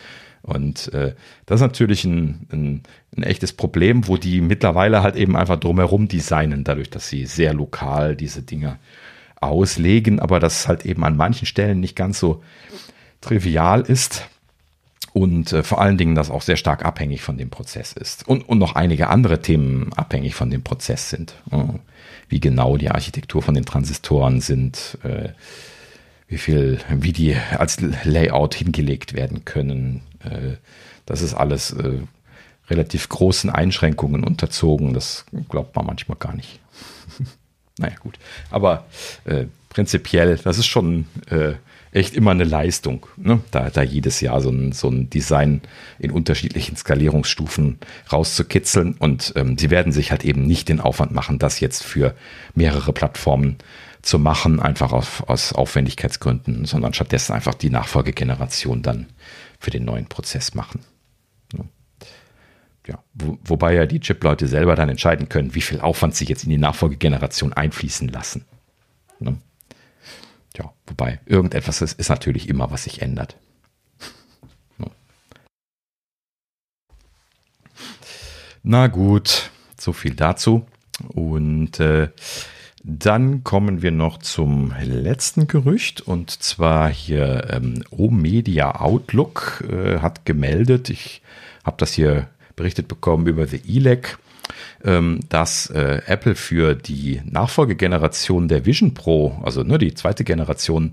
Und 0.44 0.94
äh, 0.94 1.16
das 1.48 1.60
ist 1.60 1.66
natürlich 1.66 2.06
ein, 2.06 2.48
ein, 2.52 2.84
ein 3.18 3.24
echtes 3.24 3.54
Problem, 3.54 4.08
wo 4.08 4.18
die 4.18 4.42
mittlerweile 4.42 5.02
halt 5.02 5.16
eben 5.16 5.36
einfach 5.36 5.60
drumherum 5.60 6.08
designen, 6.08 6.64
dadurch, 6.64 6.92
dass 6.92 7.10
sie 7.10 7.26
sehr 7.26 7.54
lokal 7.54 8.16
diese 8.16 8.44
Dinge 8.44 8.78
auslegen, 9.42 10.20
aber 10.20 10.40
das 10.40 10.68
halt 10.68 10.86
eben 10.86 11.04
an 11.04 11.18
manchen 11.18 11.48
Stellen 11.48 11.80
nicht 11.80 11.96
ganz 11.96 12.20
so 12.20 12.44
trivial 13.22 13.82
ist 13.82 14.30
und 15.16 15.54
äh, 15.54 15.64
vor 15.64 15.82
allen 15.82 15.98
Dingen 15.98 16.14
das 16.14 16.30
auch 16.30 16.44
sehr 16.44 16.58
stark 16.58 16.86
abhängig 16.86 17.22
von 17.22 17.38
dem 17.38 17.50
Prozess 17.50 17.94
ist 17.94 18.28
und, 18.28 18.48
und 18.48 18.60
noch 18.60 18.76
einige 18.76 19.10
andere 19.10 19.42
Themen 19.42 19.92
abhängig 19.94 20.36
von 20.36 20.52
dem 20.52 20.64
Prozess 20.64 21.10
sind 21.10 21.34
wie 22.30 22.40
genau 22.40 22.78
die 22.78 22.90
Architektur 22.90 23.42
von 23.42 23.54
den 23.54 23.66
Transistoren 23.66 24.42
sind, 24.42 24.98
äh, 25.04 25.30
wie 26.28 26.38
viel, 26.38 26.80
wie 26.90 27.14
die 27.14 27.36
als 27.36 27.80
Layout 28.04 28.56
hingelegt 28.56 29.14
werden 29.14 29.46
können. 29.46 30.02
Äh, 30.24 30.58
das 31.06 31.22
ist 31.22 31.34
alles 31.34 31.72
äh, 31.72 32.00
relativ 32.70 33.10
großen 33.10 33.50
Einschränkungen 33.50 34.24
unterzogen. 34.24 34.94
Das 34.94 35.26
glaubt 35.50 35.76
man 35.76 35.86
manchmal 35.86 36.18
gar 36.18 36.36
nicht. 36.36 36.60
naja, 37.78 37.96
gut. 38.00 38.18
Aber 38.50 38.86
äh, 39.26 39.46
prinzipiell, 39.70 40.40
das 40.44 40.58
ist 40.58 40.66
schon 40.66 41.06
äh, 41.30 41.54
echt 41.96 42.14
immer 42.14 42.32
eine 42.32 42.44
Leistung, 42.44 43.08
ne? 43.16 43.40
da, 43.52 43.70
da 43.70 43.82
jedes 43.82 44.20
Jahr 44.20 44.42
so 44.42 44.50
ein, 44.50 44.74
so 44.74 44.90
ein 44.90 45.10
Design 45.10 45.62
in 45.98 46.12
unterschiedlichen 46.12 46.76
Skalierungsstufen 46.76 47.80
rauszukitzeln. 48.12 48.96
Und 49.00 49.34
ähm, 49.38 49.58
sie 49.58 49.70
werden 49.70 49.94
sich 49.94 50.12
halt 50.12 50.26
eben 50.26 50.46
nicht 50.46 50.68
den 50.68 50.82
Aufwand 50.82 51.14
machen, 51.14 51.40
das 51.40 51.62
jetzt 51.62 51.84
für 51.84 52.14
mehrere 52.54 52.92
Plattformen 52.92 53.58
zu 54.02 54.20
machen, 54.20 54.60
einfach 54.60 54.92
auf, 54.92 55.28
aus 55.30 55.54
Aufwendigkeitsgründen, 55.54 56.66
sondern 56.66 56.94
stattdessen 56.94 57.34
einfach 57.34 57.54
die 57.54 57.70
Nachfolgegeneration 57.70 58.82
dann 58.82 59.08
für 59.60 59.72
den 59.72 59.86
neuen 59.86 60.08
Prozess 60.08 60.54
machen. 60.54 60.82
Ne? 61.54 61.64
Ja, 62.88 63.00
wo, 63.14 63.40
wobei 63.44 63.74
ja 63.74 63.86
die 63.86 64.02
Chip-Leute 64.02 64.48
selber 64.48 64.76
dann 64.76 64.90
entscheiden 64.90 65.30
können, 65.30 65.56
wie 65.56 65.62
viel 65.62 65.80
Aufwand 65.80 66.16
sie 66.16 66.26
jetzt 66.26 66.44
in 66.44 66.50
die 66.50 66.58
Nachfolgegeneration 66.58 67.54
einfließen 67.54 68.10
lassen. 68.10 68.46
Ne? 69.20 69.38
Ja, 70.58 70.74
wobei 70.88 71.20
irgendetwas 71.26 71.82
ist, 71.82 72.00
ist 72.00 72.10
natürlich 72.10 72.50
immer, 72.50 72.72
was 72.72 72.84
sich 72.84 73.02
ändert. 73.02 73.38
Na 78.68 78.88
gut, 78.88 79.52
so 79.80 79.94
viel 79.94 80.16
dazu. 80.16 80.66
Und 81.10 81.80
äh, 81.80 82.10
dann 82.84 83.44
kommen 83.44 83.84
wir 83.84 83.92
noch 83.92 84.18
zum 84.18 84.74
letzten 84.82 85.46
Gerücht 85.48 86.02
und 86.02 86.32
zwar 86.32 86.90
hier 86.90 87.48
ähm, 87.52 87.84
O-Media 87.92 88.80
Outlook 88.80 89.64
äh, 89.70 90.00
hat 90.00 90.26
gemeldet, 90.26 90.90
ich 90.90 91.22
habe 91.64 91.78
das 91.78 91.94
hier 91.94 92.28
berichtet 92.56 92.88
bekommen 92.88 93.28
über 93.28 93.46
The 93.46 93.62
ELEC, 93.68 94.18
dass 95.30 95.70
äh, 95.72 96.02
Apple 96.06 96.36
für 96.36 96.76
die 96.76 97.22
Nachfolgegeneration 97.26 98.48
der 98.48 98.66
Vision 98.66 98.94
Pro, 98.94 99.42
also 99.44 99.64
ne, 99.64 99.80
die 99.80 99.94
zweite 99.96 100.24
Generation 100.24 100.92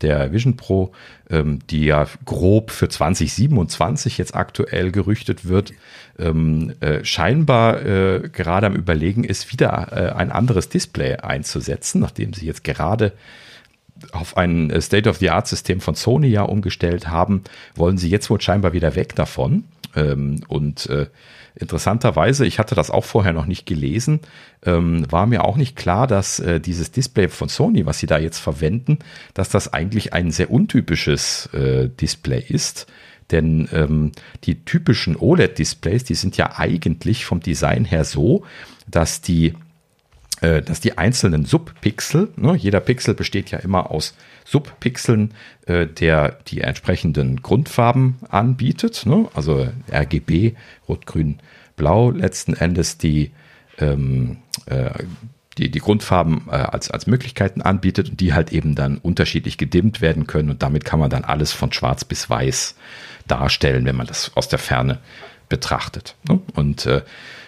der 0.00 0.32
Vision 0.32 0.56
Pro, 0.56 0.92
ähm, 1.30 1.58
die 1.70 1.84
ja 1.86 2.06
grob 2.24 2.70
für 2.70 2.88
2027 2.88 4.18
jetzt 4.18 4.34
aktuell 4.34 4.90
gerüchtet 4.90 5.46
wird, 5.46 5.72
ähm, 6.18 6.72
äh, 6.80 7.04
scheinbar 7.04 7.84
äh, 7.84 8.28
gerade 8.30 8.66
am 8.66 8.74
Überlegen 8.74 9.24
ist, 9.24 9.52
wieder 9.52 10.16
ein 10.16 10.32
anderes 10.32 10.68
Display 10.68 11.16
einzusetzen, 11.16 12.00
nachdem 12.00 12.32
sie 12.32 12.46
jetzt 12.46 12.64
gerade 12.64 13.12
auf 14.12 14.36
ein 14.36 14.72
State-of-the-Art-System 14.80 15.80
von 15.80 15.94
Sony 15.94 16.28
ja 16.28 16.42
umgestellt 16.42 17.08
haben, 17.08 17.44
wollen 17.74 17.96
sie 17.96 18.10
jetzt 18.10 18.28
wohl 18.28 18.40
scheinbar 18.40 18.72
wieder 18.72 18.96
weg 18.96 19.14
davon. 19.14 19.64
Ähm, 19.94 20.40
und 20.48 20.88
Interessanterweise, 21.56 22.46
ich 22.46 22.58
hatte 22.58 22.74
das 22.74 22.90
auch 22.90 23.04
vorher 23.04 23.32
noch 23.32 23.46
nicht 23.46 23.64
gelesen, 23.64 24.20
ähm, 24.64 25.06
war 25.10 25.26
mir 25.26 25.44
auch 25.44 25.56
nicht 25.56 25.76
klar, 25.76 26.08
dass 26.08 26.40
äh, 26.40 26.60
dieses 26.60 26.90
Display 26.90 27.28
von 27.28 27.48
Sony, 27.48 27.86
was 27.86 28.00
sie 28.00 28.06
da 28.06 28.18
jetzt 28.18 28.38
verwenden, 28.38 28.98
dass 29.34 29.50
das 29.50 29.72
eigentlich 29.72 30.12
ein 30.12 30.32
sehr 30.32 30.50
untypisches 30.50 31.46
äh, 31.52 31.88
Display 31.88 32.44
ist. 32.48 32.86
Denn 33.30 33.68
ähm, 33.72 34.12
die 34.44 34.64
typischen 34.64 35.16
OLED-Displays, 35.16 36.04
die 36.04 36.14
sind 36.14 36.36
ja 36.36 36.58
eigentlich 36.58 37.24
vom 37.24 37.40
Design 37.40 37.84
her 37.84 38.04
so, 38.04 38.44
dass 38.86 39.20
die 39.20 39.54
dass 40.62 40.80
die 40.80 40.98
einzelnen 40.98 41.44
Subpixel, 41.44 42.28
ne, 42.36 42.54
jeder 42.54 42.80
Pixel 42.80 43.14
besteht 43.14 43.50
ja 43.50 43.58
immer 43.58 43.90
aus 43.90 44.14
Subpixeln, 44.44 45.32
äh, 45.66 45.86
der 45.86 46.38
die 46.48 46.60
entsprechenden 46.60 47.42
Grundfarben 47.42 48.16
anbietet, 48.28 49.06
ne, 49.06 49.28
also 49.34 49.68
RGB, 49.92 50.54
Rot, 50.88 51.06
Grün, 51.06 51.38
Blau, 51.76 52.10
letzten 52.10 52.54
Endes 52.54 52.98
die, 52.98 53.32
ähm, 53.78 54.38
äh, 54.66 54.90
die, 55.58 55.70
die 55.70 55.78
Grundfarben 55.78 56.48
äh, 56.48 56.52
als, 56.56 56.90
als 56.90 57.06
Möglichkeiten 57.06 57.62
anbietet 57.62 58.10
und 58.10 58.20
die 58.20 58.34
halt 58.34 58.52
eben 58.52 58.74
dann 58.74 58.98
unterschiedlich 58.98 59.58
gedimmt 59.58 60.00
werden 60.00 60.26
können 60.26 60.50
und 60.50 60.62
damit 60.62 60.84
kann 60.84 61.00
man 61.00 61.10
dann 61.10 61.24
alles 61.24 61.52
von 61.52 61.72
schwarz 61.72 62.04
bis 62.04 62.28
weiß 62.28 62.76
darstellen, 63.26 63.84
wenn 63.86 63.96
man 63.96 64.06
das 64.06 64.32
aus 64.34 64.48
der 64.48 64.58
Ferne 64.58 64.98
betrachtet. 65.48 66.16
Ne? 66.28 66.40
Und 66.54 66.86
äh, 66.86 67.02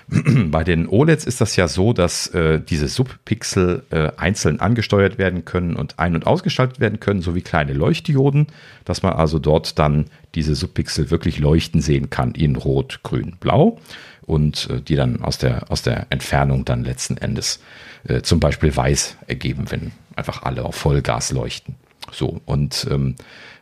Bei 0.51 0.63
den 0.63 0.89
OLEDs 0.89 1.25
ist 1.25 1.41
das 1.41 1.57
ja 1.57 1.67
so, 1.67 1.93
dass 1.93 2.29
äh, 2.29 2.61
diese 2.61 2.87
Subpixel 2.87 3.83
äh, 3.91 4.13
einzeln 4.17 4.61
angesteuert 4.61 5.19
werden 5.19 5.45
können 5.45 5.75
und 5.75 5.99
ein- 5.99 6.15
und 6.15 6.27
ausgeschaltet 6.27 6.79
werden 6.79 7.01
können, 7.01 7.23
so 7.23 7.35
wie 7.35 7.43
kleine 7.43 7.73
Leuchtdioden, 7.73 8.47
dass 8.85 9.03
man 9.03 9.15
also 9.15 9.41
dort 9.41 9.79
dann 9.81 10.07
diese 10.37 10.55
Subpixel 10.55 11.11
wirklich 11.11 11.39
leuchten 11.39 11.81
sehen 11.81 12.09
kann 12.09 12.33
in 12.33 12.55
Rot, 12.55 13.01
Grün, 13.03 13.37
Blau. 13.41 13.79
und 14.23 14.71
äh, 14.71 14.81
die 14.81 14.95
dann 14.95 15.23
aus 15.23 15.39
der, 15.39 15.71
aus 15.73 15.83
der 15.83 16.07
Entfernung 16.11 16.65
dann 16.65 16.85
letzten 16.85 17.17
Endes 17.17 17.61
äh, 18.07 18.23
zum 18.23 18.39
Beispiel 18.39 18.75
weiß 18.75 19.17
ergeben, 19.27 19.65
wenn 19.71 19.91
einfach 20.15 20.45
alle 20.45 20.65
auf 20.65 20.77
Vollgas 20.77 21.33
leuchten. 21.33 21.75
So, 22.13 22.41
und 22.45 22.87
ähm, 22.91 23.17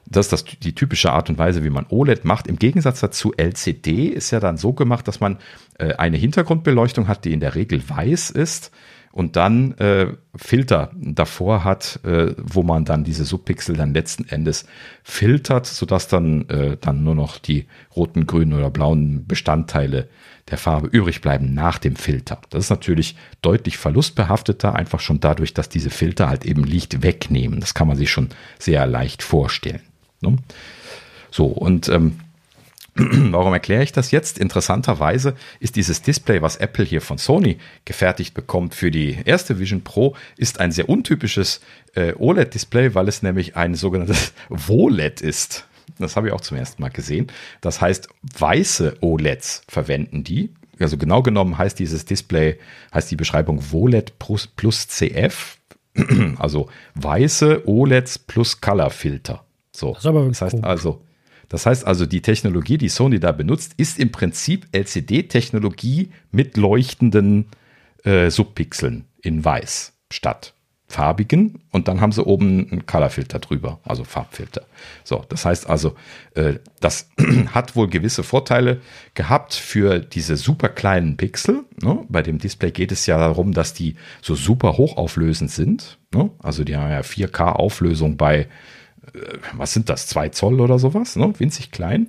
das 0.06 0.26
ist 0.26 0.32
das, 0.32 0.44
die 0.44 0.74
typische 0.74 1.12
Art 1.12 1.30
und 1.30 1.38
Weise, 1.38 1.64
wie 1.64 1.70
man 1.70 1.86
OLED 1.88 2.24
macht. 2.24 2.46
Im 2.46 2.58
Gegensatz 2.58 3.00
dazu 3.00 3.32
LCD 3.34 4.06
ist 4.08 4.30
ja 4.30 4.40
dann 4.40 4.58
so 4.58 4.72
gemacht, 4.72 5.08
dass 5.08 5.20
man 5.20 5.38
eine 5.78 6.16
Hintergrundbeleuchtung 6.16 7.08
hat, 7.08 7.24
die 7.24 7.32
in 7.32 7.40
der 7.40 7.54
Regel 7.54 7.82
weiß 7.88 8.30
ist 8.30 8.70
und 9.14 9.36
dann 9.36 9.78
äh, 9.78 10.08
Filter 10.34 10.90
davor 10.96 11.62
hat, 11.62 12.00
äh, 12.02 12.34
wo 12.36 12.64
man 12.64 12.84
dann 12.84 13.04
diese 13.04 13.24
Subpixel 13.24 13.76
dann 13.76 13.94
letzten 13.94 14.28
Endes 14.28 14.66
filtert, 15.04 15.66
sodass 15.66 16.08
dann, 16.08 16.48
äh, 16.48 16.76
dann 16.80 17.04
nur 17.04 17.14
noch 17.14 17.38
die 17.38 17.66
roten, 17.94 18.26
grünen 18.26 18.54
oder 18.54 18.70
blauen 18.70 19.24
Bestandteile 19.28 20.08
der 20.50 20.58
Farbe 20.58 20.88
übrig 20.88 21.20
bleiben 21.20 21.54
nach 21.54 21.78
dem 21.78 21.94
Filter. 21.94 22.40
Das 22.50 22.64
ist 22.64 22.70
natürlich 22.70 23.16
deutlich 23.40 23.78
verlustbehafteter, 23.78 24.74
einfach 24.74 24.98
schon 24.98 25.20
dadurch, 25.20 25.54
dass 25.54 25.68
diese 25.68 25.90
Filter 25.90 26.28
halt 26.28 26.44
eben 26.44 26.64
Licht 26.64 27.04
wegnehmen. 27.04 27.60
Das 27.60 27.72
kann 27.72 27.86
man 27.86 27.96
sich 27.96 28.10
schon 28.10 28.30
sehr 28.58 28.84
leicht 28.84 29.22
vorstellen. 29.22 29.82
Ne? 30.22 30.38
So, 31.30 31.46
und 31.46 31.88
ähm, 31.88 32.18
Warum 32.96 33.52
erkläre 33.52 33.82
ich 33.82 33.90
das 33.90 34.12
jetzt? 34.12 34.38
Interessanterweise 34.38 35.34
ist 35.58 35.74
dieses 35.74 36.02
Display, 36.02 36.42
was 36.42 36.56
Apple 36.56 36.84
hier 36.84 37.00
von 37.00 37.18
Sony 37.18 37.58
gefertigt 37.84 38.34
bekommt 38.34 38.74
für 38.74 38.92
die 38.92 39.18
erste 39.24 39.58
Vision 39.58 39.82
Pro, 39.82 40.14
ist 40.36 40.60
ein 40.60 40.70
sehr 40.70 40.88
untypisches 40.88 41.60
äh, 41.94 42.14
OLED-Display, 42.16 42.94
weil 42.94 43.08
es 43.08 43.22
nämlich 43.22 43.56
ein 43.56 43.74
sogenanntes 43.74 44.32
WOLED 44.48 45.20
ist. 45.20 45.66
Das 45.98 46.14
habe 46.16 46.28
ich 46.28 46.32
auch 46.32 46.40
zum 46.40 46.56
ersten 46.56 46.82
Mal 46.82 46.90
gesehen. 46.90 47.26
Das 47.60 47.80
heißt, 47.80 48.08
weiße 48.38 48.98
OLEDs 49.00 49.62
verwenden 49.68 50.22
die. 50.22 50.50
Also 50.78 50.96
genau 50.96 51.22
genommen 51.22 51.58
heißt 51.58 51.78
dieses 51.78 52.04
Display, 52.04 52.58
heißt 52.92 53.10
die 53.10 53.16
Beschreibung 53.16 53.72
WOLED 53.72 54.20
plus, 54.20 54.46
plus 54.46 54.86
CF, 54.86 55.58
also 56.38 56.68
weiße 56.94 57.68
OLEDs 57.68 58.20
plus 58.20 58.60
Color 58.60 58.90
Filter. 58.90 59.44
So, 59.72 59.94
das, 59.94 60.02
das 60.02 60.42
heißt 60.42 60.64
also, 60.64 61.02
das 61.48 61.66
heißt 61.66 61.86
also, 61.86 62.06
die 62.06 62.22
Technologie, 62.22 62.78
die 62.78 62.88
Sony 62.88 63.20
da 63.20 63.32
benutzt, 63.32 63.74
ist 63.76 63.98
im 63.98 64.12
Prinzip 64.12 64.66
LCD-Technologie 64.72 66.10
mit 66.30 66.56
leuchtenden 66.56 67.46
äh, 68.04 68.30
Subpixeln 68.30 69.04
in 69.22 69.44
weiß 69.44 69.92
statt 70.10 70.54
farbigen 70.86 71.60
und 71.72 71.88
dann 71.88 72.00
haben 72.00 72.12
sie 72.12 72.24
oben 72.24 72.70
einen 72.70 72.86
Colorfilter 72.86 73.38
drüber, 73.38 73.80
also 73.84 74.04
Farbfilter. 74.04 74.62
So, 75.02 75.24
das 75.28 75.44
heißt 75.44 75.68
also, 75.68 75.96
äh, 76.34 76.54
das 76.80 77.08
hat 77.54 77.74
wohl 77.74 77.88
gewisse 77.88 78.22
Vorteile 78.22 78.80
gehabt 79.14 79.54
für 79.54 79.98
diese 79.98 80.36
super 80.36 80.68
kleinen 80.68 81.16
Pixel. 81.16 81.64
Ne? 81.82 82.04
Bei 82.08 82.22
dem 82.22 82.38
Display 82.38 82.70
geht 82.70 82.92
es 82.92 83.06
ja 83.06 83.18
darum, 83.18 83.52
dass 83.52 83.74
die 83.74 83.96
so 84.22 84.34
super 84.34 84.76
hochauflösend 84.76 85.50
sind. 85.50 85.98
Ne? 86.14 86.30
Also 86.40 86.64
die 86.64 86.76
haben 86.76 86.90
ja 86.90 87.00
4K 87.00 87.52
Auflösung 87.52 88.16
bei 88.16 88.46
was 89.52 89.72
sind 89.72 89.88
das, 89.88 90.06
zwei 90.06 90.28
Zoll 90.28 90.60
oder 90.60 90.78
sowas, 90.78 91.16
ne? 91.16 91.32
winzig 91.38 91.70
klein. 91.70 92.08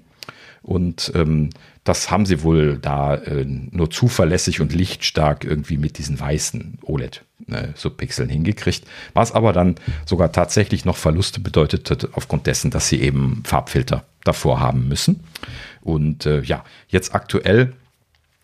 Und 0.61 1.11
ähm, 1.13 1.51
das 1.83 2.09
haben 2.09 2.25
sie 2.25 2.41
wohl 2.41 2.79
da 2.79 3.13
äh, 3.13 3.45
nur 3.45 3.91
zuverlässig 3.91 4.59
und 4.59 4.73
lichtstark 4.73 5.43
irgendwie 5.43 5.77
mit 5.77 5.99
diesen 5.99 6.19
weißen 6.19 6.79
OLED-Subpixeln 6.81 8.29
äh, 8.29 8.33
hingekriegt. 8.33 8.85
Was 9.13 9.31
aber 9.31 9.53
dann 9.53 9.75
sogar 10.07 10.31
tatsächlich 10.31 10.83
noch 10.83 10.97
Verluste 10.97 11.39
bedeutet 11.39 12.09
aufgrund 12.13 12.47
dessen, 12.47 12.71
dass 12.71 12.89
sie 12.89 12.99
eben 12.99 13.43
Farbfilter 13.45 14.05
davor 14.23 14.59
haben 14.59 14.87
müssen. 14.87 15.23
Und 15.81 16.25
äh, 16.25 16.41
ja, 16.41 16.63
jetzt 16.87 17.13
aktuell 17.13 17.73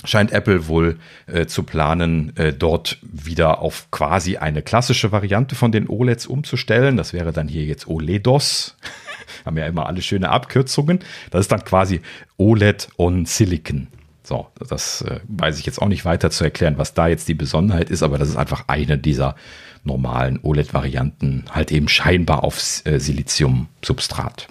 scheint 0.04 0.32
Apple 0.32 0.68
wohl 0.68 0.98
äh, 1.28 1.46
zu 1.46 1.64
planen, 1.64 2.36
äh, 2.38 2.54
dort 2.54 2.98
wieder 3.02 3.60
auf 3.60 3.90
quasi 3.92 4.38
eine 4.38 4.62
klassische 4.62 5.12
Variante 5.12 5.56
von 5.56 5.72
den 5.72 5.88
OLEDs 5.88 6.26
umzustellen. 6.26 6.98
Das 6.98 7.14
wäre 7.14 7.32
dann 7.32 7.48
hier 7.48 7.66
jetzt 7.66 7.88
OLEDOS. 7.88 8.78
Haben 9.46 9.58
ja 9.58 9.66
immer 9.66 9.88
alle 9.88 10.02
schöne 10.02 10.30
Abkürzungen. 10.30 11.00
Das 11.30 11.42
ist 11.42 11.52
dann 11.52 11.64
quasi 11.64 12.02
OLED 12.38 12.90
on 12.98 13.26
Silicon. 13.26 13.88
So, 14.24 14.48
das 14.68 15.02
äh, 15.02 15.20
weiß 15.28 15.60
ich 15.60 15.66
jetzt 15.66 15.82
auch 15.82 15.88
nicht 15.88 16.06
weiter 16.06 16.30
zu 16.30 16.44
erklären, 16.44 16.78
was 16.78 16.94
da 16.94 17.08
jetzt 17.08 17.28
die 17.28 17.34
Besonderheit 17.34 17.90
ist, 17.90 18.04
aber 18.04 18.18
das 18.18 18.30
ist 18.30 18.38
einfach 18.38 18.66
eine 18.68 18.98
dieser 18.98 19.36
normalen 19.84 20.40
OLED-Varianten, 20.44 21.46
halt 21.50 21.72
eben 21.72 21.88
scheinbar 21.88 22.44
auf 22.44 22.82
äh, 22.86 23.00
Silizium-Substrat. 23.00 24.48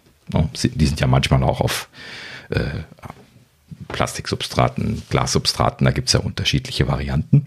Die 0.63 0.87
sind 0.87 1.01
ja 1.01 1.07
manchmal 1.07 1.43
auch 1.43 1.61
auf 1.61 1.89
äh, 2.51 2.65
Plastiksubstraten, 3.93 5.03
Glassubstraten, 5.11 5.85
da 5.85 5.91
gibt 5.91 6.09
es 6.09 6.15
ja 6.15 6.21
unterschiedliche 6.21 6.89
Varianten. 6.89 7.47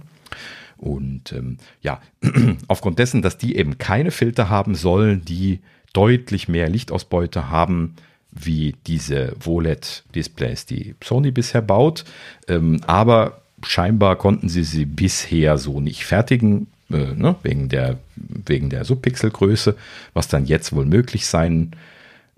Und 0.77 1.31
ähm, 1.31 1.57
ja, 1.81 2.01
aufgrund 2.67 2.99
dessen, 2.99 3.21
dass 3.21 3.37
die 3.37 3.55
eben 3.55 3.77
keine 3.77 4.11
Filter 4.11 4.49
haben 4.49 4.75
sollen, 4.75 5.23
die 5.23 5.59
deutlich 5.93 6.47
mehr 6.47 6.69
Lichtausbeute 6.69 7.49
haben, 7.49 7.95
wie 8.31 8.75
diese 8.87 9.33
WOLED-Displays, 9.39 10.65
die 10.65 10.95
Sony 11.03 11.31
bisher 11.31 11.61
baut. 11.61 12.03
Ähm, 12.47 12.81
aber 12.87 13.41
scheinbar 13.63 14.17
konnten 14.17 14.49
sie 14.49 14.63
sie 14.63 14.85
bisher 14.85 15.57
so 15.57 15.79
nicht 15.79 16.03
fertigen, 16.03 16.67
äh, 16.89 17.13
ne, 17.13 17.35
wegen, 17.43 17.69
der, 17.69 17.99
wegen 18.15 18.69
der 18.69 18.85
Subpixelgröße, 18.85 19.75
was 20.13 20.27
dann 20.27 20.45
jetzt 20.45 20.73
wohl 20.73 20.85
möglich 20.85 21.27
sein 21.27 21.71
wird 21.71 21.77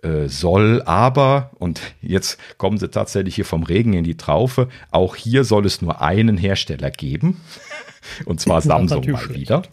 äh, 0.05 0.29
soll 0.29 0.83
aber, 0.85 1.49
und 1.57 1.81
jetzt 2.01 2.39
kommen 2.57 2.77
sie 2.77 2.89
tatsächlich 2.89 3.35
hier 3.35 3.45
vom 3.45 3.63
Regen 3.63 3.93
in 3.93 4.03
die 4.03 4.17
Traufe, 4.17 4.69
auch 4.91 5.15
hier 5.15 5.43
soll 5.43 5.65
es 5.65 5.81
nur 5.81 6.01
einen 6.01 6.37
Hersteller 6.37 6.91
geben. 6.91 7.41
Und 8.25 8.39
zwar 8.39 8.61
Samsung 8.61 9.09
mal 9.09 9.29
wieder. 9.33 9.63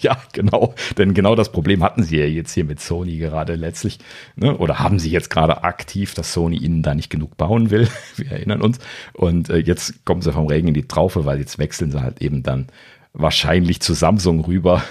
Ja, 0.00 0.18
genau. 0.34 0.74
Denn 0.98 1.14
genau 1.14 1.34
das 1.34 1.50
Problem 1.50 1.82
hatten 1.82 2.02
sie 2.02 2.18
ja 2.18 2.26
jetzt 2.26 2.52
hier 2.52 2.66
mit 2.66 2.78
Sony 2.78 3.16
gerade 3.16 3.54
letztlich. 3.54 3.98
Ne? 4.36 4.54
Oder 4.58 4.78
haben 4.78 4.98
sie 4.98 5.10
jetzt 5.10 5.30
gerade 5.30 5.64
aktiv, 5.64 6.12
dass 6.12 6.34
Sony 6.34 6.58
ihnen 6.58 6.82
da 6.82 6.94
nicht 6.94 7.08
genug 7.08 7.38
bauen 7.38 7.70
will. 7.70 7.88
Wir 8.16 8.32
erinnern 8.32 8.60
uns. 8.60 8.80
Und 9.14 9.48
äh, 9.48 9.56
jetzt 9.56 10.04
kommen 10.04 10.20
sie 10.20 10.30
vom 10.30 10.46
Regen 10.46 10.68
in 10.68 10.74
die 10.74 10.86
Traufe, 10.86 11.24
weil 11.24 11.38
jetzt 11.38 11.58
wechseln 11.58 11.90
sie 11.90 12.02
halt 12.02 12.20
eben 12.20 12.42
dann 12.42 12.66
wahrscheinlich 13.14 13.80
zu 13.80 13.94
Samsung 13.94 14.44
rüber 14.44 14.84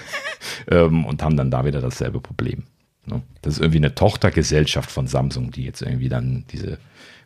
ähm, 0.68 1.04
und 1.04 1.22
haben 1.22 1.36
dann 1.36 1.52
da 1.52 1.64
wieder 1.64 1.80
dasselbe 1.80 2.20
Problem. 2.20 2.64
Ne? 3.06 3.22
Das 3.42 3.54
ist 3.54 3.60
irgendwie 3.60 3.78
eine 3.78 3.94
Tochtergesellschaft 3.94 4.90
von 4.90 5.06
Samsung, 5.06 5.50
die 5.50 5.64
jetzt 5.64 5.82
irgendwie 5.82 6.08
dann 6.08 6.44
diese 6.50 6.78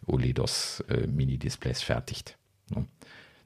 OLEDOS 0.07 0.85
äh, 0.89 1.75
fertigt. 1.75 2.37
Ne? 2.75 2.87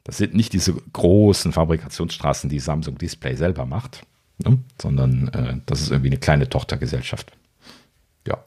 Das 0.04 0.16
sind 0.16 0.34
nicht 0.34 0.52
diese 0.52 0.74
großen 0.74 1.52
Fabrikationsstraßen, 1.52 2.50
die 2.50 2.58
Samsung 2.58 2.98
Display 2.98 3.36
selber 3.36 3.66
macht, 3.66 4.02
ne? 4.44 4.58
sondern 4.80 5.28
äh, 5.28 5.56
das 5.66 5.80
ist 5.80 5.90
irgendwie 5.90 6.10
eine 6.10 6.18
kleine 6.18 6.48
Tochtergesellschaft. 6.48 7.32
Ja, 8.26 8.42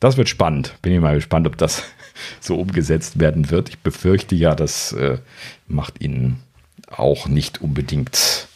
das 0.00 0.16
wird 0.16 0.28
spannend. 0.28 0.74
Bin 0.82 0.92
ich 0.92 1.00
mal 1.00 1.14
gespannt, 1.14 1.46
ob 1.46 1.56
das 1.56 1.82
so 2.40 2.56
umgesetzt 2.56 3.18
werden 3.18 3.50
wird. 3.50 3.68
Ich 3.68 3.78
befürchte 3.78 4.34
ja, 4.34 4.54
das 4.54 4.92
äh, 4.92 5.18
macht 5.66 6.00
ihnen 6.00 6.40
auch 6.88 7.26
nicht 7.28 7.62
unbedingt 7.62 8.48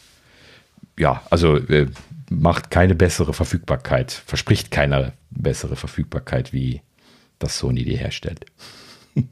ja, 0.99 1.23
also 1.31 1.57
äh, 1.57 1.89
macht 2.31 2.71
keine 2.71 2.95
bessere 2.95 3.33
Verfügbarkeit, 3.33 4.11
verspricht 4.13 4.71
keine 4.71 5.13
bessere 5.31 5.77
Verfügbarkeit, 5.77 6.53
wie 6.53 6.83
das 7.39 7.59
Sony 7.59 7.85
die 7.85 7.97
herstellt. 7.97 8.47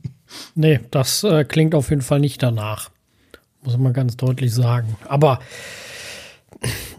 nee, 0.54 0.80
das 0.90 1.24
äh, 1.24 1.44
klingt 1.44 1.74
auf 1.74 1.90
jeden 1.90 2.02
Fall 2.02 2.20
nicht 2.20 2.42
danach. 2.42 2.90
Muss 3.62 3.76
man 3.78 3.92
ganz 3.92 4.16
deutlich 4.16 4.52
sagen. 4.52 4.96
Aber 5.08 5.40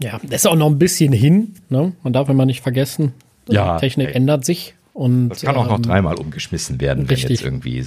ja, 0.02 0.20
das 0.22 0.42
ist 0.42 0.46
auch 0.46 0.56
noch 0.56 0.66
ein 0.66 0.78
bisschen 0.78 1.12
hin. 1.12 1.54
Ne? 1.68 1.92
Man 2.02 2.12
darf 2.12 2.28
immer 2.28 2.46
nicht 2.46 2.60
vergessen, 2.60 3.14
ja, 3.48 3.78
Technik 3.78 4.08
ey. 4.08 4.14
ändert 4.14 4.44
sich. 4.44 4.74
Und, 4.96 5.28
das 5.28 5.42
kann 5.42 5.56
auch 5.56 5.66
noch 5.66 5.76
ähm, 5.76 5.82
dreimal 5.82 6.14
umgeschmissen 6.14 6.80
werden, 6.80 7.10
wenn 7.10 7.16
richtig. 7.16 7.40
jetzt 7.40 7.44
irgendwie 7.44 7.84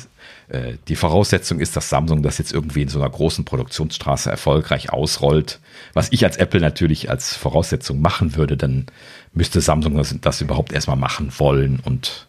äh, 0.49 0.73
die 0.87 0.95
Voraussetzung 0.95 1.59
ist, 1.59 1.75
dass 1.75 1.89
Samsung 1.89 2.21
das 2.21 2.37
jetzt 2.37 2.53
irgendwie 2.53 2.83
in 2.83 2.87
so 2.87 2.99
einer 2.99 3.09
großen 3.09 3.45
Produktionsstraße 3.45 4.29
erfolgreich 4.29 4.93
ausrollt. 4.93 5.59
Was 5.93 6.11
ich 6.11 6.23
als 6.23 6.37
Apple 6.37 6.61
natürlich 6.61 7.09
als 7.09 7.35
Voraussetzung 7.35 7.99
machen 7.99 8.35
würde, 8.35 8.57
dann 8.57 8.85
müsste 9.33 9.59
Samsung 9.59 9.95
das, 9.95 10.15
das 10.21 10.41
überhaupt 10.41 10.71
erstmal 10.71 10.97
machen 10.97 11.33
wollen 11.39 11.79
und 11.83 12.27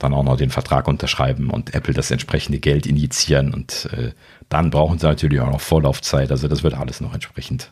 dann 0.00 0.12
auch 0.12 0.24
noch 0.24 0.36
den 0.36 0.50
Vertrag 0.50 0.88
unterschreiben 0.88 1.48
und 1.50 1.72
Apple 1.74 1.94
das 1.94 2.10
entsprechende 2.10 2.58
Geld 2.58 2.84
injizieren 2.84 3.54
und 3.54 3.88
äh, 3.92 4.10
dann 4.48 4.70
brauchen 4.70 4.98
sie 4.98 5.06
natürlich 5.06 5.38
auch 5.38 5.52
noch 5.52 5.60
Vorlaufzeit. 5.60 6.32
Also 6.32 6.48
das 6.48 6.64
wird 6.64 6.74
alles 6.74 7.00
noch 7.00 7.14
entsprechend 7.14 7.70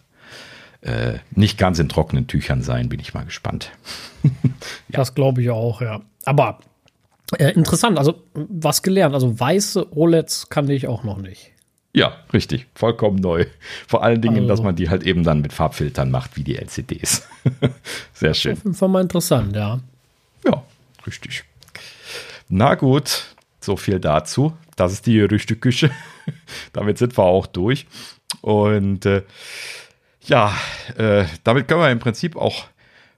äh, 0.82 1.14
nicht 1.32 1.58
ganz 1.58 1.80
in 1.80 1.88
trockenen 1.88 2.28
Tüchern 2.28 2.62
sein, 2.62 2.88
bin 2.88 3.00
ich 3.00 3.12
mal 3.12 3.24
gespannt. 3.24 3.72
ja. 4.22 4.30
Das 4.90 5.16
glaube 5.16 5.42
ich 5.42 5.50
auch, 5.50 5.80
ja. 5.80 6.00
Aber 6.24 6.58
äh, 7.38 7.52
interessant, 7.52 7.98
also 7.98 8.22
was 8.34 8.82
gelernt. 8.82 9.14
Also 9.14 9.38
weiße 9.38 9.96
OLEDs 9.96 10.48
kann 10.48 10.68
ich 10.68 10.86
auch 10.86 11.04
noch 11.04 11.18
nicht. 11.18 11.52
Ja, 11.92 12.12
richtig. 12.32 12.66
Vollkommen 12.74 13.18
neu. 13.18 13.46
Vor 13.86 14.02
allen 14.02 14.20
Dingen, 14.20 14.36
also, 14.36 14.48
dass 14.48 14.62
man 14.62 14.74
die 14.74 14.90
halt 14.90 15.04
eben 15.04 15.22
dann 15.22 15.40
mit 15.40 15.52
Farbfiltern 15.52 16.10
macht, 16.10 16.36
wie 16.36 16.42
die 16.42 16.56
LCDs. 16.56 17.28
Sehr 18.12 18.34
schön. 18.34 18.52
Auf 18.54 18.64
jeden 18.64 18.74
Fall 18.74 18.88
mal 18.88 19.00
interessant, 19.00 19.54
ja. 19.54 19.78
Ja, 20.44 20.62
richtig. 21.06 21.44
Na 22.48 22.74
gut, 22.74 23.26
so 23.60 23.76
viel 23.76 24.00
dazu. 24.00 24.52
das 24.76 24.92
ist 24.92 25.06
die 25.06 25.14
Gerüchteküche. 25.14 25.90
damit 26.72 26.98
sind 26.98 27.16
wir 27.16 27.24
auch 27.24 27.46
durch. 27.46 27.86
Und 28.40 29.06
äh, 29.06 29.22
ja, 30.22 30.52
äh, 30.96 31.24
damit 31.44 31.68
können 31.68 31.80
wir 31.80 31.90
im 31.90 32.00
Prinzip 32.00 32.34
auch 32.36 32.64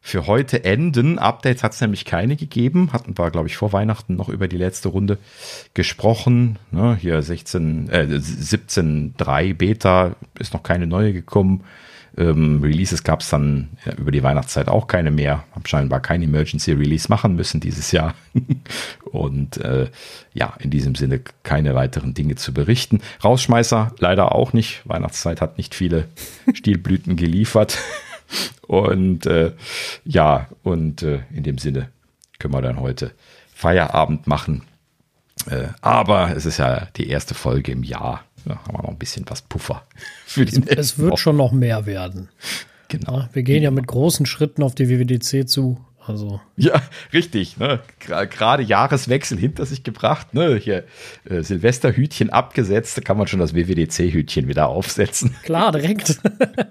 für 0.06 0.28
heute 0.28 0.64
enden. 0.64 1.18
Updates 1.18 1.64
hat 1.64 1.72
es 1.72 1.80
nämlich 1.80 2.04
keine 2.04 2.36
gegeben. 2.36 2.92
Hatten 2.92 3.18
wir, 3.18 3.32
glaube 3.32 3.48
ich, 3.48 3.56
vor 3.56 3.72
Weihnachten 3.72 4.14
noch 4.14 4.28
über 4.28 4.46
die 4.46 4.56
letzte 4.56 4.88
Runde 4.88 5.18
gesprochen. 5.74 6.60
Ne, 6.70 6.96
hier 7.00 7.20
16, 7.20 7.88
äh, 7.90 8.04
17.3 8.04 9.52
Beta 9.54 10.14
ist 10.38 10.54
noch 10.54 10.62
keine 10.62 10.86
neue 10.86 11.12
gekommen. 11.12 11.64
Ähm, 12.16 12.60
Releases 12.62 13.02
gab 13.02 13.20
es 13.20 13.30
dann 13.30 13.70
ja, 13.84 13.94
über 13.94 14.12
die 14.12 14.22
Weihnachtszeit 14.22 14.68
auch 14.68 14.86
keine 14.86 15.10
mehr. 15.10 15.42
Hab 15.52 15.66
scheinbar 15.66 15.98
kein 15.98 16.22
Emergency 16.22 16.70
Release 16.70 17.08
machen 17.08 17.34
müssen 17.34 17.58
dieses 17.58 17.90
Jahr. 17.90 18.14
Und 19.10 19.56
äh, 19.56 19.90
ja, 20.34 20.54
in 20.60 20.70
diesem 20.70 20.94
Sinne 20.94 21.20
keine 21.42 21.74
weiteren 21.74 22.14
Dinge 22.14 22.36
zu 22.36 22.54
berichten. 22.54 23.00
Rausschmeißer 23.24 23.92
leider 23.98 24.36
auch 24.36 24.52
nicht. 24.52 24.82
Weihnachtszeit 24.84 25.40
hat 25.40 25.58
nicht 25.58 25.74
viele 25.74 26.04
Stilblüten 26.54 27.16
geliefert. 27.16 27.78
Und 28.66 29.26
äh, 29.26 29.52
ja, 30.04 30.48
und 30.62 31.02
äh, 31.02 31.20
in 31.32 31.42
dem 31.44 31.58
Sinne 31.58 31.88
können 32.38 32.54
wir 32.54 32.62
dann 32.62 32.80
heute 32.80 33.12
Feierabend 33.54 34.26
machen. 34.26 34.62
Äh, 35.48 35.68
aber 35.80 36.36
es 36.36 36.46
ist 36.46 36.58
ja 36.58 36.88
die 36.96 37.08
erste 37.08 37.34
Folge 37.34 37.72
im 37.72 37.82
Jahr. 37.82 38.24
Da 38.44 38.56
haben 38.56 38.74
wir 38.76 38.82
noch 38.82 38.90
ein 38.90 38.98
bisschen 38.98 39.24
was 39.28 39.42
Puffer 39.42 39.82
für 40.26 40.44
die 40.44 40.62
Es, 40.66 40.78
es 40.92 40.98
wird 40.98 41.12
Woche. 41.12 41.20
schon 41.20 41.36
noch 41.36 41.52
mehr 41.52 41.86
werden. 41.86 42.28
Genau. 42.88 43.18
Ja, 43.18 43.28
wir 43.32 43.42
gehen 43.42 43.62
ja 43.62 43.70
mit 43.70 43.86
großen 43.86 44.26
Schritten 44.26 44.62
auf 44.62 44.74
die 44.74 44.88
WWDC 44.88 45.48
zu. 45.48 45.84
Also. 46.06 46.40
Ja, 46.56 46.80
richtig. 47.12 47.56
Ne? 47.56 47.80
Gerade 47.98 48.62
Jahreswechsel 48.62 49.36
hinter 49.38 49.66
sich 49.66 49.82
gebracht. 49.82 50.34
Ne? 50.34 50.56
Hier 50.56 50.84
äh, 51.28 51.42
Silvesterhütchen 51.42 52.30
abgesetzt, 52.30 52.96
da 52.96 53.02
kann 53.02 53.18
man 53.18 53.26
schon 53.26 53.40
das 53.40 53.54
WWDC-Hütchen 53.54 54.46
wieder 54.46 54.68
aufsetzen. 54.68 55.34
Klar, 55.42 55.72
direkt. 55.72 56.20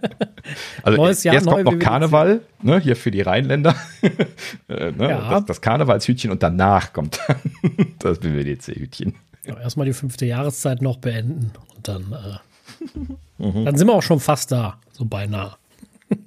also 0.84 0.98
Neues 0.98 1.24
Jahr, 1.24 1.36
jetzt 1.36 1.48
kommt 1.48 1.66
noch 1.66 1.74
WWDC. 1.74 1.84
Karneval, 1.84 2.42
ne? 2.62 2.80
hier 2.80 2.96
für 2.96 3.12
die 3.12 3.22
Rheinländer. 3.22 3.76
äh, 4.70 4.92
ne? 4.92 5.10
ja. 5.10 5.30
das, 5.32 5.46
das 5.46 5.62
Karnevalshütchen 5.62 6.32
und 6.32 6.42
danach 6.42 6.94
kommt 6.94 7.20
dann 7.28 7.38
das 8.00 8.22
WWDC-Hütchen. 8.22 9.16
Ja, 9.46 9.60
erstmal 9.60 9.86
die 9.86 9.94
fünfte 9.94 10.26
Jahreszeit 10.26 10.82
noch 10.82 10.98
beenden 10.98 11.52
und 11.76 11.88
dann, 11.88 12.14
äh, 12.14 13.44
mhm. 13.44 13.66
dann 13.66 13.78
sind 13.78 13.88
wir 13.88 13.94
auch 13.94 14.02
schon 14.02 14.22
fast 14.22 14.52
da, 14.52 14.80
so 14.92 15.06
beinahe. 15.06 15.56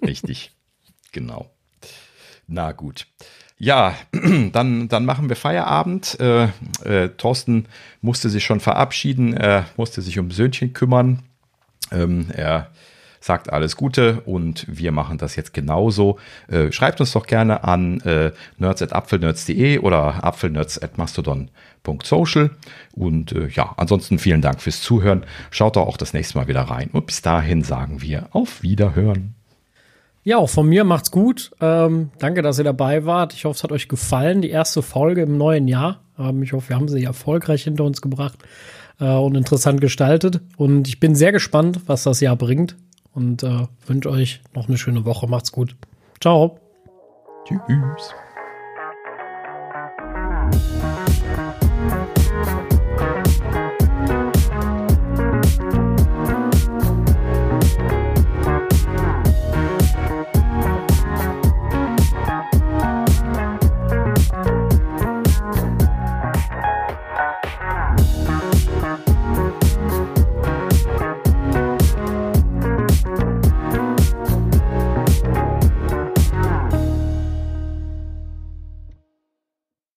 Richtig, 0.03 0.53
genau. 1.13 1.51
Na 2.49 2.73
gut. 2.73 3.07
Ja, 3.59 3.95
dann, 4.53 4.89
dann 4.89 5.05
machen 5.05 5.29
wir 5.29 5.37
Feierabend. 5.37 6.19
Äh, 6.20 6.49
äh, 6.85 7.11
Thorsten 7.16 7.66
musste 8.01 8.31
sich 8.31 8.45
schon 8.45 8.61
verabschieden, 8.61 9.35
er 9.35 9.66
musste 9.77 10.01
sich 10.03 10.19
um 10.19 10.31
Söhnchen 10.31 10.73
kümmern. 10.73 11.23
Ähm, 11.93 12.29
er 12.33 12.70
sagt 13.20 13.53
alles 13.53 13.77
Gute 13.77 14.23
und 14.23 14.65
wir 14.69 14.93
machen 14.93 15.19
das 15.19 15.35
jetzt 15.37 15.53
genauso. 15.53 16.19
Äh, 16.49 16.73
schreibt 16.73 17.01
uns 17.01 17.12
doch 17.12 17.27
gerne 17.27 17.65
an 17.65 18.01
äh, 18.01 18.33
nerds.apfelnerds.de 18.59 19.81
oder 19.81 20.25
apfelnerds.mastodon.social. 20.25 22.51
Und 22.93 23.33
äh, 23.33 23.49
ja, 23.49 23.75
ansonsten 23.77 24.20
vielen 24.20 24.41
Dank 24.41 24.62
fürs 24.62 24.81
Zuhören. 24.81 25.27
Schaut 25.51 25.75
doch 25.77 25.87
auch 25.87 25.97
das 25.97 26.12
nächste 26.12 26.39
Mal 26.39 26.47
wieder 26.49 26.62
rein. 26.62 26.91
Und 26.93 27.07
bis 27.07 27.23
dahin 27.23 27.65
sagen 27.65 28.03
wir 28.03 28.29
auf 28.31 28.62
Wiederhören. 28.62 29.38
Ja, 30.24 30.39
auch 30.39 30.51
von 30.51 30.69
mir 30.69 30.85
macht's 30.85 31.11
gut. 31.11 31.53
Ähm, 31.61 32.11
danke, 32.19 32.43
dass 32.43 32.59
ihr 32.59 32.65
dabei 32.65 33.07
wart. 33.07 33.32
Ich 33.32 33.45
hoffe, 33.45 33.57
es 33.57 33.65
hat 33.65 33.73
euch 33.73 33.89
gefallen. 33.89 34.43
Die 34.43 34.51
erste 34.51 34.82
Folge 34.82 35.23
im 35.23 35.39
neuen 35.39 35.69
Jahr. 35.69 36.01
Ähm, 36.19 36.43
ich 36.43 36.53
hoffe, 36.53 36.70
wir 36.70 36.77
haben 36.77 36.89
sie 36.89 37.05
erfolgreich 37.05 37.65
hinter 37.65 37.85
uns 37.85 38.03
gebracht 38.03 38.39
äh, 39.01 39.11
und 39.11 39.36
interessant 39.36 39.81
gestaltet. 39.81 40.40
Und 40.57 40.89
ich 40.89 41.01
bin 41.01 41.15
sehr 41.15 41.32
gespannt, 41.32 41.81
was 41.86 42.03
das 42.03 42.20
Jahr 42.20 42.36
bringt. 42.36 42.77
Und 43.15 43.43
äh, 43.43 43.66
wünsche 43.86 44.11
euch 44.11 44.43
noch 44.55 44.69
eine 44.69 44.78
schöne 44.78 45.05
Woche. 45.05 45.27
Macht's 45.27 45.53
gut. 45.53 45.77
Ciao. 46.20 46.59
Tschüss. 47.47 48.15